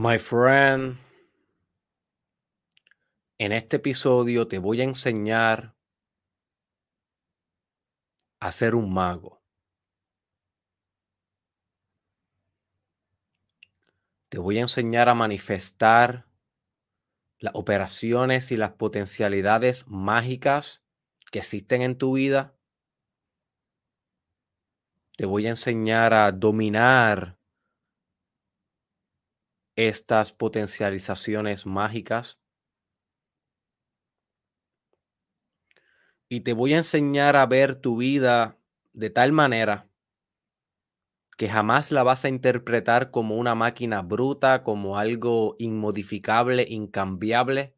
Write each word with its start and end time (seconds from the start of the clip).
My 0.00 0.16
friend, 0.20 0.96
en 3.36 3.50
este 3.50 3.78
episodio 3.78 4.46
te 4.46 4.58
voy 4.58 4.80
a 4.80 4.84
enseñar 4.84 5.74
a 8.38 8.52
ser 8.52 8.76
un 8.76 8.94
mago. 8.94 9.42
Te 14.28 14.38
voy 14.38 14.58
a 14.58 14.60
enseñar 14.60 15.08
a 15.08 15.14
manifestar 15.14 16.28
las 17.40 17.56
operaciones 17.56 18.52
y 18.52 18.56
las 18.56 18.70
potencialidades 18.70 19.84
mágicas 19.88 20.80
que 21.32 21.40
existen 21.40 21.82
en 21.82 21.98
tu 21.98 22.12
vida. 22.12 22.56
Te 25.16 25.26
voy 25.26 25.46
a 25.46 25.50
enseñar 25.50 26.14
a 26.14 26.30
dominar 26.30 27.37
estas 29.78 30.32
potencializaciones 30.32 31.64
mágicas. 31.64 32.40
Y 36.28 36.40
te 36.40 36.52
voy 36.52 36.74
a 36.74 36.78
enseñar 36.78 37.36
a 37.36 37.46
ver 37.46 37.76
tu 37.76 37.96
vida 37.98 38.58
de 38.92 39.10
tal 39.10 39.30
manera 39.30 39.88
que 41.36 41.48
jamás 41.48 41.92
la 41.92 42.02
vas 42.02 42.24
a 42.24 42.28
interpretar 42.28 43.12
como 43.12 43.36
una 43.36 43.54
máquina 43.54 44.02
bruta, 44.02 44.64
como 44.64 44.98
algo 44.98 45.54
inmodificable, 45.60 46.66
incambiable, 46.68 47.74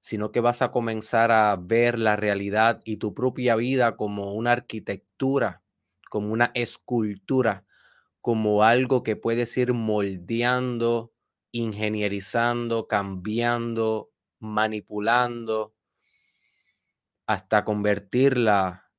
sino 0.00 0.32
que 0.32 0.40
vas 0.40 0.62
a 0.62 0.72
comenzar 0.72 1.32
a 1.32 1.56
ver 1.56 1.98
la 1.98 2.16
realidad 2.16 2.80
y 2.84 2.98
tu 2.98 3.14
propia 3.14 3.56
vida 3.56 3.96
como 3.96 4.34
una 4.34 4.52
arquitectura, 4.52 5.62
como 6.10 6.32
una 6.32 6.52
escultura, 6.54 7.64
como 8.20 8.64
algo 8.64 9.02
que 9.02 9.16
puedes 9.16 9.56
ir 9.58 9.74
moldeando, 9.74 11.12
ingenierizando, 11.52 12.86
cambiando, 12.86 14.12
manipulando, 14.38 15.74
hasta 17.26 17.64
convertirla 17.64 18.90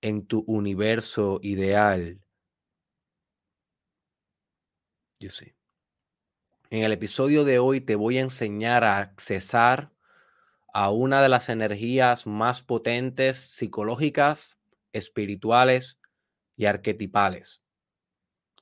en 0.00 0.26
tu 0.26 0.44
universo 0.46 1.40
ideal. 1.42 2.20
Yo 5.20 5.30
sé. 5.30 5.56
En 6.70 6.82
el 6.82 6.92
episodio 6.92 7.44
de 7.44 7.58
hoy 7.58 7.80
te 7.80 7.96
voy 7.96 8.18
a 8.18 8.22
enseñar 8.22 8.84
a 8.84 8.98
accesar 8.98 9.90
a 10.74 10.90
una 10.90 11.22
de 11.22 11.30
las 11.30 11.48
energías 11.48 12.26
más 12.26 12.62
potentes 12.62 13.38
psicológicas, 13.38 14.58
espirituales 14.92 15.98
y 16.56 16.66
arquetipales, 16.66 17.62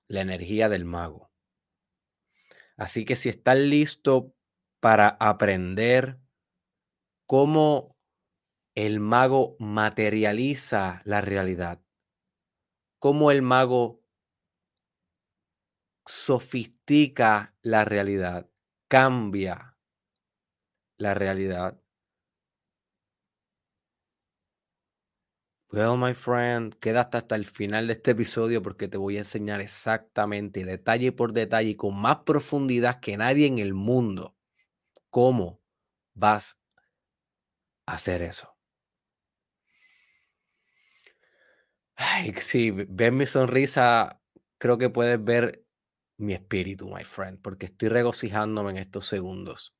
la 0.06 0.20
energía 0.20 0.68
del 0.68 0.84
mago. 0.84 1.25
Así 2.76 3.04
que 3.04 3.16
si 3.16 3.28
estás 3.28 3.58
listo 3.58 4.34
para 4.80 5.08
aprender 5.08 6.18
cómo 7.26 7.96
el 8.74 9.00
mago 9.00 9.56
materializa 9.58 11.00
la 11.04 11.20
realidad, 11.22 11.80
cómo 12.98 13.30
el 13.30 13.40
mago 13.42 14.02
sofistica 16.06 17.56
la 17.62 17.84
realidad, 17.84 18.50
cambia 18.88 19.76
la 20.98 21.14
realidad, 21.14 21.80
Well, 25.72 25.96
my 25.96 26.14
friend, 26.14 26.74
quédate 26.80 27.18
hasta 27.18 27.34
el 27.36 27.44
final 27.44 27.86
de 27.88 27.94
este 27.94 28.12
episodio 28.12 28.62
porque 28.62 28.86
te 28.88 28.96
voy 28.96 29.16
a 29.16 29.20
enseñar 29.20 29.60
exactamente, 29.60 30.64
detalle 30.64 31.10
por 31.12 31.32
detalle 31.32 31.76
con 31.76 31.96
más 32.00 32.18
profundidad 32.24 33.00
que 33.00 33.16
nadie 33.16 33.46
en 33.46 33.58
el 33.58 33.74
mundo, 33.74 34.36
cómo 35.10 35.60
vas 36.14 36.58
a 37.86 37.94
hacer 37.94 38.22
eso. 38.22 38.56
Ay, 41.96 42.34
si 42.40 42.70
ves 42.70 43.12
mi 43.12 43.26
sonrisa, 43.26 44.20
creo 44.58 44.78
que 44.78 44.90
puedes 44.90 45.22
ver 45.22 45.64
mi 46.18 46.34
espíritu, 46.34 46.88
my 46.88 47.04
friend, 47.04 47.40
porque 47.42 47.66
estoy 47.66 47.88
regocijándome 47.88 48.70
en 48.70 48.76
estos 48.78 49.06
segundos, 49.06 49.74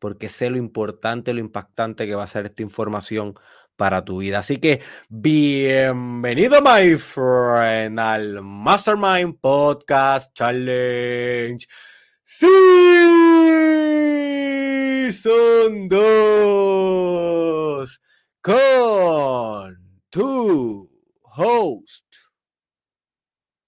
porque 0.00 0.28
sé 0.28 0.50
lo 0.50 0.58
importante, 0.58 1.34
lo 1.34 1.40
impactante 1.40 2.06
que 2.06 2.14
va 2.16 2.24
a 2.24 2.28
ser 2.28 2.46
esta 2.46 2.62
información 2.62 3.34
para 3.76 4.04
tu 4.04 4.18
vida. 4.18 4.40
Así 4.40 4.58
que 4.58 4.82
bienvenido, 5.08 6.60
my 6.62 6.96
friend, 6.96 7.98
al 8.00 8.42
Mastermind 8.42 9.38
Podcast 9.40 10.34
Challenge. 10.34 11.66
Sí, 12.22 12.46
son 15.12 15.88
dos 15.88 16.34
con 18.40 20.00
tu 20.10 20.90
host, 21.22 22.04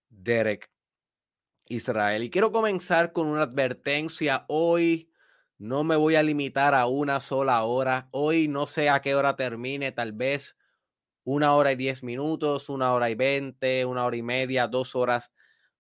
Derek 0.09 0.71
Israel. 1.69 2.23
Y 2.23 2.31
quiero 2.31 2.53
comenzar 2.53 3.13
con 3.13 3.27
una 3.27 3.43
advertencia 3.43 4.45
hoy 4.49 5.11
no 5.59 5.85
me 5.85 5.97
voy 5.97 6.17
a 6.17 6.23
limitar 6.23 6.75
a 6.75 6.87
una 6.87 7.21
sola 7.21 7.63
hora. 7.65 8.09
Hoy 8.13 8.49
no 8.49 8.67
sé 8.67 8.91
a 8.91 9.01
qué 9.01 9.15
hora 9.15 9.37
termine, 9.37 9.93
tal 9.93 10.13
vez 10.13 10.57
una 11.25 11.55
hora 11.55 11.73
y 11.73 11.77
diez 11.77 12.03
minutos, 12.05 12.69
una 12.69 12.93
hora 12.93 13.11
y 13.11 13.17
veinte, 13.17 13.85
una 13.85 14.05
hora 14.05 14.17
y 14.17 14.23
media, 14.23 14.69
dos 14.69 14.95
horas. 14.95 15.33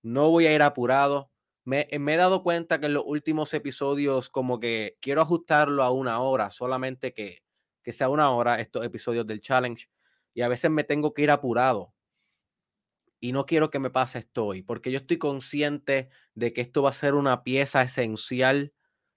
No 0.03 0.31
voy 0.31 0.47
a 0.47 0.55
ir 0.55 0.63
apurado. 0.63 1.31
Me, 1.65 1.89
me, 1.99 2.15
he 2.15 2.17
dado 2.17 2.43
cuenta 2.43 2.81
que 2.81 2.87
en 2.87 2.95
los 2.95 3.05
últimos 3.07 3.53
episodios 3.55 4.29
como 4.29 4.59
que 4.61 4.97
quiero 5.01 5.21
ajustarlo 5.21 5.83
a 5.83 5.91
una 5.91 6.21
hora, 6.21 6.51
solamente 6.51 7.13
que, 7.13 7.43
que 7.83 7.93
sea 7.93 8.09
una 8.09 8.31
hora 8.31 8.61
estos 8.61 8.85
episodios 8.85 9.27
del 9.27 9.41
challenge. 9.41 9.89
Y 10.35 10.43
a 10.43 10.49
veces 10.49 10.71
me 10.71 10.85
tengo 10.85 11.15
que 11.15 11.23
ir 11.23 11.31
apurado. 11.31 11.93
Y 13.21 13.33
no 13.33 13.47
quiero 13.47 13.71
que 13.71 13.79
me 13.79 13.91
pase 13.91 14.19
esto 14.21 14.47
hoy, 14.47 14.63
porque 14.63 14.91
yo 14.91 14.99
estoy 14.99 15.19
consciente 15.19 16.11
de 16.35 16.53
que 16.53 16.61
esto 16.61 16.83
va 16.83 16.91
a 16.91 16.93
ser 16.93 17.15
una 17.15 17.43
pieza 17.45 17.83
esencial 17.83 18.73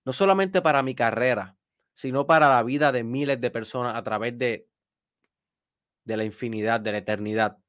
no 0.09 0.13
solamente 0.13 0.63
para 0.63 0.81
mi 0.81 0.95
carrera, 0.95 1.55
sino 1.93 2.25
para 2.25 2.49
la 2.49 2.63
vida 2.63 2.91
de 2.91 3.03
miles 3.03 3.39
de 3.39 3.51
personas 3.51 3.95
a 3.95 4.01
través 4.01 4.35
de, 4.39 4.67
de 6.03 6.17
la 6.17 6.23
infinidad, 6.23 6.79
de 6.79 6.93
la 6.93 6.97
eternidad. 6.97 7.59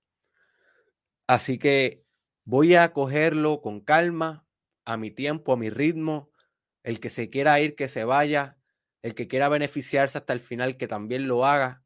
Así 1.27 1.59
que 1.59 2.03
voy 2.47 2.77
a 2.77 2.95
cogerlo 2.95 3.61
con 3.61 3.83
calma, 3.83 4.47
a 4.87 4.97
mi 4.97 5.11
tiempo, 5.11 5.53
a 5.53 5.59
mi 5.59 5.69
ritmo. 5.69 6.31
El 6.83 6.99
que 6.99 7.11
se 7.11 7.29
quiera 7.29 7.61
ir, 7.61 7.77
que 7.77 7.89
se 7.89 8.05
vaya. 8.05 8.57
El 9.03 9.15
que 9.15 9.29
quiera 9.29 9.51
beneficiarse 9.51 10.17
hasta 10.17 10.33
el 10.33 10.41
final, 10.41 10.79
que 10.79 10.89
también 10.89 11.29
lo 11.29 11.45
haga. 11.45 11.85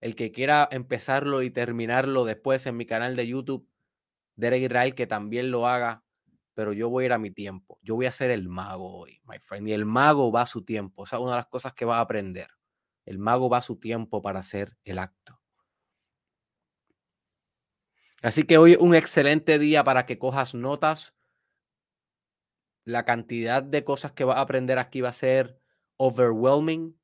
El 0.00 0.16
que 0.16 0.32
quiera 0.32 0.68
empezarlo 0.72 1.42
y 1.42 1.50
terminarlo 1.52 2.24
después 2.24 2.66
en 2.66 2.76
mi 2.76 2.86
canal 2.86 3.14
de 3.14 3.28
YouTube, 3.28 3.68
Derek 4.34 4.64
Israel, 4.64 4.96
que 4.96 5.06
también 5.06 5.52
lo 5.52 5.68
haga 5.68 6.02
pero 6.54 6.72
yo 6.72 6.88
voy 6.88 7.04
a 7.04 7.06
ir 7.06 7.12
a 7.12 7.18
mi 7.18 7.30
tiempo. 7.30 7.78
Yo 7.82 7.94
voy 7.94 8.06
a 8.06 8.12
ser 8.12 8.30
el 8.30 8.48
mago 8.48 8.98
hoy, 8.98 9.20
my 9.24 9.38
friend. 9.38 9.68
Y 9.68 9.72
el 9.72 9.84
mago 9.84 10.30
va 10.30 10.42
a 10.42 10.46
su 10.46 10.64
tiempo. 10.64 11.04
Esa 11.04 11.16
es 11.16 11.22
una 11.22 11.32
de 11.32 11.38
las 11.38 11.46
cosas 11.46 11.72
que 11.74 11.84
va 11.84 11.98
a 11.98 12.00
aprender. 12.00 12.48
El 13.04 13.18
mago 13.18 13.48
va 13.48 13.58
a 13.58 13.62
su 13.62 13.78
tiempo 13.78 14.22
para 14.22 14.40
hacer 14.40 14.76
el 14.84 14.98
acto. 14.98 15.40
Así 18.22 18.44
que 18.44 18.56
hoy 18.58 18.76
un 18.78 18.94
excelente 18.94 19.58
día 19.58 19.82
para 19.82 20.06
que 20.06 20.18
cojas 20.18 20.54
notas. 20.54 21.16
La 22.84 23.04
cantidad 23.04 23.62
de 23.62 23.84
cosas 23.84 24.12
que 24.12 24.24
vas 24.24 24.36
a 24.36 24.40
aprender 24.40 24.78
aquí 24.78 25.00
va 25.00 25.08
a 25.08 25.12
ser 25.12 25.60
overwhelming. 25.96 26.98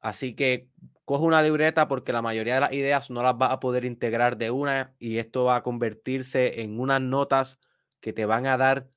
Así 0.00 0.34
que 0.34 0.68
coge 1.04 1.24
una 1.24 1.42
libreta 1.42 1.88
porque 1.88 2.12
la 2.12 2.22
mayoría 2.22 2.54
de 2.54 2.60
las 2.60 2.72
ideas 2.72 3.10
no 3.10 3.22
las 3.22 3.36
vas 3.36 3.52
a 3.52 3.60
poder 3.60 3.84
integrar 3.84 4.36
de 4.36 4.50
una 4.50 4.94
y 4.98 5.18
esto 5.18 5.44
va 5.44 5.56
a 5.56 5.62
convertirse 5.62 6.62
en 6.62 6.80
unas 6.80 7.00
notas 7.00 7.60
que 8.00 8.12
te 8.12 8.24
van 8.26 8.46
a 8.46 8.56
dar 8.56 8.90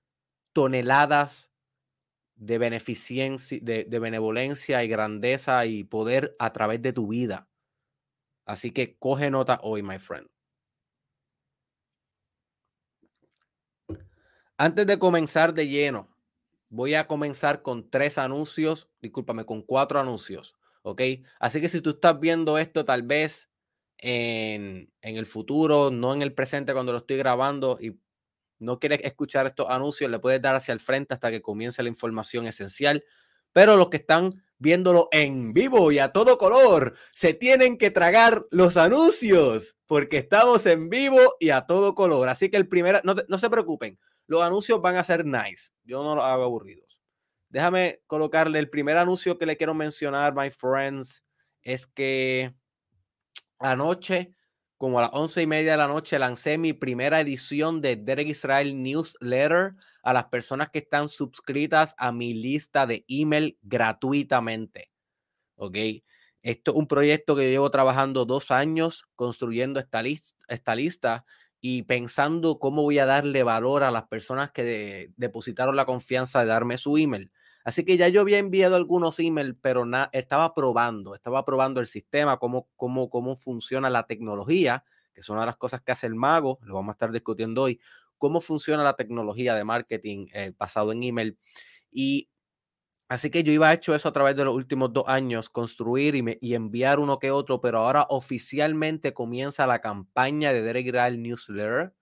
toneladas 0.54 1.52
de 2.36 2.58
beneficencia, 2.58 3.60
de, 3.62 3.86
de 3.86 4.00
benevolencia 4.00 4.84
y 4.84 4.88
grandeza 4.88 5.66
y 5.66 5.84
poder 5.84 6.36
a 6.40 6.54
través 6.54 6.82
de 6.82 6.94
tu 6.94 7.08
vida. 7.08 7.48
Así 8.46 8.72
que 8.72 8.98
coge 8.98 9.30
nota 9.30 9.60
hoy, 9.62 9.84
my 9.84 10.00
friend. 10.00 10.30
Antes 14.58 14.88
de 14.88 14.98
comenzar 14.98 15.54
de 15.54 15.68
lleno, 15.68 16.08
voy 16.70 16.96
a 16.96 17.06
comenzar 17.06 17.62
con 17.62 17.90
tres 17.90 18.18
anuncios, 18.18 18.90
discúlpame, 19.02 19.46
con 19.46 19.62
cuatro 19.62 20.00
anuncios. 20.00 20.56
¿Ok? 20.88 21.02
Así 21.40 21.60
que 21.60 21.70
si 21.70 21.82
tú 21.82 21.92
estás 21.92 22.20
viendo 22.20 22.58
esto 22.58 22.86
tal 22.86 23.04
vez 23.04 23.50
en, 23.98 24.90
el 25.02 25.26
futuro, 25.26 25.92
no 25.92 26.14
en 26.14 26.22
el 26.22 26.34
presente 26.34 26.74
cuando 26.74 26.94
lo 26.94 27.00
estoy 27.00 27.18
grabando 27.18 27.78
y 27.82 28.00
no 28.60 28.80
quieres 28.80 29.02
escuchar 29.04 29.46
estos 29.46 29.68
anuncios, 29.70 30.10
le 30.10 30.20
puedes 30.20 30.42
dar 30.42 30.56
hacia 30.56 30.72
el 30.72 30.80
frente 30.80 31.14
hasta 31.14 31.30
que 31.30 31.42
comience 31.42 31.84
la 31.84 31.90
información 31.90 32.48
esencial. 32.48 33.04
Pero 33.52 33.76
los 33.76 33.90
que 33.90 33.98
están 33.98 34.30
viéndolo 34.60 35.10
en 35.12 35.54
vivo 35.54 35.92
y 35.92 36.00
a 36.00 36.12
todo 36.12 36.38
color, 36.38 36.96
se 37.12 37.34
tienen 37.34 37.78
que 37.78 37.92
tragar 37.92 38.46
los 38.50 38.78
anuncios 38.78 39.76
porque 39.86 40.18
estamos 40.18 40.66
en 40.66 40.90
vivo 40.90 41.36
y 41.40 41.50
a 41.50 41.62
todo 41.62 41.96
color. 41.96 42.30
Así 42.30 42.50
que 42.50 42.58
el 42.58 42.68
primer, 42.68 43.02
no, 43.04 43.16
no 43.28 43.38
se 43.38 43.50
preocupen, 43.50 44.00
Los 44.26 44.42
anuncios 44.42 44.82
van 44.82 44.96
a 44.96 45.04
ser 45.04 45.26
nice. 45.26 45.70
Yo 45.84 46.02
no 46.04 46.16
los 46.16 46.24
hago 46.24 46.44
aburridos. 46.44 46.87
Déjame 47.50 48.02
colocarle 48.08 48.60
el 48.60 48.70
primer 48.70 48.98
anuncio 48.98 49.38
que 49.38 49.46
le 49.46 49.58
quiero 49.58 49.74
mencionar, 49.74 50.36
my 50.36 50.50
friends, 50.52 51.24
es 51.62 51.88
que 51.88 52.54
anoche, 53.60 54.34
como 54.78 55.00
a 55.00 55.04
las 55.04 55.12
once 55.14 55.42
y 55.42 55.48
media 55.48 55.72
de 55.72 55.78
la 55.78 55.88
noche, 55.88 56.20
lancé 56.20 56.58
mi 56.58 56.74
primera 56.74 57.20
edición 57.20 57.82
de 57.82 57.96
Derek 57.96 58.28
Israel 58.28 58.82
Newsletter 58.82 59.74
a 60.04 60.14
las 60.14 60.26
personas 60.26 60.70
que 60.70 60.80
están 60.80 61.08
suscritas 61.08 61.96
a 61.98 62.12
mi 62.12 62.34
lista 62.34 62.86
de 62.86 63.06
email 63.08 63.58
gratuitamente. 63.62 64.92
¿Ok? 65.56 65.78
Esto 66.44 66.72
es 66.72 66.78
un 66.78 66.88
proyecto 66.88 67.36
que 67.36 67.50
llevo 67.50 67.72
trabajando 67.72 68.24
dos 68.26 68.52
años 68.52 69.04
construyendo 69.16 69.80
esta, 69.80 70.02
esta 70.48 70.76
lista 70.76 71.26
y 71.60 71.84
pensando 71.84 72.60
cómo 72.60 72.84
voy 72.84 73.00
a 73.00 73.06
darle 73.06 73.44
valor 73.44 73.84
a 73.84 73.92
las 73.92 74.08
personas 74.08 74.52
que 74.52 75.12
depositaron 75.18 75.76
la 75.76 75.86
confianza 75.86 76.42
de 76.42 76.48
darme 76.48 76.78
su 76.78 76.98
email. 76.98 77.32
Así 77.64 77.84
que 77.84 77.98
ya 77.98 78.08
yo 78.08 78.22
había 78.22 78.38
enviado 78.38 78.76
algunos 78.76 79.20
emails, 79.20 79.58
pero 79.62 79.86
estaba 80.14 80.54
probando, 80.54 81.16
estaba 81.16 81.44
probando 81.44 81.82
el 81.82 81.88
sistema, 81.88 82.38
cómo, 82.38 82.70
cómo, 82.78 83.10
cómo 83.10 83.36
funciona 83.36 83.90
la 83.90 84.06
tecnología, 84.06 84.86
que 85.14 85.22
son 85.22 85.44
las 85.46 85.58
cosas 85.58 85.82
que 85.82 85.92
hace 85.92 86.08
el 86.08 86.16
mago, 86.16 86.60
lo 86.62 86.76
vamos 86.76 86.94
a 86.94 86.96
estar 86.96 87.12
discutiendo 87.12 87.64
hoy, 87.64 87.80
cómo 88.18 88.40
funciona 88.40 88.84
la 88.84 88.96
tecnología 88.96 89.54
de 89.54 89.64
marketing 89.64 90.28
eh, 90.34 90.54
basado 90.58 90.92
en 90.92 91.04
email. 91.04 91.38
Y 91.92 92.30
Así 93.10 93.30
que 93.30 93.44
yo 93.44 93.54
iba 93.54 93.72
hecho 93.74 93.96
eso 93.96 94.10
a 94.10 94.12
través 94.12 94.36
de 94.36 94.44
los 94.44 94.54
últimos 94.54 94.92
dos 94.92 95.06
años, 95.08 95.50
construir 95.50 96.16
y, 96.42 96.54
enviar 96.56 97.00
uno 97.00 97.20
que 97.20 97.32
otro, 97.32 97.62
pero 97.62 97.80
ahora 97.80 98.06
oficialmente 98.10 99.14
comienza 99.14 99.66
la 99.66 99.80
campaña 99.80 100.52
de 100.52 100.62
Derek 100.62 100.88
Graal 100.88 101.22
Newsletter, 101.22 101.94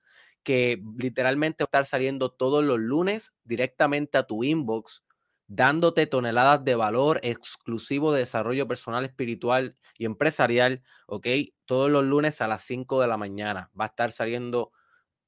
que 0.42 0.82
literalmente 0.98 1.64
va 1.64 1.66
a 1.66 1.70
estar 1.70 1.86
saliendo 1.86 2.32
todos 2.32 2.64
los 2.64 2.80
lunes 2.80 3.36
directamente 3.44 4.18
a 4.18 4.24
tu 4.24 4.44
inbox, 4.44 5.04
dándote 5.48 6.08
toneladas 6.08 6.64
de 6.66 6.74
valor 6.74 7.20
exclusivo 7.22 8.12
de 8.12 8.22
desarrollo 8.22 8.68
personal, 8.68 9.06
espiritual 9.06 9.76
y 10.00 10.06
empresarial, 10.06 10.82
¿ok? 11.06 11.28
Todos 11.66 11.92
los 11.92 12.04
lunes 12.04 12.42
a 12.42 12.48
las 12.48 12.64
5 12.64 13.00
de 13.00 13.08
la 13.08 13.18
mañana 13.18 13.70
va 13.80 13.86
a 13.86 13.88
estar 13.90 14.12
saliendo 14.12 14.72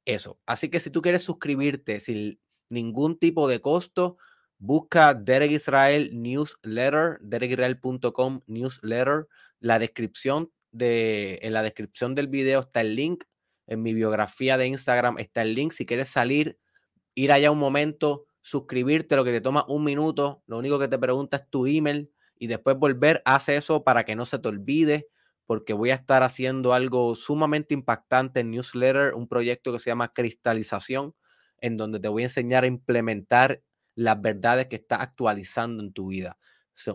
eso. 0.06 0.39
Así 0.47 0.69
que 0.69 0.80
si 0.80 0.89
tú 0.89 1.03
quieres 1.03 1.23
suscribirte 1.23 2.00
sin 2.00 2.39
ningún 2.69 3.19
tipo 3.19 3.47
de 3.47 3.62
costo, 3.62 4.18
Busca 4.59 5.13
Derek 5.13 5.51
Israel 5.51 6.09
Newsletter, 6.13 7.19
derekisrael.com 7.21 8.42
Newsletter. 8.48 9.27
La 9.59 9.77
descripción 9.77 10.51
de, 10.71 11.39
en 11.44 11.54
la 11.54 11.62
descripción 11.62 12.15
del 12.15 12.27
video 12.27 12.62
está 12.62 12.81
el 12.81 12.95
link. 12.95 13.24
En 13.68 13.83
mi 13.83 13.94
biografía 13.94 14.57
de 14.57 14.68
Instagram 14.68 15.19
está 15.19 15.44
el 15.44 15.54
link. 15.54 15.74
Si 15.74 15.86
quieres 15.86 16.09
salir, 16.09 16.57
ir 17.13 17.31
allá 17.31 17.51
un 17.51 17.59
momento, 17.59 18.25
suscribirte, 18.42 19.15
lo 19.15 19.24
que 19.24 19.31
te 19.31 19.42
toma 19.42 19.65
un 19.68 19.83
minuto. 19.83 20.44
Lo 20.48 20.57
único 20.57 20.80
que 20.80 20.88
te 20.88 20.98
pregunta 20.98 21.38
es 21.38 21.50
tu 21.50 21.68
email 21.68 22.12
y 22.39 22.48
después 22.48 22.77
volver, 22.77 23.21
haz 23.25 23.50
eso 23.50 23.83
para 23.83 24.06
que 24.06 24.15
no 24.15 24.25
se 24.25 24.39
te 24.39 24.48
olvide, 24.48 25.07
porque 25.45 25.74
voy 25.74 25.92
a 25.92 25.95
estar 25.95 26.24
haciendo 26.24 26.74
algo 26.74 27.15
sumamente 27.15 27.74
impactante 27.74 28.39
en 28.39 28.51
Newsletter, 28.51 29.13
un 29.13 29.27
proyecto 29.27 29.71
que 29.71 29.80
se 29.80 29.89
llama 29.89 30.13
Cristalización, 30.13 31.15
en 31.59 31.77
donde 31.77 32.00
te 32.00 32.07
voy 32.07 32.24
a 32.24 32.25
enseñar 32.25 32.63
a 32.63 32.68
implementar 32.68 33.62
las 33.97 34.21
verdades 34.21 34.67
que 34.67 34.75
estás 34.75 35.01
actualizando 35.01 35.83
en 35.83 35.91
tu 35.91 36.07
vida. 36.07 36.38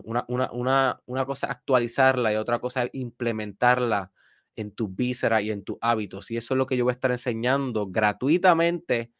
una, 0.05 0.25
una, 0.29 1.01
una, 1.05 1.25
cosa 1.25 1.47
es 1.47 1.51
actualizarla 1.51 2.31
y 2.31 2.37
otra 2.37 2.59
cosa 2.59 2.83
es 2.83 2.91
implementarla 2.93 4.11
en 4.55 4.71
tu 4.71 4.87
víscera 4.87 5.41
y 5.41 5.51
en 5.51 5.65
tus 5.65 5.77
hábitos. 5.81 6.31
Y 6.31 6.37
eso 6.37 6.53
es 6.53 6.57
lo 6.57 6.65
que 6.65 6.77
yo 6.77 6.85
voy 6.85 6.91
a 6.91 6.93
estar 6.93 7.11
enseñando 7.11 7.87
gratuitamente 7.87 9.11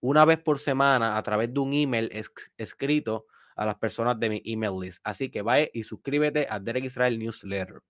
una 0.00 0.26
vez 0.26 0.38
por 0.38 0.58
semana 0.58 1.16
a 1.16 1.22
través 1.22 1.52
de 1.54 1.60
un 1.60 1.72
email 1.72 2.10
escrito 2.58 3.24
a 3.56 3.64
las 3.64 3.76
personas 3.76 4.20
de 4.20 4.28
mi 4.28 4.42
email 4.44 4.78
list. 4.78 5.00
Así 5.02 5.30
que 5.30 5.40
vaya 5.40 5.68
y 5.72 5.84
suscríbete 5.84 6.46
a 6.50 6.60
Derek 6.60 6.84
Israel 6.84 7.18
Newsletter. 7.18 7.80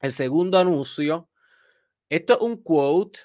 El 0.00 0.12
segundo 0.12 0.58
anuncio, 0.58 1.30
esto 2.08 2.32
es 2.32 2.40
un 2.40 2.60
quote 2.60 3.20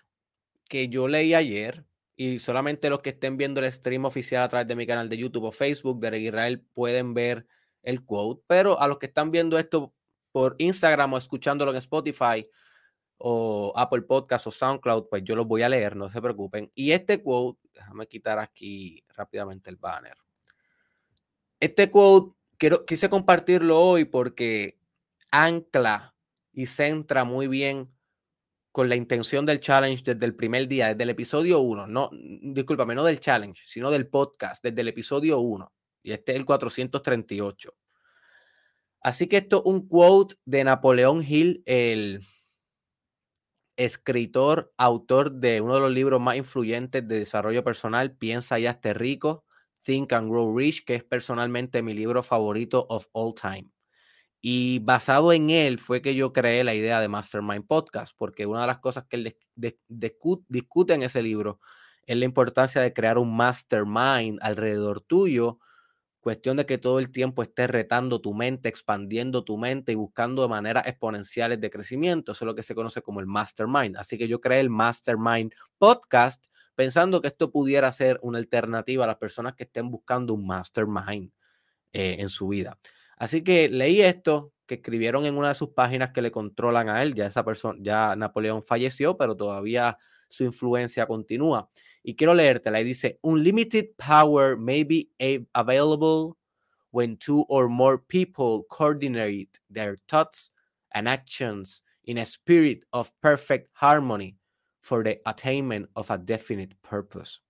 que 0.69 0.88
yo 0.88 1.07
leí 1.07 1.33
ayer 1.33 1.83
y 2.15 2.39
solamente 2.39 2.89
los 2.89 3.01
que 3.01 3.09
estén 3.09 3.38
viendo 3.38 3.59
el 3.59 3.71
stream 3.71 4.06
oficial 4.06 4.44
a 4.44 4.50
través 4.50 4.67
de 4.67 4.75
mi 4.75 4.88
canal 4.88 5.09
de 5.09 5.17
YouTube 5.17 5.45
o 5.45 5.51
Facebook 5.51 6.00
de 6.00 6.19
Israel 6.19 6.62
pueden 6.73 7.13
ver 7.13 7.45
el 7.83 8.03
quote, 8.03 8.44
pero 8.47 8.79
a 8.79 8.88
los 8.88 8.97
que 8.97 9.07
están 9.07 9.31
viendo 9.31 9.59
esto 9.59 9.94
por 10.31 10.56
Instagram 10.57 11.13
o 11.13 11.17
escuchándolo 11.17 11.71
en 11.71 11.77
Spotify 11.77 12.50
o 13.17 13.71
Apple 13.75 14.01
Podcast 14.03 14.47
o 14.47 14.51
SoundCloud, 14.51 15.07
pues 15.09 15.23
yo 15.23 15.35
los 15.35 15.47
voy 15.47 15.62
a 15.62 15.69
leer, 15.69 15.95
no 15.95 16.09
se 16.09 16.21
preocupen. 16.21 16.71
Y 16.73 16.91
este 16.91 17.21
quote, 17.21 17.59
déjame 17.73 18.07
quitar 18.07 18.39
aquí 18.39 19.03
rápidamente 19.09 19.69
el 19.69 19.77
banner. 19.77 20.17
Este 21.59 21.89
quote 21.89 22.35
quiero, 22.57 22.85
quise 22.85 23.09
compartirlo 23.09 23.79
hoy 23.79 24.06
porque 24.06 24.77
ancla 25.31 26.15
y 26.51 26.65
centra 26.65 27.24
muy 27.24 27.48
bien 27.48 27.95
con 28.75 28.89
la 28.89 28.98
intención 28.98 29.46
del 29.46 29.62
challenge 29.62 30.03
desde 30.03 30.25
el 30.25 30.36
primer 30.36 30.67
día, 30.67 30.89
desde 30.89 31.03
el 31.03 31.12
episodio 31.12 31.62
1, 31.62 31.88
no, 31.88 32.10
discúlpame, 32.12 32.94
no 32.94 33.05
del 33.05 33.22
challenge, 33.22 33.62
sino 33.65 33.89
del 33.89 34.10
podcast, 34.10 34.62
desde 34.62 34.82
el 34.82 34.89
episodio 34.89 35.39
1. 35.39 35.72
Y 36.03 36.12
este 36.12 36.34
es 36.34 36.39
el 36.39 36.44
438. 36.44 37.74
Así 39.00 39.27
que 39.27 39.38
esto 39.38 39.60
es 39.60 39.62
un 39.63 39.88
quote 39.88 40.36
de 40.44 40.65
Napoleón 40.65 41.24
Hill, 41.25 41.63
el 41.65 42.20
escritor, 43.77 44.74
autor 44.75 45.32
de 45.32 45.62
uno 45.62 45.75
de 45.75 45.79
los 45.79 45.91
libros 45.91 46.20
más 46.20 46.36
influyentes 46.36 47.08
de 47.08 47.20
desarrollo 47.20 47.63
personal, 47.63 48.17
Piensa 48.17 48.60
y 48.60 48.67
hazte 48.67 48.94
rico, 48.94 49.46
Think 49.86 50.12
and 50.12 50.29
Grow 50.29 50.53
Rich, 50.53 50.84
que 50.84 50.96
es 50.96 51.03
personalmente 51.05 51.82
mi 51.82 51.94
libro 51.94 52.22
favorito 52.22 52.86
of 52.89 53.08
all 53.13 53.34
time. 53.34 53.72
Y 54.42 54.80
basado 54.80 55.34
en 55.34 55.50
él 55.50 55.80
fue 55.80 56.01
que 56.01 56.15
yo 56.15 56.32
creé 56.34 56.63
la 56.63 56.75
idea 56.75 57.01
de 57.01 57.08
Mastermind 57.08 57.65
Podcast, 57.65 58.15
porque 58.18 58.46
una 58.46 58.62
de 58.62 58.68
las 58.68 58.80
cosas 58.80 59.06
que 59.06 59.15
él 59.15 59.38
discute 59.88 60.94
en 60.94 61.01
ese 61.01 61.22
libro 61.24 61.60
es 62.06 62.18
la 62.18 62.25
importancia 62.25 62.82
de 62.82 62.94
crear 62.94 63.18
un 63.18 63.36
mastermind 63.36 64.38
alrededor 64.42 65.01
tuyo, 65.01 65.60
cuestión 66.20 66.58
de 66.58 66.65
que 66.65 66.77
todo 66.77 67.00
el 67.00 67.12
tiempo 67.12 67.44
estés 67.44 67.70
retando 67.70 68.22
tu 68.22 68.34
mente, 68.34 68.70
expandiendo 68.70 69.44
tu 69.44 69.58
mente 69.58 69.92
y 69.92 69.96
buscando 69.96 70.48
maneras 70.50 70.88
exponenciales 70.88 71.60
de 71.62 71.70
crecimiento. 71.70 72.32
Eso 72.32 72.46
es 72.46 72.48
lo 72.48 72.56
que 72.56 72.63
se 72.63 72.75
conoce 72.75 73.01
como 73.01 73.20
el 73.20 73.27
mastermind. 73.27 73.98
Así 73.98 74.18
que 74.18 74.27
yo 74.27 74.42
creé 74.42 74.60
el 74.60 74.70
Mastermind 74.70 75.54
Podcast 75.77 76.46
pensando 76.75 77.22
que 77.22 77.27
esto 77.27 77.51
pudiera 77.51 77.92
ser 77.92 78.20
una 78.22 78.38
alternativa 78.38 79.04
a 79.04 79.08
las 79.08 79.18
personas 79.18 79.54
que 79.54 79.63
estén 79.63 79.89
buscando 79.89 80.34
un 80.34 80.46
mastermind 80.46 81.32
eh, 81.94 82.18
en 82.20 82.30
su 82.30 82.48
vida. 82.48 82.77
Así 83.17 83.43
que 83.43 83.69
leí 83.69 84.01
esto 84.01 84.51
que 84.65 84.75
escribieron 84.75 85.25
en 85.25 85.38
una 85.38 85.50
de 85.50 85.53
sus 85.55 85.69
páginas 85.69 86.12
que 86.12 86.22
le 86.22 86.31
controlan 86.31 86.89
a 86.89 87.03
él. 87.03 87.13
Ya 87.13 87.27
esa 87.27 87.43
persona, 87.43 87.79
ya 87.81 88.15
Napoleón 88.15 88.63
falleció, 88.63 89.15
pero 89.15 89.36
todavía 89.36 89.98
su 90.27 90.43
influencia 90.43 91.05
continúa. 91.05 91.69
Y 92.03 92.15
quiero 92.15 92.34
leértela. 92.34 92.81
Y 92.81 92.84
dice: 92.84 93.19
Unlimited 93.22 93.91
power 93.98 94.57
may 94.57 94.84
be 94.84 95.10
available 95.53 96.38
when 96.91 97.17
two 97.17 97.45
or 97.50 97.69
more 97.69 98.00
people 98.00 98.65
coordinate 98.69 99.60
their 99.69 99.95
thoughts 100.07 100.51
and 100.93 101.07
actions 101.07 101.84
in 102.05 102.17
a 102.17 102.25
spirit 102.25 102.86
of 102.91 103.12
perfect 103.22 103.69
harmony 103.74 104.38
for 104.79 105.03
the 105.03 105.22
attainment 105.25 105.89
of 105.95 106.10
a 106.12 106.17
definite 106.17 106.75
purpose. 106.81 107.41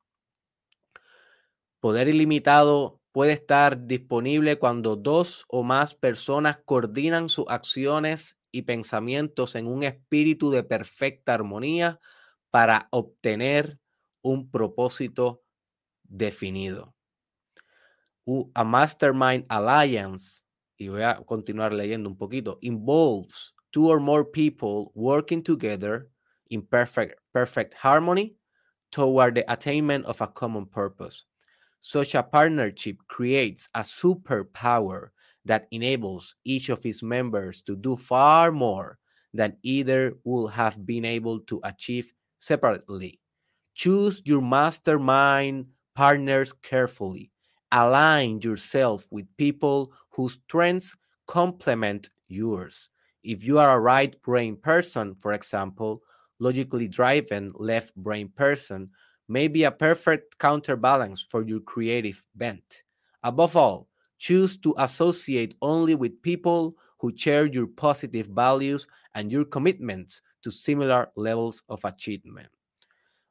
Poder 1.79 2.07
ilimitado 2.07 3.01
puede 3.15 3.31
estar 3.31 3.88
disponible 3.88 4.60
cuando 4.60 4.98
dos 4.98 5.45
o 5.48 5.63
más 5.63 5.95
personas 5.95 6.60
coordinan 6.65 7.29
sus 7.29 7.45
acciones 7.48 8.38
y 8.51 8.63
pensamientos 8.63 9.55
en 9.55 9.67
un 9.67 9.84
espíritu 9.84 10.51
de 10.51 10.63
perfecta 10.63 11.34
armonía 11.34 11.98
para 12.51 12.89
obtener 12.91 13.79
un 14.22 14.51
propósito 14.51 15.41
definido. 16.03 16.93
A 18.53 18.65
Mastermind 18.65 19.45
Alliance, 19.48 20.43
y 20.75 20.89
voy 20.89 21.03
a 21.03 21.15
continuar 21.25 21.72
leyendo 21.72 22.10
un 22.10 22.17
poquito, 22.17 22.57
involves 22.60 23.55
two 23.72 23.88
or 23.88 24.01
more 24.01 24.25
people 24.25 24.91
working 24.93 25.41
together 25.41 26.10
in 26.50 26.67
perfect, 26.67 27.17
perfect 27.31 27.75
harmony 27.81 28.36
toward 28.89 29.36
the 29.36 29.45
attainment 29.48 30.05
of 30.05 30.22
a 30.22 30.27
common 30.27 30.65
purpose. 30.65 31.25
Such 31.79 32.15
a 32.15 32.24
partnership 32.24 32.98
creates 33.08 33.70
a 33.75 33.82
superpower 33.82 35.10
that 35.46 35.67
enables 35.72 36.36
each 36.44 36.70
of 36.70 36.86
its 36.86 37.03
members 37.03 37.62
to 37.63 37.75
do 37.75 37.96
far 37.96 38.51
more 38.51 38.98
than 39.34 39.58
either 39.63 40.17
would 40.24 40.51
have 40.51 40.86
been 40.86 41.05
able 41.05 41.39
to 41.41 41.62
achieve 41.63 42.13
separately. 42.39 43.20
Choose 43.75 44.22
your 44.25 44.41
mastermind 44.41 45.67
partners 45.96 46.53
carefully. 46.53 47.32
Align 47.72 48.41
yourself 48.41 49.05
with 49.12 49.27
people 49.38 49.94
whose 50.12 50.34
strengths 50.34 50.96
complement 51.27 52.10
yours. 52.27 52.89
If 53.24 53.44
you 53.44 53.60
are 53.60 53.75
a 53.75 53.79
right 53.79 54.20
brain 54.22 54.55
person, 54.55 55.15
for 55.15 55.34
example, 55.34 56.01
logically 56.39 56.88
driven 56.88 57.51
left 57.55 57.96
brain 57.96 58.29
person 58.29 58.89
may 59.27 59.48
be 59.48 59.63
a 59.63 59.72
perfect 59.72 60.38
counterbalance 60.38 61.22
for 61.22 61.44
your 61.44 61.62
creative 61.62 62.24
bent. 62.36 62.84
Above 63.24 63.55
all, 63.55 63.88
choose 64.17 64.58
to 64.58 64.74
associate 64.77 65.55
only 65.62 65.96
with 65.96 66.22
people 66.22 66.75
who 67.00 67.12
share 67.15 67.46
your 67.46 67.67
positive 67.67 68.27
values 68.27 68.88
and 69.13 69.32
your 69.32 69.46
commitments 69.46 70.22
to 70.41 70.51
similar 70.51 71.12
levels 71.15 71.63
of 71.70 71.84
achievement. 71.86 72.50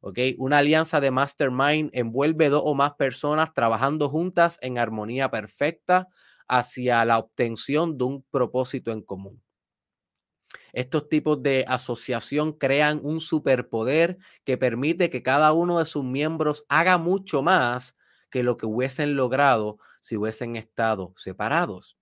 Okay, 0.02 0.36
Una 0.38 0.58
alianza 0.58 1.00
de 1.00 1.10
mastermind 1.10 1.90
envuelve 1.94 2.50
dos 2.50 2.62
o 2.64 2.74
más 2.74 2.92
personas 2.94 3.54
trabajando 3.54 4.10
juntas 4.10 4.58
en 4.60 4.76
armonía 4.76 5.30
perfecta 5.30 6.08
hacia 6.46 7.04
la 7.06 7.18
obtención 7.18 7.96
de 7.96 8.04
un 8.04 8.22
propósito 8.30 8.92
en 8.92 9.00
común. 9.00 9.43
Estos 10.72 11.08
tipos 11.08 11.42
de 11.42 11.64
asociación 11.68 12.52
crean 12.52 13.00
un 13.02 13.20
superpoder 13.20 14.18
que 14.44 14.56
permite 14.58 15.10
que 15.10 15.22
cada 15.22 15.52
uno 15.52 15.78
de 15.78 15.84
sus 15.84 16.04
miembros 16.04 16.64
haga 16.68 16.98
mucho 16.98 17.42
más 17.42 17.96
que 18.30 18.42
lo 18.42 18.56
que 18.56 18.66
hubiesen 18.66 19.16
logrado 19.16 19.78
si 20.00 20.16
hubiesen 20.16 20.56
estado 20.56 21.12
separados. 21.16 21.96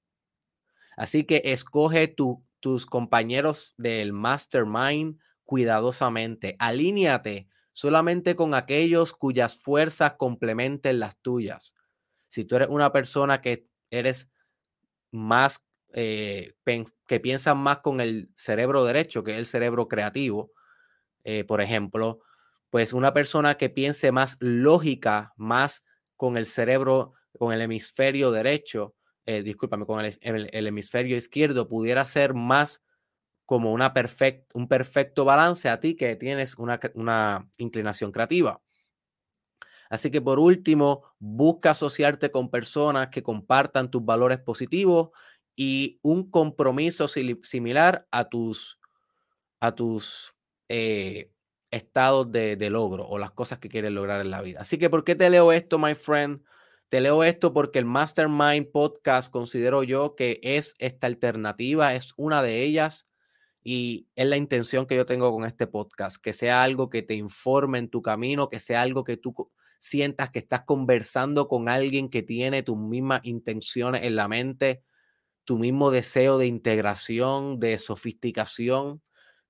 Así 0.97 1.25
que 1.25 1.43
escoge 1.45 2.09
tus 2.09 2.87
compañeros 2.87 3.75
del 3.77 4.13
mastermind 4.13 5.19
cuidadosamente. 5.45 6.57
Alíñate 6.59 7.49
solamente 7.73 8.37
con 8.37 8.55
aquellos 8.55 9.13
cuyas 9.13 9.57
fuerzas 9.57 10.15
complementen 10.15 11.01
las 11.01 11.17
tuyas. 11.19 11.75
Si 12.29 12.45
tú 12.45 12.57
eres 12.57 12.69
una 12.71 12.93
persona 12.93 13.41
que 13.41 13.67
eres 13.91 14.31
más, 15.11 15.65
eh, 15.93 16.55
que 17.07 17.21
piensa 17.21 17.55
más 17.55 17.79
con 17.79 18.01
el 18.01 18.31
cerebro 18.37 18.85
derecho, 18.85 19.23
que 19.23 19.33
es 19.33 19.39
el 19.39 19.47
cerebro 19.47 19.89
creativo, 19.89 20.53
eh, 21.25 21.45
por 21.45 21.61
ejemplo, 21.61 22.21
pues 22.71 22.93
una 22.93 23.13
persona 23.13 23.57
que 23.57 23.69
piense 23.69 24.13
más 24.13 24.37
lógica, 24.41 25.35
más 25.37 25.85
con 26.17 26.37
el 26.37 26.47
cerebro, 26.47 27.13
con 27.39 27.53
el 27.53 27.61
hemisferio 27.61 28.31
derecho, 28.31 28.95
eh, 29.27 29.43
discúlpame, 29.43 29.87
con 29.87 30.05
el, 30.05 30.67
hemisferio 30.67 31.17
izquierdo, 31.17 31.69
pudiera 31.69 32.05
ser 32.05 32.35
más 32.35 32.83
como 33.45 33.73
una 33.73 33.93
un 34.55 34.69
perfecto 34.69 35.25
balance 35.25 35.69
a 35.69 35.81
ti 35.81 35.95
que 35.95 36.17
tienes 36.17 36.57
una, 36.57 36.81
una 36.95 37.49
inclinación 37.59 38.11
creativa. 38.11 38.63
Así 39.91 40.11
que 40.11 40.23
por 40.23 40.39
último, 40.39 41.03
busca 41.19 41.73
asociarte 41.73 42.31
con 42.31 42.51
personas 42.51 43.09
que 43.09 43.23
compartan 43.23 43.91
tus 43.91 44.03
valores 44.03 44.39
positivos 44.39 45.11
y 45.57 45.99
un 46.03 46.31
compromiso 46.31 47.09
similar 47.09 48.07
a 48.11 48.29
tus, 48.29 48.79
a 49.61 49.75
tus 49.75 50.35
eh, 50.69 51.31
estados 51.71 52.31
de, 52.31 52.57
de, 52.57 52.71
logro 52.71 53.07
o 53.07 53.19
las 53.19 53.33
cosas 53.33 53.59
que 53.59 53.69
quieres 53.69 53.93
lograr 53.93 54.21
en 54.21 54.31
la 54.31 54.43
vida. 54.43 54.61
Así 54.61 54.79
que, 54.79 54.91
¿por 54.91 55.05
qué 55.05 55.15
te 55.15 55.29
leo 55.31 55.53
esto, 55.53 55.79
my 55.79 55.95
friend? 55.95 56.43
Te 56.89 57.01
leo 57.01 57.25
esto 57.25 57.53
porque 57.53 57.79
el 57.79 57.87
Mastermind 57.87 58.71
Podcast 58.71 59.33
considero 59.33 59.83
yo 59.83 60.15
que 60.15 60.41
es 60.43 60.75
esta 60.79 61.07
alternativa, 61.07 61.95
es 61.95 62.13
una 62.17 62.43
de 62.43 62.63
ellas 62.63 63.07
y 63.65 64.09
es 64.17 64.27
la 64.27 64.37
intención 64.37 64.87
que 64.87 64.97
yo 64.97 65.07
tengo 65.07 65.31
con 65.33 65.45
este 65.45 65.67
podcast, 65.67 66.17
que 66.23 66.33
sea 66.33 66.63
algo 66.63 66.91
que 66.91 67.03
te 67.03 67.15
informe 67.15 67.79
en 67.79 67.89
tu 67.89 68.03
camino, 68.03 68.49
que 68.49 68.59
sea 68.59 68.83
algo 68.83 69.05
que 69.05 69.17
tú 69.17 69.35
sientas 69.79 70.31
que 70.31 70.41
estás 70.41 70.63
conversando 70.63 71.49
con 71.49 71.69
alguien 71.69 72.11
que 72.11 72.23
tiene 72.23 72.63
tus 72.63 72.77
mismas 72.77 73.21
intenciones 73.25 74.03
en 74.05 74.17
la 74.17 74.29
mente, 74.29 74.83
tu 75.45 75.59
mismo 75.59 75.91
deseo 75.91 76.39
de 76.39 76.47
integración, 76.47 77.59
de 77.59 77.79
sofisticación, 77.79 79.03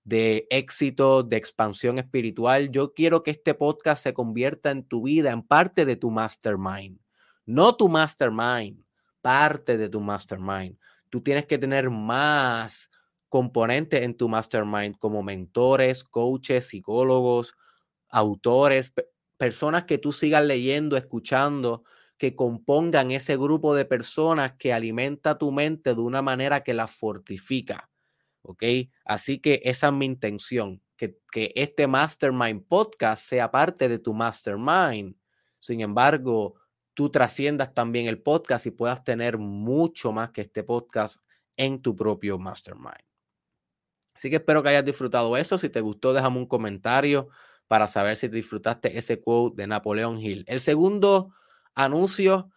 de 0.04 0.46
éxito, 0.50 1.22
de 1.22 1.36
expansión 1.36 1.98
espiritual. 1.98 2.70
Yo 2.70 2.92
quiero 2.92 3.22
que 3.22 3.30
este 3.30 3.54
podcast 3.54 4.02
se 4.02 4.14
convierta 4.14 4.70
en 4.70 4.84
tu 4.84 5.02
vida, 5.02 5.30
en 5.30 5.42
parte 5.42 5.84
de 5.84 5.96
tu 5.96 6.10
mastermind. 6.10 6.98
No 7.46 7.76
tu 7.76 7.88
mastermind, 7.88 8.84
parte 9.20 9.76
de 9.76 9.88
tu 9.88 10.00
mastermind. 10.00 10.78
Tú 11.08 11.20
tienes 11.20 11.46
que 11.46 11.58
tener 11.58 11.90
más 11.90 12.90
componentes 13.28 14.02
en 14.02 14.16
tu 14.16 14.28
mastermind 14.28 14.96
como 14.98 15.22
mentores, 15.22 16.04
coaches, 16.04 16.68
psicólogos, 16.68 17.54
autores, 18.08 18.92
personas 19.36 19.84
que 19.84 19.98
tú 19.98 20.12
sigas 20.12 20.44
leyendo, 20.44 20.96
escuchando, 20.96 21.84
que 22.22 22.36
compongan 22.36 23.10
ese 23.10 23.36
grupo 23.36 23.74
de 23.74 23.84
personas 23.84 24.52
que 24.52 24.72
alimenta 24.72 25.38
tu 25.38 25.50
mente 25.50 25.92
de 25.92 26.00
una 26.00 26.22
manera 26.22 26.62
que 26.62 26.72
la 26.72 26.86
fortifica. 26.86 27.90
¿Ok? 28.42 28.62
Así 29.04 29.40
que 29.40 29.60
esa 29.64 29.88
es 29.88 29.92
mi 29.92 30.06
intención, 30.06 30.80
que, 30.96 31.18
que 31.32 31.52
este 31.56 31.88
Mastermind 31.88 32.64
Podcast 32.68 33.26
sea 33.26 33.50
parte 33.50 33.88
de 33.88 33.98
tu 33.98 34.14
Mastermind. 34.14 35.16
Sin 35.58 35.80
embargo, 35.80 36.54
tú 36.94 37.10
trasciendas 37.10 37.74
también 37.74 38.06
el 38.06 38.22
podcast 38.22 38.66
y 38.66 38.70
puedas 38.70 39.02
tener 39.02 39.36
mucho 39.36 40.12
más 40.12 40.30
que 40.30 40.42
este 40.42 40.62
podcast 40.62 41.20
en 41.56 41.82
tu 41.82 41.96
propio 41.96 42.38
Mastermind. 42.38 43.02
Así 44.14 44.30
que 44.30 44.36
espero 44.36 44.62
que 44.62 44.68
hayas 44.68 44.84
disfrutado 44.84 45.36
eso. 45.36 45.58
Si 45.58 45.70
te 45.70 45.80
gustó, 45.80 46.12
déjame 46.12 46.38
un 46.38 46.46
comentario 46.46 47.30
para 47.66 47.88
saber 47.88 48.16
si 48.16 48.28
disfrutaste 48.28 48.96
ese 48.96 49.20
quote 49.20 49.60
de 49.60 49.66
Napoleón 49.66 50.18
Hill. 50.18 50.44
El 50.46 50.60
segundo 50.60 51.34
anuncio, 51.74 52.50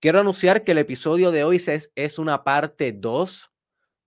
quiero 0.00 0.20
anunciar 0.20 0.64
que 0.64 0.72
el 0.72 0.78
episodio 0.78 1.30
de 1.30 1.44
hoy 1.44 1.56
es, 1.56 1.92
es 1.94 2.18
una 2.18 2.44
parte 2.44 2.92
2. 2.92 3.50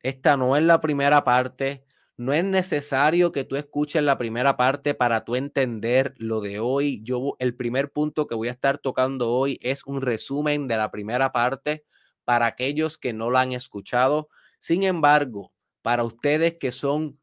Esta 0.03 0.37
no 0.37 0.55
es 0.55 0.63
la 0.63 0.81
primera 0.81 1.23
parte. 1.23 1.85
No 2.17 2.33
es 2.33 2.43
necesario 2.43 3.31
que 3.31 3.45
tú 3.45 3.55
escuches 3.55 4.03
la 4.03 4.17
primera 4.17 4.55
parte 4.57 4.93
para 4.93 5.25
tú 5.25 5.35
entender 5.35 6.13
lo 6.17 6.41
de 6.41 6.59
hoy. 6.59 7.01
Yo 7.03 7.35
el 7.39 7.55
primer 7.55 7.91
punto 7.91 8.27
que 8.27 8.35
voy 8.35 8.47
a 8.47 8.51
estar 8.51 8.77
tocando 8.77 9.31
hoy 9.31 9.57
es 9.61 9.85
un 9.85 10.01
resumen 10.01 10.67
de 10.67 10.77
la 10.77 10.91
primera 10.91 11.31
parte 11.31 11.83
para 12.23 12.45
aquellos 12.45 12.97
que 12.97 13.13
no 13.13 13.31
la 13.31 13.41
han 13.41 13.53
escuchado. 13.53 14.29
Sin 14.59 14.83
embargo, 14.83 15.51
para 15.81 16.03
ustedes 16.03 16.57
que 16.59 16.71
son 16.71 17.19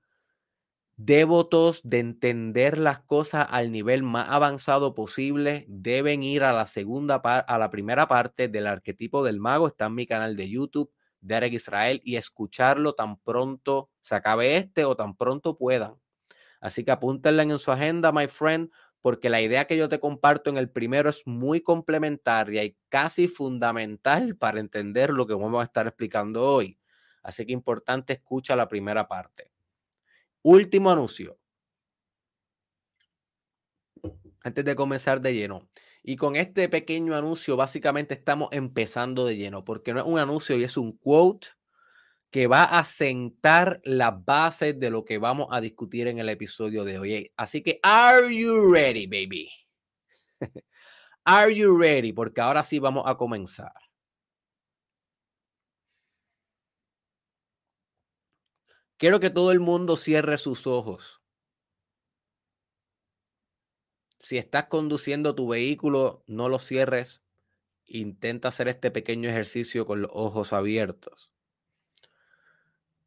devotos 0.99 1.81
de 1.85 2.00
entender 2.00 2.76
las 2.76 2.99
cosas 3.00 3.47
al 3.50 3.71
nivel 3.73 4.02
más 4.02 4.28
avanzado 4.28 4.95
posible, 4.95 5.64
deben 5.69 6.23
ir 6.25 6.43
a 6.43 6.52
la 6.52 6.67
segunda 6.67 7.17
a 7.17 7.59
la 7.59 7.71
primera 7.71 8.09
parte 8.09 8.49
del 8.49 8.67
arquetipo 8.67 9.25
del 9.25 9.38
mago. 9.40 9.69
Está 9.69 9.87
en 9.87 9.95
mi 9.95 10.07
canal 10.07 10.37
de 10.37 10.50
YouTube, 10.50 10.93
Derek 11.21 11.52
Israel, 11.55 12.00
y 12.05 12.17
escucharlo 12.17 12.95
tan 12.95 13.19
pronto 13.21 13.90
se 14.00 14.17
acabe 14.17 14.57
este 14.57 14.85
o 14.85 14.97
tan 14.97 15.17
pronto 15.17 15.57
puedan. 15.57 15.95
Así 16.61 16.85
que 16.85 16.90
apúntenla 16.90 17.45
en 17.45 17.59
su 17.59 17.73
agenda, 17.73 18.12
my 18.12 18.26
friend, 18.26 18.71
porque 19.00 19.31
la 19.31 19.40
idea 19.40 19.67
que 19.67 19.76
yo 19.76 19.88
te 19.88 20.00
comparto 20.00 20.50
en 20.50 20.59
el 20.59 20.71
primero 20.71 21.11
es 21.11 21.26
muy 21.26 21.61
complementaria 21.62 22.64
y 22.64 22.76
casi 22.88 23.28
fundamental 23.28 24.37
para 24.37 24.61
entender 24.61 25.11
lo 25.11 25.26
que 25.26 25.35
vamos 25.35 25.61
a 25.61 25.64
estar 25.64 25.87
explicando 25.87 26.45
hoy. 26.45 26.78
Así 27.23 27.47
que 27.47 27.52
importante, 27.52 28.14
escucha 28.14 28.57
la 28.57 28.69
primera 28.69 29.07
parte. 29.09 29.48
Último 30.50 30.90
anuncio. 30.90 31.38
Antes 34.40 34.64
de 34.64 34.75
comenzar 34.75 35.21
de 35.21 35.35
lleno. 35.35 35.69
Y 36.02 36.17
con 36.17 36.37
este 36.37 36.71
pequeño 36.71 37.14
anuncio, 37.14 37.55
básicamente 37.55 38.14
estamos 38.14 38.49
empezando 38.52 39.26
de 39.26 39.37
lleno, 39.37 39.62
porque 39.62 39.93
no 39.93 40.00
es 40.00 40.07
un 40.07 40.19
anuncio 40.19 40.57
y 40.57 40.64
es 40.64 40.78
un 40.78 40.97
quote 40.97 41.49
que 42.31 42.47
va 42.47 42.64
a 42.64 42.83
sentar 42.85 43.83
las 43.85 44.25
bases 44.25 44.81
de 44.81 44.88
lo 44.88 45.05
que 45.05 45.19
vamos 45.19 45.49
a 45.50 45.61
discutir 45.61 46.09
en 46.09 46.19
el 46.19 46.31
episodio 46.31 46.83
de 46.85 46.99
hoy. 46.99 47.31
Así 47.37 47.62
que, 47.62 47.78
¿are 47.83 48.35
you 48.35 48.73
ready, 48.73 49.07
baby? 49.07 49.50
¿Are 51.25 51.55
you 51.55 51.76
ready? 51.76 52.14
Porque 52.14 52.40
ahora 52.40 52.62
sí 52.62 52.78
vamos 52.78 53.05
a 53.07 53.19
comenzar. 53.19 53.75
Quiero 58.99 59.21
que 59.21 59.31
todo 59.31 59.52
el 59.52 59.61
mundo 59.61 59.97
cierre 59.97 60.38
sus 60.38 60.67
ojos. 60.67 61.23
Si 64.19 64.37
estás 64.37 64.64
conduciendo 64.64 65.37
tu 65.37 65.47
vehículo, 65.47 66.25
no 66.26 66.49
lo 66.49 66.59
cierres. 66.59 67.23
Intenta 67.85 68.49
hacer 68.49 68.67
este 68.67 68.90
pequeño 68.90 69.31
ejercicio 69.31 69.87
con 69.87 70.02
los 70.02 70.11
ojos 70.12 70.52
abiertos. 70.52 71.31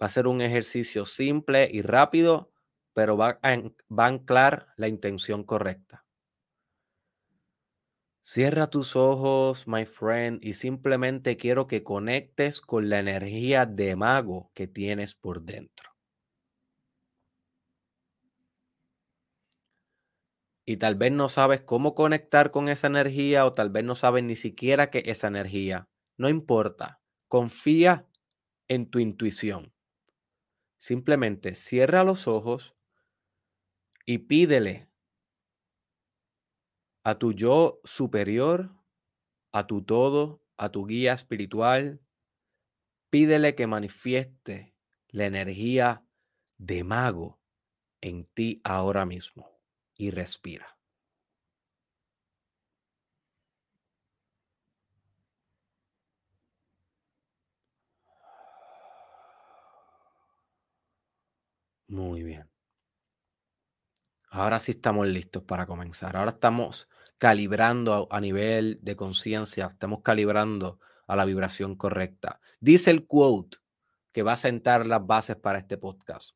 Va 0.02 0.06
a 0.06 0.10
ser 0.10 0.28
un 0.28 0.42
ejercicio 0.42 1.06
simple 1.06 1.70
y 1.70 1.82
rápido, 1.82 2.54
pero 2.94 3.18
va 3.18 3.40
a, 3.44 3.58
anclar 3.98 4.68
la 4.78 4.88
intención 4.88 5.44
correcta. 5.44 6.01
Cierra 8.34 8.68
tus 8.68 8.96
ojos, 8.96 9.68
my 9.68 9.84
friend, 9.84 10.42
y 10.42 10.54
simplemente 10.54 11.36
quiero 11.36 11.68
que 11.68 11.84
conectes 11.84 12.62
con 12.62 12.88
la 12.88 12.98
energía 12.98 13.66
de 13.66 13.98
mago 13.98 14.52
que 14.54 14.68
tienes 14.68 15.16
por 15.16 15.42
dentro. 15.42 15.92
Y 20.66 20.78
tal 20.78 20.96
vez 20.96 21.12
no 21.12 21.28
sabes 21.28 21.60
cómo 21.60 21.94
conectar 21.94 22.52
con 22.52 22.70
esa 22.70 22.88
energía 22.88 23.46
o 23.46 23.54
tal 23.54 23.70
vez 23.70 23.84
no 23.84 23.96
sabes 23.96 24.24
ni 24.24 24.38
siquiera 24.38 24.90
que 24.90 25.04
esa 25.08 25.28
energía. 25.28 25.90
No 26.16 26.30
importa, 26.30 27.02
confía 27.28 28.08
en 28.70 28.90
tu 28.90 29.00
intuición. 29.00 29.74
Simplemente 30.80 31.54
cierra 31.56 32.06
los 32.06 32.30
ojos 32.30 32.78
y 34.06 34.20
pídele 34.20 34.91
a 37.04 37.16
tu 37.16 37.34
yo 37.34 37.82
superior, 37.84 38.72
a 39.52 39.68
tu 39.68 39.84
todo, 39.84 40.44
a 40.58 40.70
tu 40.70 40.86
guía 40.86 41.14
espiritual. 41.14 42.02
Pídele 43.10 43.56
que 43.56 43.68
manifieste 43.68 44.76
la 45.10 45.26
energía 45.26 46.06
de 46.58 46.84
mago 46.84 47.42
en 48.02 48.26
ti 48.26 48.62
ahora 48.64 49.06
mismo 49.06 49.60
y 49.96 50.12
respira. 50.12 50.78
Muy 61.88 62.24
bien. 62.24 62.50
Ahora 64.30 64.60
sí 64.62 64.72
estamos 64.72 65.08
listos 65.08 65.44
para 65.44 65.66
comenzar. 65.66 66.16
Ahora 66.16 66.32
estamos 66.32 66.88
calibrando 67.22 68.08
a, 68.10 68.20
nivel 68.20 68.80
de 68.82 68.96
conciencia, 68.96 69.68
estamos 69.68 70.02
calibrando 70.02 70.80
a 71.06 71.16
la 71.16 71.24
vibración 71.24 71.76
correcta. 71.76 72.40
Dice 72.60 72.90
el 72.90 73.06
quote 73.06 73.60
que 74.12 74.24
va 74.24 74.34
a 74.34 74.38
sentar 74.38 74.88
las 74.88 75.06
bases 75.06 75.36
para 75.36 75.60
este 75.60 75.78
podcast. 75.78 76.32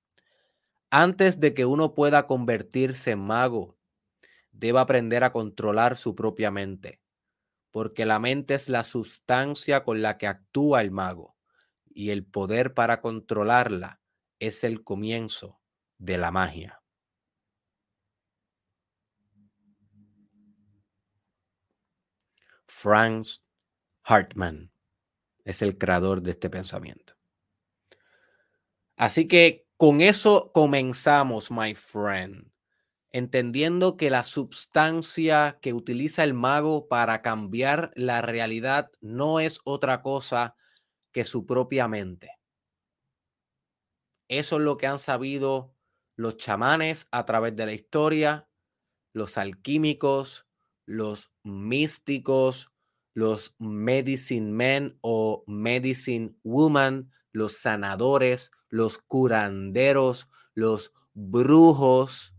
Antes 0.92 1.40
de 1.40 1.56
que 1.56 1.66
uno 1.66 1.96
pueda 1.96 2.28
convertirse 2.28 3.10
en 3.10 3.20
mago, 3.20 3.80
debe 4.52 4.78
aprender 4.78 5.24
a 5.24 5.32
controlar 5.32 5.98
su 5.98 6.14
propia 6.14 6.52
mente, 6.52 7.02
porque 7.72 8.06
la 8.06 8.20
mente 8.20 8.54
es 8.54 8.70
la 8.70 8.84
sustancia 8.84 9.84
con 9.84 10.04
la 10.04 10.20
que 10.20 10.28
actúa 10.28 10.82
el 10.82 10.92
mago 10.92 11.36
y 11.90 12.12
el 12.12 12.28
poder 12.28 12.76
para 12.76 13.02
controlarla 13.02 14.02
es 14.38 14.64
el 14.64 14.84
comienzo 14.84 15.60
de 15.98 16.20
la 16.20 16.30
magia. 16.30 16.85
Franz 22.78 23.42
Hartmann 24.04 24.70
es 25.46 25.62
el 25.62 25.78
creador 25.78 26.22
de 26.22 26.32
este 26.32 26.50
pensamiento. 26.50 27.16
Así 28.98 29.30
que 29.30 29.66
con 29.78 30.02
eso 30.02 30.52
comenzamos, 30.54 31.52
my 31.52 31.74
friend, 31.74 32.52
entendiendo 33.14 33.96
que 33.96 34.10
la 34.10 34.26
sustancia 34.26 35.58
que 35.62 35.74
utiliza 35.74 36.26
el 36.26 36.34
mago 36.34 36.90
para 36.90 37.22
cambiar 37.22 37.94
la 37.96 38.22
realidad 38.22 38.92
no 39.00 39.40
es 39.40 39.62
otra 39.64 40.02
cosa 40.02 40.56
que 41.14 41.24
su 41.24 41.46
propia 41.46 41.88
mente. 41.88 42.38
Eso 44.28 44.58
es 44.58 44.62
lo 44.62 44.76
que 44.76 44.88
han 44.88 45.00
sabido 45.00 45.74
los 46.18 46.36
chamanes 46.36 47.08
a 47.12 47.26
través 47.26 47.56
de 47.56 47.66
la 47.68 47.74
historia, 47.74 48.50
los 49.14 49.38
alquímicos, 49.38 50.46
los 50.86 51.32
místicos, 51.44 52.72
los 53.14 53.56
medicine 53.60 54.52
men 54.52 54.98
o 55.02 55.44
medicine 55.48 56.36
woman, 56.44 57.12
los 57.32 57.54
sanadores, 57.58 58.52
los 58.70 58.98
curanderos, 58.98 60.30
los 60.54 60.94
brujos, 61.14 62.34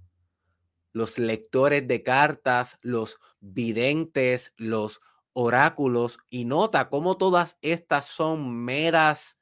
los 0.93 1.19
lectores 1.19 1.87
de 1.87 2.03
cartas, 2.03 2.79
los 2.83 3.19
videntes, 3.41 4.53
los 4.57 5.01
oráculos, 5.33 6.19
y 6.31 6.47
nota 6.47 6.89
cómo 6.89 7.19
todas 7.19 7.59
estas 7.61 8.07
son 8.07 8.65
meras 8.65 9.39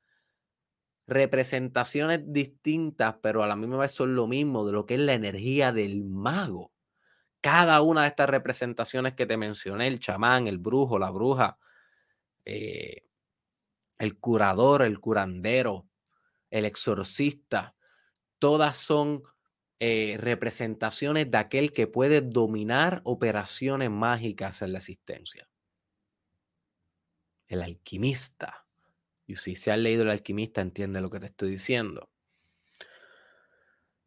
representaciones 1.06 2.20
distintas, 2.32 3.16
pero 3.22 3.42
a 3.42 3.46
la 3.46 3.56
misma 3.56 3.76
vez 3.78 3.92
son 3.92 4.16
lo 4.16 4.26
mismo 4.26 4.66
de 4.66 4.72
lo 4.72 4.86
que 4.86 4.94
es 4.94 5.00
la 5.00 5.12
energía 5.12 5.72
del 5.72 6.04
mago. 6.04 6.73
Cada 7.44 7.82
una 7.82 8.04
de 8.04 8.08
estas 8.08 8.30
representaciones 8.30 9.12
que 9.12 9.26
te 9.26 9.36
mencioné, 9.36 9.86
el 9.86 9.98
chamán, 9.98 10.46
el 10.46 10.56
brujo, 10.56 10.98
la 10.98 11.10
bruja, 11.10 11.58
eh, 12.46 13.02
el 13.98 14.18
curador, 14.18 14.80
el 14.80 14.98
curandero, 14.98 15.86
el 16.48 16.64
exorcista, 16.64 17.74
todas 18.38 18.78
son 18.78 19.24
eh, 19.78 20.16
representaciones 20.18 21.30
de 21.30 21.36
aquel 21.36 21.74
que 21.74 21.86
puede 21.86 22.22
dominar 22.22 23.02
operaciones 23.04 23.90
mágicas 23.90 24.62
en 24.62 24.72
la 24.72 24.78
existencia. 24.78 25.46
El 27.46 27.60
alquimista 27.60 28.64
y 29.26 29.36
si 29.36 29.54
se 29.54 29.70
ha 29.70 29.76
leído 29.76 30.02
El 30.04 30.10
alquimista, 30.10 30.62
entiende 30.62 31.02
lo 31.02 31.10
que 31.10 31.20
te 31.20 31.26
estoy 31.26 31.50
diciendo. 31.50 32.08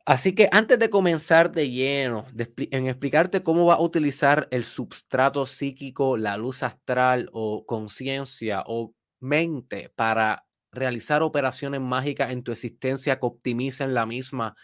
Así 0.07 0.33
que 0.33 0.47
antes 0.53 0.79
de 0.79 0.89
comenzar 0.89 1.51
de 1.51 1.69
lleno 1.69 2.25
en 2.57 2.87
explicarte 2.87 3.43
cómo 3.43 3.65
va 3.65 3.73
a 3.73 3.81
utilizar 3.81 4.47
el 4.51 4.63
substrato 4.63 5.45
psíquico, 5.45 6.15
la 6.15 6.37
luz 6.37 6.63
astral 6.63 7.29
o 7.33 7.65
conciencia 7.65 8.63
o 8.67 8.93
mente 9.19 9.91
para 9.97 10.45
realizar 10.71 11.23
operaciones 11.23 11.81
mágicas 11.81 12.31
en 12.31 12.41
tu 12.41 12.53
existencia 12.53 13.19
que 13.19 13.25
optimicen 13.25 13.93
la 13.93 14.05
misma 14.05 14.55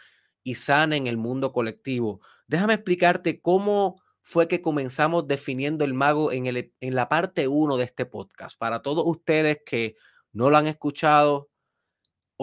y 0.43 0.55
sanen 0.55 1.07
el 1.07 1.17
mundo 1.17 1.51
colectivo, 1.51 2.21
déjame 2.47 2.75
explicarte 2.75 3.41
cómo 3.41 4.01
fue 4.21 4.47
que 4.47 4.61
comenzamos 4.61 5.27
definiendo 5.27 5.83
el 5.83 5.93
mago 5.93 6.31
en, 6.31 6.45
el, 6.45 6.71
en 6.79 6.95
la 6.95 7.09
parte 7.09 7.49
1 7.49 7.75
de 7.75 7.83
este 7.83 8.05
podcast. 8.05 8.57
Para 8.57 8.81
todos 8.81 9.03
ustedes 9.05 9.59
que 9.65 9.97
no 10.31 10.49
lo 10.49 10.55
han 10.55 10.67
escuchado 10.67 11.49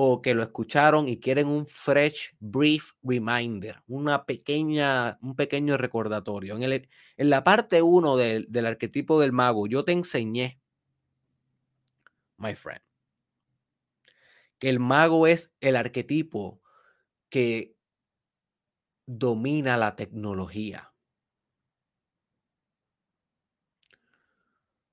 o 0.03 0.23
que 0.23 0.33
lo 0.33 0.43
escucharon 0.43 1.09
y 1.09 1.21
quieren 1.21 1.47
un 1.47 1.67
fresh, 1.67 2.35
brief 2.41 2.93
reminder, 3.03 3.83
una 3.87 4.25
pequeña, 4.25 5.19
un 5.21 5.37
pequeño 5.37 5.77
recordatorio. 5.77 6.57
En, 6.57 6.63
el, 6.63 6.89
en 7.19 7.29
la 7.29 7.45
parte 7.45 7.83
1 7.83 8.17
del, 8.17 8.47
del 8.49 8.65
arquetipo 8.65 9.21
del 9.21 9.33
mago, 9.33 9.67
yo 9.67 9.85
te 9.85 9.93
enseñé, 9.93 10.59
my 12.39 12.55
friend, 12.55 12.81
que 14.59 14.71
el 14.71 14.81
mago 14.81 15.27
es 15.27 15.55
el 15.61 15.77
arquetipo 15.77 16.63
que 17.29 17.77
domina 19.05 19.77
la 19.77 19.97
tecnología. 19.97 20.95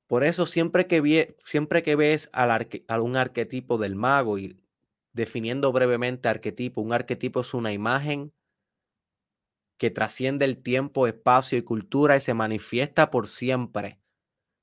Por 0.05 0.25
eso 0.25 0.45
siempre 0.45 0.85
que, 0.85 1.37
siempre 1.45 1.81
que 1.81 1.95
ves 1.95 2.29
al 2.33 2.67
a 2.89 3.01
un 3.01 3.15
arquetipo 3.15 3.77
del 3.77 3.95
mago 3.95 4.37
y 4.37 4.66
definiendo 5.17 5.71
brevemente 5.71 6.29
arquetipo, 6.29 6.79
un 6.79 6.93
arquetipo 6.93 7.41
es 7.41 7.53
una 7.55 7.73
imagen 7.73 8.31
que 9.79 9.89
trasciende 9.89 10.45
el 10.45 10.61
tiempo, 10.61 11.07
espacio 11.07 11.57
y 11.57 11.63
cultura 11.63 12.15
y 12.15 12.21
se 12.21 12.35
manifiesta 12.35 13.09
por 13.09 13.27
siempre, 13.27 13.99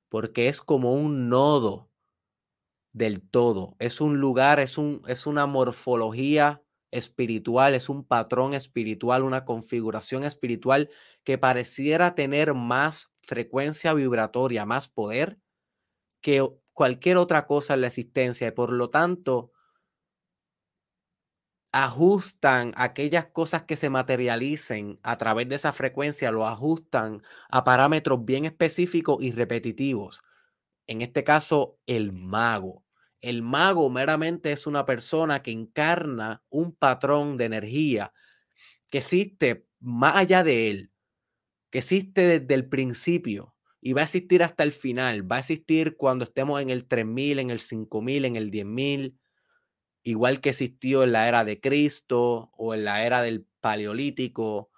porque 0.09 0.49
es 0.49 0.62
como 0.62 0.95
un 0.95 1.29
nodo 1.29 1.90
del 2.93 3.21
todo, 3.21 3.75
es 3.81 4.01
un 4.01 4.21
lugar, 4.21 4.61
es, 4.61 4.79
un, 4.79 5.03
es 5.09 5.27
una 5.27 5.47
morfología 5.47 6.62
espiritual, 6.93 7.75
es 7.75 7.88
un 7.88 8.05
patrón 8.05 8.55
espiritual, 8.55 9.25
una 9.25 9.45
configuración 9.45 10.23
espiritual 10.23 10.88
que 11.25 11.37
pareciera 11.37 12.14
tener 12.14 12.55
más 12.55 13.11
frecuencia 13.23 13.93
vibratoria, 13.93 14.64
más 14.64 14.88
poder 14.88 15.40
que 16.21 16.49
cualquier 16.73 17.17
otra 17.17 17.49
cosa 17.49 17.75
en 17.75 17.81
la 17.81 17.88
existencia 17.88 18.47
y 18.47 18.53
por 18.53 18.73
lo 18.73 18.90
tanto 18.90 19.54
ajustan 21.77 22.73
aquellas 22.77 23.27
cosas 23.27 23.65
que 23.65 23.75
se 23.75 23.91
materialicen 23.91 25.01
a 25.03 25.19
través 25.19 25.49
de 25.49 25.57
esa 25.57 25.73
frecuencia, 25.73 26.31
lo 26.31 26.47
ajustan 26.47 27.21
a 27.51 27.65
parámetros 27.65 28.25
bien 28.25 28.45
específicos 28.45 29.19
y 29.21 29.33
repetitivos. 29.33 30.23
En 30.87 31.03
este 31.03 31.25
caso, 31.25 31.79
el 31.87 32.13
mago. 32.13 32.85
El 33.21 33.43
mago 33.43 33.91
meramente 33.91 34.53
es 34.53 34.69
una 34.69 34.87
persona 34.87 35.43
que 35.43 35.51
encarna 35.51 36.45
un 36.49 36.77
patrón 36.77 37.37
de 37.37 37.47
energía 37.47 38.13
que 38.91 38.99
existe 38.99 39.67
más 39.81 40.17
allá 40.17 40.45
de 40.45 40.71
él, 40.71 40.93
que 41.71 41.79
existe 41.79 42.41
desde 42.41 42.55
el 42.55 42.69
principio 42.69 43.57
y 43.81 43.95
va 43.95 44.03
a 44.03 44.05
existir 44.05 44.45
hasta 44.45 44.63
el 44.63 44.73
final. 44.73 45.31
Va 45.31 45.37
a 45.37 45.41
existir 45.41 45.97
cuando 45.97 46.25
estemos 46.25 46.63
en 46.63 46.71
el 46.71 46.87
3000, 46.87 47.41
en 47.41 47.51
el 47.51 47.59
5000, 47.59 48.27
en 48.27 48.37
el 48.37 48.51
10000, 48.51 49.19
igual 50.05 50.40
que 50.40 50.51
existió 50.51 51.03
en 51.03 51.12
la 51.12 51.27
era 51.29 51.45
de 51.45 51.61
Cristo 51.61 52.51
o 52.57 52.75
en 52.75 52.85
la 52.85 53.05
era 53.05 53.23
del 53.23 53.47
Paleolítico, 53.61 54.71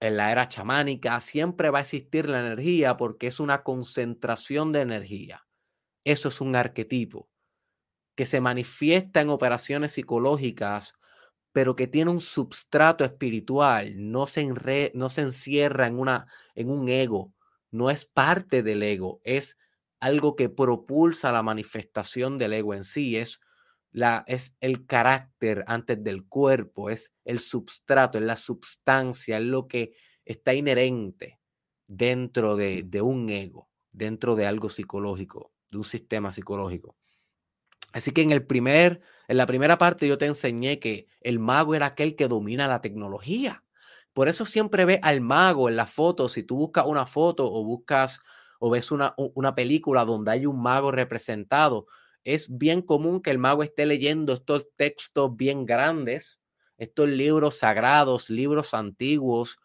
en 0.00 0.16
la 0.16 0.30
era 0.30 0.48
chamánica. 0.48 1.18
Siempre 1.20 1.70
va 1.70 1.78
a 1.78 1.82
existir 1.82 2.28
la 2.28 2.40
energía 2.40 2.96
porque 2.96 3.26
es 3.26 3.40
una 3.40 3.62
concentración 3.62 4.72
de 4.72 4.82
energía. 4.82 5.46
Eso 6.04 6.28
es 6.28 6.40
un 6.40 6.54
arquetipo 6.54 7.28
que 8.14 8.26
se 8.26 8.40
manifiesta 8.40 9.22
en 9.22 9.30
operaciones 9.30 9.92
psicológicas, 9.92 10.94
pero 11.52 11.76
que 11.76 11.86
tiene 11.86 12.10
un 12.10 12.20
substrato 12.20 13.04
espiritual, 13.04 13.94
no 13.96 14.26
se, 14.26 14.92
no 14.94 15.08
se 15.08 15.20
encierra 15.22 15.86
en, 15.86 15.98
una, 15.98 16.26
en 16.54 16.70
un 16.70 16.88
ego, 16.88 17.34
no 17.70 17.90
es 17.90 18.04
parte 18.04 18.62
del 18.62 18.82
ego, 18.82 19.20
es 19.24 19.58
algo 20.00 20.36
que 20.36 20.48
propulsa 20.48 21.32
la 21.32 21.42
manifestación 21.42 22.36
del 22.36 22.52
ego 22.52 22.74
en 22.74 22.84
sí, 22.84 23.16
es, 23.16 23.40
la, 23.92 24.24
es 24.26 24.56
el 24.60 24.86
carácter 24.86 25.64
antes 25.66 26.02
del 26.02 26.26
cuerpo, 26.26 26.90
es 26.90 27.14
el 27.24 27.38
substrato, 27.38 28.18
es 28.18 28.24
la 28.24 28.36
substancia, 28.36 29.38
es 29.38 29.44
lo 29.44 29.68
que 29.68 29.92
está 30.24 30.54
inherente 30.54 31.38
dentro 31.86 32.56
de, 32.56 32.82
de 32.84 33.02
un 33.02 33.28
ego, 33.28 33.68
dentro 33.92 34.34
de 34.34 34.46
algo 34.46 34.68
psicológico, 34.68 35.52
de 35.70 35.78
un 35.78 35.84
sistema 35.84 36.32
psicológico. 36.32 36.96
Así 37.92 38.10
que 38.12 38.22
en 38.22 38.30
el 38.30 38.46
primer, 38.46 39.02
en 39.28 39.36
la 39.36 39.46
primera 39.46 39.76
parte 39.76 40.08
yo 40.08 40.16
te 40.16 40.24
enseñé 40.24 40.78
que 40.78 41.06
el 41.20 41.38
mago 41.38 41.74
era 41.74 41.86
aquel 41.86 42.16
que 42.16 42.28
domina 42.28 42.66
la 42.66 42.80
tecnología. 42.80 43.62
Por 44.14 44.28
eso 44.28 44.44
siempre 44.46 44.84
ve 44.84 44.98
al 45.02 45.20
mago 45.20 45.68
en 45.68 45.76
la 45.76 45.86
foto. 45.86 46.28
Si 46.28 46.42
tú 46.42 46.56
buscas 46.56 46.86
una 46.86 47.06
foto 47.06 47.50
o 47.50 47.64
buscas 47.64 48.20
o 48.58 48.70
ves 48.70 48.90
una, 48.90 49.14
una 49.16 49.54
película 49.54 50.04
donde 50.04 50.30
hay 50.30 50.46
un 50.46 50.62
mago 50.62 50.90
representado, 50.90 51.86
es 52.24 52.56
bien 52.56 52.82
común 52.82 53.20
que 53.20 53.30
el 53.30 53.38
mago 53.38 53.62
esté 53.62 53.86
leyendo 53.86 54.32
estos 54.32 54.66
textos 54.76 55.36
bien 55.36 55.66
grandes, 55.66 56.38
estos 56.78 57.08
libros 57.08 57.58
sagrados, 57.58 58.30
libros 58.30 58.74
antiguos, 58.74 59.58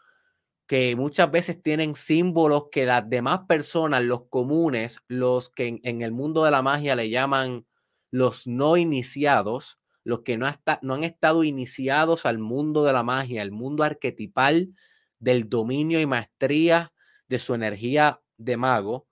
que 0.67 0.95
muchas 0.95 1.31
veces 1.31 1.61
tienen 1.63 1.95
símbolos 1.95 2.65
que 2.71 2.85
las 2.85 3.09
demás 3.09 3.41
personas, 3.47 4.03
los 4.03 4.27
comunes, 4.27 4.99
los 5.07 5.49
que 5.49 5.79
en, 5.81 6.01
el 6.01 6.11
mundo 6.11 6.43
de 6.43 6.51
la 6.51 6.61
magia 6.61 6.95
le 6.95 7.09
llaman 7.09 7.65
los 8.11 8.47
no 8.47 8.75
iniciados, 8.75 9.79
los 10.03 10.21
que 10.21 10.37
no, 10.37 10.47
no 10.81 10.93
han 10.93 11.03
estado 11.03 11.43
iniciados 11.43 12.25
al 12.25 12.37
mundo 12.37 12.83
de 12.83 12.93
la 12.93 13.03
magia, 13.03 13.41
el 13.41 13.51
mundo 13.51 13.83
arquetipal 13.83 14.73
del 15.19 15.49
dominio 15.49 16.01
y 16.01 16.05
maestría 16.05 16.93
de 17.27 17.39
su 17.39 17.53
energía 17.53 18.21
de 18.37 18.57
mago, 18.57 19.07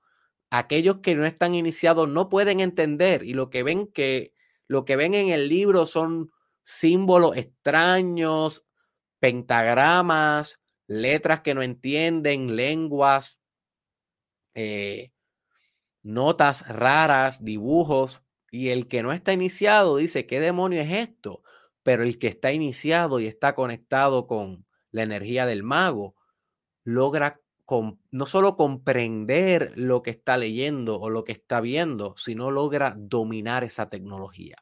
aquellos 0.49 0.99
que 0.99 1.15
no 1.15 1.25
están 1.25 1.55
iniciados 1.55 2.07
no 2.09 2.29
pueden 2.29 2.59
entender 2.59 3.23
y 3.23 3.33
lo 3.33 3.49
que 3.49 3.63
ven 3.63 3.87
que 3.87 4.33
lo 4.67 4.85
que 4.85 4.95
ven 4.95 5.13
en 5.13 5.29
el 5.29 5.47
libro 5.47 5.85
son 5.85 6.31
símbolos 6.63 7.37
extraños, 7.37 8.65
pentagramas, 9.19 10.59
letras 10.87 11.41
que 11.41 11.53
no 11.53 11.61
entienden, 11.61 12.55
lenguas, 12.55 13.39
eh, 14.55 15.11
notas 16.01 16.67
raras, 16.67 17.43
dibujos. 17.43 18.21
Y 18.51 18.69
el 18.69 18.87
que 18.87 19.03
no 19.03 19.11
está 19.11 19.33
iniciado 19.33 19.97
dice, 19.97 20.25
¿qué 20.25 20.39
demonio 20.39 20.81
es 20.81 20.91
esto? 20.91 21.43
Pero 21.83 22.03
el 22.03 22.17
que 22.17 22.27
está 22.27 22.51
iniciado 22.51 23.19
y 23.19 23.27
está 23.27 23.53
conectado 23.53 24.27
con 24.27 24.65
la 24.91 25.03
energía 25.03 25.45
del 25.45 25.61
mago, 25.61 26.15
logra 26.83 27.41
no 27.67 28.25
solo 28.25 28.55
comprender 28.55 29.73
lo 29.75 30.01
que 30.01 30.11
está 30.11 30.37
leyendo 30.37 30.99
o 30.99 31.09
lo 31.09 31.23
que 31.23 31.31
está 31.31 31.61
viendo, 31.61 32.13
sino 32.17 32.51
logra 32.51 32.95
dominar 32.97 33.63
esa 33.63 33.89
tecnología. 33.89 34.57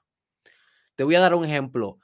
Te 0.95 1.03
voy 1.03 1.15
a 1.15 1.19
dar 1.19 1.35
un 1.35 1.45
ejemplo. 1.45 1.99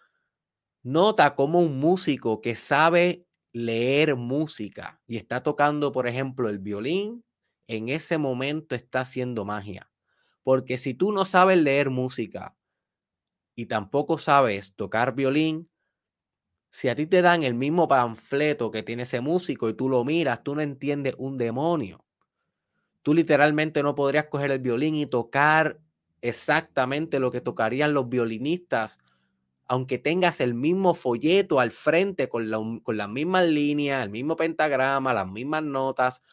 Nota 0.83 1.35
cómo 1.35 1.59
un 1.59 1.79
músico 1.79 2.41
que 2.41 2.55
sabe 2.55 3.25
leer 3.53 4.15
música 4.15 5.01
y 5.07 5.17
está 5.17 5.43
tocando, 5.43 5.91
por 5.91 6.07
ejemplo, 6.07 6.49
el 6.49 6.59
violín, 6.59 7.23
en 7.67 7.89
ese 7.89 8.17
momento 8.17 8.75
está 8.75 9.01
haciendo 9.01 9.45
magia. 9.45 9.91
Porque 10.43 10.77
si 10.77 10.93
tú 10.93 11.11
no 11.11 11.25
sabes 11.25 11.57
leer 11.57 11.89
música 11.89 12.55
y 13.55 13.67
tampoco 13.67 14.17
sabes 14.17 14.73
tocar 14.75 15.13
violín, 15.13 15.69
si 16.71 16.89
a 16.89 16.95
ti 16.95 17.07
te 17.07 17.21
dan 17.21 17.43
el 17.43 17.53
mismo 17.53 17.87
panfleto 17.87 18.71
que 18.71 18.83
tiene 18.83 19.03
ese 19.03 19.21
músico 19.21 19.69
y 19.69 19.73
tú 19.73 19.89
lo 19.89 20.03
miras, 20.03 20.43
tú 20.43 20.55
no 20.55 20.61
entiendes 20.61 21.15
un 21.17 21.37
demonio. 21.37 22.03
Tú 23.01 23.13
literalmente 23.13 23.81
no 23.81 23.95
podrías 23.95 24.25
coger 24.25 24.51
el 24.51 24.59
violín 24.59 24.95
y 24.95 25.05
tocar 25.05 25.79
exactamente 26.21 27.19
lo 27.19 27.31
que 27.31 27.41
tocarían 27.41 27.93
los 27.93 28.09
violinistas 28.09 28.99
aunque 29.69 29.99
tengas 29.99 30.41
el 30.41 30.55
mismo 30.55 30.95
folleto 30.95 31.59
al 31.59 31.69
frente 31.71 32.27
con, 32.27 32.79
con 32.79 32.97
las 32.97 33.07
mismas 33.07 33.47
líneas, 33.47 34.03
el 34.03 34.09
mismo 34.09 34.35
pentagrama, 34.35 35.13
las 35.13 35.27
mismas 35.27 35.61
notas, 35.63 36.23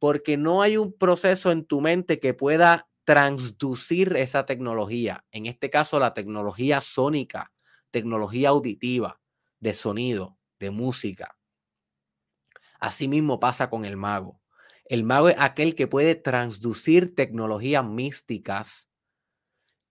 porque 0.00 0.36
no 0.36 0.60
hay 0.60 0.76
un 0.76 0.92
proceso 0.92 1.52
en 1.52 1.64
tu 1.64 1.80
mente 1.80 2.18
que 2.18 2.34
pueda 2.34 2.88
transducir 3.04 4.16
esa 4.16 4.44
tecnología, 4.44 5.24
en 5.30 5.46
este 5.46 5.70
caso 5.70 6.00
la 6.00 6.14
tecnología 6.14 6.80
sónica, 6.80 7.52
tecnología 7.92 8.50
auditiva, 8.50 9.20
de 9.60 9.74
sonido, 9.74 10.38
de 10.58 10.70
música. 10.70 11.36
Asimismo 12.80 13.40
pasa 13.40 13.70
con 13.70 13.84
el 13.84 13.96
mago. 13.96 14.40
El 14.84 15.04
mago 15.04 15.28
es 15.28 15.36
aquel 15.38 15.74
que 15.74 15.86
puede 15.86 16.14
transducir 16.14 17.14
tecnologías 17.14 17.84
místicas 17.84 18.88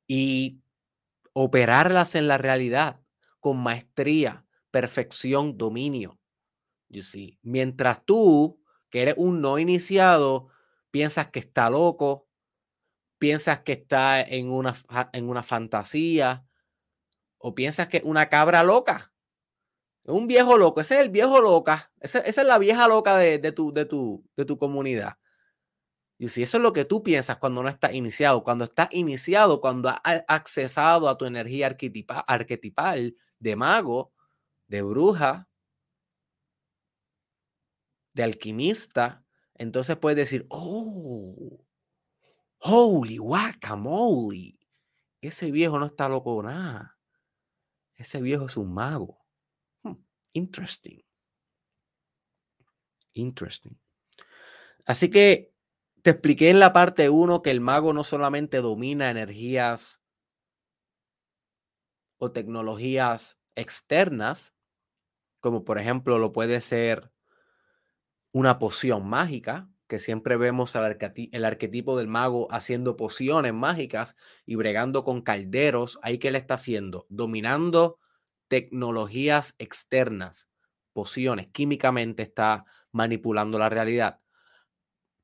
y 0.08 0.62
operarlas 1.34 2.16
en 2.16 2.28
la 2.28 2.38
realidad 2.38 3.02
con 3.40 3.58
maestría, 3.58 4.46
perfección, 4.72 5.58
dominio. 5.58 6.20
You 6.90 7.04
see. 7.04 7.38
Mientras 7.44 8.06
tú, 8.06 8.62
que 8.90 9.02
eres 9.02 9.16
un 9.18 9.42
no 9.42 9.60
iniciado, 9.60 10.50
piensas 10.90 11.30
que 11.30 11.40
está 11.40 11.70
loco, 11.70 12.28
piensas 13.20 13.62
que 13.62 13.74
está 13.74 14.22
en 14.22 14.50
una, 14.50 14.74
en 15.14 15.30
una 15.30 15.44
fantasía, 15.44 16.46
o 17.38 17.54
piensas 17.54 17.88
que 17.88 17.98
es 17.98 18.04
una 18.04 18.30
cabra 18.30 18.64
loca, 18.64 19.14
un 20.08 20.28
viejo 20.28 20.58
loco, 20.58 20.82
ese 20.82 20.96
es 20.96 21.02
el 21.02 21.10
viejo 21.10 21.42
loca, 21.42 21.92
esa, 22.00 22.20
es 22.20 22.38
la 22.38 22.58
vieja 22.58 22.88
loca 22.88 23.18
de, 23.18 23.52
tu, 23.52 23.74
de, 23.74 23.86
tu, 23.86 24.24
de 24.36 24.46
tu 24.46 24.58
comunidad. 24.58 25.18
Y 26.18 26.30
si 26.30 26.42
eso 26.44 26.58
es 26.58 26.64
lo 26.64 26.74
que 26.74 26.86
tú 26.86 27.04
piensas 27.04 27.38
cuando 27.38 27.62
no 27.62 27.70
estás 27.70 27.94
iniciado, 27.94 28.44
cuando 28.44 28.64
estás 28.64 28.88
iniciado, 28.92 29.62
cuando 29.62 29.90
has 29.90 30.24
accesado 30.28 31.10
a 31.10 31.18
tu 31.18 31.26
energía 31.26 31.68
arquetipal 32.28 33.16
de 33.40 33.56
mago, 33.56 34.14
de 34.68 34.82
bruja, 34.82 35.48
de 38.14 38.24
alquimista, 38.24 39.24
entonces 39.54 39.96
puedes 39.98 40.18
decir, 40.18 40.48
oh, 40.50 41.64
holy 42.60 43.18
guacamole, 43.18 44.58
ese 45.22 45.52
viejo 45.52 45.78
no 45.78 45.86
está 45.86 46.10
loco 46.10 46.42
nada. 46.42 46.98
Ese 47.96 48.22
viejo 48.22 48.46
es 48.46 48.58
un 48.58 48.74
mago. 48.74 49.17
Interesting. 50.38 51.02
Interesting. 53.16 53.78
Así 54.86 55.10
que 55.10 55.52
te 56.02 56.12
expliqué 56.12 56.50
en 56.50 56.60
la 56.60 56.72
parte 56.74 57.10
1 57.10 57.42
que 57.42 57.52
el 57.52 57.60
mago 57.62 57.92
no 57.94 58.04
solamente 58.04 58.62
domina 58.62 59.12
energías 59.12 59.98
o 62.22 62.32
tecnologías 62.32 63.38
externas, 63.56 64.54
como 65.42 65.66
por 65.66 65.80
ejemplo 65.80 66.20
lo 66.20 66.32
puede 66.32 66.62
ser 66.62 67.12
una 68.36 68.60
poción 68.60 69.08
mágica, 69.08 69.70
que 69.88 70.00
siempre 70.00 70.36
vemos 70.36 70.76
el 70.76 71.46
arquetipo 71.46 71.98
del 71.98 72.08
mago 72.08 72.48
haciendo 72.52 72.98
pociones 72.98 73.54
mágicas 73.54 74.16
y 74.46 74.56
bregando 74.56 75.06
con 75.06 75.22
calderos. 75.22 75.98
Ahí 76.02 76.18
que 76.18 76.28
él 76.28 76.36
está 76.36 76.56
haciendo, 76.56 77.06
dominando 77.10 77.98
tecnologías 78.48 79.56
externas, 79.58 80.50
pociones, 80.94 81.48
químicamente 81.52 82.24
está 82.24 82.66
manipulando 82.92 83.60
la 83.60 83.70
realidad. 83.70 84.20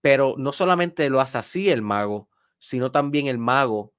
Pero 0.01 0.35
no 0.37 0.51
solamente 0.51 1.09
lo 1.09 1.21
hace 1.21 1.37
así 1.37 1.69
el 1.69 1.81
mago, 1.81 2.29
sino 2.59 2.91
también 2.91 3.27
el 3.27 3.37
mago 3.37 3.93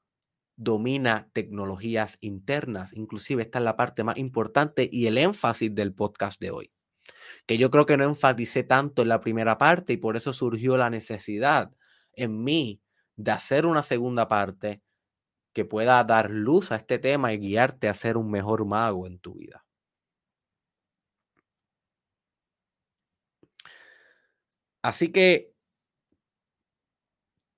domina 0.57 1.29
tecnologías 1.33 2.19
internas. 2.21 2.93
Inclusive 2.93 3.43
esta 3.43 3.59
es 3.59 3.65
la 3.65 3.77
parte 3.77 4.05
más 4.05 4.19
importante 4.19 4.89
y 4.91 5.07
el 5.07 5.19
énfasis 5.19 5.75
del 5.75 5.95
podcast 5.95 6.41
de 6.41 6.51
hoy. 6.51 6.73
Que 7.47 7.59
yo 7.59 7.71
creo 7.71 7.87
que 7.87 7.97
no 7.97 8.05
enfaticé 8.05 8.63
tanto 8.63 9.03
en 9.03 9.09
la 9.09 9.21
primera 9.21 9.59
parte 9.59 9.95
y 9.95 9.97
por 9.97 10.17
eso 10.17 10.33
surgió 10.33 10.77
la 10.77 10.91
necesidad 10.91 11.73
en 12.13 12.45
mí 12.45 12.81
de 13.17 13.33
hacer 13.33 13.67
una 13.67 13.83
segunda 13.83 14.29
parte 14.29 14.83
que 15.55 15.65
pueda 15.65 16.03
dar 16.05 16.31
luz 16.31 16.73
a 16.73 16.77
este 16.77 16.99
tema 16.99 17.33
y 17.33 17.39
guiarte 17.39 17.89
a 17.89 17.95
ser 17.95 18.17
un 18.19 18.31
mejor 18.31 18.67
mago 18.67 19.07
en 19.07 19.19
tu 19.19 19.35
vida. 19.35 19.65
Así 24.83 25.11
que 25.11 25.55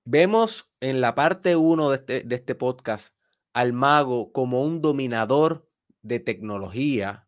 Vemos 0.09 0.71
en 0.79 1.01
la 1.01 1.15
parte 1.15 1.57
1 1.57 1.89
de 1.89 1.95
este, 1.97 2.21
de 2.21 2.35
este 2.35 2.55
podcast 2.55 3.13
al 3.53 3.73
mago 3.73 4.31
como 4.31 4.61
un 4.61 4.81
dominador 4.81 5.69
de 6.01 6.21
tecnología. 6.21 7.27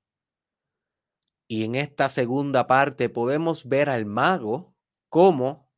Y 1.49 1.65
en 1.65 1.75
esta 1.75 2.07
segunda 2.07 2.67
parte 2.67 3.09
podemos 3.09 3.67
ver 3.67 3.89
al 3.89 4.05
mago 4.05 4.77
como 5.09 5.69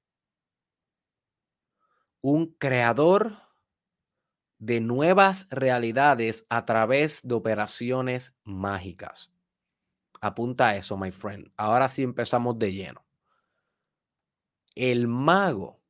un 2.21 2.53
creador 2.53 3.33
de 4.61 4.79
nuevas 4.79 5.47
realidades 5.49 6.45
a 6.47 6.65
través 6.65 7.27
de 7.27 7.33
operaciones 7.33 8.37
mágicas. 8.43 9.31
Apunta 10.21 10.67
a 10.67 10.75
eso, 10.75 10.95
my 10.97 11.11
friend. 11.11 11.51
Ahora 11.57 11.89
sí 11.89 12.03
empezamos 12.03 12.59
de 12.59 12.71
lleno. 12.71 13.03
El 14.75 15.07
mago 15.07 15.81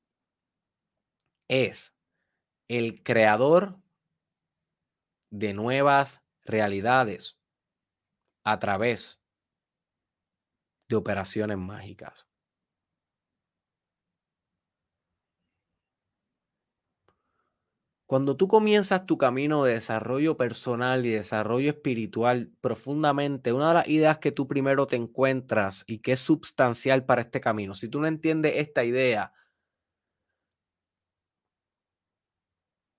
es 1.50 1.94
el 2.70 3.04
creador 3.04 3.78
de 5.32 5.54
nuevas 5.54 6.24
realidades 6.46 7.38
a 8.46 8.58
través 8.58 9.20
de 10.88 10.96
operaciones 10.96 11.58
mágicas. 11.58 12.26
Cuando 18.12 18.36
tú 18.36 18.50
comienzas 18.50 19.06
tu 19.06 19.18
camino 19.18 19.64
de 19.64 19.76
desarrollo 19.76 20.36
personal 20.36 21.06
y 21.06 21.12
desarrollo 21.12 21.70
espiritual 21.70 22.52
profundamente, 22.60 23.54
una 23.54 23.70
de 23.70 23.74
las 23.76 23.88
ideas 23.88 24.18
que 24.20 24.34
tú 24.34 24.50
primero 24.50 24.86
te 24.86 24.98
encuentras 24.98 25.86
y 25.88 26.00
que 26.00 26.12
es 26.12 26.20
sustancial 26.20 27.06
para 27.06 27.22
este 27.22 27.40
camino, 27.40 27.74
si 27.74 27.88
tú 27.88 28.02
no 28.02 28.08
entiendes 28.08 28.56
esta 28.58 28.84
idea, 28.84 29.32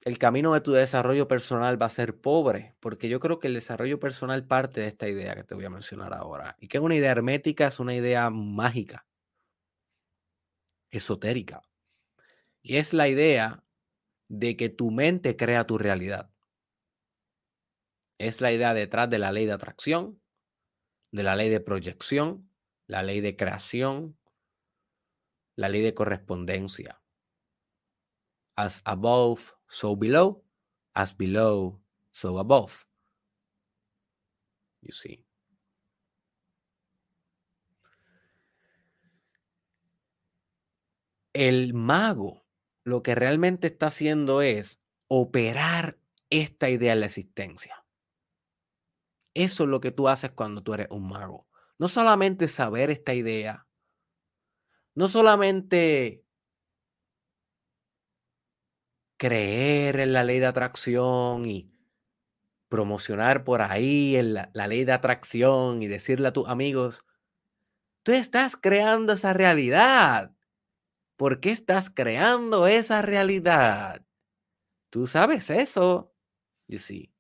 el 0.01 0.17
camino 0.17 0.55
de 0.55 0.63
tu 0.63 0.73
desarrollo 0.73 1.29
personal 1.29 1.81
va 1.81 1.85
a 1.85 1.91
ser 1.91 2.19
pobre, 2.19 2.75
porque 2.81 3.11
yo 3.11 3.21
creo 3.21 3.39
que 3.39 3.49
el 3.49 3.55
desarrollo 3.55 4.01
personal 4.01 4.47
parte 4.47 4.81
de 4.81 4.87
esta 4.87 5.09
idea 5.11 5.35
que 5.35 5.45
te 5.45 5.55
voy 5.55 5.67
a 5.67 5.71
mencionar 5.71 6.15
ahora, 6.15 6.57
y 6.59 6.69
que 6.69 6.79
es 6.79 6.83
una 6.83 6.97
idea 6.97 7.11
hermética, 7.11 7.67
es 7.67 7.81
una 7.81 7.95
idea 7.95 8.31
mágica, 8.31 9.07
esotérica, 10.91 11.61
y 12.63 12.77
es 12.77 12.95
la 12.95 13.09
idea 13.09 13.63
de 14.33 14.57
que 14.57 14.71
tu 14.71 14.91
mente 14.91 15.37
crea 15.37 15.67
tu 15.67 15.77
realidad. 15.77 16.31
Es 18.17 18.41
la 18.41 18.51
idea 18.51 18.73
detrás 18.73 19.11
de 19.11 19.19
la 19.19 19.31
ley 19.31 19.45
de 19.45 19.53
atracción, 19.53 20.23
de 21.11 21.23
la 21.23 21.37
ley 21.37 21.51
de 21.51 21.61
proyección, 21.61 22.51
la 22.87 23.03
ley 23.03 23.21
de 23.21 23.37
creación, 23.37 24.17
la 25.55 25.69
ley 25.69 25.83
de 25.83 25.93
correspondencia. 25.93 27.03
As 28.57 28.81
above, 28.87 29.53
so 29.69 29.97
below. 29.97 30.43
As 30.95 31.15
below, 31.15 31.83
so 32.11 32.39
above. 32.39 32.87
You 34.81 34.93
see. 34.93 35.27
El 41.35 41.75
mago 41.75 42.42
lo 42.85 43.03
que 43.03 43.15
realmente 43.15 43.69
está 43.69 43.87
haciendo 43.87 44.43
es 44.43 44.81
operar 45.09 45.99
esta 46.31 46.71
idea 46.71 46.93
en 46.95 47.01
la 47.01 47.07
existencia. 47.07 47.85
Eso 49.35 49.65
es 49.65 49.69
lo 49.69 49.81
que 49.81 49.93
tú 49.93 50.09
haces 50.09 50.33
cuando 50.33 50.63
tú 50.63 50.75
eres 50.75 50.89
un 50.91 51.09
mago. 51.09 51.47
No 51.79 51.89
solamente 51.89 52.49
saber 52.49 52.91
esta 52.91 53.15
idea, 53.15 53.67
no 54.95 55.09
solamente 55.09 56.25
creer 59.17 60.01
en 60.01 60.13
la 60.13 60.25
ley 60.25 60.39
de 60.39 60.47
atracción 60.47 61.47
y 61.47 61.73
promocionar 62.69 63.45
por 63.45 63.63
ahí 63.63 64.21
la, 64.23 64.51
la 64.55 64.67
ley 64.67 64.85
de 64.85 64.93
atracción 64.93 65.83
y 65.83 65.87
decirle 65.87 66.29
a 66.29 66.33
tus 66.33 66.49
amigos, 66.49 67.05
tú 68.03 68.13
estás 68.13 68.57
creando 68.57 69.13
esa 69.13 69.33
realidad. 69.33 70.33
¿Por 71.17 71.41
qué 71.41 71.51
estás 71.51 71.91
creando 71.91 72.67
esa 72.67 73.03
realidad? 73.03 74.05
Tú 74.91 75.07
sabes 75.07 75.51
eso. 75.51 76.13
You 76.69 76.79
see. 76.79 77.13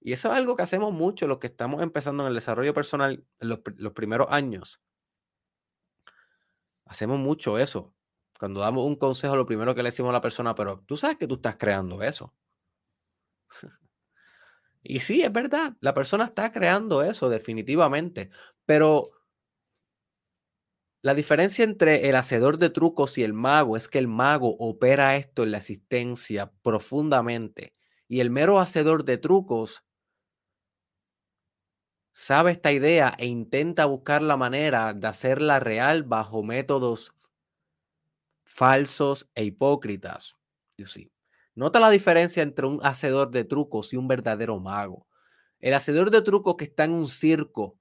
Y 0.00 0.12
eso 0.12 0.30
es 0.32 0.34
algo 0.36 0.56
que 0.56 0.64
hacemos 0.64 0.92
mucho 0.92 1.28
los 1.28 1.38
que 1.38 1.46
estamos 1.46 1.82
empezando 1.82 2.24
en 2.24 2.28
el 2.28 2.34
desarrollo 2.34 2.74
personal 2.74 3.24
en 3.38 3.48
los, 3.48 3.60
los 3.76 3.92
primeros 3.92 4.28
años. 4.30 4.80
Hacemos 6.84 7.18
mucho 7.18 7.58
eso. 7.58 7.94
Cuando 8.38 8.60
damos 8.60 8.84
un 8.84 8.96
consejo, 8.96 9.36
lo 9.36 9.46
primero 9.46 9.74
que 9.74 9.82
le 9.82 9.88
decimos 9.88 10.10
a 10.10 10.14
la 10.14 10.20
persona, 10.20 10.54
pero 10.54 10.80
tú 10.80 10.96
sabes 10.96 11.16
que 11.16 11.28
tú 11.28 11.34
estás 11.34 11.56
creando 11.56 12.02
eso. 12.02 12.34
y 14.82 15.00
sí, 15.00 15.22
es 15.22 15.32
verdad, 15.32 15.76
la 15.80 15.94
persona 15.94 16.24
está 16.24 16.50
creando 16.50 17.02
eso 17.02 17.28
definitivamente, 17.28 18.30
pero 18.66 19.10
la 21.02 21.14
diferencia 21.14 21.64
entre 21.64 22.08
el 22.08 22.14
hacedor 22.14 22.58
de 22.58 22.70
trucos 22.70 23.18
y 23.18 23.24
el 23.24 23.32
mago 23.32 23.76
es 23.76 23.88
que 23.88 23.98
el 23.98 24.06
mago 24.06 24.56
opera 24.58 25.16
esto 25.16 25.42
en 25.42 25.50
la 25.50 25.58
existencia 25.58 26.52
profundamente 26.62 27.74
y 28.06 28.20
el 28.20 28.30
mero 28.30 28.60
hacedor 28.60 29.04
de 29.04 29.18
trucos 29.18 29.84
sabe 32.12 32.52
esta 32.52 32.70
idea 32.70 33.14
e 33.18 33.26
intenta 33.26 33.86
buscar 33.86 34.22
la 34.22 34.36
manera 34.36 34.92
de 34.94 35.08
hacerla 35.08 35.58
real 35.58 36.04
bajo 36.04 36.44
métodos 36.44 37.12
falsos 38.44 39.28
e 39.34 39.44
hipócritas. 39.44 40.36
Nota 41.54 41.80
la 41.80 41.90
diferencia 41.90 42.42
entre 42.42 42.66
un 42.66 42.80
hacedor 42.84 43.30
de 43.30 43.44
trucos 43.44 43.92
y 43.92 43.96
un 43.96 44.06
verdadero 44.06 44.60
mago. 44.60 45.06
El 45.58 45.74
hacedor 45.74 46.10
de 46.10 46.22
trucos 46.22 46.56
que 46.56 46.64
está 46.64 46.84
en 46.84 46.92
un 46.92 47.08
circo 47.08 47.78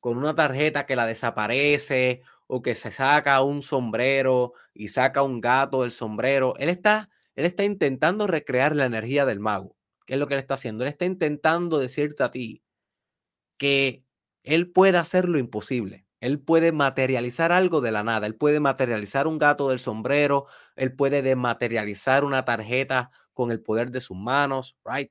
con 0.00 0.18
una 0.18 0.34
tarjeta 0.34 0.86
que 0.86 0.96
la 0.96 1.06
desaparece 1.06 2.22
o 2.46 2.62
que 2.62 2.74
se 2.74 2.90
saca 2.90 3.42
un 3.42 3.62
sombrero 3.62 4.52
y 4.74 4.88
saca 4.88 5.22
un 5.22 5.40
gato 5.40 5.82
del 5.82 5.90
sombrero. 5.90 6.54
Él 6.58 6.68
está, 6.68 7.10
él 7.36 7.46
está 7.46 7.64
intentando 7.64 8.26
recrear 8.26 8.76
la 8.76 8.84
energía 8.84 9.24
del 9.26 9.40
mago. 9.40 9.76
¿Qué 10.06 10.14
es 10.14 10.20
lo 10.20 10.26
que 10.26 10.34
él 10.34 10.40
está 10.40 10.54
haciendo? 10.54 10.84
Él 10.84 10.88
está 10.88 11.06
intentando 11.06 11.78
decirte 11.78 12.22
a 12.22 12.30
ti 12.30 12.62
que 13.58 14.04
él 14.42 14.70
puede 14.70 14.98
hacer 14.98 15.28
lo 15.28 15.38
imposible. 15.38 16.06
Él 16.20 16.40
puede 16.40 16.72
materializar 16.72 17.52
algo 17.52 17.80
de 17.80 17.92
la 17.92 18.02
nada. 18.02 18.26
Él 18.26 18.34
puede 18.34 18.60
materializar 18.60 19.26
un 19.26 19.38
gato 19.38 19.68
del 19.68 19.78
sombrero. 19.78 20.46
Él 20.76 20.94
puede 20.94 21.22
dematerializar 21.22 22.24
una 22.24 22.44
tarjeta 22.44 23.10
con 23.34 23.50
el 23.50 23.60
poder 23.60 23.90
de 23.90 24.00
sus 24.00 24.16
manos, 24.16 24.76
right? 24.84 25.10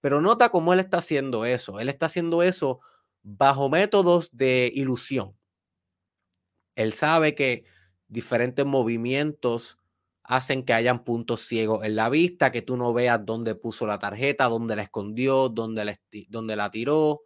Pero 0.00 0.20
nota 0.20 0.48
cómo 0.50 0.72
él 0.72 0.80
está 0.80 0.98
haciendo 0.98 1.44
eso. 1.44 1.80
Él 1.80 1.88
está 1.88 2.06
haciendo 2.06 2.42
eso 2.42 2.80
bajo 3.22 3.68
métodos 3.68 4.30
de 4.36 4.70
ilusión. 4.74 5.34
Él 6.76 6.92
sabe 6.92 7.34
que 7.34 7.64
diferentes 8.08 8.64
movimientos 8.66 9.78
hacen 10.22 10.64
que 10.64 10.72
hayan 10.72 11.04
puntos 11.04 11.42
ciegos 11.42 11.84
en 11.84 11.96
la 11.96 12.08
vista, 12.08 12.50
que 12.50 12.62
tú 12.62 12.76
no 12.76 12.92
veas 12.92 13.24
dónde 13.24 13.54
puso 13.54 13.86
la 13.86 13.98
tarjeta, 13.98 14.46
dónde 14.46 14.76
la 14.76 14.82
escondió, 14.82 15.50
dónde 15.50 15.84
la, 15.84 16.70
tiró, 16.70 17.22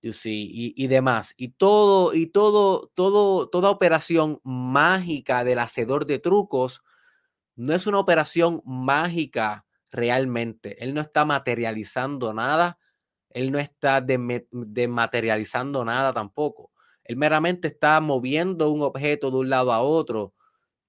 you 0.00 0.12
y, 0.24 0.74
y, 0.76 0.86
demás. 0.86 1.34
Y 1.36 1.48
todo, 1.50 2.14
y 2.14 2.26
todo, 2.26 2.90
todo, 2.94 3.48
toda 3.48 3.70
operación 3.70 4.40
mágica 4.42 5.44
del 5.44 5.58
hacedor 5.58 6.06
de 6.06 6.18
trucos 6.18 6.82
no 7.56 7.74
es 7.74 7.86
una 7.86 7.98
operación 7.98 8.62
mágica 8.64 9.66
realmente. 9.90 10.82
Él 10.82 10.94
no 10.94 11.00
está 11.00 11.24
materializando 11.24 12.32
nada, 12.32 12.78
él 13.30 13.52
no 13.52 13.58
está 13.58 14.00
dematerializando 14.00 15.84
nada 15.84 16.12
tampoco. 16.12 16.70
Él 17.04 17.16
meramente 17.16 17.68
está 17.68 18.00
moviendo 18.00 18.70
un 18.70 18.82
objeto 18.82 19.30
de 19.30 19.36
un 19.38 19.50
lado 19.50 19.72
a 19.72 19.82
otro 19.82 20.34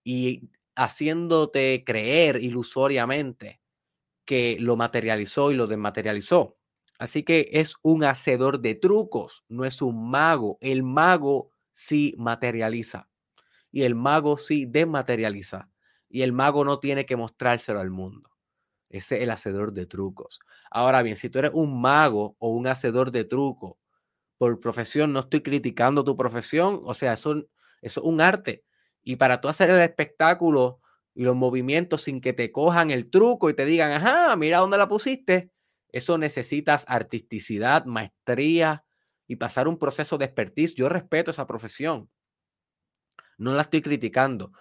y 0.04 0.50
haciéndote 0.76 1.84
creer 1.86 2.42
ilusoriamente 2.42 3.62
que 4.26 4.58
lo 4.60 4.76
materializó 4.76 5.52
y 5.52 5.56
lo 5.56 5.68
desmaterializó. 5.68 6.58
Así 6.98 7.24
que 7.24 7.50
es 7.54 7.76
un 7.82 8.04
hacedor 8.04 8.60
de 8.62 8.76
trucos, 8.76 9.46
no 9.50 9.66
es 9.66 9.82
un 9.82 10.10
mago. 10.10 10.58
El 10.62 10.84
mago 10.84 11.52
sí 11.72 12.16
materializa 12.18 13.10
y 13.72 13.84
el 13.84 13.96
mago 13.96 14.38
sí 14.38 14.66
desmaterializa 14.66 15.70
y 16.10 16.22
el 16.22 16.32
mago 16.32 16.64
no 16.64 16.80
tiene 16.80 17.06
que 17.06 17.18
mostrárselo 17.18 17.80
al 17.82 17.92
mundo. 17.92 18.32
Ese 18.90 19.18
es 19.18 19.24
el 19.24 19.32
hacedor 19.32 19.74
de 19.74 19.86
trucos. 19.86 20.40
Ahora 20.72 21.02
bien, 21.02 21.18
si 21.18 21.30
tú 21.30 21.40
eres 21.40 21.52
un 21.54 21.82
mago 21.82 22.38
o 22.40 22.50
un 22.50 22.68
hacedor 22.68 23.12
de 23.12 23.26
trucos 23.26 23.74
por 24.38 24.60
profesión, 24.60 25.14
no 25.14 25.22
estoy 25.22 25.42
criticando 25.42 26.04
tu 26.04 26.18
profesión, 26.18 26.82
o 26.84 26.94
sea, 26.94 27.14
eso, 27.14 27.46
es 27.82 27.98
un 27.98 28.22
arte. 28.22 28.64
Y 29.04 29.16
para 29.16 29.40
tú 29.42 29.48
hacer 29.48 29.70
el 29.70 29.82
espectáculo 29.82 30.82
y 31.14 31.24
los 31.24 31.36
movimientos 31.36 32.02
sin 32.02 32.20
que 32.22 32.34
te 32.34 32.52
cojan 32.52 32.90
el 32.90 33.10
truco 33.10 33.50
y 33.50 33.54
te 33.54 33.66
digan, 33.66 33.92
ajá, 33.92 34.36
mira 34.36 34.60
dónde 34.60 34.78
la 34.78 34.88
pusiste, 34.88 35.52
eso 35.90 36.18
necesitas 36.18 36.84
artisticidad, 36.88 37.86
maestría 37.86 38.84
y 39.28 39.38
pasar 39.38 39.68
un 39.68 39.78
proceso 39.78 40.18
de 40.18 40.26
expertise. 40.26 40.76
Yo 40.76 40.90
respeto 40.90 41.32
esa 41.32 41.48
profesión. 41.48 42.10
No 43.38 43.54
la 43.54 43.62
estoy 43.62 43.82
criticando, 43.82 44.52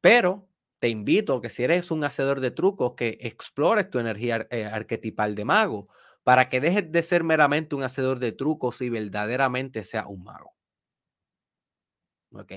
pero 0.00 0.48
te 0.78 0.88
invito 0.88 1.40
que 1.40 1.48
si 1.48 1.64
eres 1.64 1.90
un 1.90 2.04
hacedor 2.04 2.40
de 2.40 2.50
trucos, 2.50 2.94
que 2.96 3.18
explores 3.20 3.90
tu 3.90 3.98
energía 3.98 4.46
eh, 4.50 4.64
arquetipal 4.66 5.34
de 5.34 5.44
mago 5.44 5.88
para 6.24 6.48
que 6.48 6.60
dejes 6.60 6.90
de 6.92 7.02
ser 7.02 7.24
meramente 7.24 7.74
un 7.76 7.84
hacedor 7.84 8.18
de 8.18 8.32
trucos 8.32 8.80
y 8.82 8.90
verdaderamente 8.90 9.84
seas 9.84 10.06
un 10.08 10.24
mago. 10.24 10.54
Ok, 12.32 12.52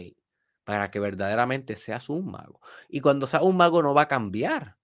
para 0.66 0.92
que 0.92 1.00
verdaderamente 1.00 1.76
seas 1.78 2.10
un 2.10 2.30
mago. 2.32 2.60
Y 2.90 3.00
cuando 3.02 3.28
seas 3.28 3.44
un 3.44 3.56
mago 3.58 3.82
no 3.84 3.94
va 3.94 4.04
a 4.04 4.08
cambiar 4.08 4.78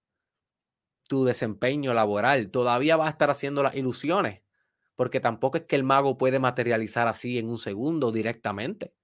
tu 1.08 1.24
desempeño 1.24 1.94
laboral, 1.94 2.50
todavía 2.50 2.96
vas 2.96 3.08
a 3.08 3.10
estar 3.10 3.30
haciendo 3.30 3.62
las 3.62 3.74
ilusiones, 3.74 4.42
porque 4.96 5.20
tampoco 5.20 5.58
es 5.58 5.64
que 5.64 5.76
el 5.76 5.84
mago 5.84 6.18
puede 6.18 6.38
materializar 6.38 7.08
así 7.08 7.38
en 7.38 7.48
un 7.50 7.58
segundo 7.58 8.12
directamente. 8.12 8.94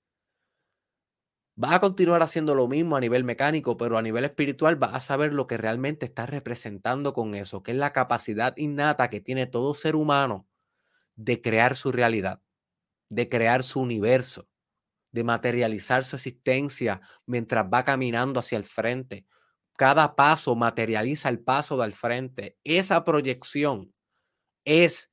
Vas 1.63 1.75
a 1.75 1.81
continuar 1.81 2.23
haciendo 2.23 2.55
lo 2.55 2.69
mismo 2.69 2.97
a 2.97 3.01
nivel 3.01 3.23
mecánico, 3.23 3.77
pero 3.77 3.99
a 3.99 4.03
nivel 4.03 4.25
espiritual 4.25 4.77
vas 4.77 4.95
a 4.95 5.01
saber 5.01 5.35
lo 5.35 5.47
que 5.47 5.59
realmente 5.59 6.07
estás 6.07 6.31
representando 6.31 7.13
con 7.13 7.35
eso, 7.35 7.63
que 7.63 7.73
es 7.73 7.77
la 7.77 7.93
capacidad 7.93 8.57
innata 8.57 9.11
que 9.11 9.21
tiene 9.21 9.47
todo 9.47 9.75
ser 9.75 9.95
humano 9.95 10.47
de 11.17 11.43
crear 11.43 11.77
su 11.77 11.93
realidad, 11.93 12.43
de 13.11 13.29
crear 13.29 13.63
su 13.63 13.81
universo, 13.81 14.49
de 15.13 15.25
materializar 15.25 16.05
su 16.05 16.17
existencia 16.17 17.03
mientras 17.27 17.67
va 17.67 17.85
caminando 17.85 18.41
hacia 18.41 18.59
el 18.59 18.65
frente, 18.65 19.27
cada 19.77 20.17
paso 20.17 20.57
materializa 20.57 21.29
el 21.31 21.41
paso 21.41 21.79
del 21.79 21.95
frente. 21.95 22.59
Esa 22.65 23.05
proyección 23.05 23.95
es 24.65 25.13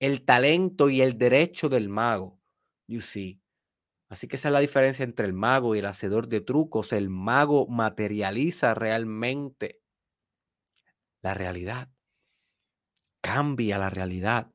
el 0.00 0.24
talento 0.24 0.90
y 0.90 1.02
el 1.02 1.18
derecho 1.18 1.68
del 1.68 1.88
mago. 1.88 2.40
You 2.88 3.00
see. 3.00 3.40
Así 4.08 4.26
que 4.26 4.36
esa 4.36 4.48
es 4.48 4.52
la 4.52 4.60
diferencia 4.60 5.04
entre 5.04 5.26
el 5.26 5.34
mago 5.34 5.74
y 5.74 5.80
el 5.80 5.86
hacedor 5.86 6.28
de 6.28 6.40
trucos. 6.40 6.92
El 6.92 7.10
mago 7.10 7.66
materializa 7.66 8.74
realmente 8.74 9.82
la 11.20 11.34
realidad. 11.34 11.90
Cambia 13.20 13.78
la 13.78 13.90
realidad. 13.90 14.50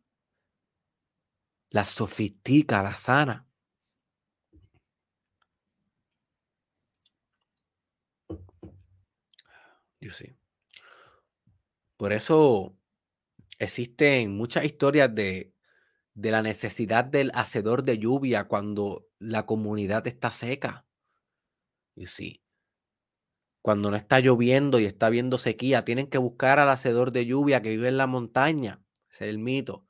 La 1.69 1.85
sofistica, 1.85 2.81
la 2.81 2.95
sana. 2.95 3.47
Por 11.97 12.11
eso 12.13 12.75
existen 13.59 14.35
muchas 14.35 14.65
historias 14.65 15.13
de, 15.13 15.52
de 16.15 16.31
la 16.31 16.41
necesidad 16.41 17.05
del 17.05 17.31
hacedor 17.33 17.83
de 17.83 17.97
lluvia 17.97 18.45
cuando 18.47 19.07
la 19.19 19.45
comunidad 19.45 20.05
está 20.07 20.31
seca. 20.31 20.85
Y 21.95 22.07
sí. 22.07 22.41
Cuando 23.61 23.89
no 23.89 23.97
está 23.97 24.19
lloviendo 24.19 24.79
y 24.79 24.85
está 24.85 25.09
viendo 25.09 25.37
sequía, 25.37 25.85
tienen 25.85 26.07
que 26.07 26.17
buscar 26.17 26.59
al 26.59 26.69
hacedor 26.69 27.11
de 27.11 27.25
lluvia 27.25 27.61
que 27.61 27.69
vive 27.69 27.87
en 27.87 27.97
la 27.97 28.07
montaña. 28.07 28.83
Ese 29.09 29.25
es 29.25 29.29
el 29.29 29.39
mito. 29.39 29.87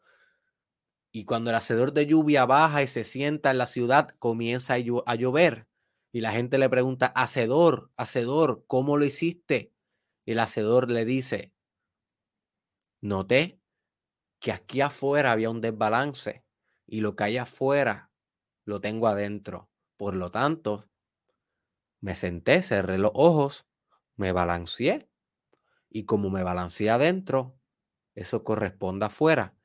Y 1.12 1.26
cuando 1.26 1.50
el 1.50 1.56
hacedor 1.56 1.94
de 1.94 2.06
lluvia 2.06 2.46
baja 2.46 2.84
y 2.84 2.88
se 2.88 3.04
sienta 3.04 3.52
en 3.52 3.58
la 3.58 3.68
ciudad, 3.68 4.16
comienza 4.20 4.76
a 4.76 5.16
llover. 5.16 5.68
Y 6.12 6.22
la 6.22 6.32
gente 6.32 6.58
le 6.58 6.70
pregunta, 6.70 7.08
hacedor, 7.08 7.92
hacedor, 7.98 8.64
¿cómo 8.68 8.98
lo 8.98 9.06
hiciste? 9.06 9.74
El 10.26 10.40
hacedor 10.40 10.90
le 10.90 11.06
dice, 11.06 11.54
noté 13.02 13.60
que 14.44 14.52
aquí 14.52 14.82
afuera 14.82 15.32
había 15.32 15.50
un 15.50 15.62
desbalance 15.62 16.44
y 16.86 17.00
lo 17.00 17.16
que 17.16 17.24
hay 17.24 17.38
afuera 17.38 18.12
lo 18.66 18.82
tengo 18.82 19.08
adentro. 19.08 19.70
Por 19.96 20.18
lo 20.18 20.32
tanto, 20.32 20.90
me 22.02 22.14
senté, 22.14 22.62
cerré 22.62 22.98
los 22.98 23.14
ojos, 23.16 23.66
me 24.18 24.34
balanceé 24.34 25.10
y 25.90 26.04
como 26.04 26.30
me 26.30 26.44
balanceé 26.44 26.90
adentro, 26.90 27.58
eso 28.16 28.44
corresponde 28.44 29.06
afuera. 29.06 29.56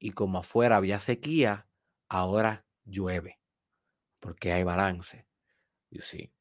Y 0.00 0.10
como 0.10 0.38
afuera 0.38 0.78
había 0.78 0.98
sequía, 0.98 1.68
ahora 2.08 2.66
llueve 2.84 3.38
porque 4.18 4.52
hay 4.52 4.64
balance. 4.64 5.28
You 5.90 6.00
see. 6.00 6.32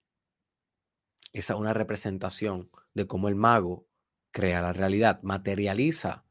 Esa 1.31 1.53
es 1.53 1.59
una 1.59 1.75
representación 1.75 2.71
de 2.95 3.05
cómo 3.05 3.29
el 3.29 3.35
mago 3.35 3.85
crea 4.31 4.63
la 4.63 4.73
realidad, 4.73 5.21
materializa 5.21 6.25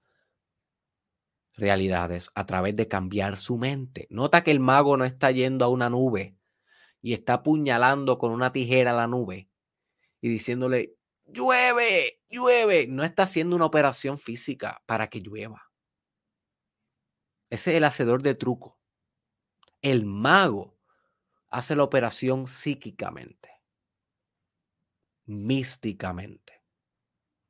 realidades 1.55 2.31
a 2.35 2.47
través 2.47 2.77
de 2.77 2.89
cambiar 2.89 3.37
su 3.37 3.59
mente. 3.59 4.07
Nota 4.11 4.43
que 4.43 4.51
el 4.51 4.61
mago 4.61 4.97
no 4.97 5.05
está 5.05 5.31
yendo 5.31 5.65
a 5.65 5.69
una 5.69 5.91
nube 5.91 6.37
y 7.01 7.15
está 7.15 7.35
apuñalando 7.35 8.19
con 8.19 8.33
una 8.33 8.53
tijera 8.53 8.93
la 8.93 9.07
nube 9.07 9.49
y 10.21 10.29
diciéndole, 10.29 10.97
llueve, 11.27 12.21
llueve. 12.29 12.87
No 12.87 13.05
está 13.05 13.25
haciendo 13.25 13.57
una 13.57 13.67
operación 13.67 14.19
física 14.19 14.83
para 14.87 15.09
que 15.09 15.21
llueva. 15.21 15.71
Ese 17.51 17.73
es 17.73 17.77
el 17.77 17.85
hacedor 17.85 18.23
de 18.23 18.35
truco. 18.35 18.79
El 19.83 20.07
mago 20.07 20.79
hace 21.51 21.77
la 21.77 21.83
operación 21.83 22.47
psíquicamente, 22.47 23.51
místicamente, 25.27 26.63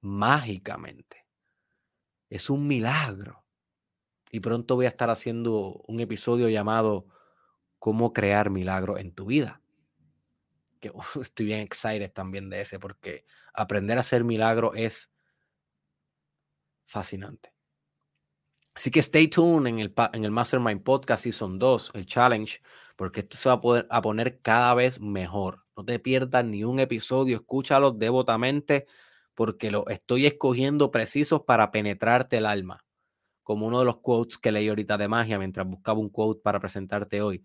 mágicamente. 0.00 1.28
Es 2.28 2.50
un 2.50 2.66
milagro. 2.66 3.41
Y 4.34 4.40
pronto 4.40 4.76
voy 4.76 4.86
a 4.86 4.88
estar 4.88 5.10
haciendo 5.10 5.82
un 5.86 6.00
episodio 6.00 6.48
llamado 6.48 7.06
Cómo 7.78 8.14
crear 8.14 8.48
milagros 8.48 8.98
en 8.98 9.12
tu 9.12 9.26
vida. 9.26 9.60
Que 10.80 10.90
estoy 11.20 11.46
bien 11.46 11.60
excited 11.60 12.10
también 12.10 12.48
de 12.48 12.62
ese 12.62 12.78
porque 12.78 13.26
aprender 13.52 13.98
a 13.98 14.00
hacer 14.00 14.24
milagros 14.24 14.72
es 14.74 15.12
fascinante. 16.86 17.52
Así 18.74 18.90
que 18.90 19.00
stay 19.00 19.28
tuned 19.28 19.68
en 19.68 19.80
el, 19.80 19.94
en 20.14 20.24
el 20.24 20.30
Mastermind 20.30 20.82
Podcast 20.82 21.24
Season 21.24 21.58
2, 21.58 21.90
el 21.92 22.06
challenge, 22.06 22.62
porque 22.96 23.20
esto 23.20 23.36
se 23.36 23.50
va 23.50 23.56
a, 23.56 23.60
poder, 23.60 23.86
a 23.90 24.00
poner 24.00 24.40
cada 24.40 24.72
vez 24.72 24.98
mejor. 24.98 25.66
No 25.76 25.84
te 25.84 25.98
pierdas 25.98 26.42
ni 26.46 26.64
un 26.64 26.80
episodio, 26.80 27.36
escúchalo 27.36 27.90
devotamente 27.90 28.86
porque 29.34 29.70
lo 29.70 29.86
estoy 29.88 30.24
escogiendo 30.24 30.90
precisos 30.90 31.42
para 31.42 31.70
penetrarte 31.70 32.38
el 32.38 32.46
alma 32.46 32.82
como 33.42 33.66
uno 33.66 33.80
de 33.80 33.84
los 33.84 33.98
quotes 33.98 34.38
que 34.38 34.52
leí 34.52 34.68
ahorita 34.68 34.98
de 34.98 35.08
magia 35.08 35.38
mientras 35.38 35.66
buscaba 35.66 35.98
un 35.98 36.10
quote 36.10 36.40
para 36.42 36.60
presentarte 36.60 37.22
hoy, 37.22 37.44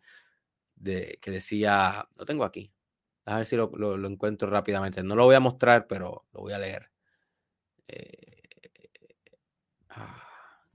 de, 0.76 1.20
que 1.22 1.32
decía, 1.32 2.08
lo 2.18 2.26
tengo 2.26 2.44
aquí, 2.44 2.72
a 3.28 3.38
ver 3.38 3.46
si 3.46 3.58
lo, 3.58 4.08
encuentro 4.08 4.50
rápidamente. 4.50 5.04
No 5.04 5.16
lo 5.16 5.26
voy 5.26 5.36
a 5.36 5.42
mostrar, 5.42 5.88
pero 5.88 6.26
lo 6.34 6.42
voy 6.42 6.54
a 6.54 6.60
leer. 6.60 6.92
Eh, 7.88 8.42
ah, 9.90 10.24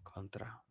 contra. 0.03 0.63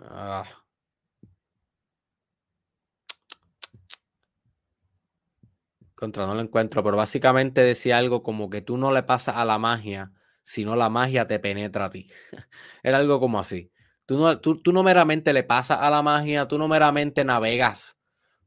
Ah. 0.00 0.44
Contra, 5.96 6.26
no 6.26 6.34
lo 6.34 6.40
encuentro, 6.40 6.84
pero 6.84 6.96
básicamente 6.96 7.62
decía 7.62 7.98
algo 7.98 8.22
como 8.22 8.48
que 8.50 8.60
tú 8.60 8.76
no 8.76 8.92
le 8.92 9.02
pasas 9.02 9.36
a 9.36 9.44
la 9.44 9.58
magia 9.58 10.12
sino 10.46 10.76
la 10.76 10.88
magia 10.88 11.26
te 11.26 11.40
penetra 11.40 11.86
a 11.86 11.90
ti. 11.90 12.08
Era 12.84 12.98
algo 12.98 13.18
como 13.18 13.40
así. 13.40 13.72
Tú 14.06 14.16
no, 14.16 14.40
tú, 14.40 14.60
no 14.72 14.84
meramente 14.84 15.32
le 15.32 15.42
pasas 15.42 15.80
a 15.80 15.90
la 15.90 16.02
magia, 16.02 16.46
tú 16.46 16.56
no 16.56 16.68
meramente 16.68 17.24
navegas 17.24 17.98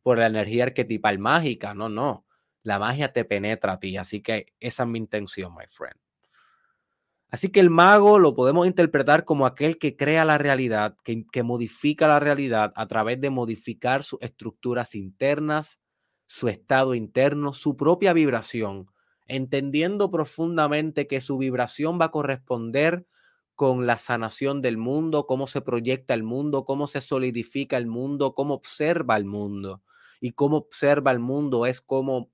por 0.01 0.17
la 0.17 0.27
energía 0.27 0.63
arquetipal 0.63 1.19
mágica, 1.19 1.73
no, 1.73 1.89
no. 1.89 2.26
La 2.63 2.80
magia 2.80 3.11
te 3.11 3.26
penetra 3.26 3.74
a 3.74 3.80
ti, 3.80 3.97
así 3.97 4.21
que 4.21 4.53
esa 4.61 4.84
es 4.84 4.89
mi 4.89 4.97
intención, 4.97 5.53
my 5.53 5.65
friend. 5.67 5.99
Así 7.32 7.49
que 7.49 7.59
el 7.59 7.69
mago 7.69 8.17
lo 8.17 8.34
podemos 8.34 8.65
interpretar 8.65 9.26
como 9.26 9.45
aquel 9.45 9.78
que 9.78 9.97
crea 9.97 10.24
la 10.24 10.38
realidad, 10.38 10.95
que, 11.03 11.26
que, 11.30 11.43
modifica 11.43 12.07
la 12.07 12.21
realidad 12.21 12.71
a 12.76 12.88
través 12.88 13.19
de 13.19 13.30
modificar 13.30 14.03
sus 14.03 14.21
estructuras 14.21 14.95
internas, 14.95 15.82
su 16.28 16.47
estado 16.47 16.95
interno, 16.95 17.51
su 17.51 17.76
propia 17.76 18.13
vibración, 18.13 18.88
entendiendo 19.30 20.11
profundamente 20.11 21.07
que 21.07 21.21
su 21.21 21.38
vibración 21.38 21.99
va 22.01 22.05
a 22.05 22.11
corresponder 22.11 23.05
con 23.55 23.88
la 23.88 23.97
sanación 23.97 24.61
del 24.61 24.77
mundo, 24.77 25.25
cómo 25.25 25.47
se 25.47 25.61
proyecta 25.61 26.13
el 26.13 26.23
mundo, 26.23 26.65
cómo 26.65 26.88
se 26.88 27.01
solidifica 27.01 27.77
el 27.77 27.88
mundo, 27.88 28.34
cómo 28.34 28.53
observa 28.55 29.15
el 29.17 29.25
mundo. 29.25 29.84
Y 30.21 30.32
cómo 30.32 30.57
observa 30.57 31.11
el 31.11 31.19
mundo 31.19 31.65
es 31.65 31.82
cómo 31.82 32.32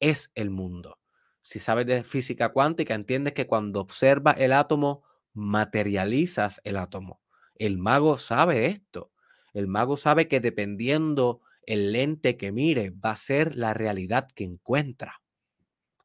es 0.00 0.30
el 0.34 0.50
mundo. 0.50 0.98
Si 1.42 1.58
sabes 1.58 1.86
de 1.86 2.02
física 2.02 2.52
cuántica, 2.52 2.94
entiendes 2.94 3.34
que 3.34 3.46
cuando 3.46 3.80
observa 3.80 4.32
el 4.32 4.52
átomo, 4.52 5.04
materializas 5.32 6.60
el 6.64 6.76
átomo. 6.76 7.20
El 7.54 7.78
mago 7.78 8.18
sabe 8.18 8.66
esto. 8.66 9.12
El 9.54 9.68
mago 9.68 9.96
sabe 9.96 10.28
que 10.28 10.40
dependiendo 10.40 11.40
el 11.62 11.92
lente 11.92 12.36
que 12.36 12.52
mire, 12.52 12.90
va 12.90 13.12
a 13.12 13.16
ser 13.16 13.56
la 13.56 13.74
realidad 13.74 14.28
que 14.34 14.44
encuentra. 14.44 15.22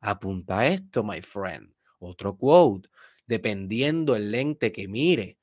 Apunta 0.01 0.67
esto, 0.67 1.03
my 1.03 1.21
friend. 1.21 1.73
Otro 1.99 2.37
quote. 2.37 2.89
Dependiendo 3.25 4.15
el 4.15 4.31
lente 4.31 4.71
que 4.71 4.87
mire, 4.87 5.37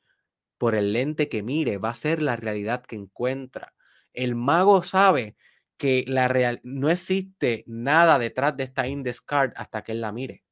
por 0.59 0.75
el 0.75 0.93
lente 0.93 1.29
que 1.29 1.43
mire, 1.43 1.79
va 1.79 1.91
a 1.91 1.95
ser 1.95 2.21
la 2.21 2.37
realidad 2.37 2.85
que 2.85 2.97
encuentra. 2.97 3.75
El 4.13 4.35
mago 4.35 4.83
sabe 4.83 5.37
que 5.77 6.05
la 6.09 6.27
real, 6.27 6.61
no 6.65 6.91
existe 6.91 7.65
nada 7.67 8.19
detrás 8.19 8.57
de 8.57 8.65
esta 8.65 8.89
index 8.89 9.21
card 9.21 9.53
hasta 9.55 9.83
que 9.83 9.93
él 9.93 10.01
la 10.01 10.13
mire. 10.13 10.45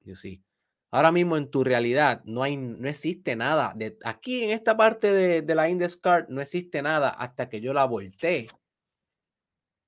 You 0.00 0.16
see. 0.16 0.42
Ahora 0.90 1.12
mismo 1.12 1.36
en 1.36 1.50
tu 1.50 1.62
realidad 1.62 2.22
no, 2.24 2.42
hay, 2.42 2.56
no 2.56 2.88
existe 2.88 3.36
nada. 3.36 3.76
Aquí 4.04 4.42
en 4.42 4.50
esta 4.50 4.76
parte 4.76 5.12
de, 5.12 5.42
de 5.42 5.54
la 5.54 5.68
index 5.68 5.96
card 5.96 6.28
no 6.28 6.40
existe 6.40 6.82
nada 6.82 7.10
hasta 7.10 7.48
que 7.48 7.60
yo 7.60 7.74
la 7.74 7.84
voltee 7.84 8.48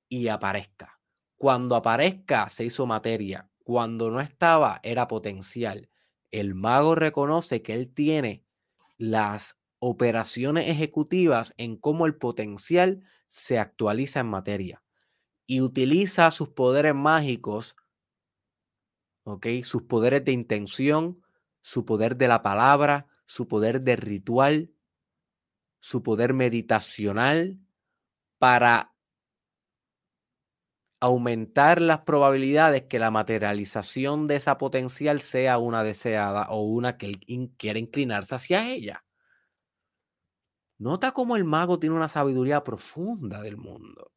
y 0.09 0.29
aparezca. 0.29 1.02
Cuando 1.43 1.75
aparezca, 1.75 2.49
se 2.51 2.65
hizo 2.67 2.87
materia. 2.87 3.51
Cuando 3.65 4.13
no 4.13 4.21
estaba, 4.21 4.79
era 4.85 5.09
potencial. 5.09 5.89
El 6.31 6.55
mago 6.55 6.95
reconoce 6.95 7.63
que 7.63 7.75
él 7.75 7.93
tiene 7.93 8.45
las 8.97 9.59
operaciones 9.81 10.69
ejecutivas 10.69 11.53
en 11.57 11.77
cómo 11.77 12.07
el 12.07 12.15
potencial 12.15 13.03
se 13.27 13.59
actualiza 13.59 14.21
en 14.21 14.29
materia 14.29 14.85
y 15.45 15.63
utiliza 15.63 16.31
sus 16.31 16.51
poderes 16.51 16.95
mágicos. 16.95 17.75
Sus 19.65 19.83
poderes 19.83 20.25
de 20.25 20.31
intención, 20.31 21.25
su 21.61 21.85
poder 21.85 22.17
de 22.19 22.29
la 22.29 22.45
palabra, 22.45 23.09
su 23.27 23.49
poder 23.49 23.81
de 23.81 23.97
ritual, 23.97 24.71
su 25.81 26.05
poder 26.05 26.35
meditacional 26.35 27.59
para 28.39 28.92
aumentar 31.03 31.81
las 31.81 32.03
probabilidades 32.03 32.85
que 32.85 33.01
la 33.01 33.11
materialización 33.11 34.29
de 34.29 34.37
esa 34.37 34.57
potencial 34.57 35.21
sea 35.21 35.59
una 35.59 35.83
deseada 35.83 36.47
o 36.51 36.63
una 36.63 36.97
que 36.97 37.07
él 37.07 37.51
quiere 37.59 37.81
inclinarse 37.81 38.37
hacia 38.37 38.71
ella. 38.71 39.05
Nota 40.79 41.13
cómo 41.13 41.37
el 41.37 41.45
mago 41.45 41.79
tiene 41.79 41.97
una 41.97 42.09
sabiduría 42.09 42.63
profunda 42.63 43.41
del 43.41 43.57
mundo. 43.57 44.13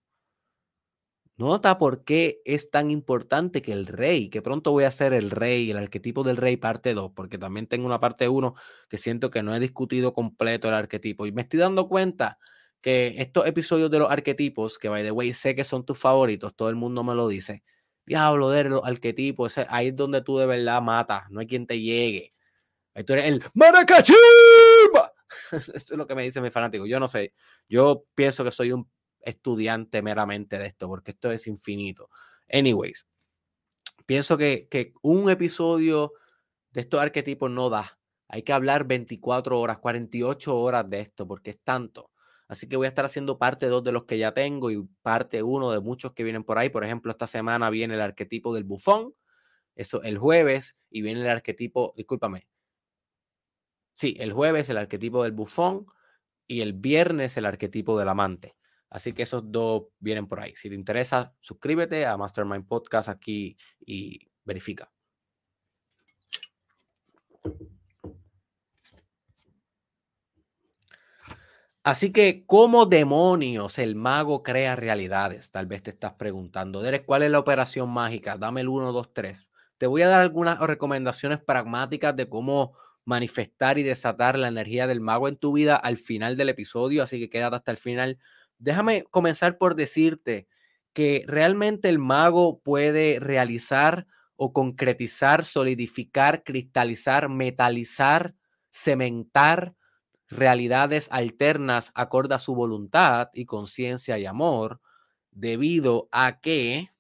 Nota 1.38 1.78
por 1.78 2.06
qué 2.06 2.42
es 2.46 2.70
tan 2.72 2.92
importante 2.92 3.62
que 3.62 3.74
el 3.74 3.88
rey, 3.88 4.30
que 4.30 4.42
pronto 4.42 4.72
voy 4.72 4.86
a 4.86 4.88
hacer 4.88 5.14
el 5.14 5.32
rey, 5.32 5.70
el 5.72 5.78
arquetipo 5.78 6.24
del 6.24 6.38
rey 6.38 6.56
parte 6.56 6.94
2, 6.94 7.12
porque 7.14 7.38
también 7.38 7.68
tengo 7.68 7.86
una 7.86 8.00
parte 8.00 8.30
1 8.30 8.54
que 8.90 8.98
siento 8.98 9.32
que 9.32 9.44
no 9.44 9.54
he 9.54 9.60
discutido 9.60 10.14
completo 10.14 10.70
el 10.70 10.76
arquetipo. 10.76 11.26
Y 11.26 11.34
me 11.34 11.42
estoy 11.42 11.60
dando 11.60 11.90
cuenta 11.90 12.40
que 12.86 13.16
estos 13.18 13.48
episodios 13.48 13.90
de 13.90 13.98
los 13.98 14.12
arquetipos, 14.12 14.78
que 14.78 14.90
by 14.90 15.02
the 15.02 15.10
way 15.10 15.34
sé 15.34 15.56
que 15.56 15.64
son 15.64 15.84
tus 15.84 15.98
favoritos, 15.98 16.56
todo 16.56 16.70
el 16.70 16.76
mundo 16.76 17.04
me 17.04 17.16
lo 17.16 17.28
dice. 17.28 17.64
Diablo 18.06 18.52
de 18.52 18.66
los 18.66 18.84
arquetipos, 18.86 19.58
ahí 19.58 19.88
es 19.88 19.96
donde 19.96 20.22
tú 20.22 20.38
de 20.38 20.46
verdad 20.46 20.84
matas, 20.84 21.24
no 21.32 21.40
hay 21.40 21.48
quien 21.48 21.66
te 21.66 21.82
llegue. 21.82 22.32
Ahí 22.94 23.04
tú 23.04 23.14
eres 23.14 23.26
el 23.26 23.44
Maracachimba 23.56 24.20
Esto 25.52 25.74
es 25.74 25.98
lo 25.98 26.06
que 26.06 26.14
me 26.14 26.22
dice 26.22 26.40
mi 26.42 26.52
fanático. 26.52 26.86
Yo 26.86 27.00
no 27.00 27.08
sé. 27.08 27.34
Yo 27.68 28.06
pienso 28.14 28.44
que 28.44 28.52
soy 28.52 28.72
un 28.72 28.88
estudiante 29.20 30.04
meramente 30.04 30.60
de 30.60 30.68
esto, 30.68 30.88
porque 30.88 31.10
esto 31.10 31.32
es 31.32 31.48
infinito. 31.48 32.12
Anyways, 32.54 33.08
pienso 34.06 34.38
que, 34.38 34.68
que 34.70 34.94
un 35.02 35.28
episodio 35.32 36.14
de 36.70 36.82
estos 36.82 37.02
arquetipos 37.02 37.50
no 37.50 37.72
da. 37.72 37.98
Hay 38.28 38.44
que 38.44 38.54
hablar 38.54 38.86
24 38.86 39.60
horas, 39.60 39.80
48 39.80 40.56
horas 40.56 40.88
de 40.88 41.00
esto, 41.00 41.28
porque 41.28 41.50
es 41.50 41.60
tanto. 41.64 42.12
Así 42.48 42.68
que 42.68 42.78
voy 42.78 42.86
a 42.86 42.90
estar 42.90 43.06
haciendo 43.06 43.38
parte 43.40 43.68
dos 43.68 43.84
de 43.84 43.92
los 43.92 44.06
que 44.06 44.18
ya 44.18 44.34
tengo 44.34 44.72
y 44.72 44.88
parte 45.02 45.42
uno 45.44 45.72
de 45.72 45.80
muchos 45.80 46.14
que 46.14 46.24
vienen 46.24 46.44
por 46.44 46.60
ahí. 46.60 46.70
Por 46.70 46.84
ejemplo, 46.84 47.12
esta 47.12 47.28
semana 47.28 47.70
viene 47.70 47.96
el 47.96 48.02
arquetipo 48.02 48.54
del 48.54 48.64
bufón. 48.64 49.16
Eso 49.76 50.04
el 50.04 50.18
jueves 50.18 50.78
y 50.90 51.02
viene 51.02 51.22
el 51.22 51.30
arquetipo, 51.30 51.94
discúlpame, 51.98 52.48
Sí, 53.96 54.16
el 54.20 54.34
jueves 54.34 54.70
el 54.70 54.78
arquetipo 54.78 55.24
del 55.24 55.32
bufón 55.32 55.88
y 56.48 56.62
el 56.62 56.74
viernes 56.74 57.38
el 57.38 57.46
arquetipo 57.46 57.98
del 57.98 58.10
amante. 58.10 58.56
Así 58.90 59.14
que 59.14 59.24
esos 59.24 59.52
dos 59.52 59.86
vienen 60.00 60.28
por 60.28 60.42
ahí. 60.42 60.54
Si 60.56 60.70
te 60.70 60.76
interesa, 60.76 61.34
suscríbete 61.40 62.06
a 62.06 62.18
Mastermind 62.18 62.68
Podcast 62.68 63.10
aquí 63.10 63.58
y 63.80 64.20
verifica. 64.44 64.92
Así 71.86 72.12
que, 72.12 72.46
¿cómo 72.48 72.88
demonios 72.88 73.78
el 73.78 73.94
mago 73.96 74.42
crea 74.42 74.76
realidades? 74.76 75.52
Tal 75.52 75.68
vez 75.68 75.84
te 75.84 75.92
estás 75.92 76.14
preguntando. 76.14 76.82
Derek, 76.82 77.06
¿cuál 77.06 77.22
es 77.22 77.30
la 77.30 77.38
operación 77.40 77.90
mágica? 77.92 78.38
Dame 78.38 78.62
el 78.62 78.70
1, 78.70 78.92
2, 78.92 79.14
3. 79.14 79.48
Te 79.78 79.86
voy 79.86 80.02
a 80.02 80.08
dar 80.08 80.22
algunas 80.22 80.58
recomendaciones 80.60 81.40
pragmáticas 81.44 82.16
de 82.16 82.28
cómo 82.28 82.74
manifestar 83.06 83.78
y 83.78 83.84
desatar 83.84 84.36
la 84.40 84.48
energía 84.48 84.88
del 84.88 85.00
mago 85.00 85.28
en 85.28 85.38
tu 85.38 85.54
vida 85.54 85.76
al 85.76 85.98
final 85.98 86.38
del 86.38 86.50
episodio, 86.50 87.04
así 87.04 87.20
que 87.20 87.30
quédate 87.30 87.58
hasta 87.58 87.70
el 87.72 87.78
final. 87.78 88.18
Déjame 88.58 89.04
comenzar 89.12 89.60
por 89.60 89.76
decirte 89.76 90.48
que 90.94 91.24
realmente 91.28 91.88
el 91.90 92.00
mago 92.00 92.62
puede 92.62 93.20
realizar 93.20 94.08
o 94.38 94.54
concretizar, 94.54 95.46
solidificar, 95.46 96.44
cristalizar, 96.44 97.30
metalizar, 97.30 98.34
cementar 98.72 99.76
realidades 100.36 101.08
alternas 101.12 101.92
acorde 101.96 102.36
a 102.36 102.40
su 102.40 102.56
voluntad 102.56 103.30
y 103.34 103.46
conciencia 103.46 104.18
y 104.18 104.26
amor, 104.26 104.82
debido 105.32 106.08
a 106.12 106.40
que 106.40 106.92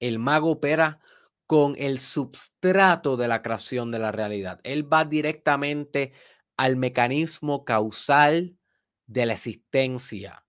el 0.00 0.18
mago 0.18 0.52
opera 0.52 1.00
con 1.46 1.74
el 1.78 1.98
substrato 1.98 3.16
de 3.16 3.26
la 3.26 3.42
creación 3.42 3.90
de 3.90 3.98
la 3.98 4.12
realidad. 4.12 4.60
Él 4.64 4.90
va 4.92 5.04
directamente 5.04 6.12
al 6.56 6.76
mecanismo 6.76 7.64
causal 7.64 8.58
de 9.06 9.26
la 9.26 9.32
existencia. 9.32 10.44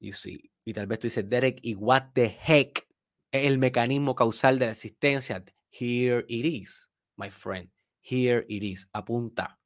Y 0.00 0.12
sí, 0.12 0.50
y 0.64 0.72
tal 0.72 0.86
vez 0.86 1.00
tú 1.00 1.06
dices, 1.06 1.28
Derek, 1.28 1.58
¿y 1.62 1.74
what 1.74 2.12
the 2.14 2.38
heck? 2.46 2.88
El 3.30 3.58
mecanismo 3.58 4.14
causal 4.14 4.58
de 4.58 4.66
la 4.66 4.72
existencia. 4.72 5.44
Here 5.70 6.24
it 6.28 6.44
is, 6.46 6.90
my 7.16 7.30
friend. 7.30 7.70
Here 8.00 8.44
it 8.48 8.62
is. 8.62 8.88
Apunta. 8.92 9.58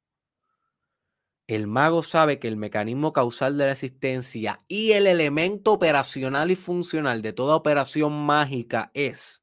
El 1.49 1.65
mago 1.65 2.03
sabe 2.03 2.37
que 2.37 2.47
el 2.47 2.57
mecanismo 2.57 3.11
causal 3.11 3.57
de 3.57 3.65
la 3.65 3.71
existencia 3.71 4.63
y 4.67 4.91
el 4.91 5.07
elemento 5.07 5.73
operacional 5.73 6.51
y 6.51 6.55
funcional 6.55 7.23
de 7.23 7.33
toda 7.33 7.55
operación 7.55 8.13
mágica 8.13 8.91
es 8.93 9.41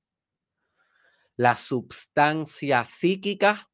la 1.34 1.56
substancia 1.56 2.84
psíquica, 2.84 3.72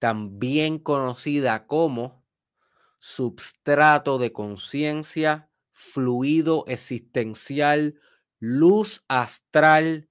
también 0.00 0.80
conocida 0.80 1.68
como 1.68 2.26
substrato 2.98 4.18
de 4.18 4.32
conciencia, 4.32 5.52
fluido 5.70 6.64
existencial, 6.66 7.94
luz 8.40 9.04
astral 9.06 10.10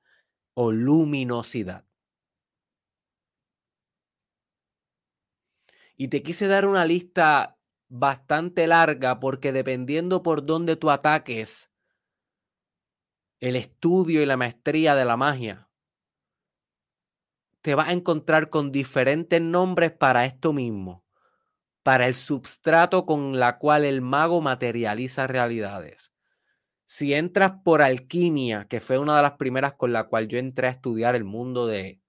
o 0.53 0.71
luminosidad. 0.71 1.86
Y 5.97 6.09
te 6.09 6.21
quise 6.21 6.47
dar 6.47 6.65
una 6.65 6.85
lista 6.85 7.57
bastante 7.89 8.67
larga 8.67 9.19
porque 9.19 9.51
dependiendo 9.51 10.21
por 10.21 10.45
dónde 10.45 10.75
tú 10.75 10.91
ataques, 10.91 11.71
el 13.39 13.55
estudio 13.55 14.21
y 14.21 14.25
la 14.25 14.37
maestría 14.37 14.95
de 14.95 15.05
la 15.05 15.17
magia, 15.17 15.69
te 17.61 17.75
vas 17.75 17.89
a 17.89 17.93
encontrar 17.93 18.49
con 18.49 18.71
diferentes 18.71 19.41
nombres 19.41 19.91
para 19.91 20.25
esto 20.25 20.53
mismo, 20.53 21.03
para 21.83 22.07
el 22.07 22.15
substrato 22.15 23.05
con 23.05 23.39
la 23.39 23.57
cual 23.57 23.83
el 23.83 24.01
mago 24.01 24.39
materializa 24.39 25.27
realidades. 25.27 26.13
Si 26.85 27.13
entras 27.13 27.53
por 27.63 27.81
alquimia, 27.81 28.67
que 28.67 28.79
fue 28.79 28.97
una 28.97 29.17
de 29.17 29.23
las 29.23 29.33
primeras 29.33 29.73
con 29.73 29.91
la 29.91 30.05
cual 30.05 30.27
yo 30.27 30.37
entré 30.37 30.67
a 30.67 30.71
estudiar 30.71 31.15
el 31.15 31.25
mundo 31.25 31.67
de 31.67 32.01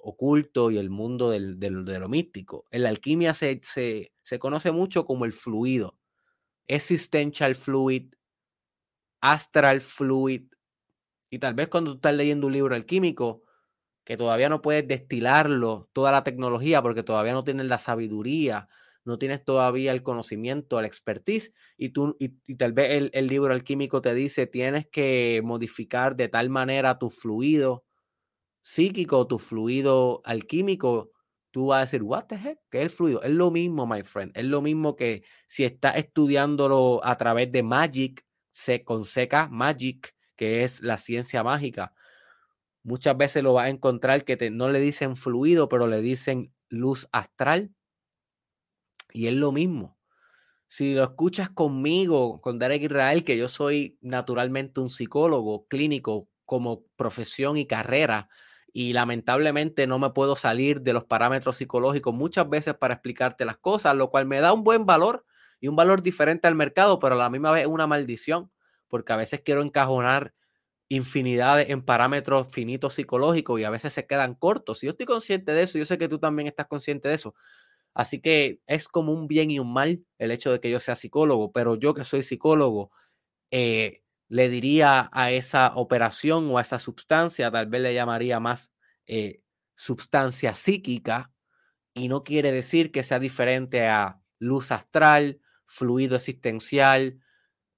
oculto 0.00 0.70
y 0.70 0.78
el 0.78 0.90
mundo 0.90 1.30
del, 1.30 1.58
de 1.58 1.98
lo 1.98 2.08
místico, 2.08 2.66
en 2.70 2.82
la 2.82 2.88
alquimia 2.88 3.34
se, 3.34 3.60
se, 3.62 4.12
se 4.22 4.38
conoce 4.38 4.72
mucho 4.72 5.04
como 5.04 5.24
el 5.24 5.32
fluido, 5.32 5.96
existential 6.66 7.54
fluid, 7.54 8.14
astral 9.20 9.80
fluid. 9.80 10.44
Y 11.30 11.38
tal 11.38 11.54
vez 11.54 11.68
cuando 11.68 11.92
tú 11.92 11.96
estás 11.96 12.14
leyendo 12.14 12.46
un 12.46 12.52
libro 12.52 12.74
alquímico, 12.74 13.42
que 14.04 14.16
todavía 14.16 14.48
no 14.48 14.62
puedes 14.62 14.88
destilarlo, 14.88 15.90
toda 15.92 16.12
la 16.12 16.24
tecnología, 16.24 16.80
porque 16.80 17.02
todavía 17.02 17.34
no 17.34 17.44
tienes 17.44 17.66
la 17.66 17.78
sabiduría, 17.78 18.68
no 19.04 19.18
tienes 19.18 19.44
todavía 19.44 19.92
el 19.92 20.02
conocimiento, 20.02 20.80
la 20.80 20.86
expertise, 20.86 21.52
y, 21.76 21.90
tú, 21.90 22.16
y, 22.18 22.30
tal 22.56 22.72
vez 22.72 22.92
el, 22.92 23.10
el, 23.12 23.26
libro 23.26 23.52
alquímico 23.52 24.00
te 24.00 24.14
dice, 24.14 24.46
tienes 24.46 24.86
que 24.86 25.42
modificar 25.44 26.16
de 26.16 26.28
tal 26.28 26.48
manera 26.50 26.98
tu 26.98 27.10
fluido 27.10 27.84
psíquico, 28.68 29.26
tu 29.26 29.38
fluido 29.38 30.20
alquímico, 30.26 31.10
tú 31.50 31.68
vas 31.68 31.78
a 31.78 31.80
decir, 31.86 32.02
what 32.02 32.26
the 32.26 32.34
heck, 32.34 32.58
¿qué 32.70 32.78
es 32.78 32.84
el 32.84 32.90
fluido? 32.90 33.22
Es 33.22 33.30
lo 33.30 33.50
mismo, 33.50 33.86
my 33.86 34.02
friend, 34.02 34.30
es 34.36 34.44
lo 34.44 34.60
mismo 34.60 34.94
que 34.94 35.24
si 35.46 35.64
estás 35.64 35.96
estudiándolo 35.96 37.00
a 37.02 37.16
través 37.16 37.50
de 37.50 37.62
Magic, 37.62 38.26
se 38.50 38.84
conseca 38.84 39.48
magic, 39.48 40.14
que 40.36 40.64
es 40.64 40.82
la 40.82 40.98
ciencia 40.98 41.42
mágica. 41.42 41.94
Muchas 42.82 43.16
veces 43.16 43.42
lo 43.42 43.54
vas 43.54 43.66
a 43.66 43.70
encontrar 43.70 44.26
que 44.26 44.50
no 44.50 44.68
le 44.68 44.80
dicen 44.80 45.16
fluido, 45.16 45.70
pero 45.70 45.86
le 45.86 46.02
dicen 46.02 46.52
luz 46.68 47.08
astral. 47.10 47.70
Y 49.14 49.28
es 49.28 49.34
lo 49.34 49.50
mismo. 49.50 49.96
Si 50.68 50.94
lo 50.94 51.04
escuchas 51.04 51.48
conmigo, 51.48 52.42
con 52.42 52.58
Derek 52.58 52.82
Israel, 52.82 53.24
que 53.24 53.38
yo 53.38 53.48
soy 53.48 53.96
naturalmente 54.02 54.80
un 54.80 54.90
psicólogo 54.90 55.66
clínico 55.68 56.28
como 56.44 56.84
profesión 56.96 57.56
y 57.56 57.66
carrera, 57.66 58.28
y 58.78 58.92
lamentablemente 58.92 59.88
no 59.88 59.98
me 59.98 60.10
puedo 60.10 60.36
salir 60.36 60.82
de 60.82 60.92
los 60.92 61.02
parámetros 61.04 61.56
psicológicos 61.56 62.14
muchas 62.14 62.48
veces 62.48 62.74
para 62.76 62.94
explicarte 62.94 63.44
las 63.44 63.56
cosas, 63.58 63.96
lo 63.96 64.08
cual 64.08 64.26
me 64.26 64.38
da 64.38 64.52
un 64.52 64.62
buen 64.62 64.86
valor 64.86 65.24
y 65.58 65.66
un 65.66 65.74
valor 65.74 66.00
diferente 66.00 66.46
al 66.46 66.54
mercado, 66.54 67.00
pero 67.00 67.16
a 67.16 67.18
la 67.18 67.28
misma 67.28 67.50
vez 67.50 67.66
una 67.66 67.88
maldición, 67.88 68.52
porque 68.86 69.12
a 69.12 69.16
veces 69.16 69.40
quiero 69.44 69.62
encajonar 69.62 70.32
infinidades 70.88 71.70
en 71.70 71.82
parámetros 71.84 72.46
finitos 72.52 72.94
psicológicos 72.94 73.58
y 73.58 73.64
a 73.64 73.70
veces 73.70 73.92
se 73.92 74.06
quedan 74.06 74.36
cortos. 74.36 74.84
Y 74.84 74.86
yo 74.86 74.92
estoy 74.92 75.06
consciente 75.06 75.50
de 75.54 75.64
eso, 75.64 75.76
yo 75.76 75.84
sé 75.84 75.98
que 75.98 76.06
tú 76.08 76.20
también 76.20 76.46
estás 76.46 76.68
consciente 76.68 77.08
de 77.08 77.16
eso. 77.16 77.34
Así 77.94 78.20
que 78.20 78.60
es 78.68 78.86
como 78.86 79.12
un 79.12 79.26
bien 79.26 79.50
y 79.50 79.58
un 79.58 79.72
mal 79.72 80.04
el 80.18 80.30
hecho 80.30 80.52
de 80.52 80.60
que 80.60 80.70
yo 80.70 80.78
sea 80.78 80.94
psicólogo, 80.94 81.50
pero 81.50 81.74
yo 81.74 81.94
que 81.94 82.04
soy 82.04 82.22
psicólogo, 82.22 82.92
eh, 83.50 84.02
le 84.28 84.48
diría 84.48 85.08
a 85.12 85.30
esa 85.30 85.72
operación 85.74 86.50
o 86.50 86.58
a 86.58 86.62
esa 86.62 86.78
sustancia, 86.78 87.50
tal 87.50 87.66
vez 87.66 87.80
le 87.80 87.94
llamaría 87.94 88.40
más 88.40 88.72
eh, 89.06 89.42
sustancia 89.74 90.54
psíquica, 90.54 91.32
y 91.94 92.08
no 92.08 92.22
quiere 92.22 92.52
decir 92.52 92.92
que 92.92 93.02
sea 93.02 93.18
diferente 93.18 93.86
a 93.86 94.20
luz 94.38 94.70
astral, 94.70 95.40
fluido 95.66 96.16
existencial, 96.16 97.20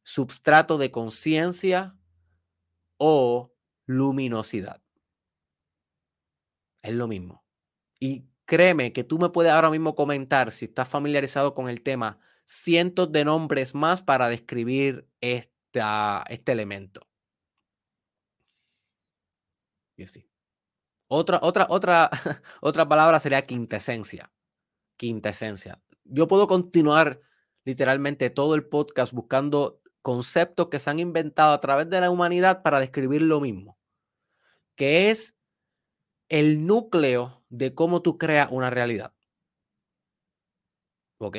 substrato 0.02 0.76
de 0.76 0.90
conciencia 0.90 1.96
o 2.98 3.52
luminosidad. 3.86 4.82
Es 6.82 6.94
lo 6.94 7.08
mismo. 7.08 7.44
Y 7.98 8.26
créeme 8.44 8.92
que 8.92 9.04
tú 9.04 9.18
me 9.18 9.30
puedes 9.30 9.52
ahora 9.52 9.70
mismo 9.70 9.94
comentar, 9.94 10.52
si 10.52 10.66
estás 10.66 10.88
familiarizado 10.88 11.54
con 11.54 11.68
el 11.68 11.82
tema, 11.82 12.18
cientos 12.44 13.12
de 13.12 13.24
nombres 13.24 13.74
más 13.74 14.02
para 14.02 14.28
describir 14.28 15.08
este 16.28 16.52
elemento. 16.52 17.06
Y 19.96 20.04
así. 20.04 20.26
Otra, 21.08 21.40
otra, 21.42 21.66
otra, 21.68 22.10
otra 22.60 22.88
palabra 22.88 23.20
sería 23.20 23.42
quintesencia. 23.42 24.32
Quintesencia. 24.96 25.80
Yo 26.04 26.28
puedo 26.28 26.46
continuar 26.46 27.20
literalmente 27.64 28.30
todo 28.30 28.54
el 28.54 28.66
podcast 28.66 29.12
buscando 29.12 29.80
conceptos 30.02 30.68
que 30.68 30.78
se 30.78 30.90
han 30.90 30.98
inventado 30.98 31.52
a 31.52 31.60
través 31.60 31.88
de 31.90 32.00
la 32.00 32.10
humanidad 32.10 32.62
para 32.62 32.80
describir 32.80 33.22
lo 33.22 33.40
mismo, 33.40 33.78
que 34.76 35.10
es 35.10 35.36
el 36.28 36.66
núcleo 36.66 37.42
de 37.50 37.74
cómo 37.74 38.02
tú 38.02 38.16
creas 38.16 38.48
una 38.50 38.70
realidad. 38.70 39.12
¿Ok? 41.18 41.36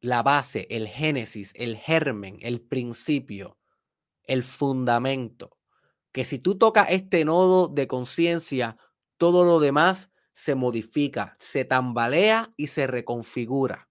La 0.00 0.22
base, 0.22 0.66
el 0.70 0.88
génesis, 0.88 1.52
el 1.56 1.76
germen, 1.76 2.38
el 2.42 2.60
principio, 2.60 3.58
el 4.24 4.42
fundamento. 4.42 5.58
Que 6.12 6.24
si 6.24 6.38
tú 6.38 6.58
tocas 6.58 6.88
este 6.90 7.24
nodo 7.24 7.68
de 7.68 7.86
conciencia, 7.86 8.76
todo 9.16 9.44
lo 9.44 9.60
demás 9.60 10.10
se 10.32 10.54
modifica, 10.54 11.32
se 11.38 11.64
tambalea 11.64 12.52
y 12.56 12.66
se 12.66 12.86
reconfigura. 12.86 13.88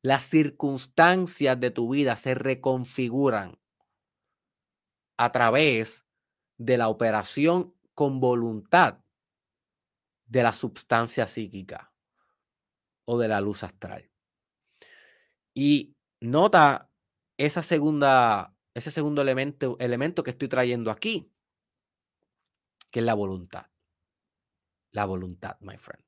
Las 0.00 0.24
circunstancias 0.24 1.58
de 1.60 1.70
tu 1.70 1.90
vida 1.90 2.16
se 2.16 2.34
reconfiguran 2.34 3.58
a 5.18 5.32
través 5.32 6.06
de 6.56 6.78
la 6.78 6.88
operación 6.88 7.74
con 7.94 8.20
voluntad 8.20 9.00
de 10.26 10.42
la 10.42 10.52
sustancia 10.52 11.26
psíquica 11.26 11.92
o 13.04 13.18
de 13.18 13.28
la 13.28 13.40
luz 13.40 13.64
astral. 13.64 14.10
Y 15.60 15.96
nota 16.20 16.88
ese 17.36 17.64
segundo 17.64 18.06
elemento, 19.22 19.76
elemento 19.80 20.22
que 20.22 20.30
estoy 20.30 20.46
trayendo 20.46 20.92
aquí, 20.92 21.32
que 22.92 23.00
es 23.00 23.04
la 23.04 23.14
voluntad. 23.14 23.66
La 24.92 25.04
voluntad, 25.04 25.56
my 25.58 25.76
friend. 25.76 26.04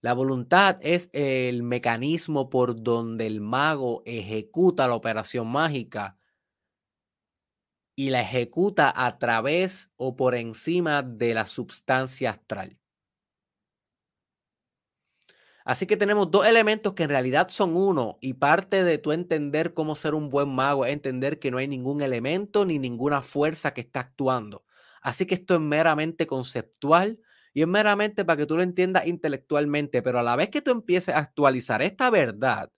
La 0.00 0.12
voluntad 0.12 0.78
es 0.80 1.08
el 1.12 1.62
mecanismo 1.62 2.50
por 2.50 2.82
donde 2.82 3.28
el 3.28 3.40
mago 3.40 4.02
ejecuta 4.06 4.88
la 4.88 4.96
operación 4.96 5.46
mágica 5.46 6.18
y 7.94 8.10
la 8.10 8.22
ejecuta 8.22 8.92
a 8.92 9.18
través 9.18 9.92
o 9.94 10.16
por 10.16 10.34
encima 10.34 11.02
de 11.04 11.34
la 11.34 11.46
sustancia 11.46 12.30
astral. 12.30 12.76
Así 15.64 15.86
que 15.86 15.96
tenemos 15.96 16.30
dos 16.30 16.46
elementos 16.46 16.92
que 16.92 17.04
en 17.04 17.08
realidad 17.08 17.48
son 17.48 17.74
uno 17.76 18.18
y 18.20 18.34
parte 18.34 18.84
de 18.84 18.98
tu 18.98 19.12
entender 19.12 19.72
cómo 19.72 19.94
ser 19.94 20.14
un 20.14 20.28
buen 20.28 20.54
mago 20.54 20.84
es 20.84 20.92
entender 20.92 21.38
que 21.38 21.50
no 21.50 21.56
hay 21.58 21.66
ningún 21.68 22.02
elemento 22.02 22.66
ni 22.66 22.78
ninguna 22.78 23.22
fuerza 23.22 23.72
que 23.72 23.80
está 23.80 24.00
actuando. 24.00 24.64
Así 25.00 25.24
que 25.26 25.34
esto 25.34 25.54
es 25.54 25.60
meramente 25.60 26.26
conceptual 26.26 27.18
y 27.54 27.62
es 27.62 27.68
meramente 27.68 28.24
para 28.26 28.36
que 28.38 28.46
tú 28.46 28.56
lo 28.56 28.62
entiendas 28.62 29.06
intelectualmente, 29.06 30.02
pero 30.02 30.18
a 30.18 30.22
la 30.22 30.36
vez 30.36 30.50
que 30.50 30.60
tú 30.60 30.70
empieces 30.70 31.14
a 31.14 31.18
actualizar 31.18 31.80
esta 31.82 32.10
verdad 32.10 32.70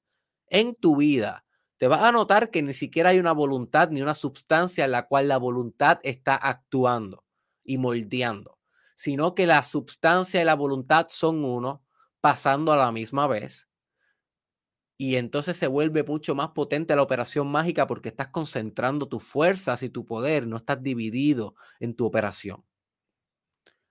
en 0.49 0.75
tu 0.77 0.97
vida, 0.97 1.45
te 1.79 1.89
vas 1.89 2.03
a 2.03 2.13
notar 2.13 2.51
que 2.51 2.63
ni 2.63 2.75
siquiera 2.75 3.11
hay 3.11 3.19
una 3.19 3.33
voluntad 3.33 3.91
ni 3.91 4.03
una 4.03 4.15
sustancia 4.15 4.85
en 4.85 4.93
la 4.93 5.07
cual 5.09 5.29
la 5.29 5.39
voluntad 5.39 5.99
está 6.03 6.37
actuando 6.37 7.25
y 7.65 7.79
moldeando, 7.79 8.59
sino 8.97 9.35
que 9.35 9.47
la 9.47 9.63
sustancia 9.63 10.41
y 10.41 10.45
la 10.45 10.55
voluntad 10.55 11.07
son 11.11 11.45
uno 11.45 11.83
pasando 12.27 12.73
a 12.73 12.77
la 12.77 12.91
misma 12.91 13.29
vez. 13.29 13.69
Y 14.99 15.15
entonces 15.15 15.57
se 15.57 15.69
vuelve 15.69 16.03
mucho 16.03 16.35
más 16.35 16.49
potente 16.49 16.97
la 16.97 17.03
operación 17.03 17.47
mágica 17.47 17.87
porque 17.87 18.09
estás 18.09 18.29
concentrando 18.31 19.07
tus 19.07 19.23
fuerzas 19.23 19.85
y 19.85 19.91
tu 19.91 20.05
poder, 20.05 20.49
no 20.49 20.57
estás 20.57 20.83
dividido 20.83 21.55
en 21.79 21.95
tu 21.95 22.05
operación. 22.05 22.65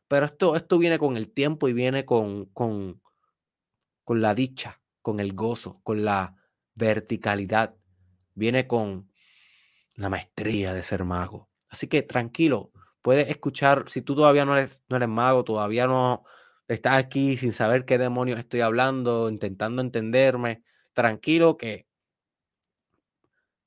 Pero 0.09 0.25
esto, 0.25 0.57
esto 0.57 0.77
viene 0.77 0.99
con 0.99 1.15
el 1.15 1.31
tiempo 1.31 1.69
y 1.69 1.73
viene 1.73 2.03
con, 2.03 2.47
con, 2.47 3.01
con 4.03 4.21
la 4.21 4.35
dicha, 4.35 4.81
con 5.01 5.21
el 5.21 5.31
gozo, 5.31 5.79
con 5.83 6.03
la 6.03 6.35
verticalidad. 6.73 7.77
Viene 8.33 8.67
con 8.67 9.09
la 9.95 10.09
maestría 10.09 10.73
de 10.73 10.83
ser 10.83 11.05
mago. 11.05 11.49
Así 11.69 11.87
que 11.87 12.01
tranquilo, 12.03 12.73
puedes 13.01 13.29
escuchar, 13.29 13.87
si 13.87 14.01
tú 14.01 14.13
todavía 14.13 14.43
no 14.43 14.57
eres, 14.57 14.83
no 14.89 14.97
eres 14.97 15.07
mago, 15.07 15.45
todavía 15.45 15.87
no, 15.87 16.25
estás 16.67 16.97
aquí 16.97 17.37
sin 17.37 17.53
saber 17.53 17.85
qué 17.85 17.97
demonios 17.97 18.39
estoy 18.39 18.61
hablando, 18.61 19.29
intentando 19.29 19.81
entenderme, 19.81 20.63
tranquilo 20.93 21.57
que 21.57 21.87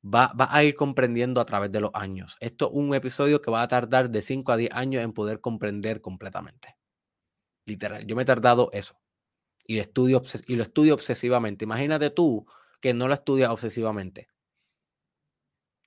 va, 0.02 0.32
va, 0.38 0.48
a 0.50 0.64
ir 0.64 0.74
comprendiendo 0.74 1.40
a 1.40 1.44
través 1.46 1.70
de 1.72 1.80
los 1.80 1.90
años. 1.94 2.36
Esto 2.40 2.66
es 2.66 2.72
un 2.74 2.94
episodio 2.94 3.40
que 3.42 3.50
va 3.50 3.62
a 3.62 3.68
tardar 3.68 4.10
de 4.10 4.22
5 4.22 4.52
a 4.52 4.56
10 4.56 4.72
años 4.72 5.04
en 5.04 5.12
poder 5.12 5.40
comprender 5.40 6.00
completamente. 6.00 6.76
Literal, 7.66 8.06
yo 8.06 8.16
me 8.16 8.22
he 8.22 8.26
tardado 8.26 8.70
eso. 8.72 8.98
Y 9.64 9.76
lo 9.76 9.82
estudio, 9.82 10.22
y 10.46 10.56
lo 10.56 10.62
estudio 10.62 10.94
obsesivamente. 10.94 11.64
Imagínate 11.64 12.10
tú 12.10 12.46
que 12.80 12.94
no 12.94 13.08
lo 13.08 13.14
estudias 13.14 13.50
obsesivamente. 13.50 14.28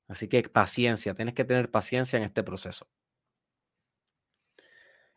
Así 0.08 0.28
que 0.28 0.44
paciencia, 0.44 1.16
tienes 1.16 1.34
que 1.34 1.46
tener 1.46 1.72
paciencia 1.72 2.18
en 2.18 2.24
este 2.24 2.44
proceso. 2.44 2.88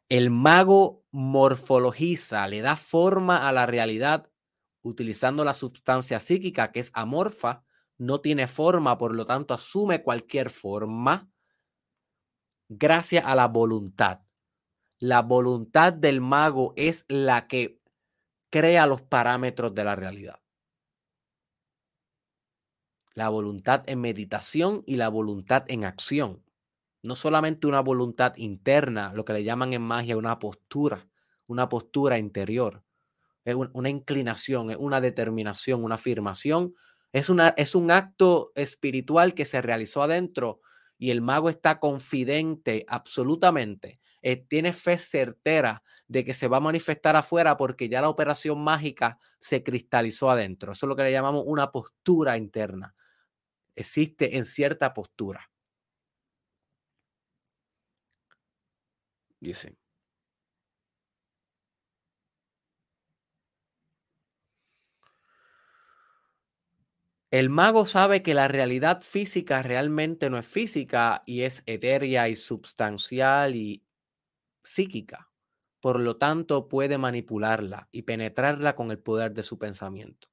El 0.09 0.31
mago 0.31 1.05
morfologiza, 1.11 2.47
le 2.49 2.61
da 2.61 2.77
forma 2.77 3.49
a 3.49 3.53
la 3.53 3.67
realidad 3.67 4.31
utilizando 4.83 5.45
la 5.45 5.55
sustancia 5.55 6.21
psíquica 6.21 6.71
que 6.71 6.81
es 6.81 6.91
amorfa, 6.95 7.65
no 7.97 8.21
tiene 8.21 8.47
forma, 8.47 8.99
por 8.99 9.15
lo 9.15 9.25
tanto 9.25 9.55
asume 9.55 10.03
cualquier 10.03 10.51
forma 10.51 11.31
gracias 12.69 13.25
a 13.25 13.35
la 13.35 13.49
voluntad. 13.49 14.21
La 14.99 15.23
voluntad 15.23 15.93
del 15.93 16.21
mago 16.21 16.73
es 16.77 17.05
la 17.09 17.47
que 17.47 17.81
crea 18.51 18.87
los 18.87 19.03
parámetros 19.03 19.75
de 19.75 19.85
la 19.85 19.97
realidad. 19.97 20.41
La 23.15 23.29
voluntad 23.29 23.85
en 23.87 24.01
meditación 24.01 24.83
y 24.87 24.97
la 24.97 25.09
voluntad 25.09 25.65
en 25.69 25.85
acción 25.85 26.44
no 27.05 27.15
solamente 27.15 27.67
una 27.67 27.81
voluntad 27.81 28.35
interna, 28.37 29.13
lo 29.15 29.25
que 29.25 29.35
le 29.35 29.45
llaman 29.45 29.75
en 29.75 29.83
magia 29.83 30.17
una 30.17 30.39
postura, 30.39 31.07
una 31.47 31.69
postura 31.69 32.19
interior, 32.19 32.83
es 33.45 33.55
una 33.55 33.91
inclinación, 33.91 34.71
es 34.71 34.79
una 34.81 35.03
determinación, 35.03 35.85
una 35.85 35.97
afirmación, 35.97 36.75
es, 37.13 37.29
una, 37.29 37.51
es 37.59 37.75
un 37.75 37.91
acto 37.91 38.53
espiritual 38.55 39.35
que 39.35 39.45
se 39.45 39.61
realizó 39.61 40.03
adentro 40.03 40.61
y 40.97 41.11
el 41.11 41.21
mago 41.21 41.51
está 41.51 41.79
confidente 41.79 42.87
absolutamente, 42.89 44.01
eh, 44.23 44.37
tiene 44.37 44.73
fe 44.73 44.97
certera 44.97 45.83
de 46.09 46.25
que 46.25 46.33
se 46.33 46.49
va 46.49 46.57
a 46.57 46.61
manifestar 46.61 47.17
afuera 47.17 47.59
porque 47.59 47.91
ya 47.91 48.01
la 48.01 48.09
operación 48.09 48.59
mágica 48.65 49.19
se 49.39 49.63
cristalizó 49.63 50.31
adentro. 50.31 50.73
Eso 50.73 50.87
es 50.87 50.89
lo 50.89 50.97
que 50.97 51.03
le 51.03 51.13
llamamos 51.13 51.45
una 51.47 51.71
postura 51.71 52.39
interna. 52.39 52.95
Existe 53.77 54.39
en 54.39 54.47
cierta 54.47 54.95
postura. 54.95 55.51
El 67.31 67.51
mago 67.51 67.85
sabe 67.85 68.23
que 68.23 68.33
la 68.33 68.47
realidad 68.49 69.03
física 69.03 69.63
realmente 69.63 70.31
no 70.31 70.39
es 70.39 70.47
física 70.47 71.23
y 71.27 71.43
es 71.43 71.65
etérea 71.67 72.29
y 72.29 72.37
substancial 72.37 73.57
y 73.57 73.85
psíquica. 74.63 75.31
Por 75.81 76.01
lo 76.01 76.17
tanto, 76.17 76.69
puede 76.69 76.97
manipularla 76.97 77.89
y 77.93 78.03
penetrarla 78.03 78.77
con 78.77 78.91
el 78.91 79.01
poder 79.01 79.35
de 79.35 79.43
su 79.43 79.59
pensamiento. 79.59 80.29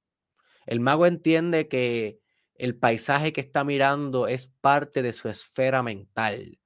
El 0.65 0.79
mago 0.79 1.07
entiende 1.07 1.67
que 1.67 2.21
el 2.55 2.77
paisaje 2.77 3.33
que 3.33 3.41
está 3.41 3.63
mirando 3.63 4.27
es 4.27 4.47
parte 4.61 5.01
de 5.01 5.13
su 5.13 5.27
esfera 5.27 5.81
mental 5.83 6.60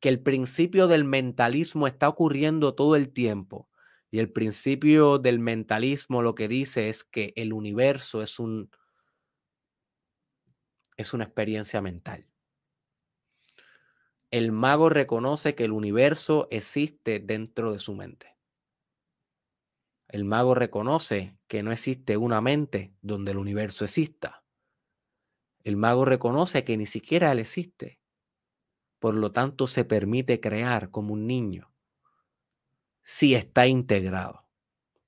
que 0.00 0.08
el 0.08 0.20
principio 0.22 0.88
del 0.88 1.04
mentalismo 1.04 1.86
está 1.86 2.08
ocurriendo 2.08 2.74
todo 2.74 2.96
el 2.96 3.12
tiempo. 3.12 3.68
Y 4.10 4.20
el 4.20 4.32
principio 4.32 5.18
del 5.18 5.38
mentalismo 5.38 6.22
lo 6.22 6.34
que 6.34 6.48
dice 6.48 6.88
es 6.88 7.04
que 7.04 7.32
el 7.36 7.52
universo 7.52 8.22
es 8.22 8.38
un 8.38 8.70
es 10.96 11.14
una 11.14 11.24
experiencia 11.24 11.80
mental. 11.80 12.26
El 14.30 14.52
mago 14.52 14.88
reconoce 14.88 15.54
que 15.54 15.64
el 15.64 15.72
universo 15.72 16.48
existe 16.50 17.20
dentro 17.20 17.72
de 17.72 17.78
su 17.78 17.94
mente. 17.94 18.36
El 20.08 20.24
mago 20.24 20.54
reconoce 20.54 21.38
que 21.46 21.62
no 21.62 21.72
existe 21.72 22.16
una 22.16 22.40
mente 22.40 22.94
donde 23.00 23.30
el 23.30 23.38
universo 23.38 23.84
exista. 23.84 24.44
el 25.62 25.76
mago 25.76 26.04
reconoce 26.04 26.64
que 26.64 26.76
ni 26.76 26.86
siquiera 26.86 27.30
él 27.30 27.38
existe. 27.40 27.97
Por 29.00 29.14
lo 29.14 29.32
tanto, 29.32 29.66
se 29.66 29.84
permite 29.84 30.40
crear 30.40 30.90
como 30.90 31.14
un 31.14 31.26
niño 31.26 31.72
si 33.02 33.34
está 33.34 33.66
integrado. 33.66 34.44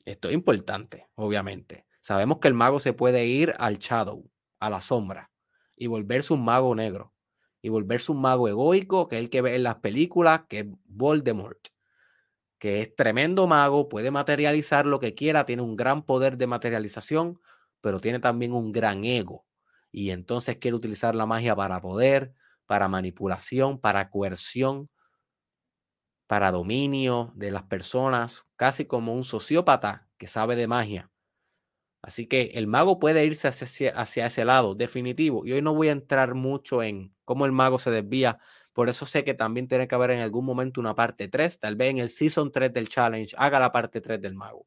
Esto 0.05 0.29
es 0.29 0.35
importante, 0.35 1.09
obviamente. 1.15 1.87
Sabemos 2.01 2.39
que 2.39 2.49
el 2.49 2.55
mago 2.55 2.79
se 2.79 2.93
puede 2.93 3.27
ir 3.27 3.55
al 3.59 3.79
shadow, 3.79 4.31
a 4.59 4.71
la 4.71 4.81
sombra, 4.81 5.31
y 5.77 5.87
volverse 5.87 6.33
un 6.33 6.45
mago 6.45 6.75
negro, 6.75 7.15
y 7.63 7.69
volverse 7.69 8.13
un 8.13 8.21
mago 8.21 8.49
egoico, 8.49 9.09
que 9.09 9.17
es 9.19 9.23
el 9.25 9.31
que 9.31 9.43
ve 9.43 9.57
en 9.57 9.63
las 9.65 9.77
películas, 9.77 10.43
que 10.49 10.61
es 10.61 10.67
Voldemort, 10.87 11.59
que 12.59 12.83
es 12.83 12.95
tremendo 12.95 13.47
mago, 13.47 13.89
puede 13.89 14.11
materializar 14.11 14.87
lo 14.87 15.01
que 15.01 15.15
quiera, 15.15 15.47
tiene 15.47 15.63
un 15.63 15.77
gran 15.77 16.05
poder 16.05 16.37
de 16.37 16.47
materialización, 16.47 17.41
pero 17.81 18.01
tiene 18.01 18.21
también 18.21 18.53
un 18.53 18.73
gran 18.73 19.05
ego. 19.05 19.47
Y 19.93 20.11
entonces 20.11 20.57
quiere 20.59 20.77
utilizar 20.77 21.15
la 21.15 21.27
magia 21.27 21.57
para 21.57 21.81
poder, 21.81 22.35
para 22.71 22.87
manipulación, 22.87 23.81
para 23.81 24.11
coerción, 24.11 24.89
para 26.29 26.53
dominio 26.53 27.33
de 27.35 27.51
las 27.51 27.65
personas, 27.65 28.47
casi 28.55 28.85
como 28.85 29.13
un 29.13 29.25
sociópata 29.25 30.07
que 30.19 30.29
sabe 30.29 30.55
de 30.55 30.69
magia. 30.69 31.11
Así 32.01 32.29
que 32.29 32.53
el 32.55 32.69
mago 32.69 33.01
puede 33.01 33.27
irse 33.27 33.49
hacia, 33.49 34.27
ese 34.27 34.45
lado, 34.45 34.77
definitivo. 34.77 35.45
Y 35.45 35.51
hoy 35.53 35.63
no 35.63 35.75
voy 35.75 35.89
a 35.89 35.93
entrar 35.93 36.35
mucho 36.37 36.85
en 36.85 37.13
cómo 37.25 37.45
el 37.45 37.51
mago 37.51 37.81
se 37.81 37.91
desvía. 37.91 38.39
Por 38.73 38.89
eso 38.89 39.05
sé 39.05 39.25
que 39.25 39.35
también 39.35 39.67
tiene 39.67 39.89
que 39.89 39.97
haber 39.97 40.13
en 40.13 40.21
algún 40.21 40.45
momento 40.45 40.81
una 40.81 40.95
parte 40.95 41.27
3. 41.27 41.59
Tal 41.59 41.75
vez 41.75 41.91
en 41.91 41.99
el 41.99 42.09
Season 42.09 42.53
3 42.53 42.73
del 42.73 42.89
Challenge 42.89 43.35
haga 43.37 43.59
la 43.59 43.73
parte 43.73 44.01
3 44.01 44.21
del 44.21 44.37
mago. 44.37 44.65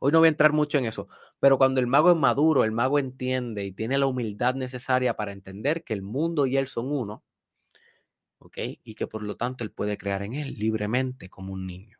Hoy 0.00 0.12
no 0.12 0.18
voy 0.20 0.26
a 0.26 0.30
entrar 0.30 0.52
mucho 0.52 0.78
en 0.78 0.86
eso. 0.86 1.08
Pero 1.40 1.58
cuando 1.58 1.80
el 1.80 1.86
mago 1.86 2.10
es 2.10 2.16
maduro, 2.16 2.64
el 2.64 2.72
mago 2.72 2.98
entiende 2.98 3.64
y 3.64 3.72
tiene 3.72 3.98
la 3.98 4.06
humildad 4.06 4.54
necesaria 4.54 5.14
para 5.16 5.32
entender 5.32 5.84
que 5.84 5.94
el 5.94 6.02
mundo 6.02 6.46
y 6.46 6.56
él 6.56 6.66
son 6.68 6.90
uno 6.92 7.22
¿ok? 8.38 8.56
Y 8.82 8.94
que 8.94 9.06
por 9.06 9.22
lo 9.22 9.36
tanto 9.36 9.62
él 9.62 9.70
puede 9.72 9.98
crear 9.98 10.22
en 10.22 10.32
él 10.32 10.54
libremente 10.58 11.28
como 11.28 11.52
un 11.52 11.66
niño. 11.66 11.98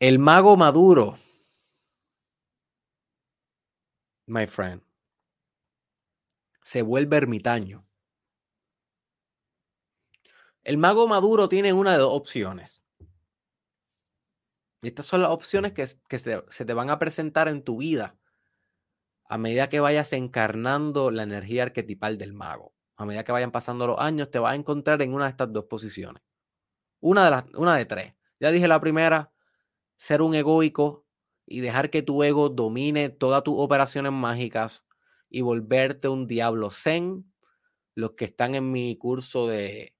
El 0.00 0.18
mago 0.18 0.56
maduro, 0.58 1.16
my 4.26 4.46
friend, 4.46 4.82
se 6.64 6.82
vuelve 6.82 7.16
ermitaño. 7.16 7.86
El 10.62 10.78
mago 10.78 11.08
maduro 11.08 11.48
tiene 11.48 11.72
una 11.72 11.92
de 11.92 11.98
dos 11.98 12.12
opciones. 12.14 12.84
estas 14.82 15.06
son 15.06 15.22
las 15.22 15.30
opciones 15.30 15.72
que, 15.72 15.86
se, 15.86 16.44
se 16.48 16.64
te 16.64 16.74
van 16.74 16.90
a 16.90 16.98
presentar 16.98 17.48
en 17.48 17.62
tu 17.62 17.78
vida 17.78 18.16
a 19.24 19.38
medida 19.38 19.68
que 19.68 19.80
vayas 19.80 20.12
encarnando 20.12 21.10
la 21.10 21.22
energía 21.22 21.62
arquetipal 21.62 22.18
del 22.18 22.34
mago. 22.34 22.74
A 22.96 23.06
medida 23.06 23.24
que 23.24 23.32
vayan 23.32 23.50
pasando 23.50 23.86
los 23.86 23.98
años, 23.98 24.30
te 24.30 24.38
vas 24.38 24.52
a 24.52 24.56
encontrar 24.56 25.00
en 25.02 25.14
una 25.14 25.24
de 25.24 25.30
estas 25.30 25.52
dos 25.52 25.64
posiciones. 25.64 26.22
Una 27.00 27.24
de, 27.24 27.30
las, 27.30 27.44
una 27.54 27.76
de 27.76 27.86
tres. 27.86 28.14
Ya 28.38 28.50
dije 28.50 28.68
la 28.68 28.80
primera, 28.80 29.32
ser 29.96 30.20
un 30.20 30.34
egoico 30.34 31.06
y 31.46 31.60
dejar 31.60 31.90
que 31.90 32.02
tu 32.02 32.22
ego 32.22 32.48
domine 32.48 33.10
todas 33.10 33.42
tus 33.44 33.54
operaciones 33.58 34.12
mágicas 34.12 34.86
y 35.30 35.42
volverte 35.42 36.08
un 36.08 36.26
diablo 36.26 36.70
zen. 36.70 37.26
Los 37.94 38.12
que 38.12 38.26
están 38.26 38.54
en 38.54 38.70
mi 38.72 38.96
curso 38.96 39.46
de 39.48 39.94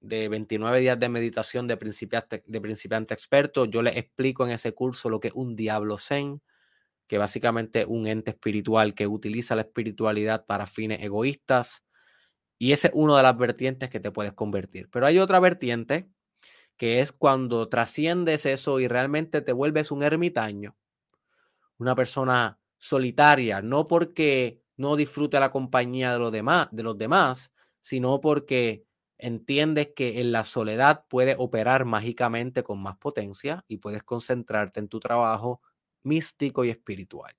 de 0.00 0.28
29 0.28 0.80
días 0.80 0.98
de 0.98 1.08
meditación 1.08 1.66
de 1.66 1.76
principiante, 1.76 2.42
de 2.46 2.60
principiante 2.60 3.14
experto. 3.14 3.64
Yo 3.66 3.82
les 3.82 3.96
explico 3.96 4.44
en 4.46 4.52
ese 4.52 4.72
curso 4.72 5.10
lo 5.10 5.20
que 5.20 5.28
es 5.28 5.34
un 5.34 5.56
diablo 5.56 5.98
zen, 5.98 6.42
que 7.08 7.18
básicamente 7.18 7.82
es 7.82 7.86
un 7.88 8.06
ente 8.06 8.32
espiritual 8.32 8.94
que 8.94 9.06
utiliza 9.06 9.56
la 9.56 9.62
espiritualidad 9.62 10.46
para 10.46 10.66
fines 10.66 11.02
egoístas. 11.02 11.84
Y 12.58 12.72
ese 12.72 12.88
es 12.88 12.94
uno 12.96 13.16
de 13.16 13.22
las 13.22 13.36
vertientes 13.38 13.90
que 13.90 14.00
te 14.00 14.10
puedes 14.12 14.32
convertir. 14.34 14.88
Pero 14.90 15.06
hay 15.06 15.18
otra 15.18 15.40
vertiente 15.40 16.10
que 16.76 17.00
es 17.00 17.12
cuando 17.12 17.68
trasciendes 17.68 18.46
eso 18.46 18.80
y 18.80 18.88
realmente 18.88 19.40
te 19.42 19.52
vuelves 19.52 19.90
un 19.90 20.02
ermitaño, 20.02 20.76
una 21.78 21.94
persona 21.94 22.58
solitaria, 22.78 23.62
no 23.62 23.86
porque 23.86 24.60
no 24.76 24.96
disfrute 24.96 25.40
la 25.40 25.50
compañía 25.50 26.12
de 26.12 26.18
los 26.18 26.32
demás, 26.32 26.68
de 26.70 26.82
los 26.82 26.98
demás, 26.98 27.52
sino 27.80 28.20
porque 28.20 28.84
entiendes 29.18 29.90
que 29.96 30.20
en 30.20 30.32
la 30.32 30.44
soledad 30.44 31.04
puedes 31.08 31.36
operar 31.38 31.84
mágicamente 31.84 32.62
con 32.62 32.82
más 32.82 32.96
potencia 32.98 33.64
y 33.68 33.78
puedes 33.78 34.02
concentrarte 34.02 34.80
en 34.80 34.88
tu 34.88 35.00
trabajo 35.00 35.62
místico 36.02 36.64
y 36.64 36.70
espiritual. 36.70 37.34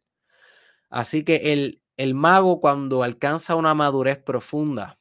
Así 0.89 1.23
que 1.23 1.53
el, 1.53 1.81
el 1.97 2.15
mago 2.15 2.59
cuando 2.59 3.03
alcanza 3.03 3.55
una 3.55 3.73
madurez 3.75 4.17
profunda, 4.17 4.99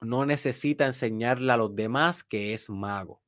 no 0.00 0.24
necesita 0.26 0.86
enseñarle 0.86 1.52
a 1.52 1.56
los 1.56 1.74
demás 1.74 2.24
que 2.24 2.54
es 2.54 2.70
mago. 2.70 3.22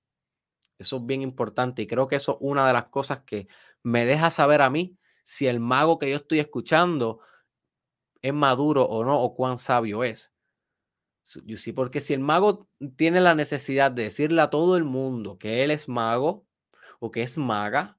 Eso 0.78 0.96
es 0.98 1.06
bien 1.06 1.22
importante 1.22 1.82
y 1.82 1.86
creo 1.86 2.08
que 2.08 2.16
eso 2.16 2.32
es 2.32 2.38
una 2.40 2.66
de 2.66 2.72
las 2.72 2.86
cosas 2.86 3.20
que 3.24 3.48
me 3.82 4.04
deja 4.06 4.30
saber 4.30 4.62
a 4.62 4.70
mí 4.70 4.98
si 5.22 5.46
el 5.46 5.60
mago 5.60 5.98
que 5.98 6.10
yo 6.10 6.16
estoy 6.16 6.40
escuchando 6.40 7.20
es 8.22 8.32
maduro 8.32 8.84
o 8.84 9.04
no, 9.04 9.20
o 9.20 9.34
cuán 9.34 9.58
sabio 9.58 10.04
es. 10.04 10.32
Sí, 11.24 11.72
porque 11.72 12.00
si 12.00 12.14
el 12.14 12.20
mago 12.20 12.68
tiene 12.96 13.20
la 13.20 13.34
necesidad 13.34 13.92
de 13.92 14.04
decirle 14.04 14.42
a 14.42 14.50
todo 14.50 14.76
el 14.76 14.84
mundo 14.84 15.38
que 15.38 15.62
él 15.62 15.70
es 15.70 15.88
mago 15.88 16.46
o 17.00 17.10
que 17.12 17.22
es 17.22 17.38
maga, 17.38 17.98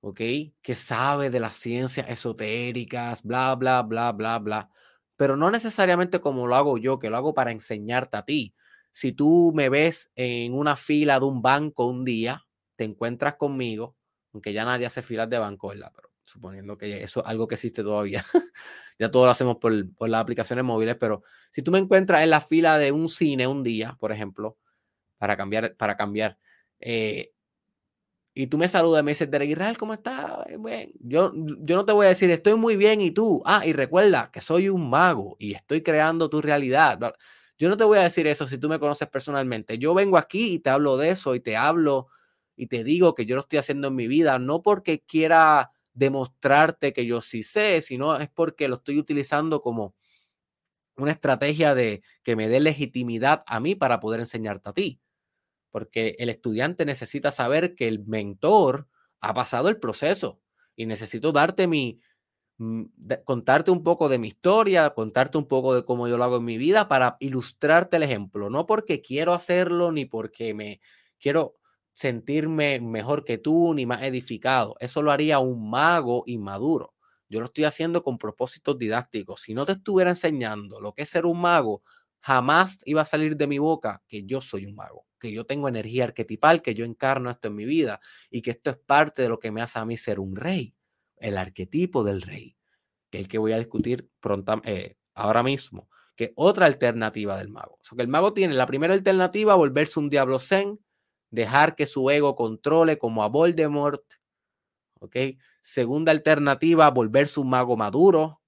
¿ok? 0.00 0.20
Que 0.62 0.74
sabe 0.74 1.30
de 1.30 1.40
las 1.40 1.56
ciencias 1.56 2.08
esotéricas, 2.08 3.22
bla, 3.24 3.54
bla, 3.56 3.82
bla, 3.82 4.12
bla, 4.12 4.38
bla. 4.38 4.70
Pero 5.16 5.36
no 5.36 5.50
necesariamente 5.50 6.20
como 6.20 6.46
lo 6.46 6.56
hago 6.56 6.78
yo, 6.78 6.98
que 6.98 7.10
lo 7.10 7.16
hago 7.16 7.34
para 7.34 7.52
enseñarte 7.52 8.16
a 8.16 8.24
ti. 8.24 8.54
Si 8.90 9.12
tú 9.12 9.52
me 9.54 9.68
ves 9.68 10.10
en 10.16 10.54
una 10.54 10.76
fila 10.76 11.18
de 11.18 11.26
un 11.26 11.42
banco 11.42 11.86
un 11.86 12.04
día, 12.04 12.44
te 12.76 12.84
encuentras 12.84 13.36
conmigo, 13.36 13.96
aunque 14.32 14.52
ya 14.52 14.64
nadie 14.64 14.86
hace 14.86 15.02
filas 15.02 15.28
de 15.30 15.38
banco, 15.38 15.68
¿verdad? 15.68 15.92
Pero 15.94 16.10
suponiendo 16.24 16.76
que 16.78 17.02
eso 17.02 17.20
es 17.20 17.26
algo 17.26 17.46
que 17.46 17.54
existe 17.54 17.82
todavía. 17.82 18.24
ya 18.98 19.10
todo 19.10 19.24
lo 19.24 19.30
hacemos 19.30 19.56
por, 19.56 19.72
las 19.72 20.20
aplicaciones 20.20 20.64
móviles, 20.64 20.96
pero 20.98 21.22
si 21.52 21.62
tú 21.62 21.70
me 21.70 21.78
encuentras 21.78 22.22
en 22.22 22.30
la 22.30 22.40
fila 22.40 22.78
de 22.78 22.92
un 22.92 23.08
cine 23.08 23.46
un 23.46 23.62
día, 23.62 23.96
por 23.98 24.12
ejemplo, 24.12 24.58
para 25.18 25.36
cambiar, 25.36 25.76
para 25.76 25.96
cambiar, 25.96 26.38
eh, 26.80 27.32
y 28.34 28.46
tú 28.46 28.56
me 28.58 28.68
saludas 28.68 29.02
y 29.02 29.04
me 29.04 29.10
dices, 29.12 29.30
Derek 29.30 29.50
Israel, 29.50 29.76
¿cómo 29.76 29.92
estás? 29.94 30.30
Bueno, 30.58 30.90
yo, 31.00 31.32
yo 31.34 31.76
no 31.76 31.84
te 31.84 31.92
voy 31.92 32.06
a 32.06 32.10
decir, 32.10 32.30
estoy 32.30 32.54
muy 32.54 32.76
bien, 32.76 33.00
y 33.00 33.10
tú, 33.10 33.42
ah, 33.44 33.62
y 33.66 33.72
recuerda 33.74 34.30
que 34.32 34.40
soy 34.40 34.68
un 34.70 34.88
mago 34.88 35.36
y 35.38 35.52
estoy 35.54 35.82
creando 35.82 36.30
tu 36.30 36.40
realidad. 36.40 36.98
Yo 37.58 37.68
no 37.68 37.76
te 37.76 37.84
voy 37.84 37.98
a 37.98 38.02
decir 38.02 38.26
eso 38.26 38.46
si 38.46 38.58
tú 38.58 38.68
me 38.68 38.78
conoces 38.78 39.08
personalmente. 39.08 39.78
Yo 39.78 39.94
vengo 39.94 40.16
aquí 40.18 40.54
y 40.54 40.58
te 40.60 40.70
hablo 40.70 40.96
de 40.96 41.10
eso 41.10 41.34
y 41.34 41.40
te 41.40 41.56
hablo 41.56 42.08
y 42.56 42.66
te 42.68 42.84
digo 42.84 43.14
que 43.14 43.26
yo 43.26 43.34
lo 43.36 43.42
estoy 43.42 43.58
haciendo 43.58 43.88
en 43.88 43.94
mi 43.96 44.08
vida, 44.08 44.38
no 44.38 44.62
porque 44.62 45.00
quiera 45.00 45.70
demostrarte 45.94 46.92
que 46.92 47.04
yo 47.06 47.20
sí 47.20 47.42
sé, 47.42 47.82
sino 47.82 48.16
es 48.16 48.30
porque 48.30 48.66
lo 48.68 48.76
estoy 48.76 48.98
utilizando 48.98 49.60
como 49.60 49.94
una 50.96 51.12
estrategia 51.12 51.74
de 51.74 52.02
que 52.22 52.36
me 52.36 52.48
dé 52.48 52.60
legitimidad 52.60 53.42
a 53.46 53.60
mí 53.60 53.74
para 53.74 54.00
poder 54.00 54.20
enseñarte 54.20 54.68
a 54.70 54.72
ti. 54.72 55.00
Porque 55.72 56.16
el 56.20 56.30
estudiante 56.30 56.86
necesita 56.86 57.32
saber 57.32 57.74
que 57.74 57.88
el 57.88 58.04
mentor 58.06 58.88
ha 59.20 59.34
pasado 59.34 59.70
el 59.70 59.78
proceso 59.78 60.40
y 60.76 60.86
necesito 60.86 61.32
darte 61.32 61.66
mi, 61.66 62.00
mm, 62.58 62.84
contarte 63.24 63.70
un 63.72 63.82
poco 63.84 64.08
de 64.08 64.18
mi 64.18 64.28
historia, 64.28 64.90
contarte 64.90 65.38
un 65.38 65.48
poco 65.48 65.74
de 65.74 65.84
cómo 65.84 66.08
yo 66.08 66.18
lo 66.18 66.24
hago 66.24 66.36
en 66.38 66.44
mi 66.44 66.58
vida 66.58 66.88
para 66.88 67.16
ilustrarte 67.20 67.96
el 67.98 68.04
ejemplo, 68.04 68.50
no 68.50 68.66
porque 68.66 69.02
quiero 69.02 69.34
hacerlo 69.34 69.92
ni 69.92 70.06
porque 70.06 70.54
me 70.54 70.80
quiero 71.20 71.56
sentirme 71.94 72.80
mejor 72.80 73.24
que 73.24 73.38
tú 73.38 73.74
ni 73.74 73.86
más 73.86 74.02
edificado. 74.02 74.76
Eso 74.80 75.02
lo 75.02 75.12
haría 75.12 75.38
un 75.40 75.70
mago 75.70 76.24
inmaduro. 76.26 76.94
Yo 77.28 77.40
lo 77.40 77.46
estoy 77.46 77.64
haciendo 77.64 78.02
con 78.02 78.18
propósitos 78.18 78.78
didácticos. 78.78 79.40
Si 79.42 79.54
no 79.54 79.64
te 79.66 79.72
estuviera 79.72 80.10
enseñando 80.10 80.80
lo 80.80 80.92
que 80.94 81.02
es 81.02 81.08
ser 81.08 81.26
un 81.26 81.40
mago, 81.40 81.82
jamás 82.20 82.78
iba 82.84 83.02
a 83.02 83.04
salir 83.06 83.36
de 83.36 83.46
mi 83.46 83.58
boca 83.58 84.02
que 84.06 84.24
yo 84.24 84.40
soy 84.40 84.66
un 84.66 84.74
mago, 84.74 85.06
que 85.22 85.32
yo 85.32 85.46
tengo 85.46 85.68
energía 85.68 86.02
arquetipal, 86.02 86.62
que 86.62 86.74
yo 86.74 86.84
encarno 86.84 87.30
esto 87.30 87.46
en 87.46 87.54
mi 87.54 87.64
vida 87.64 88.00
y 88.28 88.42
que 88.42 88.50
esto 88.50 88.70
es 88.70 88.76
parte 88.76 89.22
de 89.22 89.28
lo 89.28 89.38
que 89.38 89.52
me 89.52 89.62
hace 89.62 89.78
a 89.78 89.84
mí 89.84 89.96
ser 89.96 90.18
un 90.18 90.34
rey, 90.34 90.74
el 91.16 91.38
arquetipo 91.38 92.02
del 92.02 92.22
rey, 92.22 92.56
que 93.08 93.18
es 93.18 93.22
el 93.22 93.28
que 93.28 93.38
voy 93.38 93.52
a 93.52 93.58
discutir 93.58 94.10
pronto, 94.18 94.60
eh, 94.64 94.96
ahora 95.14 95.44
mismo, 95.44 95.88
que 96.16 96.32
otra 96.34 96.66
alternativa 96.66 97.38
del 97.38 97.50
mago. 97.50 97.78
O 97.92 97.96
que 97.96 98.02
el 98.02 98.08
mago 98.08 98.32
tiene 98.32 98.54
la 98.54 98.66
primera 98.66 98.94
alternativa, 98.94 99.54
volverse 99.54 100.00
un 100.00 100.10
diablo 100.10 100.40
zen, 100.40 100.80
dejar 101.30 101.76
que 101.76 101.86
su 101.86 102.10
ego 102.10 102.34
controle 102.34 102.98
como 102.98 103.22
a 103.22 103.28
Voldemort. 103.28 104.02
¿Ok? 104.98 105.16
Segunda 105.60 106.10
alternativa, 106.10 106.90
volverse 106.90 107.38
un 107.38 107.48
mago 107.48 107.76
maduro, 107.76 108.40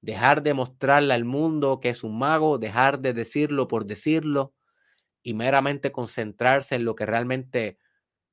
dejar 0.00 0.42
de 0.42 0.54
mostrarle 0.54 1.12
al 1.12 1.26
mundo 1.26 1.78
que 1.78 1.90
es 1.90 2.02
un 2.02 2.18
mago, 2.18 2.56
dejar 2.56 3.00
de 3.00 3.12
decirlo 3.12 3.68
por 3.68 3.84
decirlo 3.84 4.54
y 5.22 5.34
meramente 5.34 5.92
concentrarse 5.92 6.74
en 6.74 6.84
lo 6.84 6.94
que 6.94 7.06
realmente 7.06 7.78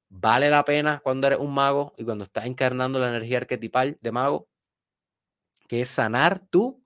vale 0.10 0.50
la 0.50 0.66
pena 0.66 1.00
cuando 1.00 1.28
eres 1.28 1.40
un 1.40 1.54
mago 1.54 1.94
y 1.98 2.04
cuando 2.04 2.24
estás 2.24 2.46
encarnando 2.46 3.00
la 3.00 3.10
energía 3.10 3.38
arquetipal 3.38 3.98
de 4.02 4.12
mago, 4.12 4.50
que 5.68 5.82
es 5.82 5.90
sanar 5.90 6.40
tú 6.40 6.84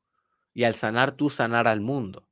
y 0.54 0.66
al 0.66 0.76
sanar 0.76 1.16
tú 1.16 1.30
sanar 1.30 1.68
al 1.68 1.82
mundo. 1.82 2.28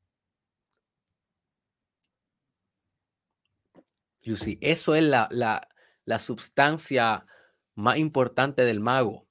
Lucy, 4.24 4.58
eso 4.62 4.94
es 4.94 5.02
la, 5.02 5.28
la, 5.32 5.68
la 6.06 6.20
substancia 6.20 7.26
más 7.74 7.98
importante 7.98 8.64
del 8.66 8.80
mago, 8.80 9.28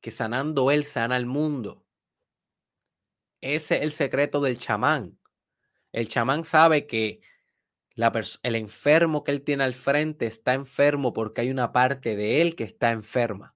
que 0.00 0.10
sanando 0.10 0.70
él 0.70 0.84
sana 0.84 1.14
al 1.16 1.26
mundo. 1.26 1.84
Ese 3.40 3.76
es 3.76 3.82
el 3.82 3.92
secreto 3.92 4.40
del 4.40 4.58
chamán. 4.58 5.18
El 5.92 6.08
chamán 6.08 6.42
sabe 6.42 6.86
que 6.86 7.20
el 7.96 8.54
enfermo 8.54 9.24
que 9.24 9.30
él 9.32 9.42
tiene 9.42 9.64
al 9.64 9.74
frente 9.74 10.26
está 10.26 10.54
enfermo 10.54 11.12
porque 11.12 11.42
hay 11.42 11.50
una 11.50 11.72
parte 11.72 12.16
de 12.16 12.40
él 12.40 12.54
que 12.54 12.64
está 12.64 12.90
enferma. 12.90 13.54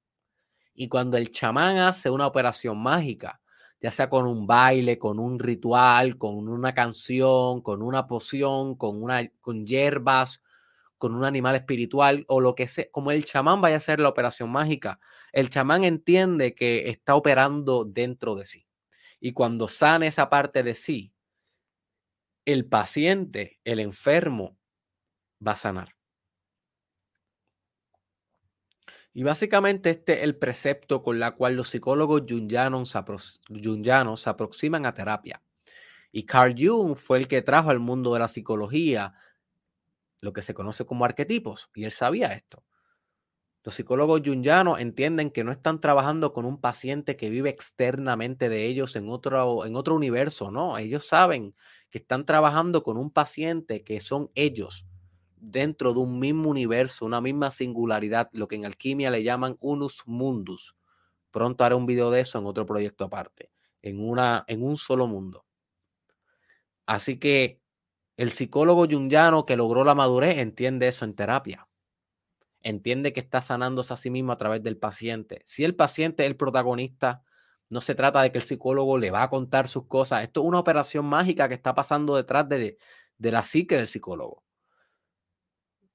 Y 0.75 0.89
cuando 0.89 1.17
el 1.17 1.31
chamán 1.31 1.79
hace 1.79 2.11
una 2.11 2.27
operación 2.27 2.79
mágica, 2.79 3.41
ya 3.81 3.91
sea 3.91 4.11
con 4.11 4.27
un 4.27 4.47
baile, 4.47 4.99
con 4.99 5.19
un 5.19 5.39
ritual, 5.39 6.19
con 6.19 6.49
una 6.49 6.75
canción, 6.75 7.63
con 7.63 7.83
una 7.83 8.07
poción, 8.07 8.75
con, 8.75 9.03
una, 9.03 9.27
con 9.41 9.67
hierbas, 9.67 10.43
con 10.99 11.15
un 11.15 11.25
animal 11.25 11.57
espiritual 11.57 12.25
o 12.29 12.41
lo 12.41 12.55
que 12.55 12.67
sea, 12.67 12.87
como 12.91 13.11
el 13.11 13.25
chamán 13.25 13.61
vaya 13.61 13.77
a 13.77 13.79
hacer 13.79 14.01
la 14.01 14.09
operación 14.09 14.51
mágica, 14.51 14.99
el 15.33 15.51
chamán 15.51 15.85
entiende 15.85 16.55
que 16.55 16.89
está 16.89 17.15
operando 17.15 17.85
dentro 17.85 18.35
de 18.35 18.47
sí. 18.47 18.67
Y 19.21 19.33
cuando 19.33 19.69
sane 19.69 20.07
esa 20.07 20.29
parte 20.29 20.63
de 20.63 20.75
sí, 20.75 21.13
el 22.47 22.65
paciente, 22.65 23.61
el 23.65 23.81
enfermo, 23.81 24.57
va 25.47 25.53
a 25.53 25.57
sanar. 25.57 25.97
Y 29.13 29.23
básicamente 29.23 29.91
este 29.91 30.19
es 30.19 30.23
el 30.25 30.37
precepto 30.37 31.03
con 31.03 31.19
la 31.19 31.33
cual 31.33 31.57
los 31.57 31.69
psicólogos 31.69 32.23
jungianos, 32.29 32.91
se 34.21 34.31
aproximan 34.31 34.87
a 34.87 34.93
terapia. 34.93 35.43
Y 36.13 36.25
Carl 36.25 36.55
Jung 36.57 36.97
fue 36.97 37.19
el 37.19 37.29
que 37.29 37.43
trajo 37.43 37.71
al 37.71 37.81
mundo 37.81 38.13
de 38.13 38.21
la 38.21 38.29
psicología 38.29 39.15
lo 40.21 40.33
que 40.33 40.43
se 40.43 40.55
conoce 40.55 40.87
como 40.87 41.05
arquetipos, 41.05 41.71
y 41.75 41.85
él 41.85 41.93
sabía 41.93 42.33
esto. 42.33 42.65
Los 43.67 43.75
psicólogos 43.75 44.23
jungianos 44.25 44.79
entienden 44.79 45.33
que 45.33 45.43
no 45.43 45.51
están 45.51 45.81
trabajando 45.81 46.33
con 46.33 46.45
un 46.45 46.61
paciente 46.61 47.17
que 47.17 47.31
vive 47.31 47.51
externamente 47.51 48.49
de 48.49 48.65
ellos 48.65 48.95
en 48.95 49.09
otro, 49.09 49.67
en 49.67 49.75
otro 49.75 49.97
universo, 49.97 50.53
no, 50.53 50.79
ellos 50.79 51.05
saben 51.05 51.53
que 51.91 51.99
están 51.99 52.25
trabajando 52.25 52.85
con 52.85 52.97
un 52.97 53.11
paciente 53.11 53.83
que 53.83 53.99
son 53.99 54.31
ellos 54.37 54.87
dentro 55.35 55.95
de 55.95 55.99
un 55.99 56.21
mismo 56.21 56.49
universo, 56.49 57.07
una 57.07 57.21
misma 57.21 57.51
singularidad, 57.51 58.31
lo 58.31 58.47
que 58.47 58.55
en 58.55 58.67
alquimia 58.67 59.11
le 59.11 59.25
llaman 59.25 59.57
unus 59.59 60.05
mundus. 60.07 60.77
Pronto 61.33 61.65
haré 61.65 61.75
un 61.75 61.87
video 61.87 62.13
de 62.13 62.21
eso 62.21 62.39
en 62.39 62.47
otro 62.47 62.67
proyecto 62.67 63.03
aparte, 63.03 63.51
en, 63.83 63.99
una, 63.99 64.45
en 64.47 64.63
un 64.63 64.77
solo 64.77 65.09
mundo. 65.09 65.45
Así 66.87 67.19
que 67.19 67.61
el 68.17 68.31
psicólogo 68.31 68.87
jungiano 68.89 69.45
que 69.45 69.57
logró 69.57 69.83
la 69.83 69.97
madurez 69.97 70.39
entiende 70.39 70.87
eso 70.87 71.05
en 71.05 71.17
terapia 71.17 71.67
entiende 72.67 73.13
que 73.13 73.21
está 73.21 73.41
sanándose 73.41 73.95
a 73.95 73.97
sí 73.97 74.11
mismo 74.11 74.33
a 74.33 74.37
través 74.37 74.63
del 74.63 74.77
paciente. 74.77 75.41
Si 75.45 75.65
el 75.65 75.77
paciente 75.77 76.25
es 76.25 76.29
el 76.29 76.37
protagonista, 76.37 77.23
no 77.69 77.81
se 77.81 77.95
trata 77.95 78.23
de 78.23 78.33
que 78.33 78.39
el 78.39 78.45
psicólogo 78.45 78.99
le 78.99 79.13
va 79.13 79.23
a 79.23 79.31
contar 79.31 79.69
sus 79.69 79.87
cosas. 79.87 80.25
Esto 80.25 80.43
es 80.43 80.47
una 80.49 80.59
operación 80.59 81.05
mágica 81.05 81.49
que 81.49 81.55
está 81.55 81.75
pasando 81.75 82.17
detrás 82.17 82.49
de, 82.49 82.77
de 83.19 83.31
la 83.33 83.45
psique 83.45 83.77
del 83.77 83.87
psicólogo. 83.87 84.45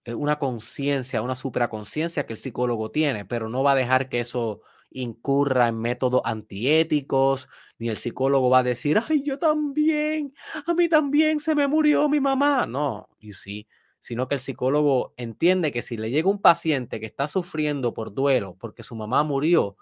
Es 0.05 0.15
una 0.15 0.39
conciencia, 0.39 1.21
una 1.21 1.35
supraconciencia 1.35 2.25
que 2.25 2.33
el 2.33 2.39
psicólogo 2.39 2.89
tiene, 2.89 3.25
pero 3.25 3.49
no 3.49 3.63
va 3.63 3.73
a 3.73 3.75
dejar 3.75 4.07
que 4.07 4.21
eso 4.21 4.61
incurra 4.91 5.67
en 5.67 5.79
métodos 5.79 6.21
antiéticos, 6.23 7.49
ni 7.79 7.89
el 7.89 7.97
psicólogo 7.97 8.49
va 8.49 8.59
a 8.59 8.63
decir, 8.63 9.01
ay, 9.09 9.23
yo 9.23 9.37
también, 9.39 10.33
a 10.65 10.73
mí 10.73 10.87
también 10.87 11.39
se 11.39 11.53
me 11.53 11.67
murió 11.67 12.07
mi 12.07 12.19
mamá. 12.19 12.65
No, 12.65 13.09
you 13.19 13.33
see, 13.33 13.67
sino 14.01 14.27
que 14.27 14.33
el 14.35 14.41
psicólogo 14.41 15.13
entiende 15.15 15.71
que 15.71 15.83
si 15.83 15.95
le 15.95 16.09
llega 16.09 16.27
un 16.27 16.41
paciente 16.41 16.99
que 16.99 17.05
está 17.05 17.27
sufriendo 17.27 17.93
por 17.93 18.13
duelo 18.13 18.57
porque 18.59 18.81
su 18.81 18.95
mamá 18.95 19.23
murió, 19.23 19.77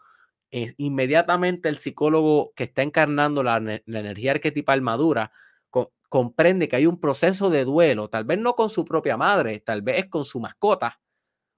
inmediatamente 0.51 1.69
el 1.69 1.77
psicólogo 1.77 2.51
que 2.53 2.65
está 2.65 2.83
encarnando 2.83 3.43
la, 3.43 3.57
energía 3.57 4.31
arquetipal 4.31 4.81
madura 4.81 5.31
comprende 6.09 6.67
que 6.67 6.75
hay 6.75 6.85
un 6.85 6.99
proceso 6.99 7.49
de 7.49 7.63
duelo, 7.63 8.09
tal 8.09 8.25
vez 8.25 8.39
no 8.39 8.55
con 8.55 8.69
su 8.69 8.83
propia 8.83 9.15
madre, 9.15 9.59
tal 9.59 9.83
vez 9.83 10.07
con 10.07 10.25
su 10.25 10.39
mascota, 10.39 10.99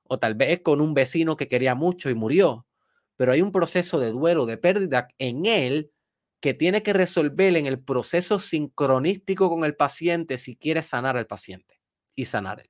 o 0.03 0.20
tal 0.20 0.36
vez 0.36 0.49
es 0.51 0.59
con 0.59 0.82
un 0.82 0.93
vecino 0.93 1.38
que 1.38 1.47
quería 1.47 1.74
mucho 1.74 2.09
y 2.09 2.16
murió, 2.16 2.68
pero 3.16 3.32
hay 3.32 3.41
un 3.41 3.51
proceso 3.51 3.97
de 3.97 4.12
duelo, 4.12 4.45
de 4.45 4.57
pérdida 4.57 5.07
en 5.18 5.45
él 5.45 5.91
que 6.41 6.53
tiene 6.53 6.84
que 6.84 6.93
resolver 6.93 7.55
en 7.55 7.66
el 7.66 7.82
proceso 7.82 8.39
sincronístico 8.39 9.49
con 9.49 9.64
el 9.64 9.76
paciente 9.76 10.38
si 10.38 10.57
quiere 10.57 10.84
sanar 10.84 11.18
al 11.18 11.28
paciente 11.28 11.80
y 12.16 12.26
sanar. 12.26 12.70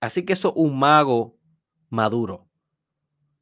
Así 0.00 0.24
que 0.24 0.34
eso 0.34 0.50
es 0.50 0.54
un 0.56 0.78
mago 0.78 1.38
maduro. 1.88 2.48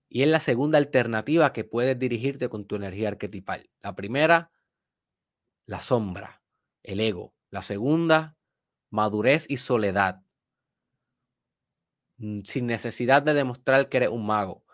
Y 0.09 0.23
es 0.23 0.29
la 0.29 0.41
segunda 0.41 0.79
alternativa 0.79 1.53
que 1.53 1.65
puedes 1.65 1.99
dirigirte 1.99 2.49
con 2.49 2.67
tu 2.67 2.77
energía 2.77 3.09
arquetipal. 3.09 3.69
La 3.81 3.97
primera, 3.97 4.53
la 5.67 5.83
sombra, 5.83 6.43
el 6.83 7.01
ego. 7.01 7.35
La 7.51 7.63
segunda, 7.63 8.37
madurez 8.91 9.47
y 9.49 9.57
soledad. 9.57 10.23
Mm, 12.19 12.43
sin 12.45 12.67
necesidad 12.67 13.23
de 13.23 13.35
demostrar 13.35 13.89
que 13.89 13.97
eres 13.99 14.11
un 14.11 14.27
mago. 14.27 14.65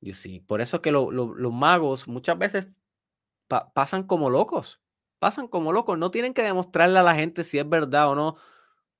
You 0.00 0.14
see. 0.14 0.40
Por 0.40 0.60
eso 0.60 0.80
que 0.80 0.92
los 0.92 1.52
magos 1.52 2.06
muchas 2.06 2.38
veces 2.38 2.68
pasan 3.74 4.04
como 4.04 4.30
locos 4.30 4.80
pasan 5.18 5.48
como 5.48 5.72
locos. 5.72 5.98
No 5.98 6.10
tienen 6.10 6.34
que 6.34 6.42
demostrarle 6.42 6.98
a 6.98 7.02
la 7.02 7.14
gente 7.14 7.44
si 7.44 7.58
es 7.58 7.68
verdad 7.68 8.10
o 8.10 8.14
no. 8.14 8.36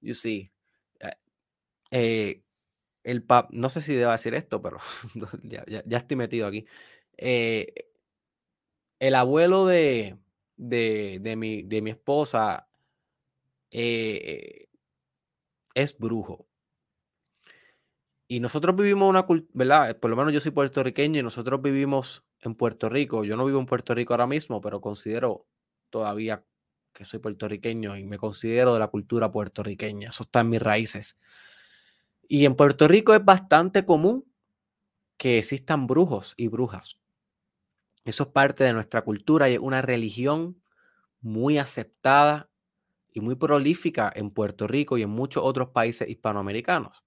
You 0.00 0.14
see. 0.14 0.52
Eh, 1.00 1.16
eh, 1.90 2.42
el 3.04 3.22
pap, 3.24 3.50
no 3.52 3.68
sé 3.70 3.80
si 3.80 3.94
debo 3.94 4.12
decir 4.12 4.34
esto, 4.34 4.60
pero 4.62 4.78
ya, 5.42 5.64
estoy 5.90 6.16
metido 6.16 6.46
aquí. 6.46 6.66
Eh, 7.16 7.72
el 9.00 9.14
abuelo 9.14 9.66
de, 9.66 10.18
de, 10.56 11.34
mi, 11.36 11.62
de 11.62 11.82
mi 11.82 11.90
esposa 11.90 12.68
es 13.70 14.68
brujo. 15.98 16.48
Y 18.30 18.40
nosotros 18.40 18.76
vivimos 18.76 19.08
una 19.08 19.22
cultura, 19.22 19.50
¿verdad? 19.54 19.98
Por 19.98 20.10
lo 20.10 20.16
menos 20.16 20.34
yo 20.34 20.40
soy 20.40 20.50
puertorriqueño 20.52 21.20
y 21.20 21.22
nosotros 21.22 21.62
vivimos 21.62 22.24
en 22.40 22.54
Puerto 22.54 22.90
Rico. 22.90 23.24
Yo 23.24 23.36
no 23.36 23.46
vivo 23.46 23.58
en 23.58 23.64
Puerto 23.66 23.94
Rico 23.94 24.12
ahora 24.12 24.26
mismo, 24.26 24.60
pero 24.60 24.82
considero 24.82 25.46
todavía 25.90 26.44
que 26.92 27.04
soy 27.04 27.20
puertorriqueño 27.20 27.96
y 27.96 28.04
me 28.04 28.18
considero 28.18 28.74
de 28.74 28.80
la 28.80 28.88
cultura 28.88 29.30
puertorriqueña. 29.30 30.10
Eso 30.10 30.24
está 30.24 30.40
en 30.40 30.50
mis 30.50 30.60
raíces. 30.60 31.18
Y 32.28 32.44
en 32.44 32.56
Puerto 32.56 32.88
Rico 32.88 33.14
es 33.14 33.24
bastante 33.24 33.84
común 33.84 34.24
que 35.16 35.38
existan 35.38 35.86
brujos 35.86 36.34
y 36.36 36.48
brujas. 36.48 36.98
Eso 38.04 38.24
es 38.24 38.28
parte 38.30 38.64
de 38.64 38.72
nuestra 38.72 39.02
cultura 39.02 39.48
y 39.48 39.54
es 39.54 39.58
una 39.58 39.82
religión 39.82 40.62
muy 41.20 41.58
aceptada 41.58 42.50
y 43.12 43.20
muy 43.20 43.34
prolífica 43.34 44.12
en 44.14 44.30
Puerto 44.30 44.66
Rico 44.66 44.98
y 44.98 45.02
en 45.02 45.10
muchos 45.10 45.42
otros 45.44 45.70
países 45.70 46.08
hispanoamericanos. 46.08 47.04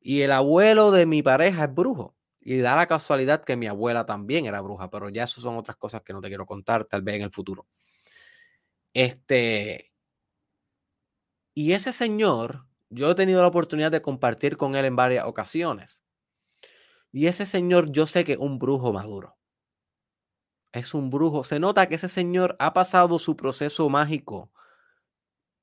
Y 0.00 0.22
el 0.22 0.32
abuelo 0.32 0.90
de 0.90 1.06
mi 1.06 1.22
pareja 1.22 1.64
es 1.64 1.74
brujo. 1.74 2.15
Y 2.48 2.58
da 2.58 2.76
la 2.76 2.86
casualidad 2.86 3.42
que 3.42 3.56
mi 3.56 3.66
abuela 3.66 4.06
también 4.06 4.46
era 4.46 4.60
bruja, 4.60 4.88
pero 4.88 5.08
ya 5.08 5.24
eso 5.24 5.40
son 5.40 5.56
otras 5.56 5.76
cosas 5.76 6.02
que 6.02 6.12
no 6.12 6.20
te 6.20 6.28
quiero 6.28 6.46
contar, 6.46 6.84
tal 6.84 7.02
vez 7.02 7.16
en 7.16 7.22
el 7.22 7.32
futuro. 7.32 7.66
Este. 8.94 9.92
Y 11.54 11.72
ese 11.72 11.92
señor, 11.92 12.68
yo 12.88 13.10
he 13.10 13.14
tenido 13.16 13.42
la 13.42 13.48
oportunidad 13.48 13.90
de 13.90 14.00
compartir 14.00 14.56
con 14.56 14.76
él 14.76 14.84
en 14.84 14.94
varias 14.94 15.24
ocasiones. 15.26 16.04
Y 17.10 17.26
ese 17.26 17.46
señor, 17.46 17.90
yo 17.90 18.06
sé 18.06 18.24
que 18.24 18.34
es 18.34 18.38
un 18.38 18.60
brujo 18.60 18.92
maduro. 18.92 19.36
Es 20.70 20.94
un 20.94 21.10
brujo. 21.10 21.42
Se 21.42 21.58
nota 21.58 21.88
que 21.88 21.96
ese 21.96 22.08
señor 22.08 22.54
ha 22.60 22.72
pasado 22.74 23.18
su 23.18 23.36
proceso 23.36 23.88
mágico, 23.88 24.52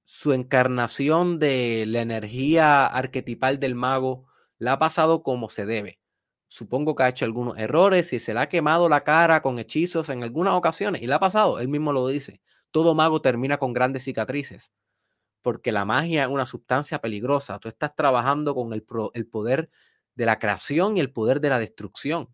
su 0.04 0.34
encarnación 0.34 1.40
de 1.40 1.86
la 1.88 2.02
energía 2.02 2.86
arquetipal 2.88 3.62
del 3.62 3.74
mago, 3.74 4.28
la 4.58 4.74
ha 4.74 4.80
pasado 4.80 5.24
como 5.24 5.48
se 5.48 5.66
debe 5.66 6.03
Supongo 6.54 6.94
que 6.94 7.02
ha 7.02 7.10
hecho 7.10 7.26
algunos 7.26 7.58
errores 7.58 8.14
y 8.14 8.20
se 8.20 8.32
le 8.32 8.40
ha 8.42 8.48
quemado 8.48 8.88
la 8.88 9.02
cara 9.02 9.42
con 9.42 9.58
hechizos 9.58 10.10
en 10.10 10.22
algunas 10.22 10.54
ocasiones 10.54 11.02
y 11.02 11.08
le 11.08 11.16
ha 11.16 11.20
pasado, 11.20 11.60
él 11.60 11.68
mismo 11.68 11.92
lo 11.92 12.08
dice. 12.08 12.42
Todo 12.70 12.94
mago 12.94 13.24
termina 13.24 13.58
con 13.58 13.74
grandes 13.74 14.04
cicatrices 14.04 14.72
porque 15.42 15.72
la 15.72 15.84
magia 15.84 16.26
es 16.26 16.30
una 16.30 16.46
sustancia 16.46 17.02
peligrosa. 17.02 17.58
Tú 17.58 17.70
estás 17.70 17.96
trabajando 17.96 18.54
con 18.54 18.72
el, 18.72 18.84
poder 18.84 19.72
de 20.14 20.26
la 20.28 20.38
creación 20.38 20.96
y 20.96 21.00
el 21.00 21.12
poder 21.12 21.42
de 21.42 21.50
la 21.50 21.58
destrucción. 21.58 22.30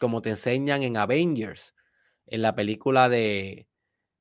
como 0.00 0.22
te 0.22 0.30
enseñan 0.30 0.82
en 0.82 0.96
Avengers, 0.96 1.74
en 2.24 2.40
la 2.40 2.54
película 2.54 3.10
de, 3.10 3.68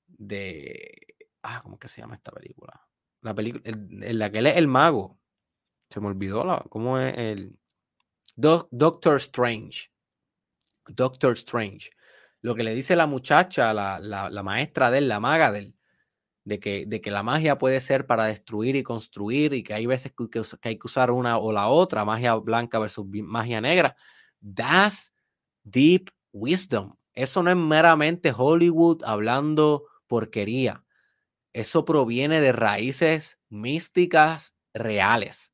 de, 0.08 1.16
ah, 1.42 1.62
¿cómo 1.64 1.80
que 1.80 1.88
se 1.88 2.02
llama 2.02 2.16
esta 2.16 2.34
película? 2.34 2.86
La 3.22 3.34
película 3.34 3.62
en 3.66 4.20
la 4.20 4.30
que 4.30 4.40
él 4.40 4.48
es 4.48 4.58
el 4.58 4.68
mago. 4.68 5.22
Se 5.90 6.02
me 6.02 6.08
olvidó 6.08 6.66
cómo 6.70 7.00
es 7.00 7.18
el 7.18 7.58
Doctor 8.40 9.20
Strange. 9.20 9.92
Doctor 10.88 11.34
Strange. 11.34 11.92
Lo 12.42 12.56
que 12.56 12.64
le 12.64 12.74
dice 12.74 12.96
la 12.96 13.06
muchacha, 13.06 13.74
la, 13.74 14.00
la, 14.00 14.44
maestra 14.44 14.90
de 14.90 15.00
él, 15.00 15.10
la 15.10 15.20
maga 15.20 15.52
de 15.52 15.60
él, 15.60 15.76
de 16.46 16.60
que, 16.62 16.86
de 16.88 17.02
que 17.02 17.12
la 17.12 17.22
magia 17.22 17.58
puede 17.58 17.82
ser 17.82 18.08
para 18.08 18.26
destruir 18.26 18.78
y 18.78 18.84
construir 18.84 19.54
y 19.54 19.62
que 19.62 19.74
hay 19.74 19.86
veces 19.86 20.14
que, 20.18 20.30
que, 20.30 20.42
hay 20.62 20.80
que 20.80 20.88
usar 20.88 21.12
una 21.12 21.38
o 21.38 21.52
la 21.52 21.68
otra, 21.68 22.06
magia 22.06 22.34
blanca 22.36 22.80
versus 22.80 23.06
magia 23.08 23.60
negra. 23.60 23.98
That's 24.56 25.14
deep 25.66 26.10
wisdom. 26.32 26.96
Eso 27.14 27.44
no 27.44 27.50
es 27.50 27.58
meramente 27.58 28.34
Hollywood 28.36 29.04
hablando 29.04 29.86
porquería. 30.08 30.86
Eso 31.52 31.84
proviene 31.84 32.40
de 32.40 32.54
raíces 32.54 33.38
místicas 33.50 34.56
reales. 34.74 35.52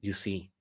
You 0.00 0.12
see. 0.12 0.55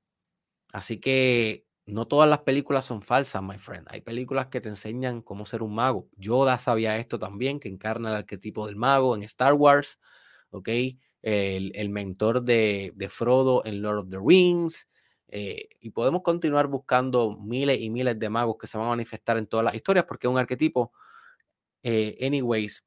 Así 0.75 0.99
que 0.99 1.65
no 1.85 2.05
todas 2.05 2.29
las 2.29 2.39
películas 2.39 2.85
son 2.85 3.01
falsas, 3.01 3.41
my 3.41 3.57
friend. 3.57 3.87
Hay 3.89 4.01
películas 4.01 4.47
que 4.47 4.59
te 4.59 4.67
enseñan 4.67 5.21
cómo 5.21 5.45
ser 5.45 5.63
un 5.63 5.73
mago. 5.73 6.09
Yoda 6.17 6.59
sabía 6.59 6.97
esto 6.97 7.17
también, 7.17 7.61
que 7.61 7.69
encarna 7.69 8.09
el 8.09 8.15
arquetipo 8.17 8.67
del 8.67 8.75
mago 8.75 9.15
en 9.15 9.23
Star 9.23 9.53
Wars. 9.53 10.01
¿Ok? 10.49 10.67
El, 11.21 11.89
mentor 11.89 12.43
de, 12.43 12.93
Frodo 13.09 13.63
en 13.63 13.81
Lord 13.81 13.99
of 13.99 14.09
the 14.09 14.17
Rings. 14.21 14.89
Eh, 15.29 15.69
y 15.79 15.91
podemos 15.91 16.23
continuar 16.23 16.67
buscando 16.67 17.37
miles 17.37 17.79
y 17.79 17.89
miles 17.89 18.19
de 18.19 18.29
magos 18.29 18.57
que 18.59 18.67
se 18.67 18.77
van 18.77 18.87
a 18.87 18.89
manifestar 18.89 19.37
en 19.37 19.47
todas 19.47 19.63
las 19.63 19.75
historias 19.75 20.03
porque 20.05 20.27
es 20.27 20.31
un 20.31 20.39
arquetipo. 20.39 20.91
Eh, 21.83 22.17
anyways, 22.19 22.83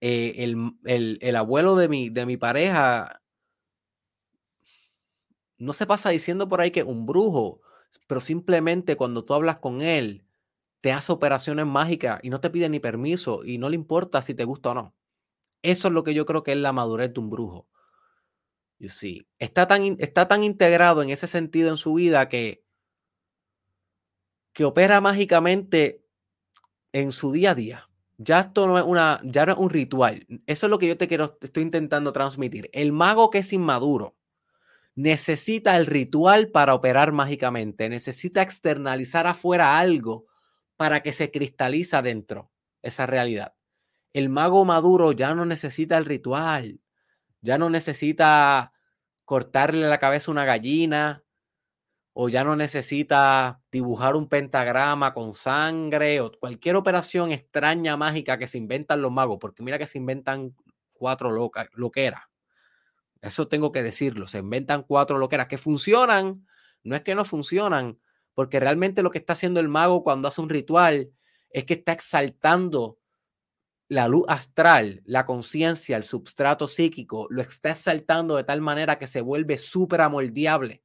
eh, 0.00 0.34
el, 0.38 1.18
el, 1.20 1.36
abuelo 1.36 1.76
de 1.76 1.88
mi 1.88 2.36
pareja 2.36 3.20
no 5.58 5.72
se 5.72 5.86
pasa 5.86 6.10
diciendo 6.10 6.48
por 6.48 6.60
ahí 6.60 6.70
que 6.70 6.82
un 6.82 7.06
brujo, 7.06 7.60
pero 8.06 8.20
simplemente 8.20 8.96
cuando 8.96 9.24
tú 9.24 9.34
hablas 9.34 9.60
con 9.60 9.82
él, 9.82 10.24
te 10.80 10.92
hace 10.92 11.12
operaciones 11.12 11.66
mágicas 11.66 12.20
y 12.22 12.30
no 12.30 12.40
te 12.40 12.50
pide 12.50 12.68
ni 12.68 12.80
permiso 12.80 13.44
y 13.44 13.58
no 13.58 13.68
le 13.68 13.74
importa 13.74 14.22
si 14.22 14.34
te 14.34 14.44
gusta 14.44 14.70
o 14.70 14.74
no. 14.74 14.94
Eso 15.62 15.88
es 15.88 15.94
lo 15.94 16.04
que 16.04 16.14
yo 16.14 16.24
creo 16.24 16.42
que 16.42 16.52
es 16.52 16.58
la 16.58 16.72
madurez 16.72 17.12
de 17.12 17.20
un 17.20 17.30
brujo. 17.30 17.66
You 18.78 18.88
see. 18.88 19.26
Está 19.38 19.66
tan, 19.66 19.96
está 19.98 20.28
tan 20.28 20.44
integrado 20.44 21.02
en 21.02 21.10
ese 21.10 21.26
sentido 21.26 21.68
en 21.70 21.76
su 21.76 21.94
vida 21.94 22.28
que, 22.28 22.62
que 24.52 24.64
opera 24.64 25.00
mágicamente 25.00 26.04
en 26.92 27.12
su 27.12 27.32
día 27.32 27.52
a 27.52 27.54
día. 27.54 27.90
Ya 28.18 28.40
esto 28.40 28.66
no 28.66 28.78
es 28.78 28.84
una, 28.84 29.20
ya 29.24 29.46
no 29.46 29.52
es 29.52 29.58
un 29.58 29.70
ritual. 29.70 30.26
Eso 30.46 30.66
es 30.66 30.70
lo 30.70 30.78
que 30.78 30.88
yo 30.88 30.96
te 30.96 31.08
quiero, 31.08 31.38
estoy 31.40 31.62
intentando 31.62 32.12
transmitir. 32.12 32.70
El 32.72 32.92
mago 32.92 33.30
que 33.30 33.38
es 33.38 33.52
inmaduro, 33.52 34.16
necesita 34.98 35.76
el 35.76 35.86
ritual 35.86 36.48
para 36.50 36.74
operar 36.74 37.12
mágicamente, 37.12 37.88
necesita 37.88 38.42
externalizar 38.42 39.28
afuera 39.28 39.78
algo 39.78 40.26
para 40.76 41.02
que 41.04 41.12
se 41.12 41.30
cristaliza 41.30 42.02
dentro 42.02 42.50
esa 42.82 43.06
realidad. 43.06 43.54
El 44.12 44.28
mago 44.28 44.64
maduro 44.64 45.12
ya 45.12 45.36
no 45.36 45.46
necesita 45.46 45.98
el 45.98 46.04
ritual, 46.04 46.80
ya 47.42 47.58
no 47.58 47.70
necesita 47.70 48.72
cortarle 49.24 49.86
la 49.86 49.98
cabeza 49.98 50.32
a 50.32 50.34
una 50.34 50.44
gallina, 50.44 51.22
o 52.12 52.28
ya 52.28 52.42
no 52.42 52.56
necesita 52.56 53.62
dibujar 53.70 54.16
un 54.16 54.28
pentagrama 54.28 55.14
con 55.14 55.32
sangre 55.32 56.20
o 56.20 56.32
cualquier 56.40 56.74
operación 56.74 57.30
extraña 57.30 57.96
mágica 57.96 58.36
que 58.36 58.48
se 58.48 58.58
inventan 58.58 59.00
los 59.00 59.12
magos, 59.12 59.38
porque 59.40 59.62
mira 59.62 59.78
que 59.78 59.86
se 59.86 59.98
inventan 59.98 60.56
cuatro 60.92 61.30
locas, 61.30 61.68
loqueras. 61.74 62.22
Eso 63.20 63.48
tengo 63.48 63.72
que 63.72 63.82
decirlo. 63.82 64.26
Se 64.26 64.38
inventan 64.38 64.82
cuatro 64.82 65.18
loqueras 65.18 65.48
que 65.48 65.58
funcionan. 65.58 66.46
No 66.84 66.96
es 66.96 67.02
que 67.02 67.14
no 67.14 67.24
funcionan, 67.24 67.98
porque 68.34 68.60
realmente 68.60 69.02
lo 69.02 69.10
que 69.10 69.18
está 69.18 69.32
haciendo 69.32 69.60
el 69.60 69.68
mago 69.68 70.04
cuando 70.04 70.28
hace 70.28 70.40
un 70.40 70.48
ritual 70.48 71.10
es 71.50 71.64
que 71.64 71.74
está 71.74 71.92
exaltando 71.92 72.98
la 73.88 74.06
luz 74.06 74.24
astral, 74.28 75.02
la 75.04 75.24
conciencia, 75.24 75.96
el 75.96 76.04
substrato 76.04 76.66
psíquico, 76.66 77.26
lo 77.30 77.40
está 77.40 77.70
exaltando 77.70 78.36
de 78.36 78.44
tal 78.44 78.60
manera 78.60 78.98
que 78.98 79.06
se 79.06 79.22
vuelve 79.22 79.56
supramoldeable. 79.56 80.82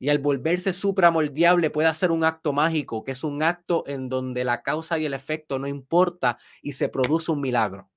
Y 0.00 0.08
al 0.08 0.18
volverse 0.18 0.72
supramoldeable 0.72 1.70
puede 1.70 1.88
hacer 1.88 2.10
un 2.10 2.24
acto 2.24 2.52
mágico, 2.52 3.04
que 3.04 3.12
es 3.12 3.24
un 3.24 3.42
acto 3.42 3.84
en 3.86 4.08
donde 4.08 4.44
la 4.44 4.62
causa 4.62 4.98
y 4.98 5.06
el 5.06 5.14
efecto 5.14 5.58
no 5.58 5.66
importa 5.66 6.38
y 6.62 6.72
se 6.72 6.88
produce 6.88 7.30
un 7.30 7.40
milagro. 7.40 7.90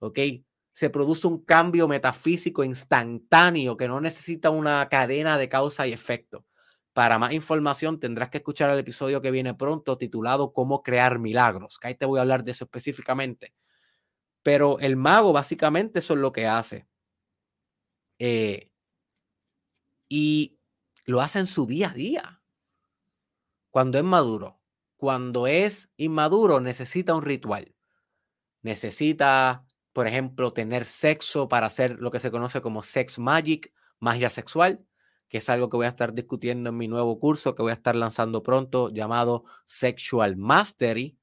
¿Ok? 0.00 0.18
Se 0.72 0.90
produce 0.90 1.26
un 1.26 1.44
cambio 1.44 1.86
metafísico 1.86 2.64
instantáneo 2.64 3.76
que 3.76 3.88
no 3.88 4.00
necesita 4.00 4.50
una 4.50 4.88
cadena 4.88 5.36
de 5.38 5.48
causa 5.48 5.86
y 5.86 5.92
efecto. 5.92 6.46
Para 6.92 7.18
más 7.18 7.32
información 7.32 8.00
tendrás 8.00 8.30
que 8.30 8.38
escuchar 8.38 8.70
el 8.70 8.78
episodio 8.78 9.20
que 9.20 9.30
viene 9.30 9.54
pronto 9.54 9.96
titulado 9.98 10.52
Cómo 10.52 10.82
crear 10.82 11.18
milagros, 11.18 11.78
que 11.78 11.88
ahí 11.88 11.94
te 11.94 12.06
voy 12.06 12.18
a 12.18 12.22
hablar 12.22 12.42
de 12.42 12.52
eso 12.52 12.64
específicamente. 12.64 13.54
Pero 14.42 14.78
el 14.80 14.96
mago 14.96 15.32
básicamente 15.32 16.00
eso 16.00 16.14
es 16.14 16.20
lo 16.20 16.32
que 16.32 16.46
hace. 16.46 16.86
Eh, 18.18 18.70
y 20.08 20.58
lo 21.06 21.20
hace 21.20 21.38
en 21.38 21.46
su 21.46 21.66
día 21.66 21.90
a 21.90 21.94
día. 21.94 22.42
Cuando 23.70 23.98
es 23.98 24.04
maduro. 24.04 24.60
Cuando 24.96 25.46
es 25.46 25.90
inmaduro 25.96 26.60
necesita 26.60 27.14
un 27.14 27.22
ritual. 27.22 27.74
Necesita 28.62 29.66
por 29.92 30.06
ejemplo, 30.06 30.52
tener 30.52 30.84
sexo 30.84 31.48
para 31.48 31.66
hacer 31.66 31.98
lo 32.00 32.10
que 32.10 32.20
se 32.20 32.30
conoce 32.30 32.60
como 32.60 32.82
sex 32.82 33.18
magic, 33.18 33.72
magia 33.98 34.30
sexual, 34.30 34.84
que 35.28 35.38
es 35.38 35.48
algo 35.48 35.68
que 35.68 35.76
voy 35.76 35.86
a 35.86 35.90
estar 35.90 36.12
discutiendo 36.12 36.70
en 36.70 36.76
mi 36.76 36.88
nuevo 36.88 37.18
curso 37.18 37.54
que 37.54 37.62
voy 37.62 37.70
a 37.70 37.74
estar 37.74 37.96
lanzando 37.96 38.42
pronto 38.42 38.90
llamado 38.90 39.44
Sexual 39.64 40.36
Mastery. 40.36 41.16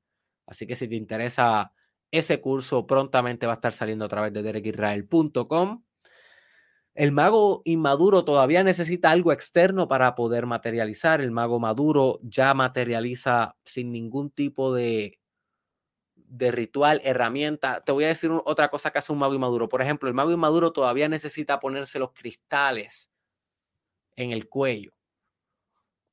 Así 0.45 0.65
que 0.65 0.75
si 0.75 0.87
te 0.87 0.95
interesa 0.95 1.73
ese 2.11 2.41
curso, 2.41 2.87
prontamente 2.87 3.45
va 3.45 3.53
a 3.53 3.55
estar 3.55 3.73
saliendo 3.73 4.05
a 4.05 4.07
través 4.07 4.33
de 4.33 4.41
derekisrael.com. 4.41 5.83
El 6.95 7.11
mago 7.11 7.61
inmaduro 7.65 8.25
todavía 8.25 8.63
necesita 8.63 9.11
algo 9.11 9.31
externo 9.31 9.87
para 9.87 10.15
poder 10.15 10.47
materializar. 10.47 11.21
El 11.21 11.31
mago 11.31 11.59
maduro 11.59 12.19
ya 12.23 12.53
materializa 12.53 13.55
sin 13.63 13.91
ningún 13.91 14.31
tipo 14.31 14.73
de 14.73 15.18
de 16.29 16.51
ritual, 16.51 17.01
herramienta. 17.03 17.81
Te 17.83 17.91
voy 17.91 18.05
a 18.05 18.09
decir 18.09 18.31
otra 18.45 18.69
cosa 18.69 18.91
que 18.91 18.99
hace 18.99 19.11
un 19.11 19.19
mago 19.19 19.33
inmaduro. 19.33 19.67
Por 19.67 19.81
ejemplo, 19.81 20.07
el 20.07 20.15
mago 20.15 20.31
inmaduro 20.31 20.71
todavía 20.71 21.09
necesita 21.09 21.59
ponerse 21.59 21.99
los 21.99 22.13
cristales 22.13 23.09
en 24.15 24.31
el 24.31 24.47
cuello 24.47 24.91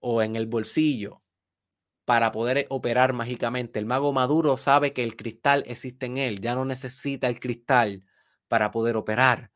o 0.01 0.23
en 0.23 0.37
el 0.37 0.47
bolsillo 0.47 1.23
para 2.05 2.33
poder 2.33 2.67
operar 2.71 3.13
mágicamente. 3.13 3.79
El 3.79 3.87
mago 3.87 4.13
maduro 4.13 4.57
sabe 4.57 4.93
que 4.93 5.05
el 5.05 5.17
cristal 5.17 5.65
existe 5.67 6.07
en 6.07 6.19
él, 6.19 6.41
ya 6.41 6.55
no 6.55 6.65
necesita 6.65 7.29
el 7.29 7.41
cristal 7.41 8.05
para 8.49 8.71
poder 8.71 8.97
operar. 8.97 9.51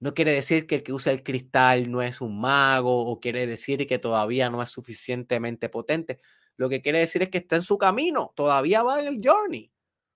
No 0.00 0.14
quiere 0.14 0.32
decir 0.32 0.66
que 0.66 0.76
el 0.76 0.82
que 0.82 0.92
usa 0.92 1.12
el 1.12 1.22
cristal 1.22 1.90
no 1.90 2.02
es 2.02 2.20
un 2.20 2.40
mago 2.40 3.06
o 3.06 3.20
quiere 3.20 3.46
decir 3.46 3.86
que 3.86 3.98
todavía 3.98 4.50
no 4.50 4.62
es 4.62 4.70
suficientemente 4.70 5.68
potente. 5.68 6.20
Lo 6.56 6.68
que 6.68 6.82
quiere 6.82 7.00
decir 7.00 7.22
es 7.22 7.30
que 7.30 7.38
está 7.38 7.56
en 7.56 7.62
su 7.62 7.78
camino, 7.78 8.32
todavía 8.34 8.82
va 8.82 9.00
en 9.00 9.06
el 9.08 9.20
journey. 9.22 9.70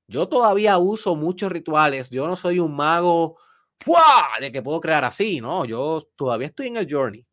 Yo 0.08 0.28
todavía 0.28 0.78
uso 0.78 1.16
muchos 1.16 1.50
rituales. 1.50 2.10
Yo 2.10 2.26
no 2.26 2.36
soy 2.36 2.60
un 2.60 2.74
mago 2.74 3.38
de 4.40 4.52
que 4.52 4.62
puedo 4.62 4.80
crear 4.80 5.04
así, 5.04 5.40
¿no? 5.40 5.64
Yo 5.64 6.00
todavía 6.16 6.46
estoy 6.46 6.68
en 6.68 6.76
el 6.76 6.86
journey. 6.90 7.26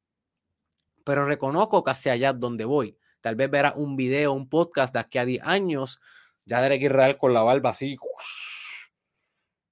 Pero 1.04 1.26
reconozco 1.26 1.84
que 1.84 1.92
hacia 1.92 2.14
allá 2.14 2.34
donde 2.34 2.66
voy. 2.66 2.98
Tal 3.22 3.36
vez 3.36 3.50
verás 3.50 3.74
un 3.76 3.96
video, 3.96 4.34
un 4.34 4.50
podcast 4.50 4.94
de 4.94 5.00
aquí 5.00 5.18
a 5.18 5.26
10 5.26 5.44
años, 5.44 6.00
ya 6.46 6.62
Derek 6.62 6.82
Israel 6.82 7.18
con 7.18 7.34
la 7.34 7.44
barba 7.44 7.70
así 7.70 7.96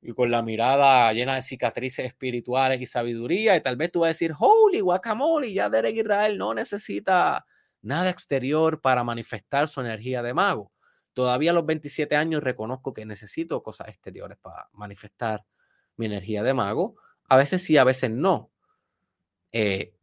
y 0.04 0.14
con 0.14 0.32
la 0.32 0.42
mirada 0.42 1.12
llena 1.14 1.36
de 1.36 1.42
cicatrices 1.42 2.06
espirituales 2.06 2.82
y 2.82 2.86
sabiduría. 2.86 3.56
Y 3.56 3.62
tal 3.62 3.76
vez 3.76 3.92
tú 3.92 4.02
vas 4.02 4.08
a 4.08 4.10
decir, 4.10 4.34
holy 4.38 4.80
guacamole, 4.80 5.54
ya 5.54 5.70
Derek 5.70 5.98
Israel 5.98 6.38
no 6.38 6.54
necesita 6.54 7.46
nada 7.82 8.10
exterior 8.10 8.82
para 8.82 9.04
manifestar 9.04 9.68
su 9.68 9.82
energía 9.82 10.24
de 10.24 10.34
mago. 10.34 10.71
Todavía 11.14 11.52
a 11.52 11.54
los 11.54 11.66
27 11.66 12.16
años 12.16 12.44
reconozco 12.44 12.94
que 12.94 13.06
necesito 13.06 13.62
cosas 13.64 13.90
exteriores 13.90 14.38
para 14.38 14.70
manifestar 14.74 15.46
mi 15.98 16.06
energía 16.06 16.44
de 16.44 16.54
mago. 16.54 16.96
A 17.28 17.38
veces 17.38 17.62
sí, 17.64 17.78
a 17.78 17.84
veces 17.84 18.12
no. 18.12 18.52
Eh, 19.52 19.94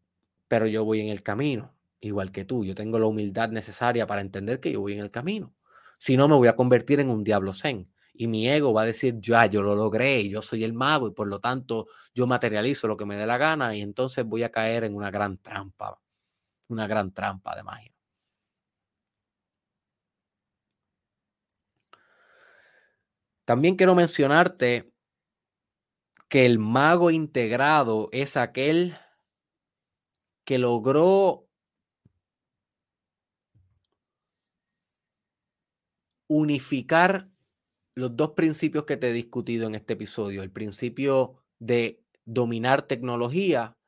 pero 0.48 0.66
yo 0.66 0.84
voy 0.84 1.00
en 1.00 1.08
el 1.08 1.22
camino, 1.22 1.74
igual 2.00 2.32
que 2.32 2.44
tú. 2.44 2.64
Yo 2.64 2.74
tengo 2.74 2.98
la 2.98 3.06
humildad 3.06 3.50
necesaria 3.50 4.06
para 4.06 4.20
entender 4.20 4.60
que 4.60 4.72
yo 4.72 4.80
voy 4.80 4.94
en 4.94 5.00
el 5.00 5.10
camino. 5.10 5.54
Si 5.98 6.16
no, 6.16 6.28
me 6.28 6.36
voy 6.36 6.48
a 6.48 6.56
convertir 6.56 7.00
en 7.00 7.10
un 7.10 7.24
diablo 7.24 7.52
zen. 7.52 7.90
Y 8.14 8.26
mi 8.26 8.48
ego 8.48 8.72
va 8.72 8.82
a 8.82 8.86
decir, 8.86 9.20
ya, 9.20 9.46
yo 9.46 9.62
lo 9.62 9.76
logré, 9.76 10.28
yo 10.28 10.42
soy 10.42 10.64
el 10.64 10.72
mago 10.72 11.06
y 11.06 11.12
por 11.12 11.28
lo 11.28 11.38
tanto 11.40 11.86
yo 12.14 12.26
materializo 12.26 12.88
lo 12.88 12.96
que 12.96 13.06
me 13.06 13.16
dé 13.16 13.26
la 13.26 13.38
gana 13.38 13.76
y 13.76 13.80
entonces 13.80 14.24
voy 14.24 14.42
a 14.42 14.50
caer 14.50 14.84
en 14.84 14.96
una 14.96 15.10
gran 15.10 15.38
trampa, 15.38 16.00
una 16.66 16.88
gran 16.88 17.12
trampa 17.12 17.54
de 17.54 17.62
magia. 17.62 17.97
También 23.48 23.76
quiero 23.76 23.94
mencionarte 23.94 24.92
que 26.28 26.44
el 26.44 26.58
mago 26.58 27.10
integrado 27.10 28.10
es 28.12 28.36
aquel 28.36 28.98
que 30.44 30.58
logró 30.58 31.48
unificar 36.26 37.30
los 37.94 38.14
dos 38.14 38.32
principios 38.32 38.84
que 38.84 38.98
te 38.98 39.08
he 39.08 39.12
discutido 39.14 39.66
en 39.66 39.76
este 39.76 39.94
episodio, 39.94 40.42
el 40.42 40.52
principio 40.52 41.42
de 41.58 42.04
dominar 42.26 42.82
tecnología 42.82 43.78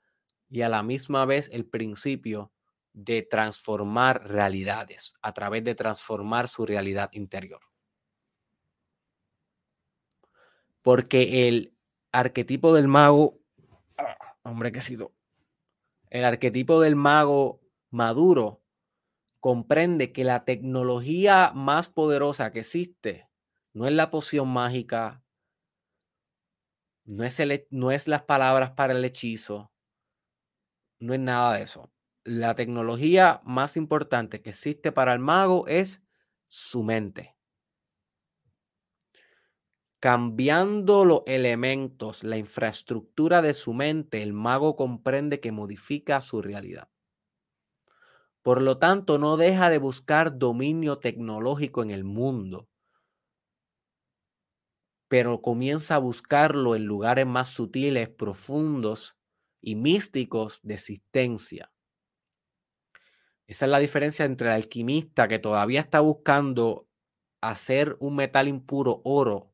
y 0.49 0.63
a 0.63 0.71
la 0.71 0.83
misma 0.83 1.27
vez 1.27 1.51
el 1.53 1.67
principio 1.67 2.51
de 2.95 3.21
transformar 3.21 4.27
realidades 4.27 5.13
a 5.21 5.35
través 5.35 5.65
de 5.65 5.75
transformar 5.75 6.49
su 6.49 6.65
realidad 6.65 7.11
interior. 7.13 7.70
Porque 10.83 11.49
el 11.49 11.74
arquetipo 12.12 12.74
del 12.74 12.89
mago, 12.89 13.39
hombre 14.43 14.72
que 14.72 14.81
sido, 14.81 15.12
el 16.11 16.24
arquetipo 16.24 16.81
del 16.81 16.97
mago 16.97 17.61
maduro 17.91 18.62
comprende 19.41 20.12
que 20.12 20.24
la 20.24 20.45
tecnología 20.45 21.53
más 21.55 21.89
poderosa 21.89 22.53
que 22.53 22.61
existe 22.61 23.28
no 23.72 23.87
es 23.87 23.93
la 23.93 24.11
poción 24.11 24.49
mágica, 24.49 25.22
no 27.05 27.24
es, 27.24 27.41
no 27.70 27.91
es 27.91 28.09
las 28.09 28.22
palabras 28.22 28.72
para 28.72 28.93
el 28.93 29.05
hechizo, 29.05 29.72
no 30.99 31.14
es 31.14 31.20
nada 31.20 31.57
de 31.57 31.62
eso. 31.62 31.91
La 32.24 32.55
tecnología 32.55 33.41
más 33.45 33.76
importante 33.76 34.43
que 34.43 34.51
existe 34.51 34.93
para 34.93 35.14
el 35.14 35.18
mago 35.18 35.66
es 35.66 36.03
su 36.49 36.83
mente. 36.83 37.37
Cambiando 40.01 41.05
los 41.07 41.23
elementos, 41.27 42.25
la 42.25 42.37
infraestructura 42.37 43.41
de 43.41 43.55
su 43.55 43.73
mente, 43.73 44.23
el 44.23 44.33
mago 44.33 44.75
comprende 44.77 45.41
que 45.41 45.53
modifica 45.53 46.21
su 46.21 46.43
realidad. 46.43 46.89
Por 48.43 48.61
lo 48.61 48.77
tanto, 48.79 49.19
no 49.19 49.39
deja 49.39 49.71
de 49.71 49.79
buscar 49.79 50.39
dominio 50.39 50.99
tecnológico 50.99 51.83
en 51.83 51.91
el 51.91 52.05
mundo, 52.05 52.69
pero 55.09 55.43
comienza 55.43 55.97
a 55.97 55.99
buscarlo 55.99 56.75
en 56.75 56.87
lugares 56.87 57.27
más 57.27 57.51
sutiles, 57.51 58.09
profundos 58.09 59.17
y 59.61 59.75
místicos 59.77 60.61
de 60.63 60.75
existencia. 60.75 61.71
Esa 63.47 63.67
es 63.67 63.71
la 63.71 63.79
diferencia 63.81 64.25
entre 64.25 64.49
el 64.49 64.55
alquimista 64.55 65.29
que 65.29 65.39
todavía 65.39 65.81
está 65.81 66.01
buscando 66.01 66.89
hacer 67.43 67.97
un 68.01 68.17
metal 68.17 68.49
impuro 68.49 69.03
oro, 69.05 69.50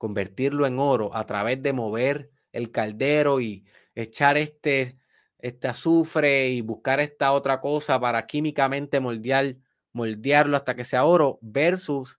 convertirlo 0.00 0.66
en 0.66 0.78
oro 0.78 1.14
a 1.14 1.26
través 1.26 1.62
de 1.62 1.74
mover 1.74 2.30
el 2.52 2.72
caldero 2.72 3.42
y 3.42 3.66
echar 3.94 4.38
este 4.38 4.96
este 5.40 5.68
azufre 5.68 6.48
y 6.48 6.62
buscar 6.62 7.00
esta 7.00 7.32
otra 7.32 7.60
cosa 7.60 8.00
para 8.00 8.26
químicamente 8.26 8.98
moldear, 8.98 9.56
moldearlo 9.92 10.56
hasta 10.56 10.74
que 10.74 10.86
sea 10.86 11.04
oro, 11.04 11.38
versus 11.42 12.18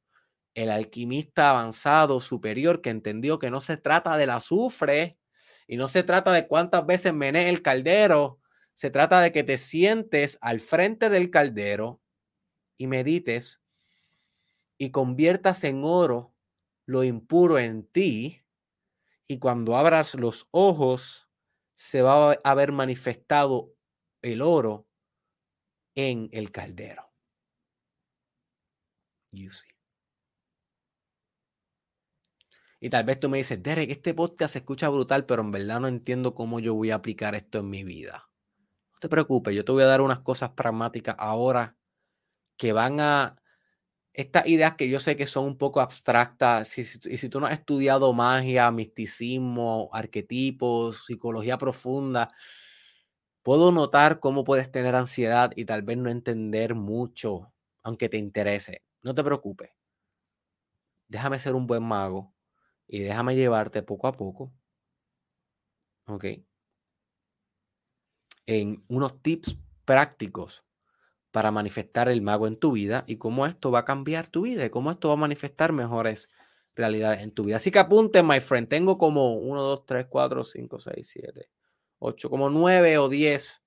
el 0.54 0.70
alquimista 0.70 1.50
avanzado 1.50 2.20
superior 2.20 2.82
que 2.82 2.92
entendió 2.92 3.40
que 3.40 3.50
no 3.50 3.62
se 3.62 3.78
trata 3.78 4.16
del 4.18 4.30
azufre 4.30 5.18
y 5.68 5.78
no 5.78 5.88
se 5.88 6.04
trata 6.04 6.32
de 6.34 6.48
cuántas 6.48 6.86
veces 6.86 7.14
menee 7.14 7.50
el 7.50 7.64
caldero, 7.64 8.40
se 8.76 8.92
trata 8.92 9.22
de 9.22 9.32
que 9.32 9.44
te 9.44 9.58
sientes 9.58 10.38
al 10.42 10.60
frente 10.60 11.10
del 11.10 11.32
caldero 11.32 12.00
y 12.78 12.86
medites 12.86 13.60
y 14.78 14.92
conviertas 14.92 15.64
en 15.64 15.82
oro 15.84 16.31
lo 16.92 17.06
impuro 17.06 17.58
en 17.58 17.88
ti 17.88 18.44
y 19.26 19.40
cuando 19.40 19.78
abras 19.78 20.16
los 20.16 20.50
ojos 20.52 21.30
se 21.74 22.02
va 22.02 22.34
a 22.34 22.40
haber 22.44 22.74
manifestado 22.74 23.74
el 24.22 24.42
oro 24.42 24.90
en 25.96 26.30
el 26.34 26.52
caldero. 26.52 27.10
You 29.32 29.50
Y 32.82 32.90
tal 32.90 33.06
vez 33.06 33.22
tú 33.22 33.30
me 33.30 33.38
dices, 33.38 33.64
Derek, 33.64 33.90
este 33.90 34.14
podcast 34.14 34.54
se 34.54 34.60
escucha 34.60 34.90
brutal, 34.90 35.26
pero 35.26 35.44
en 35.44 35.52
verdad 35.52 35.80
no 35.80 35.88
entiendo 35.88 36.36
cómo 36.36 36.60
yo 36.60 36.74
voy 36.74 36.92
a 36.92 36.96
aplicar 36.96 37.36
esto 37.36 37.60
en 37.60 37.70
mi 37.70 37.86
vida. 37.86 38.30
No 38.92 39.00
te 39.00 39.08
preocupes, 39.08 39.56
yo 39.56 39.64
te 39.64 39.72
voy 39.72 39.84
a 39.84 39.86
dar 39.86 40.02
unas 40.02 40.20
cosas 40.20 40.50
pragmáticas 40.50 41.16
ahora 41.18 41.78
que 42.58 42.74
van 42.74 43.00
a 43.00 43.41
estas 44.22 44.48
ideas 44.48 44.76
que 44.76 44.90
yo 44.90 45.00
sé 45.00 45.16
que 45.16 45.28
son 45.28 45.46
un 45.46 45.58
poco 45.58 45.82
abstractas, 45.82 46.78
y 46.78 46.84
si, 46.86 47.30
tú 47.30 47.40
no 47.40 47.48
has 47.48 47.54
estudiado 47.54 48.14
magia, 48.14 48.72
misticismo, 48.72 49.90
arquetipos, 49.94 51.06
psicología 51.06 51.58
profunda, 51.58 52.34
puedo 53.44 53.72
notar 53.72 54.20
cómo 54.20 54.44
puedes 54.44 54.72
tener 54.72 54.96
ansiedad 54.96 55.52
y 55.56 55.66
tal 55.66 55.82
vez 55.84 55.98
no 55.98 56.10
entender 56.10 56.76
mucho, 56.76 57.54
aunque 57.84 58.10
te 58.10 58.18
interese. 58.18 58.84
No 59.04 59.16
te 59.16 59.24
preocupes. 59.24 59.72
Déjame 61.08 61.40
ser 61.40 61.56
un 61.56 61.68
buen 61.68 61.84
mago 61.84 62.34
y 62.88 63.00
déjame 63.00 63.36
llevarte 63.36 63.84
poco 63.84 64.08
a 64.08 64.14
poco. 64.14 64.54
¿Ok? 66.08 66.26
En 68.46 68.84
unos 68.88 69.22
tips 69.22 69.58
prácticos 69.86 70.64
para 71.32 71.52
manifestar 71.52 72.10
el 72.10 72.22
mago 72.22 72.48
en 72.48 72.58
tu 72.58 72.74
vida 72.74 73.04
y 73.08 73.18
cómo 73.18 73.46
esto 73.46 73.72
va 73.72 73.80
a 73.80 73.86
cambiar 73.86 74.28
tu 74.28 74.42
vida 74.44 74.66
y 74.66 74.70
cómo 74.70 74.92
esto 74.92 75.08
va 75.08 75.16
a 75.16 75.18
manifestar 75.18 75.72
mejores 75.72 76.30
realidades 76.76 77.22
en 77.22 77.32
tu 77.32 77.46
vida. 77.46 77.58
Así 77.58 77.72
que 77.72 77.80
apunte, 77.80 78.22
my 78.22 78.40
friend, 78.40 78.68
tengo 78.68 78.98
como 78.98 79.36
1, 79.38 79.62
2, 79.62 79.86
3, 79.86 80.06
4, 80.10 80.44
5, 80.44 80.80
6, 80.80 81.08
7, 81.08 81.50
8, 82.00 82.30
como 82.30 82.50
9 82.50 82.98
o 82.98 83.10
10 83.10 83.64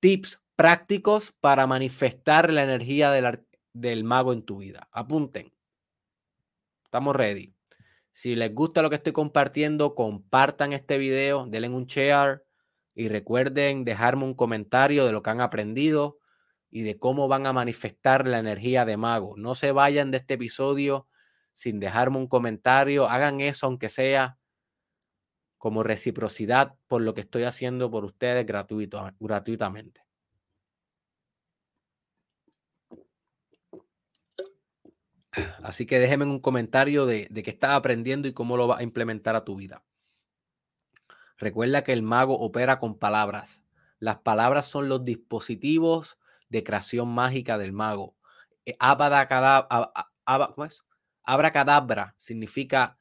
tips 0.00 0.42
prácticos 0.56 1.32
para 1.32 1.66
manifestar 1.66 2.52
la 2.52 2.64
energía 2.64 3.10
del, 3.10 3.44
del 3.72 4.04
mago 4.04 4.32
en 4.32 4.42
tu 4.42 4.58
vida. 4.58 4.88
Apunten. 4.92 5.52
Estamos 6.84 7.16
ready. 7.16 7.54
Si 8.12 8.36
les 8.36 8.54
gusta 8.54 8.82
lo 8.82 8.90
que 8.90 8.96
estoy 8.96 9.12
compartiendo, 9.12 9.94
compartan 9.94 10.72
este 10.72 10.98
video, 10.98 11.46
denle 11.46 11.70
un 11.70 11.86
share 11.86 12.44
y 12.94 13.08
recuerden 13.08 13.84
dejarme 13.84 14.24
un 14.24 14.34
comentario 14.34 15.06
de 15.06 15.12
lo 15.12 15.22
que 15.22 15.30
han 15.30 15.40
aprendido 15.40 16.18
y 16.72 16.82
de 16.82 16.98
cómo 16.98 17.28
van 17.28 17.46
a 17.46 17.52
manifestar 17.52 18.26
la 18.26 18.38
energía 18.38 18.86
de 18.86 18.96
mago. 18.96 19.36
No 19.36 19.54
se 19.54 19.72
vayan 19.72 20.10
de 20.10 20.16
este 20.16 20.34
episodio 20.34 21.06
sin 21.52 21.78
dejarme 21.78 22.16
un 22.16 22.26
comentario. 22.26 23.08
Hagan 23.08 23.42
eso, 23.42 23.66
aunque 23.66 23.90
sea 23.90 24.38
como 25.58 25.82
reciprocidad 25.82 26.74
por 26.88 27.02
lo 27.02 27.12
que 27.12 27.20
estoy 27.20 27.44
haciendo 27.44 27.90
por 27.90 28.06
ustedes 28.06 28.46
gratuitamente. 28.46 30.00
Así 35.62 35.84
que 35.84 35.98
déjenme 35.98 36.24
un 36.24 36.40
comentario 36.40 37.04
de, 37.04 37.28
de 37.30 37.42
qué 37.42 37.50
estás 37.50 37.72
aprendiendo 37.72 38.28
y 38.28 38.32
cómo 38.32 38.56
lo 38.56 38.66
vas 38.66 38.80
a 38.80 38.82
implementar 38.82 39.36
a 39.36 39.44
tu 39.44 39.56
vida. 39.56 39.84
Recuerda 41.36 41.84
que 41.84 41.92
el 41.92 42.02
mago 42.02 42.38
opera 42.38 42.78
con 42.78 42.98
palabras. 42.98 43.62
Las 43.98 44.18
palabras 44.20 44.64
son 44.64 44.88
los 44.88 45.04
dispositivos 45.04 46.18
de 46.52 46.62
creación 46.62 47.08
mágica 47.08 47.58
del 47.58 47.72
mago. 47.72 48.14
Eh, 48.66 48.76
Abracadabra 51.24 52.14
significa 52.18 52.98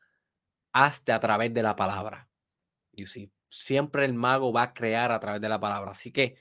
hazte 0.71 1.11
a 1.11 1.19
través 1.19 1.53
de 1.53 1.61
la 1.61 1.75
palabra. 1.75 2.29
y 2.93 3.05
see? 3.05 3.31
Siempre 3.49 4.05
el 4.05 4.13
mago 4.13 4.53
va 4.53 4.63
a 4.63 4.73
crear 4.73 5.11
a 5.11 5.19
través 5.19 5.41
de 5.41 5.49
la 5.49 5.59
palabra. 5.59 5.91
Así 5.91 6.11
que 6.13 6.37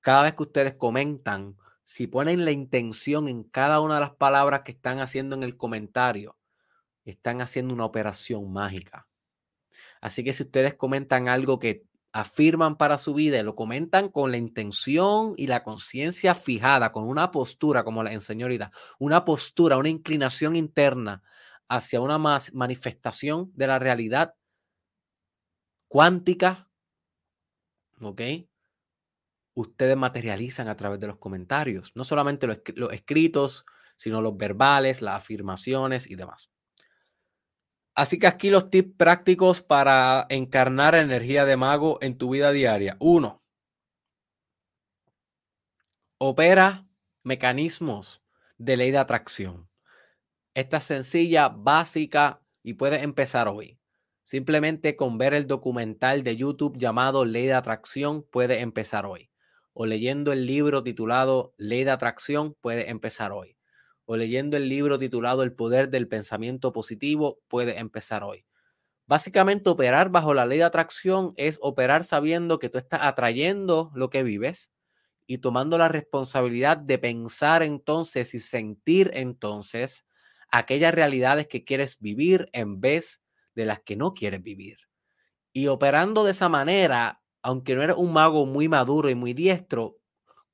cada 0.00 0.22
vez 0.22 0.34
que 0.34 0.44
ustedes 0.44 0.74
comentan, 0.74 1.56
si 1.84 2.06
ponen 2.06 2.46
la 2.46 2.52
intención 2.52 3.28
en 3.28 3.44
cada 3.44 3.80
una 3.80 3.96
de 3.96 4.00
las 4.00 4.14
palabras 4.14 4.62
que 4.62 4.72
están 4.72 5.00
haciendo 5.00 5.36
en 5.36 5.42
el 5.42 5.58
comentario, 5.58 6.38
están 7.04 7.42
haciendo 7.42 7.74
una 7.74 7.84
operación 7.84 8.50
mágica. 8.50 9.06
Así 10.00 10.24
que 10.24 10.32
si 10.32 10.44
ustedes 10.44 10.74
comentan 10.74 11.28
algo 11.28 11.58
que 11.58 11.84
afirman 12.12 12.76
para 12.76 12.98
su 12.98 13.14
vida 13.14 13.38
y 13.38 13.42
lo 13.42 13.54
comentan 13.54 14.08
con 14.08 14.30
la 14.30 14.38
intención 14.38 15.34
y 15.36 15.46
la 15.46 15.62
conciencia 15.62 16.34
fijada, 16.34 16.92
con 16.92 17.04
una 17.04 17.30
postura, 17.30 17.84
como 17.84 18.02
la 18.02 18.12
enseñó 18.12 18.48
una 18.98 19.24
postura, 19.24 19.76
una 19.76 19.88
inclinación 19.88 20.56
interna 20.56 21.22
hacia 21.68 22.00
una 22.00 22.18
más 22.18 22.52
manifestación 22.54 23.52
de 23.54 23.66
la 23.66 23.78
realidad 23.78 24.34
cuántica, 25.88 26.68
¿ok? 28.00 28.20
Ustedes 29.54 29.96
materializan 29.96 30.68
a 30.68 30.76
través 30.76 31.00
de 31.00 31.08
los 31.08 31.18
comentarios, 31.18 31.92
no 31.94 32.04
solamente 32.04 32.46
los 32.46 32.92
escritos, 32.92 33.66
sino 33.96 34.22
los 34.22 34.36
verbales, 34.36 35.02
las 35.02 35.16
afirmaciones 35.16 36.08
y 36.08 36.14
demás. 36.14 36.50
Así 37.98 38.20
que 38.20 38.28
aquí 38.28 38.48
los 38.48 38.70
tips 38.70 38.94
prácticos 38.96 39.60
para 39.60 40.24
encarnar 40.28 40.94
energía 40.94 41.44
de 41.44 41.56
mago 41.56 41.98
en 42.00 42.16
tu 42.16 42.30
vida 42.30 42.52
diaria. 42.52 42.96
Uno, 43.00 43.42
opera 46.18 46.86
mecanismos 47.24 48.22
de 48.56 48.76
ley 48.76 48.92
de 48.92 48.98
atracción. 48.98 49.68
Esta 50.54 50.76
es 50.76 50.84
sencilla, 50.84 51.48
básica 51.48 52.40
y 52.62 52.74
puedes 52.74 53.02
empezar 53.02 53.48
hoy. 53.48 53.80
Simplemente 54.22 54.94
con 54.94 55.18
ver 55.18 55.34
el 55.34 55.48
documental 55.48 56.22
de 56.22 56.36
YouTube 56.36 56.78
llamado 56.78 57.24
Ley 57.24 57.46
de 57.46 57.54
Atracción 57.54 58.22
puedes 58.22 58.62
empezar 58.62 59.06
hoy. 59.06 59.28
O 59.72 59.86
leyendo 59.86 60.30
el 60.32 60.46
libro 60.46 60.84
titulado 60.84 61.52
Ley 61.56 61.82
de 61.82 61.90
Atracción 61.90 62.54
puedes 62.60 62.88
empezar 62.88 63.32
hoy. 63.32 63.57
O 64.10 64.16
leyendo 64.16 64.56
el 64.56 64.70
libro 64.70 64.98
titulado 64.98 65.42
El 65.42 65.52
Poder 65.52 65.90
del 65.90 66.08
Pensamiento 66.08 66.72
Positivo 66.72 67.40
puedes 67.46 67.76
empezar 67.76 68.24
hoy. 68.24 68.46
Básicamente 69.06 69.68
operar 69.68 70.08
bajo 70.08 70.32
la 70.32 70.46
ley 70.46 70.58
de 70.58 70.64
atracción 70.64 71.34
es 71.36 71.58
operar 71.60 72.04
sabiendo 72.04 72.58
que 72.58 72.70
tú 72.70 72.78
estás 72.78 73.00
atrayendo 73.02 73.92
lo 73.94 74.08
que 74.08 74.22
vives 74.22 74.70
y 75.26 75.38
tomando 75.38 75.76
la 75.76 75.88
responsabilidad 75.88 76.78
de 76.78 76.98
pensar 76.98 77.62
entonces 77.62 78.34
y 78.34 78.40
sentir 78.40 79.10
entonces 79.12 80.06
aquellas 80.50 80.94
realidades 80.94 81.46
que 81.46 81.64
quieres 81.64 81.98
vivir 82.00 82.48
en 82.54 82.80
vez 82.80 83.22
de 83.54 83.66
las 83.66 83.80
que 83.80 83.96
no 83.96 84.14
quieres 84.14 84.42
vivir. 84.42 84.78
Y 85.52 85.68
operando 85.68 86.24
de 86.24 86.32
esa 86.32 86.48
manera, 86.48 87.22
aunque 87.42 87.74
no 87.74 87.82
eres 87.82 87.96
un 87.98 88.12
mago 88.14 88.46
muy 88.46 88.68
maduro 88.68 89.10
y 89.10 89.14
muy 89.14 89.34
diestro, 89.34 89.98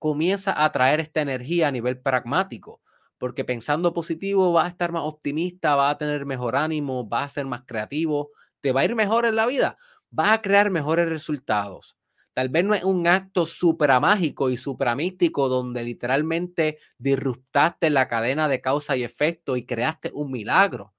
comienza 0.00 0.64
a 0.64 0.72
traer 0.72 1.00
esta 1.00 1.20
energía 1.22 1.68
a 1.68 1.72
nivel 1.72 2.00
pragmático, 2.00 2.82
porque 3.18 3.44
pensando 3.44 3.92
positivo 3.94 4.52
vas 4.52 4.66
a 4.66 4.68
estar 4.68 4.92
más 4.92 5.02
optimista, 5.04 5.74
vas 5.76 5.94
a 5.94 5.98
tener 5.98 6.26
mejor 6.26 6.56
ánimo, 6.56 7.06
vas 7.06 7.26
a 7.26 7.34
ser 7.34 7.46
más 7.46 7.62
creativo, 7.66 8.30
te 8.60 8.72
va 8.72 8.80
a 8.82 8.84
ir 8.84 8.94
mejor 8.94 9.24
en 9.26 9.36
la 9.36 9.46
vida, 9.46 9.78
vas 10.10 10.30
a 10.30 10.42
crear 10.42 10.70
mejores 10.70 11.08
resultados. 11.08 11.96
Tal 12.34 12.48
vez 12.48 12.64
no 12.64 12.74
es 12.74 12.82
un 12.82 13.06
acto 13.06 13.46
súper 13.46 13.90
mágico 14.00 14.50
y 14.50 14.56
súper 14.56 14.94
místico 14.96 15.48
donde 15.48 15.84
literalmente 15.84 16.78
disruptaste 16.98 17.90
la 17.90 18.08
cadena 18.08 18.48
de 18.48 18.60
causa 18.60 18.96
y 18.96 19.04
efecto 19.04 19.56
y 19.56 19.64
creaste 19.64 20.10
un 20.12 20.32
milagro, 20.32 20.94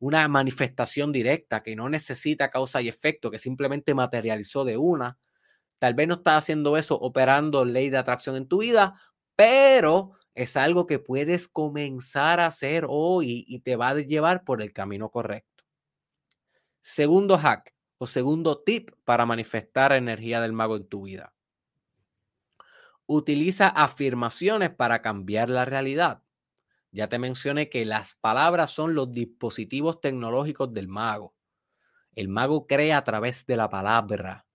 una 0.00 0.26
manifestación 0.28 1.12
directa 1.12 1.62
que 1.62 1.76
no 1.76 1.88
necesita 1.88 2.50
causa 2.50 2.82
y 2.82 2.88
efecto, 2.88 3.30
que 3.30 3.38
simplemente 3.38 3.94
materializó 3.94 4.64
de 4.64 4.76
una. 4.76 5.18
Tal 5.78 5.94
vez 5.94 6.08
no 6.08 6.14
estás 6.14 6.38
haciendo 6.44 6.76
eso 6.76 6.96
operando 6.98 7.64
ley 7.64 7.90
de 7.90 7.98
atracción 7.98 8.36
en 8.36 8.48
tu 8.48 8.58
vida, 8.60 9.00
pero 9.36 10.12
es 10.34 10.56
algo 10.56 10.86
que 10.86 10.98
puedes 10.98 11.48
comenzar 11.48 12.40
a 12.40 12.46
hacer 12.46 12.86
hoy 12.88 13.44
y 13.46 13.60
te 13.60 13.76
va 13.76 13.90
a 13.90 13.94
llevar 13.94 14.44
por 14.44 14.62
el 14.62 14.72
camino 14.72 15.10
correcto. 15.10 15.64
Segundo 16.80 17.36
hack, 17.36 17.74
o 18.02 18.06
segundo 18.06 18.62
tip 18.62 18.90
para 19.04 19.26
manifestar 19.26 19.92
energía 19.92 20.40
del 20.40 20.54
mago 20.54 20.76
en 20.76 20.88
tu 20.88 21.02
vida. 21.02 21.34
Utiliza 23.04 23.68
afirmaciones 23.68 24.70
para 24.70 25.02
cambiar 25.02 25.50
la 25.50 25.66
realidad. 25.66 26.22
Ya 26.92 27.08
te 27.08 27.18
mencioné 27.18 27.68
que 27.68 27.84
las 27.84 28.14
palabras 28.14 28.70
son 28.70 28.94
los 28.94 29.12
dispositivos 29.12 30.00
tecnológicos 30.00 30.72
del 30.72 30.88
mago. 30.88 31.34
El 32.14 32.28
mago 32.28 32.66
crea 32.66 32.96
a 32.96 33.04
través 33.04 33.44
de 33.44 33.56
la 33.56 33.68
palabra, 33.68 34.46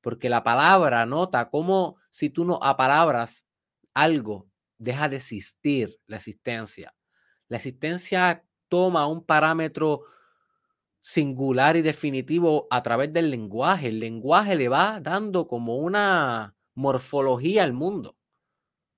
porque 0.00 0.30
la 0.30 0.42
palabra 0.42 1.04
nota 1.04 1.50
cómo 1.50 1.96
si 2.08 2.30
tú 2.30 2.46
no 2.46 2.58
apalabras 2.62 3.46
algo, 3.92 4.48
deja 4.84 5.08
de 5.08 5.16
existir 5.16 5.98
la 6.06 6.16
existencia. 6.16 6.94
La 7.48 7.56
existencia 7.56 8.44
toma 8.68 9.06
un 9.06 9.24
parámetro 9.24 10.04
singular 11.00 11.76
y 11.76 11.82
definitivo 11.82 12.66
a 12.70 12.82
través 12.82 13.12
del 13.12 13.30
lenguaje. 13.30 13.88
El 13.88 14.00
lenguaje 14.00 14.56
le 14.56 14.68
va 14.68 15.00
dando 15.00 15.46
como 15.46 15.76
una 15.76 16.56
morfología 16.74 17.64
al 17.64 17.72
mundo. 17.72 18.16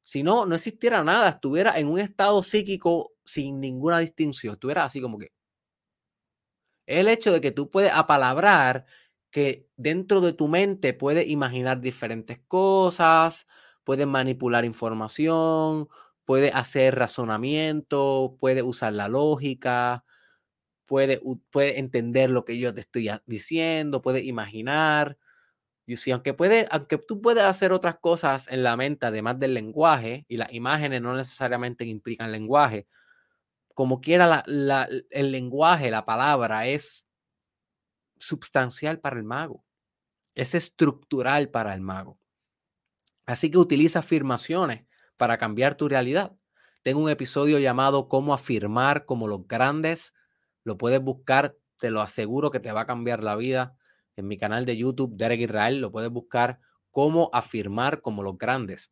Si 0.05 0.23
no, 0.23 0.47
no 0.47 0.55
existiera 0.55 1.03
nada, 1.03 1.31
estuviera 1.31 1.79
en 1.79 1.89
un 1.89 1.99
estado 1.99 2.43
psíquico 2.43 3.13
sin 3.25 3.61
ninguna 3.61 3.99
distinción, 3.99 4.55
estuviera 4.55 4.85
así 4.85 5.01
como 5.01 5.19
que. 5.19 5.33
El 6.87 7.09
hecho 7.09 7.33
de 7.33 7.41
que 7.41 7.51
tú 7.51 7.71
puedes 7.71 7.93
apalabrar 7.93 8.87
que 9.31 9.69
dentro 9.77 10.21
de 10.21 10.33
tu 10.33 10.47
mente 10.49 10.95
puedes 10.95 11.27
imaginar 11.29 11.81
diferentes 11.81 12.39
cosas, 12.47 13.47
puedes 13.87 14.07
manipular 14.09 14.65
información, 14.65 15.89
puedes 16.25 16.53
hacer 16.57 16.97
razonamiento, 16.97 18.37
puedes 18.41 18.65
usar 18.65 18.93
la 18.93 19.07
lógica, 19.07 20.05
puede, 20.87 21.21
puede 21.51 21.79
entender 21.79 22.31
lo 22.31 22.45
que 22.45 22.59
yo 22.59 22.75
te 22.75 22.81
estoy 22.81 23.11
diciendo, 23.27 24.03
puede 24.03 24.25
imaginar. 24.25 25.19
Y 25.87 25.95
si 25.97 26.11
aunque, 26.11 26.35
puede, 26.35 26.67
aunque 26.73 26.99
tú 26.99 27.23
puedes 27.23 27.45
hacer 27.45 27.71
otras 27.73 27.97
cosas 28.01 28.49
en 28.49 28.65
la 28.65 28.77
mente, 28.77 29.07
además 29.07 29.39
del 29.39 29.55
lenguaje, 29.55 30.25
y 30.29 30.37
las 30.37 30.53
imágenes 30.53 31.01
no 31.01 31.15
necesariamente 31.15 31.85
implican 31.85 32.33
lenguaje, 32.33 32.89
como 33.73 34.01
quiera 34.01 34.45
el 34.47 35.31
lenguaje, 35.31 35.93
la 35.93 36.05
palabra 36.05 36.67
es 36.67 37.07
substancial 38.19 38.99
para 38.99 39.17
el 39.17 39.23
mago, 39.23 39.65
es 40.35 40.57
estructural 40.57 41.51
para 41.51 41.73
el 41.73 41.83
mago. 41.83 42.19
Así 43.27 43.51
que 43.51 43.59
utiliza 43.59 43.99
afirmaciones 43.99 44.87
para 45.17 45.37
cambiar 45.37 45.77
tu 45.77 45.89
realidad. 45.89 46.37
Tengo 46.83 47.01
un 47.01 47.11
episodio 47.11 47.59
llamado 47.59 48.09
Cómo 48.09 48.33
afirmar 48.33 49.05
como 49.05 49.27
los 49.27 49.47
grandes 49.47 50.15
lo 50.67 50.77
puedes 50.77 51.01
buscar, 51.01 51.57
te 51.79 51.91
lo 51.91 52.01
aseguro 52.01 52.51
que 52.51 52.59
te 52.59 52.73
va 52.73 52.81
a 52.83 52.87
cambiar 52.87 53.23
la 53.23 53.37
vida. 53.37 53.77
En 54.17 54.27
mi 54.27 54.37
canal 54.37 54.67
de 54.67 54.77
YouTube, 54.77 55.17
Derek 55.17 55.41
Israel, 55.43 55.81
lo 55.81 55.93
puedes 55.93 56.11
buscar 56.11 56.59
cómo 56.91 57.31
afirmar 57.33 58.03
como 58.03 58.25
los 58.25 58.37
grandes. 58.37 58.91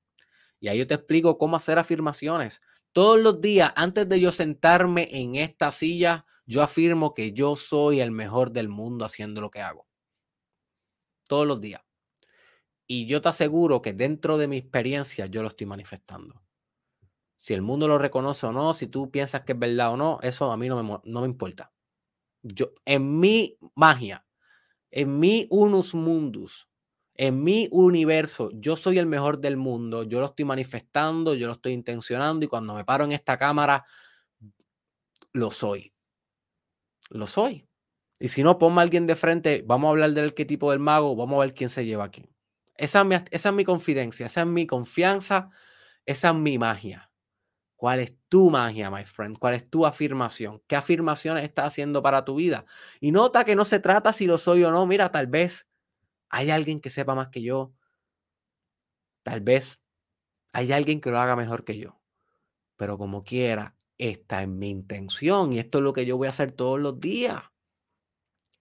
Y 0.60 0.68
ahí 0.68 0.78
yo 0.78 0.86
te 0.86 0.94
explico 0.94 1.36
cómo 1.36 1.56
hacer 1.56 1.80
afirmaciones. 1.80 2.60
Todos 2.92 3.18
los 3.18 3.40
días, 3.40 3.72
antes 3.74 4.08
de 4.08 4.20
yo 4.20 4.30
sentarme 4.30 5.08
en 5.10 5.34
esta 5.34 5.72
silla, 5.72 6.26
yo 6.46 6.62
afirmo 6.62 7.12
que 7.12 7.32
yo 7.32 7.56
soy 7.56 8.00
el 8.00 8.12
mejor 8.12 8.52
del 8.52 8.68
mundo 8.68 9.04
haciendo 9.04 9.40
lo 9.40 9.50
que 9.50 9.60
hago. 9.60 9.88
Todos 11.26 11.44
los 11.44 11.60
días. 11.60 11.83
Y 12.86 13.06
yo 13.06 13.20
te 13.20 13.28
aseguro 13.28 13.80
que 13.82 13.92
dentro 13.92 14.36
de 14.36 14.48
mi 14.48 14.58
experiencia 14.58 15.26
yo 15.26 15.42
lo 15.42 15.48
estoy 15.48 15.66
manifestando. 15.66 16.42
Si 17.36 17.54
el 17.54 17.62
mundo 17.62 17.88
lo 17.88 17.98
reconoce 17.98 18.46
o 18.46 18.52
no, 18.52 18.74
si 18.74 18.86
tú 18.86 19.10
piensas 19.10 19.42
que 19.42 19.52
es 19.52 19.58
verdad 19.58 19.92
o 19.92 19.96
no, 19.96 20.18
eso 20.22 20.50
a 20.50 20.56
mí 20.56 20.68
no 20.68 20.82
me, 20.82 20.98
no 21.04 21.20
me 21.20 21.26
importa. 21.26 21.72
Yo, 22.42 22.72
en 22.84 23.20
mi 23.20 23.58
magia, 23.74 24.26
en 24.90 25.18
mi 25.18 25.46
unus 25.50 25.94
mundus, 25.94 26.68
en 27.14 27.42
mi 27.42 27.68
universo, 27.70 28.50
yo 28.54 28.76
soy 28.76 28.98
el 28.98 29.06
mejor 29.06 29.40
del 29.40 29.56
mundo, 29.56 30.02
yo 30.02 30.20
lo 30.20 30.26
estoy 30.26 30.44
manifestando, 30.44 31.34
yo 31.34 31.46
lo 31.46 31.54
estoy 31.54 31.72
intencionando 31.72 32.44
y 32.44 32.48
cuando 32.48 32.74
me 32.74 32.84
paro 32.84 33.04
en 33.04 33.12
esta 33.12 33.36
cámara, 33.36 33.84
lo 35.32 35.50
soy. 35.50 35.92
Lo 37.10 37.26
soy. 37.26 37.68
Y 38.18 38.28
si 38.28 38.42
no, 38.42 38.58
ponme 38.58 38.80
a 38.80 38.82
alguien 38.82 39.06
de 39.06 39.16
frente, 39.16 39.62
vamos 39.66 39.88
a 39.88 39.90
hablar 39.90 40.12
del 40.12 40.26
arquetipo 40.26 40.70
del 40.70 40.80
mago, 40.80 41.14
vamos 41.16 41.36
a 41.36 41.46
ver 41.46 41.54
quién 41.54 41.68
se 41.68 41.84
lleva 41.84 42.04
aquí. 42.04 42.24
Esa 42.76 43.06
es 43.30 43.52
mi 43.52 43.64
confidencia, 43.64 44.26
esa 44.26 44.40
es 44.42 44.46
mi 44.46 44.66
confianza, 44.66 45.50
esa 46.06 46.30
es 46.30 46.34
mi 46.34 46.58
magia. 46.58 47.10
¿Cuál 47.76 48.00
es 48.00 48.14
tu 48.28 48.50
magia, 48.50 48.90
my 48.90 49.04
friend? 49.04 49.38
¿Cuál 49.38 49.54
es 49.54 49.68
tu 49.70 49.86
afirmación? 49.86 50.62
¿Qué 50.66 50.76
afirmaciones 50.76 51.44
estás 51.44 51.66
haciendo 51.66 52.02
para 52.02 52.24
tu 52.24 52.36
vida? 52.36 52.64
Y 53.00 53.12
nota 53.12 53.44
que 53.44 53.56
no 53.56 53.64
se 53.64 53.80
trata 53.80 54.12
si 54.12 54.26
lo 54.26 54.38
soy 54.38 54.64
o 54.64 54.70
no. 54.72 54.86
Mira, 54.86 55.10
tal 55.12 55.26
vez 55.26 55.68
hay 56.30 56.50
alguien 56.50 56.80
que 56.80 56.90
sepa 56.90 57.14
más 57.14 57.28
que 57.30 57.42
yo. 57.42 57.74
Tal 59.22 59.40
vez 59.40 59.80
hay 60.52 60.72
alguien 60.72 61.00
que 61.00 61.10
lo 61.10 61.18
haga 61.18 61.36
mejor 61.36 61.64
que 61.64 61.78
yo. 61.78 62.00
Pero 62.76 62.98
como 62.98 63.24
quiera, 63.24 63.76
esta 63.98 64.42
es 64.42 64.48
mi 64.48 64.70
intención 64.70 65.52
y 65.52 65.60
esto 65.60 65.78
es 65.78 65.84
lo 65.84 65.92
que 65.94 66.06
yo 66.06 66.16
voy 66.18 66.28
a 66.28 66.30
hacer 66.30 66.52
todos 66.52 66.80
los 66.80 67.00
días. 67.00 67.42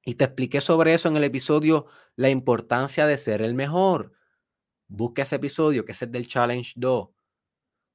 Y 0.05 0.15
te 0.15 0.25
expliqué 0.25 0.61
sobre 0.61 0.93
eso 0.93 1.07
en 1.07 1.17
el 1.17 1.23
episodio, 1.23 1.85
la 2.15 2.30
importancia 2.30 3.07
de 3.07 3.17
ser 3.17 3.41
el 3.41 3.53
mejor. 3.53 4.13
Busca 4.88 5.21
ese 5.21 5.38
episodio 5.38 5.85
que 5.85 5.93
es 5.93 6.01
el 6.01 6.11
del 6.11 6.27
Challenge 6.27 6.73
2 6.75 7.09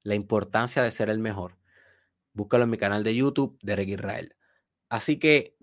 la 0.03 0.15
importancia 0.15 0.83
de 0.83 0.91
ser 0.91 1.09
el 1.09 1.19
mejor. 1.19 1.57
Búscalo 2.33 2.63
en 2.63 2.69
mi 2.69 2.77
canal 2.77 3.03
de 3.03 3.15
YouTube, 3.15 3.57
Derek 3.61 3.89
Israel. 3.89 4.35
Así 4.89 5.19
que 5.19 5.57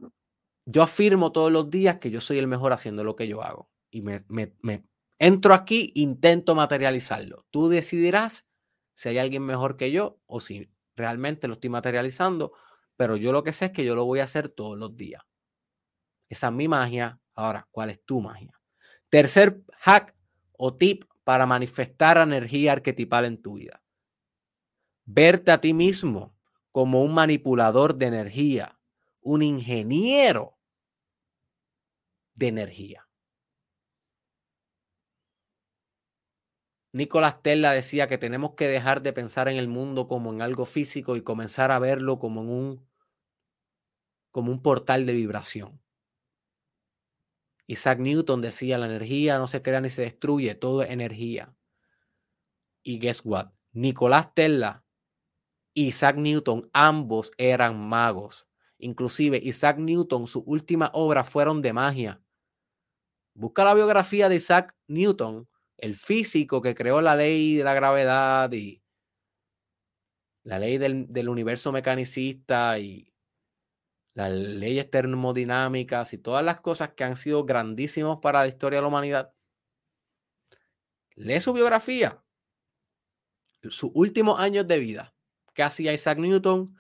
yo 0.67 0.83
afirmo 0.83 1.33
todos 1.33 1.51
los 1.51 1.71
días 1.71 1.99
que 1.99 2.11
yo 2.11 2.21
soy 2.21 2.39
el 2.39 2.47
mejor 2.47 2.73
haciendo 2.73 3.05
lo 3.05 3.17
que 3.17 3.29
yo 3.29 3.43
hago. 3.43 3.71
Y 3.91 4.03
me, 4.03 4.25
me 4.29 4.85
entro 5.19 5.55
aquí, 5.55 5.93
intento 5.95 6.55
materializarlo. 6.55 7.47
Tú 7.51 7.69
decidirás 7.69 8.49
si 8.95 9.09
hay 9.09 9.19
alguien 9.19 9.43
mejor 9.43 9.77
que 9.77 9.91
yo 9.91 10.21
o 10.27 10.41
si 10.41 10.71
realmente 10.97 11.49
lo 11.49 11.55
estoy 11.55 11.71
materializando, 11.71 12.53
pero 12.97 13.17
yo 13.17 13.33
lo 13.33 13.43
que 13.43 13.53
sé 13.53 13.67
es 13.67 13.73
que 13.73 13.85
yo 13.85 13.95
lo 13.95 14.05
voy 14.05 14.21
a 14.21 14.25
hacer 14.25 14.49
todos 14.49 14.79
los 14.79 14.97
días. 14.97 15.23
Esa 16.29 16.49
es 16.49 16.53
mi 16.53 16.69
magia. 16.69 17.21
Ahora, 17.35 17.67
¿cuál 17.71 17.91
es 17.91 18.05
tu 18.05 18.21
magia? 18.21 18.59
Tercer 19.09 19.63
hack 19.79 20.15
o 20.53 20.75
tip 20.75 21.05
para 21.25 21.47
manifestar 21.47 22.19
energía 22.19 22.73
arquetipal 22.73 23.25
en 23.25 23.41
tu 23.41 23.55
vida 23.55 23.83
verte 25.07 25.53
a 25.53 25.61
ti 25.61 25.73
mismo 25.73 26.35
como 26.73 27.03
un 27.03 27.15
manipulador 27.15 27.95
de 27.97 28.07
energía, 28.07 28.79
un 29.23 29.43
ingeniero 29.43 30.59
de 32.35 32.49
energía. 32.49 33.09
Nicolás 36.93 37.43
Tesla 37.43 37.73
decía 37.73 38.07
que 38.09 38.19
tenemos 38.19 38.55
que 38.55 38.69
dejar 38.69 39.03
de 39.03 39.13
pensar 39.13 39.49
en 39.49 39.57
el 39.57 39.69
mundo 39.69 40.09
como 40.09 40.33
en 40.33 40.43
algo 40.43 40.65
físico 40.65 41.17
y 41.17 41.23
comenzar 41.23 41.71
a 41.71 41.79
verlo 41.79 42.19
como 42.19 42.43
en 42.43 42.49
un 42.49 42.87
como 44.31 44.53
un 44.53 44.61
portal 44.61 45.07
de 45.07 45.15
vibración. 45.15 45.81
Isaac 47.67 47.99
Newton 47.99 48.41
decía, 48.41 48.79
la 48.79 48.87
energía 48.87 49.39
no 49.39 49.47
se 49.47 49.63
crea 49.63 49.81
ni 49.81 49.91
se 49.91 50.03
destruye, 50.03 50.55
todo 50.55 50.83
es 50.83 50.91
energía. 50.91 51.55
Y 52.83 52.99
guess 52.99 53.23
what? 53.25 53.49
Nicolás 53.73 54.33
Tesla 54.35 54.85
y 55.75 55.89
Isaac 55.89 56.17
Newton, 56.17 56.71
ambos 56.73 57.33
eran 57.37 57.79
magos. 57.79 58.47
Inclusive 58.79 59.39
Isaac 59.43 59.79
Newton, 59.79 60.27
sus 60.27 60.43
últimas 60.47 60.91
obras 60.93 61.29
fueron 61.29 61.61
de 61.61 61.73
magia. 61.73 62.23
Busca 63.35 63.65
la 63.65 63.75
biografía 63.75 64.29
de 64.29 64.37
Isaac 64.37 64.75
Newton, 64.87 65.49
el 65.77 65.95
físico 65.95 66.63
que 66.63 66.75
creó 66.75 67.01
la 67.01 67.17
ley 67.17 67.57
de 67.57 67.65
la 67.65 67.75
gravedad 67.75 68.51
y 68.53 68.83
la 70.45 70.59
ley 70.59 70.79
del, 70.79 71.09
del 71.09 71.29
universo 71.29 71.73
mecanicista 71.73 72.79
y 72.79 73.13
las 74.17 74.33
leyes 74.33 74.91
termodinámicas 74.91 76.15
y 76.15 76.19
todas 76.19 76.43
las 76.43 76.63
cosas 76.63 76.95
que 76.95 77.05
han 77.05 77.17
sido 77.17 77.45
grandísimos 77.45 78.19
para 78.23 78.41
la 78.41 78.49
historia 78.49 78.79
de 78.79 78.83
la 78.83 78.89
humanidad. 78.89 79.33
Lee 81.17 81.39
su 81.39 81.53
biografía, 81.53 82.25
sus 83.63 83.91
últimos 83.93 84.41
años 84.41 84.67
de 84.67 84.79
vida. 84.79 85.15
¿Qué 85.53 85.63
hacía 85.63 85.93
Isaac 85.93 86.17
Newton? 86.17 86.79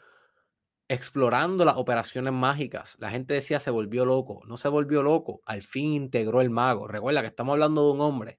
Explorando 0.89 1.67
las 1.67 1.77
operaciones 1.77 2.33
mágicas. 2.33 2.97
La 3.01 3.11
gente 3.11 3.35
decía 3.35 3.61
se 3.61 3.71
volvió 3.71 4.07
loco. 4.07 4.41
No 4.47 4.57
se 4.57 4.69
volvió 4.69 5.03
loco. 5.03 5.43
Al 5.45 5.61
fin 5.61 5.93
integró 5.93 6.41
el 6.41 6.49
mago. 6.49 6.89
Recuerda 6.89 7.21
que 7.21 7.29
estamos 7.29 7.53
hablando 7.53 7.85
de 7.85 7.93
un 7.93 8.01
hombre 8.01 8.39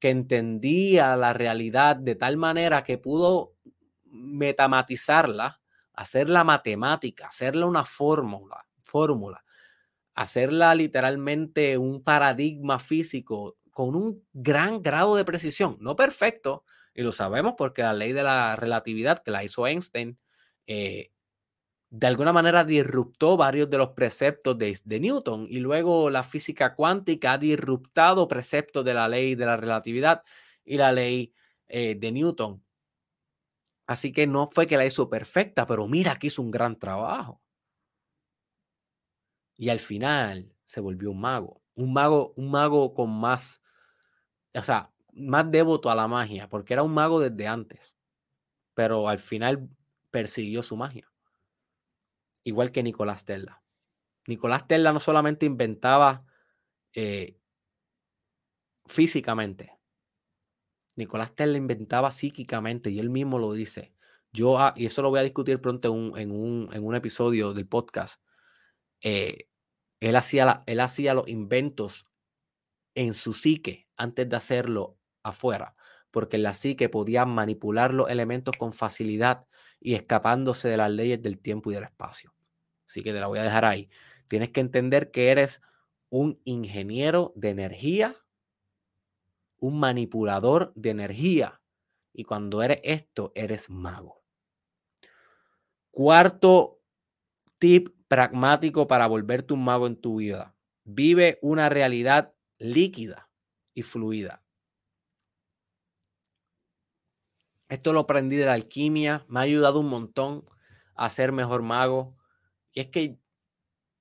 que 0.00 0.10
entendía 0.10 1.14
la 1.14 1.34
realidad 1.34 1.94
de 1.94 2.16
tal 2.16 2.36
manera 2.36 2.82
que 2.82 2.98
pudo 2.98 3.54
metamatizarla 4.06 5.57
hacerla 5.98 6.44
matemática, 6.44 7.26
hacerla 7.26 7.66
una 7.66 7.84
fórmula, 7.84 8.64
fórmula, 8.84 9.44
hacerla 10.14 10.74
literalmente 10.76 11.76
un 11.76 12.04
paradigma 12.04 12.78
físico 12.78 13.56
con 13.72 13.96
un 13.96 14.24
gran 14.32 14.80
grado 14.80 15.16
de 15.16 15.24
precisión, 15.24 15.76
no 15.80 15.96
perfecto, 15.96 16.64
y 16.94 17.02
lo 17.02 17.10
sabemos 17.10 17.54
porque 17.58 17.82
la 17.82 17.94
ley 17.94 18.12
de 18.12 18.22
la 18.22 18.54
relatividad 18.54 19.22
que 19.24 19.32
la 19.32 19.42
hizo 19.42 19.66
Einstein, 19.66 20.18
eh, 20.68 21.10
de 21.90 22.06
alguna 22.06 22.32
manera 22.32 22.64
disruptó 22.64 23.36
varios 23.36 23.68
de 23.68 23.78
los 23.78 23.90
preceptos 23.90 24.56
de, 24.56 24.78
de, 24.84 25.00
Newton 25.00 25.46
y 25.48 25.58
luego 25.58 26.10
la 26.10 26.22
física 26.22 26.76
cuántica 26.76 27.32
ha 27.32 27.38
disruptado 27.38 28.28
preceptos 28.28 28.84
de 28.84 28.94
la 28.94 29.08
ley 29.08 29.34
de 29.34 29.46
la 29.46 29.56
relatividad 29.56 30.22
y 30.64 30.76
la 30.76 30.92
ley 30.92 31.32
eh, 31.66 31.96
de 31.98 32.12
Newton. 32.12 32.62
Así 33.88 34.12
que 34.12 34.26
no 34.26 34.46
fue 34.46 34.66
que 34.66 34.76
la 34.76 34.84
hizo 34.84 35.08
perfecta, 35.08 35.66
pero 35.66 35.88
mira 35.88 36.14
que 36.14 36.26
hizo 36.26 36.42
un 36.42 36.50
gran 36.50 36.78
trabajo. 36.78 37.40
Y 39.56 39.70
al 39.70 39.80
final 39.80 40.54
se 40.66 40.80
volvió 40.80 41.10
un 41.10 41.22
mago, 41.22 41.62
un 41.74 41.94
mago, 41.94 42.34
un 42.36 42.50
mago 42.50 42.92
con 42.92 43.10
más, 43.10 43.62
o 44.54 44.62
sea, 44.62 44.92
más 45.14 45.50
devoto 45.50 45.90
a 45.90 45.94
la 45.94 46.06
magia, 46.06 46.50
porque 46.50 46.74
era 46.74 46.82
un 46.82 46.92
mago 46.92 47.18
desde 47.18 47.48
antes, 47.48 47.96
pero 48.74 49.08
al 49.08 49.18
final 49.18 49.70
persiguió 50.10 50.62
su 50.62 50.76
magia. 50.76 51.10
Igual 52.44 52.72
que 52.72 52.82
Nicolás 52.82 53.24
Tesla. 53.24 53.62
Nicolás 54.26 54.68
Tesla 54.68 54.92
no 54.92 54.98
solamente 54.98 55.46
inventaba 55.46 56.26
eh, 56.92 57.40
físicamente, 58.84 59.77
Nicolás 60.98 61.32
Tesla 61.32 61.56
inventaba 61.56 62.10
psíquicamente 62.10 62.90
y 62.90 62.98
él 62.98 63.08
mismo 63.08 63.38
lo 63.38 63.52
dice. 63.52 63.94
Yo, 64.32 64.58
ah, 64.58 64.74
y 64.76 64.86
eso 64.86 65.00
lo 65.00 65.10
voy 65.10 65.20
a 65.20 65.22
discutir 65.22 65.60
pronto 65.60 66.16
en 66.16 66.32
un, 66.32 66.94
episodio 66.96 67.54
del 67.54 67.68
podcast. 67.68 68.20
Eh, 69.00 69.46
él, 70.00 70.16
hacía 70.16 70.64
él 70.66 70.80
hacía 70.80 71.14
los 71.14 71.28
inventos 71.28 72.04
en 72.96 73.14
su 73.14 73.32
psique 73.32 73.86
antes 73.96 74.28
de 74.28 74.34
hacerlo 74.34 74.98
afuera, 75.22 75.76
porque 76.10 76.34
en 76.34 76.42
la 76.42 76.52
psique 76.52 76.88
podía 76.88 77.24
manipular 77.24 77.94
los 77.94 78.10
elementos 78.10 78.56
con 78.56 78.72
facilidad 78.72 79.46
y 79.78 79.94
escapándose 79.94 80.68
de 80.68 80.78
las 80.78 80.90
leyes 80.90 81.22
del 81.22 81.38
tiempo 81.38 81.70
y 81.70 81.74
del 81.74 81.84
espacio. 81.84 82.34
Así 82.88 83.04
que 83.04 83.12
te 83.12 83.20
la 83.20 83.28
voy 83.28 83.38
a 83.38 83.44
dejar 83.44 83.64
ahí. 83.64 83.88
Tienes 84.28 84.50
que 84.50 84.58
entender 84.58 85.12
que 85.12 85.30
eres 85.30 85.62
un 86.10 86.40
ingeniero 86.42 87.32
de 87.36 87.50
energía 87.50 88.16
un 89.58 89.78
manipulador 89.78 90.72
de 90.74 90.90
energía. 90.90 91.60
Y 92.12 92.24
cuando 92.24 92.62
eres 92.62 92.80
esto, 92.82 93.32
eres 93.34 93.70
mago. 93.70 94.22
Cuarto 95.90 96.80
tip 97.58 97.88
pragmático 98.08 98.86
para 98.88 99.06
volverte 99.06 99.54
un 99.54 99.64
mago 99.64 99.86
en 99.86 100.00
tu 100.00 100.16
vida. 100.16 100.54
Vive 100.84 101.38
una 101.42 101.68
realidad 101.68 102.34
líquida 102.58 103.30
y 103.74 103.82
fluida. 103.82 104.42
Esto 107.68 107.92
lo 107.92 108.00
aprendí 108.00 108.36
de 108.36 108.46
la 108.46 108.54
alquimia, 108.54 109.26
me 109.28 109.40
ha 109.40 109.42
ayudado 109.42 109.80
un 109.80 109.88
montón 109.88 110.44
a 110.94 111.10
ser 111.10 111.32
mejor 111.32 111.62
mago. 111.62 112.16
Y 112.72 112.80
es 112.80 112.86
que 112.86 113.18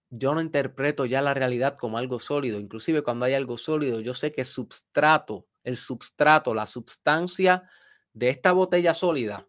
yo 0.10 0.34
no 0.34 0.42
interpreto 0.42 1.06
ya 1.06 1.22
la 1.22 1.34
realidad 1.34 1.78
como 1.78 1.98
algo 1.98 2.20
sólido. 2.20 2.60
Inclusive 2.60 3.04
cuando 3.04 3.26
hay 3.26 3.34
algo 3.34 3.58
sólido, 3.58 4.00
yo 4.00 4.14
sé 4.14 4.32
que 4.32 4.44
substrato, 4.44 5.48
el 5.64 5.76
substrato, 5.76 6.54
la 6.54 6.66
sustancia 6.66 7.70
de 8.14 8.30
esta 8.30 8.52
botella 8.52 8.94
sólida 8.94 9.48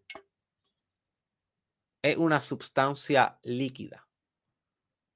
es 2.03 2.17
una 2.17 2.41
sustancia 2.41 3.39
líquida. 3.43 4.07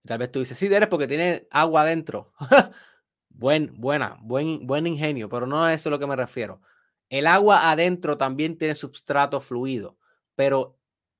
Tal 0.04 0.18
vez 0.18 0.32
tú 0.32 0.40
dices, 0.40 0.58
sí, 0.58 0.66
eres 0.66 0.88
porque 0.88 1.06
tiene 1.06 1.46
agua 1.50 1.82
adentro. 1.82 2.32
buen, 3.28 3.72
buena, 3.80 4.18
buen, 4.20 4.66
buen 4.66 4.86
ingenio, 4.86 5.28
pero 5.28 5.46
no 5.46 5.62
a 5.64 5.74
eso 5.74 5.88
a 5.88 5.92
lo 5.92 5.98
que 5.98 6.06
me 6.06 6.16
refiero. 6.16 6.60
El 7.08 7.26
agua 7.26 7.70
adentro 7.70 8.16
también 8.16 8.58
tiene 8.58 8.74
substrato 8.74 9.40
fluido, 9.40 9.98
pero 10.34 10.78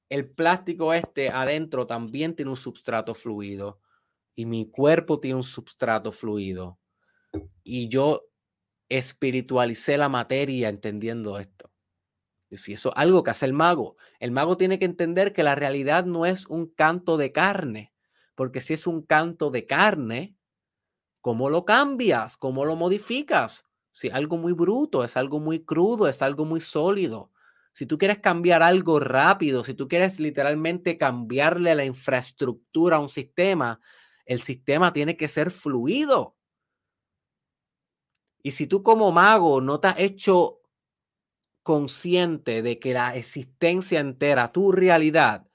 el 0.08 0.28
plástico 0.28 0.92
este 0.94 1.30
adentro 1.30 1.86
también 1.86 2.34
tiene 2.34 2.50
un 2.50 2.56
substrato 2.56 3.14
fluido 3.14 3.81
y 4.34 4.46
mi 4.46 4.70
cuerpo 4.70 5.20
tiene 5.20 5.36
un 5.36 5.42
substrato 5.42 6.12
fluido. 6.12 6.78
Y 7.62 7.88
yo 7.88 8.24
espiritualicé 8.88 9.96
la 9.96 10.08
materia 10.08 10.68
entendiendo 10.68 11.38
esto. 11.38 11.70
Y 12.50 12.58
si 12.58 12.74
eso 12.74 12.90
es 12.90 12.96
algo 12.98 13.22
que 13.22 13.30
hace 13.30 13.46
el 13.46 13.54
mago, 13.54 13.96
el 14.20 14.30
mago 14.30 14.58
tiene 14.58 14.78
que 14.78 14.84
entender 14.84 15.32
que 15.32 15.42
la 15.42 15.54
realidad 15.54 16.04
no 16.04 16.26
es 16.26 16.46
un 16.46 16.66
canto 16.66 17.16
de 17.16 17.32
carne, 17.32 17.94
porque 18.34 18.60
si 18.60 18.74
es 18.74 18.86
un 18.86 19.02
canto 19.02 19.50
de 19.50 19.66
carne, 19.66 20.36
¿cómo 21.22 21.48
lo 21.48 21.64
cambias? 21.64 22.36
¿Cómo 22.36 22.66
lo 22.66 22.76
modificas? 22.76 23.64
Si 23.90 24.10
algo 24.10 24.36
muy 24.36 24.52
bruto, 24.52 25.04
es 25.04 25.16
algo 25.16 25.40
muy 25.40 25.64
crudo, 25.64 26.08
es 26.08 26.20
algo 26.20 26.44
muy 26.44 26.60
sólido. 26.60 27.30
Si 27.72 27.86
tú 27.86 27.96
quieres 27.96 28.18
cambiar 28.18 28.62
algo 28.62 29.00
rápido, 29.00 29.64
si 29.64 29.72
tú 29.72 29.88
quieres 29.88 30.20
literalmente 30.20 30.98
cambiarle 30.98 31.74
la 31.74 31.86
infraestructura 31.86 32.96
a 32.96 33.00
un 33.00 33.08
sistema, 33.08 33.80
el 34.24 34.40
sistema 34.40 34.92
tiene 34.92 35.16
que 35.16 35.28
ser 35.28 35.50
fluido. 35.50 36.36
Y 38.42 38.52
si 38.52 38.66
tú 38.66 38.82
como 38.82 39.12
mago 39.12 39.60
no 39.60 39.80
te 39.80 39.88
has 39.88 39.98
hecho 39.98 40.60
consciente 41.62 42.62
de 42.62 42.78
que 42.78 42.92
la 42.92 43.14
existencia 43.14 44.00
entera, 44.00 44.52
tu 44.52 44.72
realidad, 44.72 45.46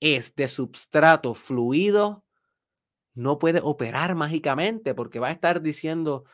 es 0.00 0.34
de 0.34 0.48
substrato 0.48 1.34
fluido, 1.34 2.24
no 3.14 3.38
puede 3.38 3.60
operar 3.62 4.14
mágicamente 4.16 4.94
porque 4.94 5.20
va 5.20 5.28
a 5.28 5.32
estar 5.32 5.62
diciendo, 5.62 6.24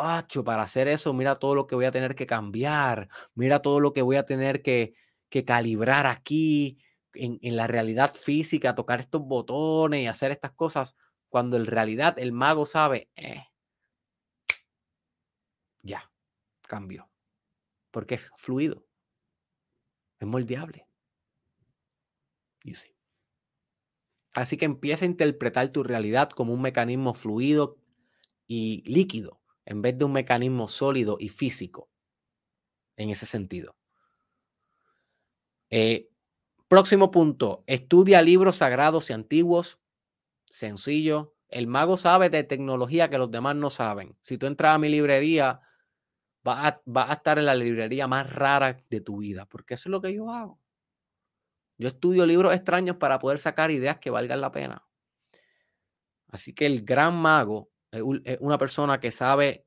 Acho, 0.00 0.44
para 0.44 0.62
hacer 0.62 0.86
eso, 0.86 1.12
mira 1.12 1.34
todo 1.34 1.56
lo 1.56 1.66
que 1.66 1.74
voy 1.74 1.84
a 1.84 1.90
tener 1.90 2.14
que 2.14 2.24
cambiar, 2.24 3.08
mira 3.34 3.60
todo 3.62 3.80
lo 3.80 3.92
que 3.92 4.02
voy 4.02 4.14
a 4.14 4.24
tener 4.24 4.62
que, 4.62 4.94
que 5.28 5.44
calibrar 5.44 6.06
aquí 6.06 6.78
en, 7.14 7.40
en, 7.42 7.56
la 7.56 7.66
realidad 7.66 8.14
física, 8.14 8.76
tocar 8.76 9.00
estos 9.00 9.22
botones 9.22 10.00
y 10.02 10.06
hacer 10.06 10.30
estas 10.30 10.52
cosas 10.52 10.94
cuando 11.28 11.56
en 11.56 11.66
realidad 11.66 12.18
el 12.18 12.32
mago 12.32 12.66
sabe, 12.66 13.10
eh, 13.16 13.44
ya, 15.82 16.10
cambió. 16.62 17.08
Porque 17.90 18.16
es 18.16 18.30
fluido, 18.36 18.86
es 20.18 20.26
moldeable. 20.26 20.88
Así 24.34 24.56
que 24.56 24.66
empieza 24.66 25.04
a 25.04 25.08
interpretar 25.08 25.68
tu 25.70 25.82
realidad 25.82 26.30
como 26.30 26.52
un 26.52 26.62
mecanismo 26.62 27.14
fluido 27.14 27.78
y 28.46 28.82
líquido, 28.90 29.40
en 29.64 29.82
vez 29.82 29.98
de 29.98 30.04
un 30.04 30.12
mecanismo 30.12 30.68
sólido 30.68 31.16
y 31.18 31.28
físico, 31.28 31.90
en 32.96 33.10
ese 33.10 33.26
sentido. 33.26 33.76
Eh, 35.70 36.08
próximo 36.68 37.10
punto, 37.10 37.64
estudia 37.66 38.22
libros 38.22 38.56
sagrados 38.56 39.10
y 39.10 39.12
antiguos 39.12 39.80
Sencillo. 40.50 41.34
El 41.48 41.66
mago 41.66 41.96
sabe 41.96 42.30
de 42.30 42.44
tecnología 42.44 43.08
que 43.08 43.18
los 43.18 43.30
demás 43.30 43.56
no 43.56 43.70
saben. 43.70 44.16
Si 44.22 44.36
tú 44.38 44.46
entras 44.46 44.74
a 44.74 44.78
mi 44.78 44.88
librería, 44.88 45.60
vas 46.42 46.74
a, 46.86 47.12
estar 47.12 47.38
en 47.38 47.46
la 47.46 47.54
librería 47.54 48.06
más 48.06 48.32
rara 48.32 48.82
de 48.88 49.00
tu 49.00 49.18
vida, 49.18 49.46
porque 49.46 49.74
eso 49.74 49.88
es 49.88 49.90
lo 49.90 50.00
que 50.00 50.12
yo 50.12 50.30
hago. 50.30 50.60
Yo 51.78 51.88
estudio 51.88 52.26
libros 52.26 52.54
extraños 52.54 52.96
para 52.96 53.18
poder 53.18 53.38
sacar 53.38 53.70
ideas 53.70 53.98
que 53.98 54.10
valgan 54.10 54.40
la 54.40 54.50
pena. 54.50 54.86
Así 56.28 56.52
que 56.52 56.66
el 56.66 56.84
gran 56.84 57.16
mago 57.16 57.70
es 57.90 58.38
una 58.40 58.58
persona 58.58 59.00
que 59.00 59.10
sabe 59.10 59.66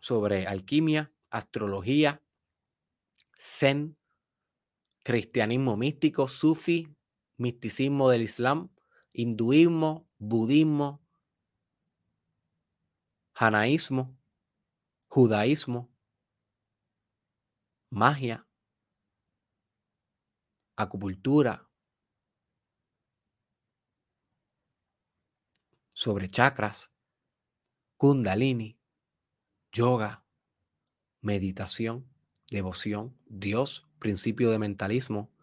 sobre 0.00 0.46
alquimia, 0.46 1.12
astrología, 1.30 2.22
zen, 3.38 3.96
cristianismo 5.04 5.76
místico, 5.76 6.28
sufi, 6.28 6.94
misticismo 7.36 8.10
del 8.10 8.22
Islam, 8.22 8.70
hinduismo, 9.18 10.08
budismo, 10.20 11.02
janaísmo, 13.32 14.16
judaísmo, 15.08 15.90
magia, 17.90 18.46
acupuntura, 20.76 21.68
sobre 25.92 26.28
chakras, 26.28 26.92
kundalini, 27.96 28.78
yoga, 29.72 30.24
meditación, 31.20 32.08
devoción, 32.48 33.18
Dios, 33.26 33.90
principio 33.98 34.52
de 34.52 34.60
mentalismo, 34.60 35.34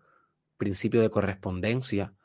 principio 0.55 1.01
de 1.01 1.09
correspondencia, 1.09 2.15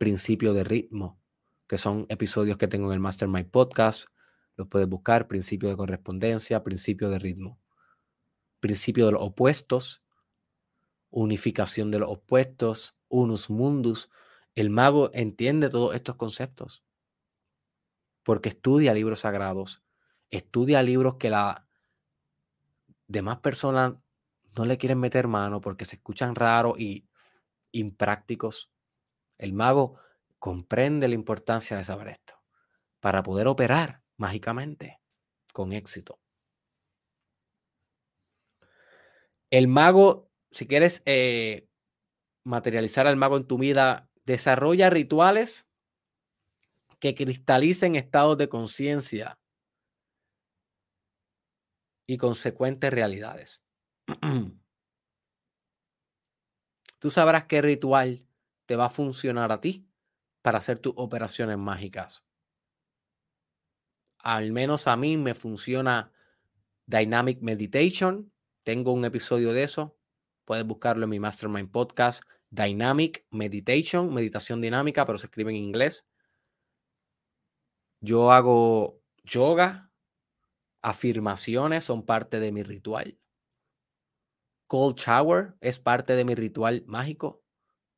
principio 0.00 0.54
de 0.54 0.64
ritmo, 0.64 1.20
que 1.68 1.76
son 1.76 2.06
episodios 2.08 2.56
que 2.56 2.66
tengo 2.68 2.86
en 2.86 2.94
el 2.94 3.00
Mastermind 3.00 3.50
Podcast. 3.50 4.08
Los 4.56 4.66
puedes 4.66 4.88
buscar, 4.88 5.28
principio 5.28 5.68
de 5.68 5.76
correspondencia, 5.76 6.64
principio 6.64 7.10
de 7.10 7.18
ritmo, 7.18 7.60
principio 8.60 9.04
de 9.04 9.12
los 9.12 9.20
opuestos, 9.22 10.02
unificación 11.10 11.90
de 11.90 11.98
los 11.98 12.08
opuestos, 12.08 12.96
unus 13.10 13.50
mundus. 13.50 14.08
El 14.54 14.70
mago 14.70 15.10
entiende 15.12 15.68
todos 15.68 15.94
estos 15.94 16.16
conceptos 16.16 16.82
porque 18.22 18.48
estudia 18.48 18.94
libros 18.94 19.20
sagrados, 19.20 19.82
estudia 20.30 20.82
libros 20.82 21.16
que 21.16 21.28
la 21.28 21.68
demás 23.06 23.40
personas 23.40 23.96
no 24.56 24.64
le 24.64 24.78
quieren 24.78 24.98
meter 24.98 25.28
mano 25.28 25.60
porque 25.60 25.84
se 25.84 25.96
escuchan 25.96 26.34
raros 26.34 26.80
y 26.80 27.06
imprácticos. 27.72 28.72
El 29.40 29.54
mago 29.54 29.98
comprende 30.38 31.08
la 31.08 31.14
importancia 31.14 31.78
de 31.78 31.84
saber 31.84 32.08
esto 32.08 32.34
para 33.00 33.22
poder 33.22 33.48
operar 33.48 34.02
mágicamente 34.18 35.00
con 35.54 35.72
éxito. 35.72 36.20
El 39.48 39.66
mago, 39.66 40.30
si 40.50 40.66
quieres 40.66 41.02
eh, 41.06 41.66
materializar 42.44 43.06
al 43.06 43.16
mago 43.16 43.38
en 43.38 43.46
tu 43.46 43.56
vida, 43.56 44.10
desarrolla 44.26 44.90
rituales 44.90 45.66
que 46.98 47.14
cristalicen 47.14 47.96
estados 47.96 48.36
de 48.36 48.50
conciencia 48.50 49.40
y 52.06 52.18
consecuentes 52.18 52.92
realidades. 52.92 53.62
Tú 56.98 57.10
sabrás 57.10 57.46
qué 57.46 57.62
ritual 57.62 58.26
te 58.70 58.76
va 58.76 58.84
a 58.84 58.90
funcionar 58.90 59.50
a 59.50 59.60
ti 59.60 59.90
para 60.42 60.58
hacer 60.58 60.78
tus 60.78 60.92
operaciones 60.94 61.58
mágicas. 61.58 62.24
Al 64.18 64.52
menos 64.52 64.86
a 64.86 64.96
mí 64.96 65.16
me 65.16 65.34
funciona 65.34 66.12
Dynamic 66.86 67.40
Meditation. 67.40 68.32
Tengo 68.62 68.92
un 68.92 69.04
episodio 69.04 69.52
de 69.52 69.64
eso. 69.64 69.98
Puedes 70.44 70.64
buscarlo 70.64 71.02
en 71.02 71.10
mi 71.10 71.18
Mastermind 71.18 71.72
Podcast. 71.72 72.22
Dynamic 72.50 73.26
Meditation, 73.32 74.14
meditación 74.14 74.60
dinámica, 74.60 75.04
pero 75.04 75.18
se 75.18 75.26
escribe 75.26 75.50
en 75.50 75.56
inglés. 75.56 76.06
Yo 77.98 78.30
hago 78.30 79.02
yoga, 79.24 79.90
afirmaciones 80.80 81.82
son 81.82 82.06
parte 82.06 82.38
de 82.38 82.52
mi 82.52 82.62
ritual. 82.62 83.18
Cold 84.68 84.96
shower 84.96 85.56
es 85.60 85.80
parte 85.80 86.14
de 86.14 86.24
mi 86.24 86.36
ritual 86.36 86.84
mágico. 86.86 87.39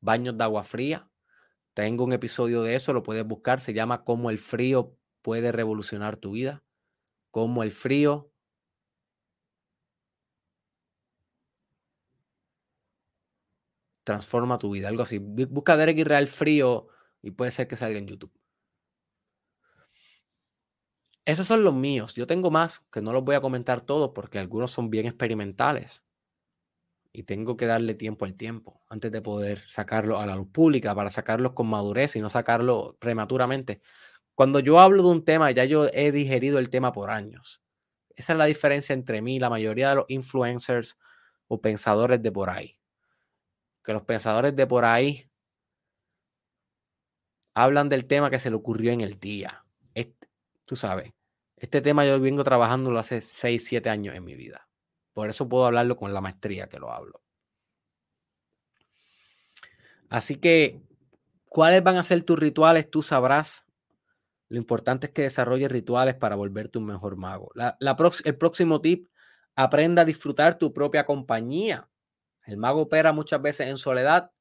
Baños 0.03 0.37
de 0.37 0.43
agua 0.43 0.65
fría. 0.65 1.09
Tengo 1.73 2.03
un 2.03 2.11
episodio 2.11 2.61
de 2.61 2.75
eso, 2.75 2.91
lo 2.91 3.03
puedes 3.03 3.25
buscar. 3.25 3.61
Se 3.61 3.73
llama 3.73 4.03
Cómo 4.03 4.29
el 4.29 4.37
frío 4.37 4.97
puede 5.21 5.53
revolucionar 5.53 6.17
tu 6.17 6.31
vida. 6.31 6.61
Cómo 7.31 7.63
el 7.63 7.71
frío 7.71 8.29
transforma 14.03 14.59
tu 14.59 14.71
vida. 14.71 14.89
Algo 14.89 15.03
así. 15.03 15.19
Busca 15.19 15.77
Derek 15.77 15.97
Israel 15.99 16.27
frío 16.27 16.87
y 17.21 17.31
puede 17.31 17.51
ser 17.51 17.69
que 17.69 17.77
salga 17.77 17.97
en 17.97 18.07
YouTube. 18.07 18.33
Esos 21.25 21.47
son 21.47 21.63
los 21.63 21.73
míos. 21.73 22.13
Yo 22.13 22.27
tengo 22.27 22.51
más 22.51 22.81
que 22.91 23.01
no 23.01 23.13
los 23.13 23.23
voy 23.23 23.35
a 23.35 23.41
comentar 23.41 23.79
todos 23.79 24.11
porque 24.13 24.37
algunos 24.37 24.71
son 24.71 24.89
bien 24.89 25.05
experimentales. 25.05 26.03
Y 27.13 27.23
tengo 27.23 27.55
que 27.55 27.67
darle 27.67 27.93
tiempo 27.93 28.25
al 28.25 28.33
tiempo 28.33 28.83
antes 28.89 29.11
de 29.11 29.21
poder 29.21 29.61
sacarlo 29.67 30.19
a 30.19 30.25
la 30.25 30.35
luz 30.35 30.49
pública 30.51 30.93
para 30.93 31.09
sacarlos 31.09 31.53
con 31.53 31.67
madurez 31.67 32.15
y 32.15 32.21
no 32.21 32.29
sacarlo 32.29 32.97
prematuramente. 32.99 33.81
Cuando 34.35 34.59
yo 34.59 34.79
hablo 34.79 35.03
de 35.03 35.09
un 35.09 35.23
tema, 35.23 35.51
ya 35.51 35.63
yo 35.63 35.87
he 35.93 36.11
digerido 36.11 36.59
el 36.59 36.69
tema 36.69 36.91
por 36.91 37.11
años. 37.11 37.61
Esa 38.15 38.33
es 38.33 38.39
la 38.39 38.45
diferencia 38.45 38.93
entre 38.93 39.21
mí 39.21 39.35
y 39.35 39.39
la 39.39 39.49
mayoría 39.49 39.89
de 39.89 39.95
los 39.95 40.05
influencers 40.09 40.97
o 41.47 41.61
pensadores 41.61 42.21
de 42.21 42.31
por 42.31 42.49
ahí. 42.49 42.79
Que 43.83 43.93
los 43.93 44.03
pensadores 44.03 44.55
de 44.55 44.65
por 44.65 44.83
ahí 44.83 45.29
hablan 47.53 47.89
del 47.89 48.07
tema 48.07 48.31
que 48.31 48.39
se 48.39 48.49
le 48.49 48.55
ocurrió 48.55 48.91
en 48.91 49.01
el 49.01 49.19
día 49.19 49.63
tú 50.65 50.75
sabes, 50.75 51.13
este 51.57 51.81
tema 51.81 52.05
yo 52.05 52.19
vengo 52.19 52.43
trabajándolo 52.43 52.99
hace 52.99 53.21
6, 53.21 53.63
7 53.65 53.89
años 53.89 54.15
en 54.15 54.23
mi 54.23 54.35
vida. 54.35 54.67
Por 55.13 55.29
eso 55.29 55.47
puedo 55.47 55.65
hablarlo 55.65 55.95
con 55.95 56.13
la 56.13 56.21
maestría 56.21 56.67
que 56.67 56.79
lo 56.79 56.91
hablo. 56.91 57.21
Así 60.09 60.35
que, 60.35 60.81
¿cuáles 61.45 61.83
van 61.83 61.97
a 61.97 62.03
ser 62.03 62.23
tus 62.23 62.37
rituales? 62.37 62.89
Tú 62.89 63.01
sabrás. 63.01 63.65
Lo 64.49 64.57
importante 64.57 65.07
es 65.07 65.13
que 65.13 65.23
desarrolles 65.23 65.71
rituales 65.71 66.15
para 66.15 66.35
volverte 66.35 66.77
un 66.77 66.85
mejor 66.85 67.15
mago. 67.15 67.51
el 68.23 68.37
próximo 68.37 68.81
tip, 68.81 69.07
aprenda 69.55 70.03
a 70.03 70.05
disfrutar 70.05 70.57
tu 70.57 70.73
propia 70.73 71.05
compañía. 71.05 71.89
El 72.45 72.57
mago 72.57 72.81
opera 72.81 73.13
muchas 73.13 73.41
veces 73.41 73.67
en 73.67 73.77
soledad. 73.77 74.31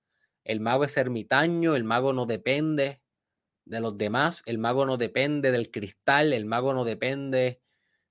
El 0.45 0.61
mago 0.61 0.85
es 0.85 0.97
ermitaño, 0.97 1.77
el 1.77 1.85
mago 1.85 2.13
no 2.13 2.27
depende 2.27 3.01
de 3.65 3.81
los 3.81 3.97
demás. 3.97 4.43
El 4.45 4.59
mago 4.59 4.85
no 4.87 4.97
depende 4.97 5.53
del 5.53 5.71
cristal, 5.71 6.33
el 6.33 6.45
mago 6.45 6.75
no 6.75 6.85
depende 6.85 7.63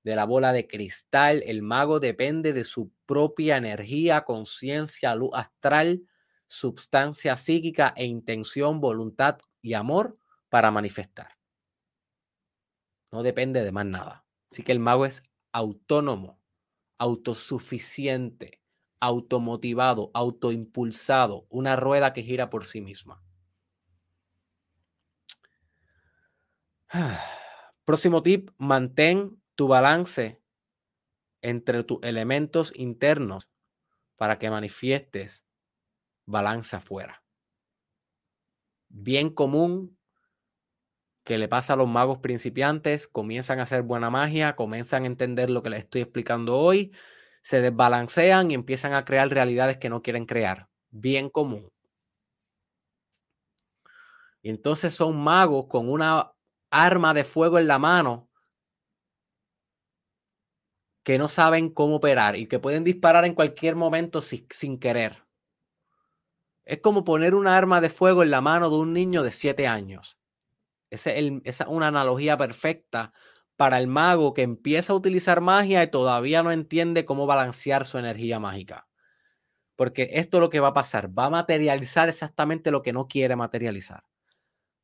de 0.04 0.16
la 0.16 0.26
bola 0.26 0.52
de 0.54 0.68
cristal, 0.68 1.44
el 1.46 1.62
mago 1.62 2.00
depende 2.00 2.54
de 2.54 2.64
su 2.64 2.92
propia 3.06 3.58
energía, 3.58 4.24
conciencia, 4.24 5.16
luz 5.16 5.32
astral, 5.34 6.04
substancia 6.48 7.38
psíquica 7.38 7.94
e 7.96 8.06
intención, 8.06 8.82
voluntad 8.82 9.38
y 9.62 9.74
amor 9.74 10.18
para 10.50 10.72
manifestar. 10.72 11.38
No 13.12 13.24
depende 13.24 13.64
de 13.64 13.72
más 13.72 13.86
nada. 13.86 14.26
Así 14.52 14.64
que 14.64 14.72
el 14.72 14.80
mago 14.80 15.06
es 15.06 15.24
autónomo, 15.52 16.40
autosuficiente, 16.98 18.62
automotivado, 19.00 20.12
autoimpulsado, 20.14 21.46
una 21.50 21.76
rueda 21.76 22.14
que 22.14 22.24
gira 22.24 22.50
por 22.50 22.66
sí 22.66 22.82
misma. 22.82 23.22
Próximo 27.86 28.22
tip, 28.22 28.52
mantén 28.58 29.41
tu 29.62 29.68
balance 29.68 30.42
entre 31.44 31.84
tus 31.84 32.00
elementos 32.02 32.74
internos 32.76 33.48
para 34.16 34.40
que 34.40 34.50
manifiestes 34.50 35.46
balance 36.26 36.76
afuera. 36.76 37.24
Bien 38.90 39.30
común 39.30 40.00
que 41.24 41.38
le 41.38 41.48
pasa 41.48 41.74
a 41.74 41.76
los 41.76 41.88
magos 41.88 42.18
principiantes, 42.18 43.08
comienzan 43.08 43.60
a 43.60 43.64
hacer 43.64 43.84
buena 43.84 44.10
magia, 44.10 44.56
comienzan 44.56 45.04
a 45.04 45.06
entender 45.06 45.52
lo 45.52 45.62
que 45.62 45.70
les 45.70 45.82
estoy 45.82 46.02
explicando 46.02 46.58
hoy, 46.58 46.92
se 47.44 47.62
desbalancean 47.62 48.50
y 48.50 48.56
empiezan 48.56 48.94
a 48.94 49.06
crear 49.06 49.30
realidades 49.30 49.78
que 49.78 49.92
no 49.92 50.02
quieren 50.02 50.26
crear. 50.26 50.70
Bien 50.90 51.30
común. 51.30 51.72
Y 54.42 54.50
entonces 54.50 54.96
son 54.96 55.22
magos 55.24 55.68
con 55.68 55.88
una 55.88 56.32
arma 56.72 57.14
de 57.14 57.26
fuego 57.26 57.60
en 57.60 57.68
la 57.68 57.78
mano 57.78 58.31
que 61.04 61.18
no 61.18 61.30
saben 61.30 61.70
cómo 61.70 61.96
operar 61.96 62.36
y 62.36 62.48
que 62.48 62.60
pueden 62.60 62.84
disparar 62.84 63.26
en 63.26 63.34
cualquier 63.34 63.76
momento 63.76 64.22
sin, 64.22 64.78
querer. 64.80 65.26
Es 66.64 66.80
como 66.80 67.04
poner 67.04 67.36
una 67.36 67.58
arma 67.58 67.82
de 67.82 67.90
fuego 67.90 68.24
en 68.24 68.32
la 68.32 68.42
mano 68.42 68.70
de 68.70 68.78
un 68.78 68.94
niño 68.94 69.24
de 69.24 69.32
7 69.32 69.68
años. 69.68 70.18
esa 70.90 71.12
es 71.12 71.62
una 71.68 71.88
analogía 71.88 72.38
perfecta 72.38 73.14
para 73.56 73.78
el 73.80 73.88
mago 73.88 74.34
que 74.34 74.42
empieza 74.42 74.94
a 74.94 74.96
utilizar 74.96 75.42
magia 75.42 75.84
y 75.84 75.92
todavía 75.92 76.44
no 76.44 76.52
entiende 76.52 77.06
cómo 77.06 77.26
balancear 77.26 77.86
su 77.86 77.98
energía 77.98 78.40
mágica. 78.40 78.88
Porque 79.76 80.10
esto 80.14 80.38
es 80.38 80.42
lo 80.42 80.50
que 80.50 80.60
va 80.60 80.70
a 80.70 80.74
pasar. 80.74 81.18
Va 81.18 81.26
a 81.26 81.30
materializar 81.30 82.10
exactamente 82.10 82.72
lo 82.72 82.82
que 82.82 82.94
no 82.94 83.08
quiere 83.08 83.36
materializar 83.36 84.04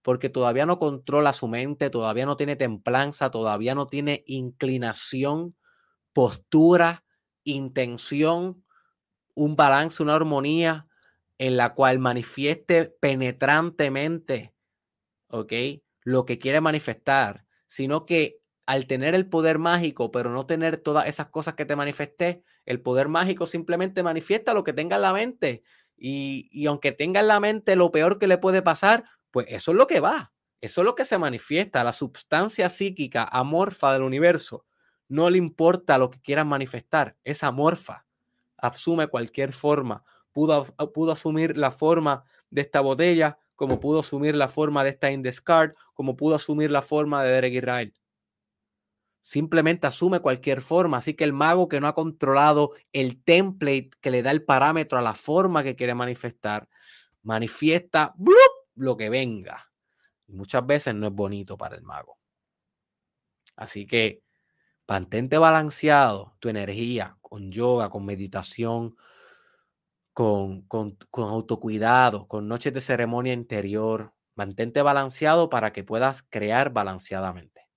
porque 0.07 0.30
todavía 0.30 0.65
no 0.65 0.80
controla 0.80 1.34
su 1.34 1.49
mente, 1.49 1.89
todavía 1.89 2.26
no 2.26 2.38
tiene 2.38 2.56
templanza, 2.56 3.30
todavía 3.30 3.76
no 3.76 3.88
tiene 3.88 4.23
inclinación, 4.26 5.56
postura, 6.18 7.03
intención, 7.44 8.65
un 9.35 9.56
balance, 9.56 10.02
una 10.02 10.15
armonía 10.15 10.88
en 11.38 11.57
la 11.57 11.76
cual 11.76 11.99
manifieste 11.99 12.85
penetrantemente, 12.85 14.56
¿ok? 15.27 15.53
Lo 16.02 16.26
que 16.26 16.39
quiere 16.39 16.60
manifestar, 16.60 17.45
sino 17.68 18.07
que 18.07 18.39
al 18.65 18.88
tener 18.88 19.14
el 19.14 19.30
poder 19.30 19.60
mágico, 19.60 20.10
pero 20.10 20.31
no 20.31 20.48
tener 20.48 20.77
todas 20.77 21.06
esas 21.06 21.27
cosas 21.27 21.53
que 21.53 21.65
te 21.65 21.76
manifesté, 21.76 22.41
el 22.65 22.81
poder 22.81 23.10
mágico 23.10 23.45
simplemente 23.45 24.02
manifiesta 24.02 24.56
lo 24.56 24.64
que 24.64 24.73
tenga 24.73 24.95
en 24.95 25.03
la 25.03 25.14
mente. 25.14 25.61
Y, 25.95 26.49
y, 26.52 26.65
aunque 26.65 26.94
tenga 26.94 27.19
en 27.19 27.27
la 27.27 27.39
mente 27.39 27.76
lo 27.76 27.91
peor 27.91 28.18
que 28.18 28.26
le 28.26 28.39
puede 28.39 28.64
pasar, 28.64 29.03
pues 29.30 29.45
eso 29.52 29.69
es 29.69 29.77
lo 29.77 29.85
que 29.85 29.99
va. 29.99 30.34
Eso 30.61 30.81
es 30.81 30.85
lo 30.85 30.95
que 30.95 31.06
se 31.06 31.19
manifiesta. 31.19 31.84
La 31.84 31.94
sustancia 31.94 32.69
psíquica 32.69 33.23
amorfa 33.23 33.94
del 33.94 34.02
universo. 34.02 34.65
No 35.09 35.29
le 35.29 35.38
importa 35.38 35.97
lo 35.97 36.09
que 36.09 36.19
quieran 36.19 36.47
manifestar. 36.47 37.15
Es 37.23 37.43
amorfa. 37.43 38.05
Asume 38.57 39.07
cualquier 39.07 39.53
forma. 39.53 40.03
Pudo, 40.31 40.65
pudo 40.93 41.13
asumir 41.13 41.57
la 41.57 41.71
forma 41.71 42.25
de 42.49 42.61
esta 42.61 42.81
botella, 42.81 43.39
como 43.55 43.79
pudo 43.79 43.99
asumir 43.99 44.35
la 44.35 44.47
forma 44.47 44.84
de 44.84 44.91
esta 44.91 45.11
Indescard, 45.11 45.71
como 45.93 46.15
pudo 46.15 46.35
asumir 46.35 46.71
la 46.71 46.81
forma 46.81 47.23
de 47.23 47.31
Derek 47.31 47.53
Israel 47.53 47.93
simplemente 49.27 49.85
asume 49.85 50.21
cualquier 50.21 50.61
forma. 50.61 50.97
Así 50.97 51.13
que 51.13 51.25
el 51.25 51.34
mago 51.34 51.67
que 51.67 51.81
no 51.81 51.88
ha 51.88 51.93
controlado 51.93 52.71
el 52.93 53.21
template 53.21 53.89
que 53.99 54.09
le 54.09 54.21
da 54.21 54.31
el 54.31 54.45
parámetro 54.45 54.97
a 54.97 55.01
la 55.01 55.15
forma 55.15 55.63
que 55.63 55.75
quiere 55.75 55.93
manifestar, 55.93 56.69
manifiesta 57.23 58.15
lo 58.75 58.95
que 58.95 59.09
venga. 59.09 59.69
Muchas 60.27 60.65
veces 60.65 60.95
no 60.95 61.07
es 61.07 61.13
bonito 61.13 61.57
para 61.57 61.75
el 61.75 61.84
mago. 61.84 62.17
Así 63.57 63.85
que 63.85 64.23
mantente 64.88 65.38
balanceado 65.38 66.35
tu 66.39 66.49
energía 66.49 67.18
con 67.22 67.51
yoga, 67.51 67.89
con 67.89 68.05
meditación, 68.05 68.95
con, 70.14 70.61
con, 70.64 70.97
con 71.11 71.30
autocuidado, 71.30 72.27
con 72.27 72.47
noches 72.47 72.73
de 72.73 72.81
ceremonia 72.81 73.34
interior. 73.34 74.14
Mantente 74.35 74.81
balanceado 74.81 75.49
para 75.49 75.73
que 75.73 75.84
puedas 75.84 76.23
crear 76.23 76.72
balanceadamente. 76.72 77.68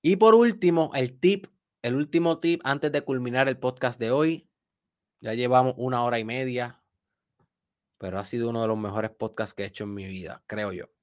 Y 0.00 0.16
por 0.16 0.34
último, 0.34 0.90
el 0.94 1.18
tip, 1.18 1.46
el 1.82 1.94
último 1.94 2.38
tip 2.38 2.60
antes 2.64 2.90
de 2.92 3.02
culminar 3.02 3.48
el 3.48 3.58
podcast 3.58 3.98
de 4.00 4.10
hoy. 4.10 4.50
Ya 5.20 5.34
llevamos 5.34 5.74
una 5.78 6.04
hora 6.04 6.18
y 6.18 6.24
media, 6.24 6.82
pero 7.96 8.18
ha 8.18 8.24
sido 8.24 8.50
uno 8.50 8.60
de 8.60 8.68
los 8.68 8.78
mejores 8.78 9.10
podcasts 9.10 9.54
que 9.54 9.62
he 9.62 9.66
hecho 9.66 9.84
en 9.84 9.94
mi 9.94 10.06
vida, 10.06 10.42
creo 10.46 10.72
yo. 10.72 10.93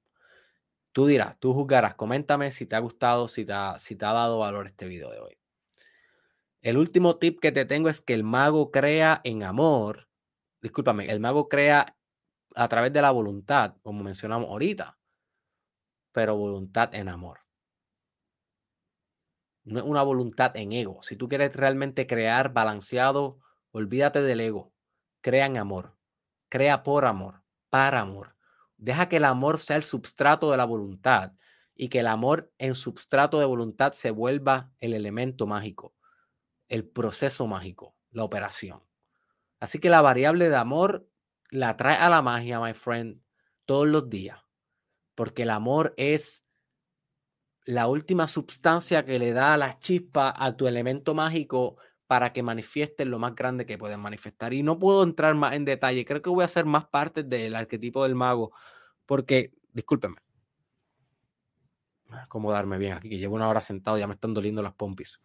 Tú 0.92 1.06
dirás, 1.06 1.38
tú 1.38 1.54
juzgarás, 1.54 1.94
coméntame 1.94 2.50
si 2.50 2.66
te 2.66 2.76
ha 2.76 2.78
gustado, 2.78 3.28
si 3.28 3.44
te 3.44 3.52
ha, 3.52 3.76
dado 3.98 4.38
valor 4.38 4.66
este 4.66 4.86
video 4.86 5.10
de 5.10 5.20
hoy. 5.20 5.38
El 6.60 6.76
último 6.76 7.16
tip 7.16 7.40
que 7.40 7.50
te 7.50 7.64
tengo 7.64 7.88
es 7.88 8.00
que 8.00 8.14
el 8.14 8.24
mago 8.24 8.70
crea 8.70 9.20
en 9.24 9.42
amor, 9.42 10.08
discúlpame, 10.60 11.10
el 11.10 11.20
mago 11.20 11.48
crea 11.48 11.96
a 12.54 12.68
través 12.68 12.92
de 12.92 13.02
la 13.02 13.10
voluntad, 13.10 13.76
como 13.82 14.04
mencionamos 14.04 14.48
ahorita, 14.50 14.98
pero 16.12 16.36
voluntad 16.36 16.94
en 16.94 17.08
amor 17.08 17.42
no 19.64 19.78
es 19.78 19.84
una 19.84 20.02
voluntad 20.02 20.56
en 20.56 20.72
ego. 20.72 21.02
Si 21.02 21.16
tú 21.16 21.28
quieres 21.28 21.54
realmente 21.54 22.06
crear 22.06 22.52
balanceado, 22.52 23.38
olvídate 23.70 24.22
del 24.22 24.40
ego. 24.40 24.72
Crea 25.20 25.46
en 25.46 25.56
amor. 25.56 25.96
Crea 26.48 26.82
por 26.82 27.04
amor, 27.04 27.42
para 27.70 28.00
amor. 28.00 28.34
Deja 28.82 29.08
que 29.08 29.18
el 29.18 29.24
amor 29.24 29.60
sea 29.60 29.76
el 29.76 29.84
substrato 29.84 30.50
de 30.50 30.56
la 30.56 30.64
voluntad 30.64 31.34
y 31.76 31.88
que 31.88 32.00
el 32.00 32.08
amor 32.08 32.52
en 32.58 32.74
substrato 32.74 33.38
de 33.38 33.44
voluntad 33.44 33.92
se 33.92 34.10
vuelva 34.10 34.72
el 34.80 34.92
elemento 34.92 35.46
mágico, 35.46 35.94
el 36.68 36.84
proceso 36.84 37.46
mágico, 37.46 37.94
la 38.10 38.24
operación. 38.24 38.82
Así 39.60 39.78
que 39.78 39.88
la 39.88 40.00
variable 40.00 40.48
de 40.48 40.56
amor 40.56 41.08
la 41.48 41.76
trae 41.76 41.94
a 41.94 42.10
la 42.10 42.22
magia, 42.22 42.58
my 42.58 42.74
friend, 42.74 43.22
todos 43.66 43.86
los 43.86 44.10
días, 44.10 44.40
porque 45.14 45.44
el 45.44 45.50
amor 45.50 45.94
es 45.96 46.44
la 47.64 47.86
última 47.86 48.26
sustancia 48.26 49.04
que 49.04 49.20
le 49.20 49.32
da 49.32 49.56
la 49.58 49.78
chispa 49.78 50.34
a 50.36 50.56
tu 50.56 50.66
elemento 50.66 51.14
mágico 51.14 51.76
para 52.12 52.30
que 52.30 52.42
manifiesten 52.42 53.10
lo 53.10 53.18
más 53.18 53.34
grande 53.34 53.64
que 53.64 53.78
pueden 53.78 53.98
manifestar. 53.98 54.52
Y 54.52 54.62
no 54.62 54.78
puedo 54.78 55.02
entrar 55.02 55.34
más 55.34 55.54
en 55.54 55.64
detalle. 55.64 56.04
Creo 56.04 56.20
que 56.20 56.28
voy 56.28 56.42
a 56.42 56.44
hacer 56.44 56.66
más 56.66 56.84
partes 56.84 57.26
del 57.26 57.56
arquetipo 57.56 58.02
del 58.02 58.14
mago, 58.14 58.52
porque, 59.06 59.54
discúlpenme, 59.72 60.18
acomodarme 62.10 62.76
bien 62.76 62.92
aquí, 62.92 63.08
que 63.08 63.16
llevo 63.16 63.36
una 63.36 63.48
hora 63.48 63.62
sentado, 63.62 63.96
ya 63.96 64.06
me 64.06 64.12
están 64.12 64.34
doliendo 64.34 64.62
las 64.62 64.74
pompis. 64.74 65.22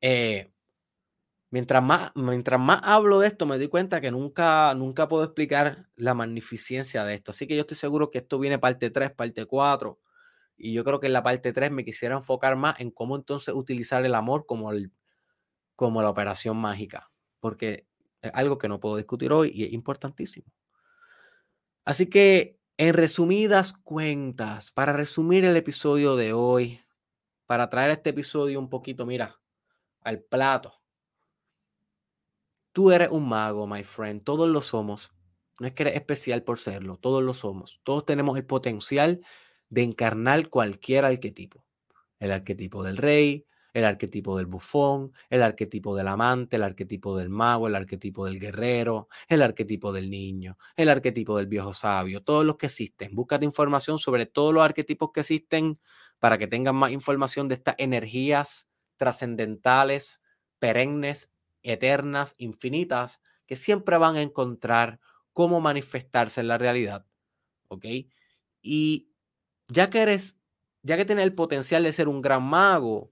Eh, 0.00 0.50
mientras, 1.50 1.82
más, 1.82 2.12
mientras 2.14 2.58
más 2.58 2.80
hablo 2.82 3.20
de 3.20 3.28
esto, 3.28 3.44
me 3.44 3.58
doy 3.58 3.68
cuenta 3.68 4.00
que 4.00 4.10
nunca, 4.10 4.72
nunca 4.72 5.06
puedo 5.06 5.24
explicar 5.24 5.90
la 5.96 6.14
magnificencia 6.14 7.04
de 7.04 7.12
esto. 7.12 7.32
Así 7.32 7.46
que 7.46 7.56
yo 7.56 7.60
estoy 7.60 7.76
seguro 7.76 8.08
que 8.08 8.20
esto 8.20 8.38
viene 8.38 8.58
parte 8.58 8.88
3, 8.88 9.10
parte 9.10 9.44
4 9.44 10.00
y 10.56 10.72
yo 10.72 10.82
creo 10.82 10.98
que 10.98 11.08
en 11.08 11.12
la 11.12 11.22
parte 11.22 11.52
3 11.52 11.70
me 11.70 11.84
quisiera 11.84 12.16
enfocar 12.16 12.56
más 12.56 12.80
en 12.80 12.90
cómo 12.90 13.16
entonces 13.16 13.52
utilizar 13.54 14.02
el 14.06 14.14
amor 14.14 14.46
como, 14.46 14.72
el, 14.72 14.90
como 15.80 16.02
la 16.02 16.10
operación 16.10 16.58
mágica, 16.58 17.10
porque 17.38 17.86
es 18.20 18.30
algo 18.34 18.58
que 18.58 18.68
no 18.68 18.80
puedo 18.80 18.96
discutir 18.98 19.32
hoy 19.32 19.50
y 19.54 19.64
es 19.64 19.72
importantísimo. 19.72 20.52
Así 21.86 22.04
que, 22.04 22.58
en 22.76 22.92
resumidas 22.92 23.72
cuentas, 23.72 24.72
para 24.72 24.92
resumir 24.92 25.46
el 25.46 25.56
episodio 25.56 26.16
de 26.16 26.34
hoy, 26.34 26.82
para 27.46 27.70
traer 27.70 27.92
este 27.92 28.10
episodio 28.10 28.58
un 28.58 28.68
poquito, 28.68 29.06
mira, 29.06 29.40
al 30.02 30.20
plato. 30.20 30.82
Tú 32.72 32.90
eres 32.90 33.08
un 33.10 33.26
mago, 33.26 33.66
my 33.66 33.82
friend, 33.82 34.22
todos 34.22 34.50
lo 34.50 34.60
somos. 34.60 35.10
No 35.60 35.66
es 35.66 35.72
que 35.72 35.84
eres 35.84 35.94
especial 35.94 36.42
por 36.42 36.58
serlo, 36.58 36.98
todos 36.98 37.22
lo 37.22 37.32
somos. 37.32 37.80
Todos 37.84 38.04
tenemos 38.04 38.36
el 38.36 38.44
potencial 38.44 39.24
de 39.70 39.82
encarnar 39.82 40.50
cualquier 40.50 41.06
arquetipo. 41.06 41.64
El 42.18 42.32
arquetipo 42.32 42.82
del 42.82 42.98
rey, 42.98 43.46
el 43.72 43.84
arquetipo 43.84 44.36
del 44.36 44.46
bufón, 44.46 45.12
el 45.28 45.42
arquetipo 45.42 45.96
del 45.96 46.08
amante, 46.08 46.56
el 46.56 46.62
arquetipo 46.62 47.16
del 47.16 47.28
mago, 47.28 47.68
el 47.68 47.74
arquetipo 47.74 48.26
del 48.26 48.38
guerrero, 48.38 49.08
el 49.28 49.42
arquetipo 49.42 49.92
del 49.92 50.10
niño, 50.10 50.58
el 50.76 50.88
arquetipo 50.88 51.36
del 51.36 51.46
viejo 51.46 51.72
sabio, 51.72 52.22
todos 52.22 52.44
los 52.44 52.56
que 52.56 52.66
existen. 52.66 53.14
Búscate 53.14 53.44
información 53.44 53.98
sobre 53.98 54.26
todos 54.26 54.52
los 54.54 54.62
arquetipos 54.62 55.10
que 55.12 55.20
existen 55.20 55.76
para 56.18 56.38
que 56.38 56.46
tengan 56.46 56.76
más 56.76 56.92
información 56.92 57.48
de 57.48 57.54
estas 57.54 57.74
energías 57.78 58.68
trascendentales, 58.96 60.20
perennes, 60.58 61.32
eternas, 61.62 62.34
infinitas, 62.38 63.20
que 63.46 63.56
siempre 63.56 63.96
van 63.96 64.16
a 64.16 64.22
encontrar 64.22 65.00
cómo 65.32 65.60
manifestarse 65.60 66.40
en 66.42 66.48
la 66.48 66.58
realidad. 66.58 67.06
¿Ok? 67.68 67.86
Y 68.62 69.10
ya 69.68 69.88
que 69.90 70.02
eres, 70.02 70.38
ya 70.82 70.96
que 70.96 71.04
tienes 71.04 71.24
el 71.24 71.34
potencial 71.34 71.82
de 71.82 71.92
ser 71.92 72.08
un 72.08 72.20
gran 72.20 72.42
mago, 72.42 73.10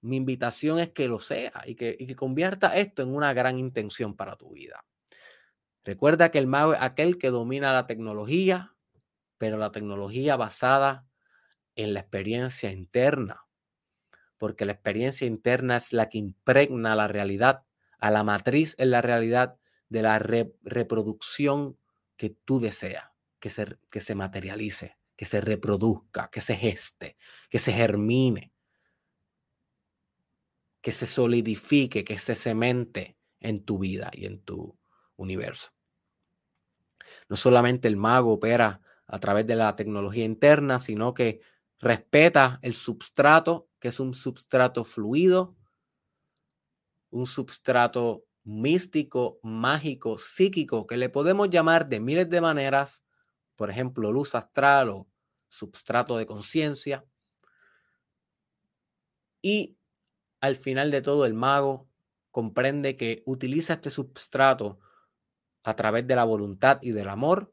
mi 0.00 0.16
invitación 0.16 0.78
es 0.78 0.90
que 0.90 1.08
lo 1.08 1.18
sea 1.18 1.52
y 1.66 1.74
que, 1.74 1.96
y 1.98 2.06
que 2.06 2.16
convierta 2.16 2.76
esto 2.76 3.02
en 3.02 3.14
una 3.14 3.32
gran 3.32 3.58
intención 3.58 4.16
para 4.16 4.36
tu 4.36 4.52
vida. 4.52 4.84
Recuerda 5.84 6.30
que 6.30 6.38
el 6.38 6.46
mago 6.46 6.74
es 6.74 6.80
aquel 6.82 7.18
que 7.18 7.30
domina 7.30 7.72
la 7.72 7.86
tecnología, 7.86 8.74
pero 9.38 9.56
la 9.56 9.72
tecnología 9.72 10.36
basada 10.36 11.06
en 11.74 11.94
la 11.94 12.00
experiencia 12.00 12.70
interna, 12.70 13.46
porque 14.36 14.64
la 14.64 14.72
experiencia 14.72 15.26
interna 15.26 15.76
es 15.76 15.92
la 15.92 16.08
que 16.08 16.18
impregna 16.18 16.94
la 16.94 17.08
realidad, 17.08 17.64
a 17.98 18.10
la 18.10 18.24
matriz 18.24 18.74
en 18.78 18.90
la 18.90 19.02
realidad 19.02 19.56
de 19.88 20.02
la 20.02 20.18
reproducción 20.18 21.78
que 22.16 22.30
tú 22.30 22.60
deseas 22.60 23.10
que 23.38 23.50
se, 23.50 23.76
que 23.90 24.00
se 24.00 24.14
materialice 24.14 25.00
que 25.20 25.26
se 25.26 25.42
reproduzca, 25.42 26.30
que 26.32 26.40
se 26.40 26.56
geste, 26.56 27.18
que 27.50 27.58
se 27.58 27.74
germine, 27.74 28.54
que 30.80 30.92
se 30.92 31.06
solidifique, 31.06 32.04
que 32.04 32.18
se 32.18 32.34
cemente 32.34 33.16
en 33.40 33.64
tu 33.64 33.78
vida 33.78 34.10
y 34.12 34.26
en 34.26 34.40
tu 34.42 34.78
universo. 35.16 35.70
No 37.28 37.36
solamente 37.36 37.88
el 37.88 37.96
mago 37.96 38.32
opera 38.32 38.80
a 39.06 39.18
través 39.18 39.46
de 39.46 39.56
la 39.56 39.74
tecnología 39.76 40.24
interna, 40.24 40.78
sino 40.78 41.14
que 41.14 41.40
respeta 41.78 42.58
el 42.62 42.74
substrato, 42.74 43.68
que 43.78 43.88
es 43.88 44.00
un 44.00 44.14
substrato 44.14 44.84
fluido, 44.84 45.56
un 47.10 47.26
substrato 47.26 48.24
místico, 48.44 49.40
mágico, 49.42 50.16
psíquico, 50.16 50.86
que 50.86 50.96
le 50.96 51.08
podemos 51.08 51.50
llamar 51.50 51.88
de 51.88 52.00
miles 52.00 52.28
de 52.30 52.40
maneras, 52.40 53.04
por 53.56 53.70
ejemplo, 53.70 54.12
luz 54.12 54.34
astral 54.34 54.90
o 54.90 55.08
substrato 55.48 56.16
de 56.16 56.26
conciencia. 56.26 57.04
Y 59.42 59.76
al 60.40 60.56
final 60.56 60.90
de 60.90 61.02
todo, 61.02 61.26
el 61.26 61.34
mago 61.34 61.88
comprende 62.30 62.96
que 62.96 63.22
utiliza 63.26 63.74
este 63.74 63.90
substrato 63.90 64.78
a 65.62 65.76
través 65.76 66.06
de 66.06 66.16
la 66.16 66.24
voluntad 66.24 66.78
y 66.82 66.92
del 66.92 67.08
amor 67.08 67.52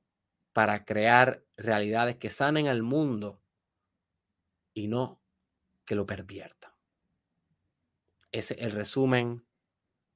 para 0.54 0.86
crear 0.86 1.44
realidades 1.58 2.16
que 2.16 2.30
sanen 2.30 2.68
al 2.68 2.84
mundo 2.84 3.42
y 4.74 4.88
no 4.88 5.20
que 5.86 5.96
lo 5.96 6.06
perviertan. 6.06 6.72
Ese 8.32 8.54
es 8.56 8.62
el 8.62 8.72
resumen 8.72 9.46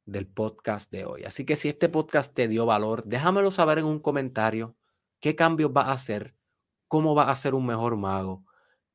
del 0.06 0.27
podcast 0.27 0.91
de 0.91 1.06
hoy. 1.06 1.23
Así 1.23 1.45
que 1.45 1.56
si 1.56 1.69
este 1.69 1.89
podcast 1.89 2.34
te 2.34 2.48
dio 2.48 2.65
valor, 2.65 3.03
déjamelo 3.06 3.52
saber 3.52 3.80
en 3.80 3.85
un 3.85 3.99
comentario. 3.99 4.76
¿Qué 5.19 5.35
cambios 5.35 5.72
vas 5.72 5.88
a 5.88 5.93
hacer? 5.93 6.35
¿Cómo 6.88 7.15
vas 7.15 7.30
a 7.30 7.35
ser 7.35 7.53
un 7.53 7.65
mejor 7.65 7.95
mago? 7.98 8.45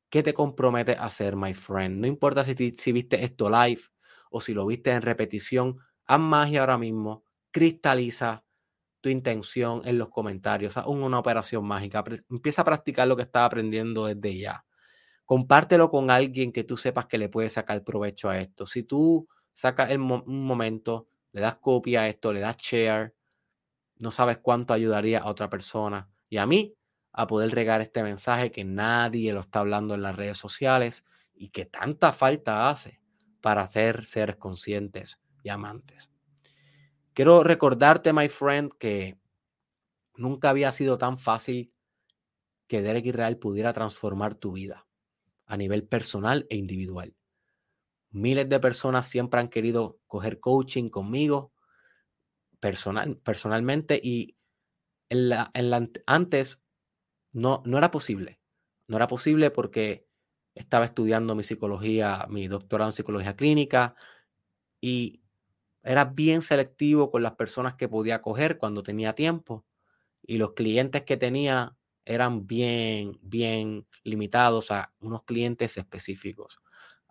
¿Qué 0.09 0.23
te 0.23 0.33
compromete 0.33 0.93
a 0.93 1.05
hacer, 1.05 1.35
my 1.35 1.53
friend? 1.53 1.99
No 1.99 2.07
importa 2.07 2.43
si, 2.43 2.53
si 2.71 2.91
viste 2.91 3.23
esto 3.23 3.49
live 3.49 3.81
o 4.31 4.39
si 4.41 4.53
lo 4.53 4.65
viste 4.65 4.91
en 4.91 5.01
repetición, 5.01 5.77
haz 6.05 6.19
magia 6.19 6.61
ahora 6.61 6.77
mismo, 6.77 7.23
cristaliza 7.51 8.45
tu 9.01 9.09
intención 9.09 9.81
en 9.85 9.97
los 9.97 10.09
comentarios, 10.09 10.77
haz 10.77 10.87
una 10.87 11.19
operación 11.19 11.65
mágica, 11.65 12.03
empieza 12.29 12.61
a 12.63 12.65
practicar 12.65 13.07
lo 13.07 13.15
que 13.17 13.23
estás 13.23 13.45
aprendiendo 13.45 14.05
desde 14.05 14.37
ya. 14.37 14.65
Compártelo 15.25 15.89
con 15.91 16.11
alguien 16.11 16.51
que 16.53 16.63
tú 16.65 16.77
sepas 16.77 17.07
que 17.07 17.17
le 17.17 17.29
puede 17.29 17.49
sacar 17.49 17.83
provecho 17.83 18.29
a 18.29 18.39
esto. 18.39 18.65
Si 18.65 18.83
tú 18.83 19.27
sacas 19.53 19.91
un 19.95 20.43
momento, 20.45 21.09
le 21.33 21.41
das 21.41 21.55
copia 21.57 22.01
a 22.01 22.09
esto, 22.09 22.33
le 22.33 22.41
das 22.41 22.57
share, 22.57 23.15
no 23.99 24.11
sabes 24.11 24.39
cuánto 24.39 24.73
ayudaría 24.73 25.19
a 25.21 25.27
otra 25.29 25.49
persona 25.49 26.09
y 26.29 26.37
a 26.37 26.45
mí 26.47 26.76
a 27.17 27.25
poder 27.25 27.49
regar 27.49 27.81
este 27.81 28.03
mensaje 28.03 28.51
que 28.51 28.63
nadie 28.63 29.33
lo 29.33 29.39
está 29.39 29.59
hablando 29.59 29.95
en 29.95 30.03
las 30.03 30.15
redes 30.15 30.37
sociales 30.37 31.03
y 31.33 31.49
que 31.49 31.65
tanta 31.65 32.13
falta 32.13 32.69
hace 32.69 33.01
para 33.41 33.65
ser 33.65 34.05
seres 34.05 34.35
conscientes 34.35 35.19
y 35.41 35.49
amantes. 35.49 36.11
Quiero 37.13 37.43
recordarte, 37.43 38.13
my 38.13 38.29
friend, 38.29 38.71
que 38.77 39.17
nunca 40.15 40.51
había 40.51 40.71
sido 40.71 40.99
tan 40.99 41.17
fácil 41.17 41.73
que 42.67 42.83
Derek 42.83 43.07
Israel 43.07 43.39
pudiera 43.39 43.73
transformar 43.73 44.35
tu 44.35 44.51
vida 44.51 44.85
a 45.47 45.57
nivel 45.57 45.87
personal 45.87 46.45
e 46.51 46.55
individual. 46.55 47.15
Miles 48.11 48.47
de 48.47 48.59
personas 48.59 49.07
siempre 49.07 49.39
han 49.39 49.47
querido 49.47 49.97
coger 50.05 50.39
coaching 50.39 50.89
conmigo 50.89 51.51
personal, 52.59 53.17
personalmente 53.17 53.99
y 54.03 54.37
en 55.09 55.29
la, 55.29 55.51
antes 56.05 56.59
no, 57.37 57.61
no 57.65 57.77
era 57.77 57.91
posible. 57.91 58.39
No 58.87 58.97
era 58.97 59.07
posible 59.07 59.51
porque 59.51 60.07
estaba 60.55 60.85
estudiando 60.85 61.35
mi 61.35 61.43
psicología, 61.43 62.25
mi 62.29 62.47
doctorado 62.47 62.89
en 62.89 62.95
psicología 62.95 63.35
clínica 63.35 63.95
y 64.81 65.21
era 65.83 66.05
bien 66.05 66.41
selectivo 66.41 67.11
con 67.11 67.23
las 67.23 67.35
personas 67.35 67.75
que 67.75 67.89
podía 67.89 68.21
coger 68.21 68.57
cuando 68.57 68.83
tenía 68.83 69.13
tiempo 69.13 69.65
y 70.23 70.37
los 70.37 70.53
clientes 70.53 71.03
que 71.03 71.17
tenía 71.17 71.77
eran 72.05 72.47
bien, 72.47 73.19
bien 73.21 73.87
limitados 74.03 74.71
a 74.71 74.93
unos 74.99 75.23
clientes 75.23 75.77
específicos. 75.77 76.59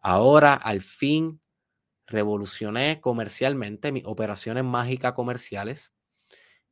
Ahora, 0.03 0.55
al 0.55 0.81
fin, 0.81 1.41
revolucioné 2.07 3.01
comercialmente 3.01 3.93
mis 3.93 4.05
operaciones 4.07 4.65
mágicas 4.65 5.13
comerciales 5.13 5.93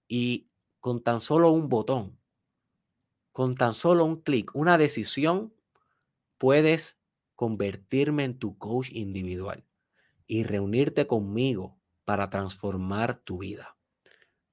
y 0.08 0.48
con 0.80 1.02
tan 1.02 1.20
solo 1.20 1.50
un 1.50 1.68
botón, 1.68 2.18
con 3.34 3.56
tan 3.56 3.74
solo 3.74 4.04
un 4.04 4.20
clic, 4.22 4.54
una 4.54 4.78
decisión, 4.78 5.52
puedes 6.38 7.00
convertirme 7.34 8.22
en 8.22 8.38
tu 8.38 8.56
coach 8.58 8.92
individual 8.92 9.66
y 10.28 10.44
reunirte 10.44 11.08
conmigo 11.08 11.76
para 12.04 12.30
transformar 12.30 13.16
tu 13.16 13.38
vida. 13.38 13.76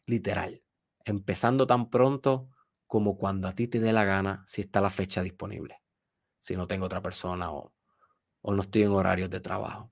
Literal, 0.07 0.63
empezando 1.05 1.67
tan 1.67 1.91
pronto 1.91 2.49
como 2.87 3.19
cuando 3.19 3.47
a 3.47 3.53
ti 3.53 3.67
te 3.67 3.79
dé 3.79 3.93
la 3.93 4.03
gana, 4.03 4.43
si 4.47 4.61
está 4.61 4.81
la 4.81 4.89
fecha 4.89 5.21
disponible, 5.21 5.83
si 6.39 6.55
no 6.55 6.65
tengo 6.65 6.87
otra 6.87 7.03
persona 7.03 7.51
o 7.51 7.71
no 8.43 8.61
estoy 8.63 8.81
en 8.81 8.93
horarios 8.93 9.29
de 9.29 9.41
trabajo. 9.41 9.91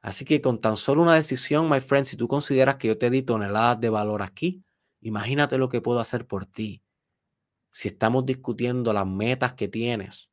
Así 0.00 0.24
que 0.24 0.40
con 0.40 0.60
tan 0.60 0.76
solo 0.76 1.02
una 1.02 1.16
decisión, 1.16 1.68
my 1.68 1.80
friend, 1.80 2.04
si 2.04 2.16
tú 2.16 2.28
consideras 2.28 2.76
que 2.76 2.86
yo 2.86 2.98
te 2.98 3.10
di 3.10 3.24
toneladas 3.24 3.80
de 3.80 3.90
valor 3.90 4.22
aquí, 4.22 4.62
imagínate 5.00 5.58
lo 5.58 5.68
que 5.68 5.80
puedo 5.80 5.98
hacer 5.98 6.24
por 6.24 6.46
ti. 6.46 6.84
Si 7.78 7.86
estamos 7.86 8.26
discutiendo 8.26 8.92
las 8.92 9.06
metas 9.06 9.52
que 9.52 9.68
tienes, 9.68 10.32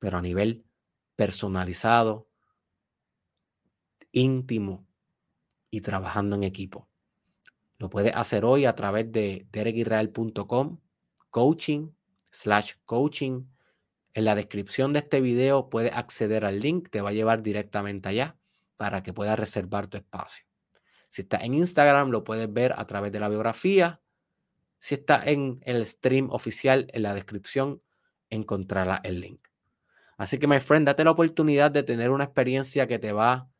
pero 0.00 0.18
a 0.18 0.20
nivel 0.20 0.64
personalizado, 1.14 2.28
íntimo 4.10 4.84
y 5.70 5.82
trabajando 5.82 6.34
en 6.34 6.42
equipo. 6.42 6.88
Lo 7.78 7.88
puedes 7.88 8.16
hacer 8.16 8.44
hoy 8.44 8.64
a 8.64 8.74
través 8.74 9.12
de 9.12 9.46
derekisrael.com, 9.52 10.80
coaching, 11.30 11.92
slash 12.32 12.72
coaching 12.84 13.46
en 14.14 14.24
la 14.24 14.34
descripción 14.34 14.92
de 14.92 14.98
este 14.98 15.20
video 15.20 15.70
puedes 15.70 15.92
acceder 15.94 16.44
al 16.44 16.58
link, 16.58 16.88
te 16.90 17.00
va 17.00 17.10
a 17.10 17.12
llevar 17.12 17.44
directamente 17.44 18.08
allá 18.08 18.36
para 18.76 19.04
que 19.04 19.12
puedas 19.12 19.38
reservar 19.38 19.86
tu 19.86 19.98
espacio. 19.98 20.44
Si 21.10 21.22
estás 21.22 21.44
en 21.44 21.54
Instagram, 21.54 22.10
lo 22.10 22.24
puedes 22.24 22.52
ver 22.52 22.74
a 22.76 22.84
través 22.88 23.12
de 23.12 23.20
la 23.20 23.28
biografía. 23.28 24.00
Si 24.80 24.94
estás 24.94 25.26
en 25.26 25.60
el 25.64 25.86
stream 25.86 26.30
oficial, 26.30 26.88
en 26.92 27.02
la 27.02 27.14
descripción 27.14 27.82
encontrarás 28.30 29.00
el 29.04 29.20
link. 29.20 29.46
Así 30.16 30.38
que, 30.38 30.46
my 30.46 30.60
friend, 30.60 30.86
date 30.86 31.04
la 31.04 31.12
oportunidad 31.12 31.70
de 31.70 31.82
tener 31.82 32.10
una 32.10 32.24
experiencia 32.24 32.86
que 32.86 32.98
te 32.98 33.12
va 33.12 33.50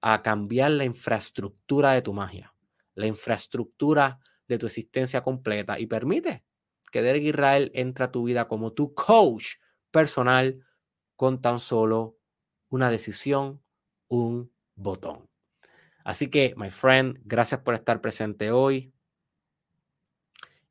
a 0.00 0.22
cambiar 0.22 0.70
la 0.72 0.84
infraestructura 0.84 1.92
de 1.92 2.02
tu 2.02 2.12
magia, 2.12 2.54
la 2.94 3.06
infraestructura 3.06 4.20
de 4.46 4.58
tu 4.58 4.66
existencia 4.66 5.22
completa 5.22 5.78
y 5.78 5.86
permite 5.86 6.44
que 6.92 7.02
Derek 7.02 7.24
Israel 7.24 7.70
entre 7.74 8.04
a 8.04 8.12
tu 8.12 8.24
vida 8.24 8.46
como 8.46 8.72
tu 8.72 8.94
coach 8.94 9.56
personal 9.90 10.64
con 11.16 11.40
tan 11.40 11.58
solo 11.58 12.18
una 12.68 12.90
decisión, 12.90 13.62
un 14.08 14.52
botón. 14.74 15.28
Así 16.04 16.28
que, 16.28 16.54
my 16.56 16.70
friend, 16.70 17.18
gracias 17.24 17.62
por 17.62 17.74
estar 17.74 18.00
presente 18.00 18.50
hoy 18.50 18.93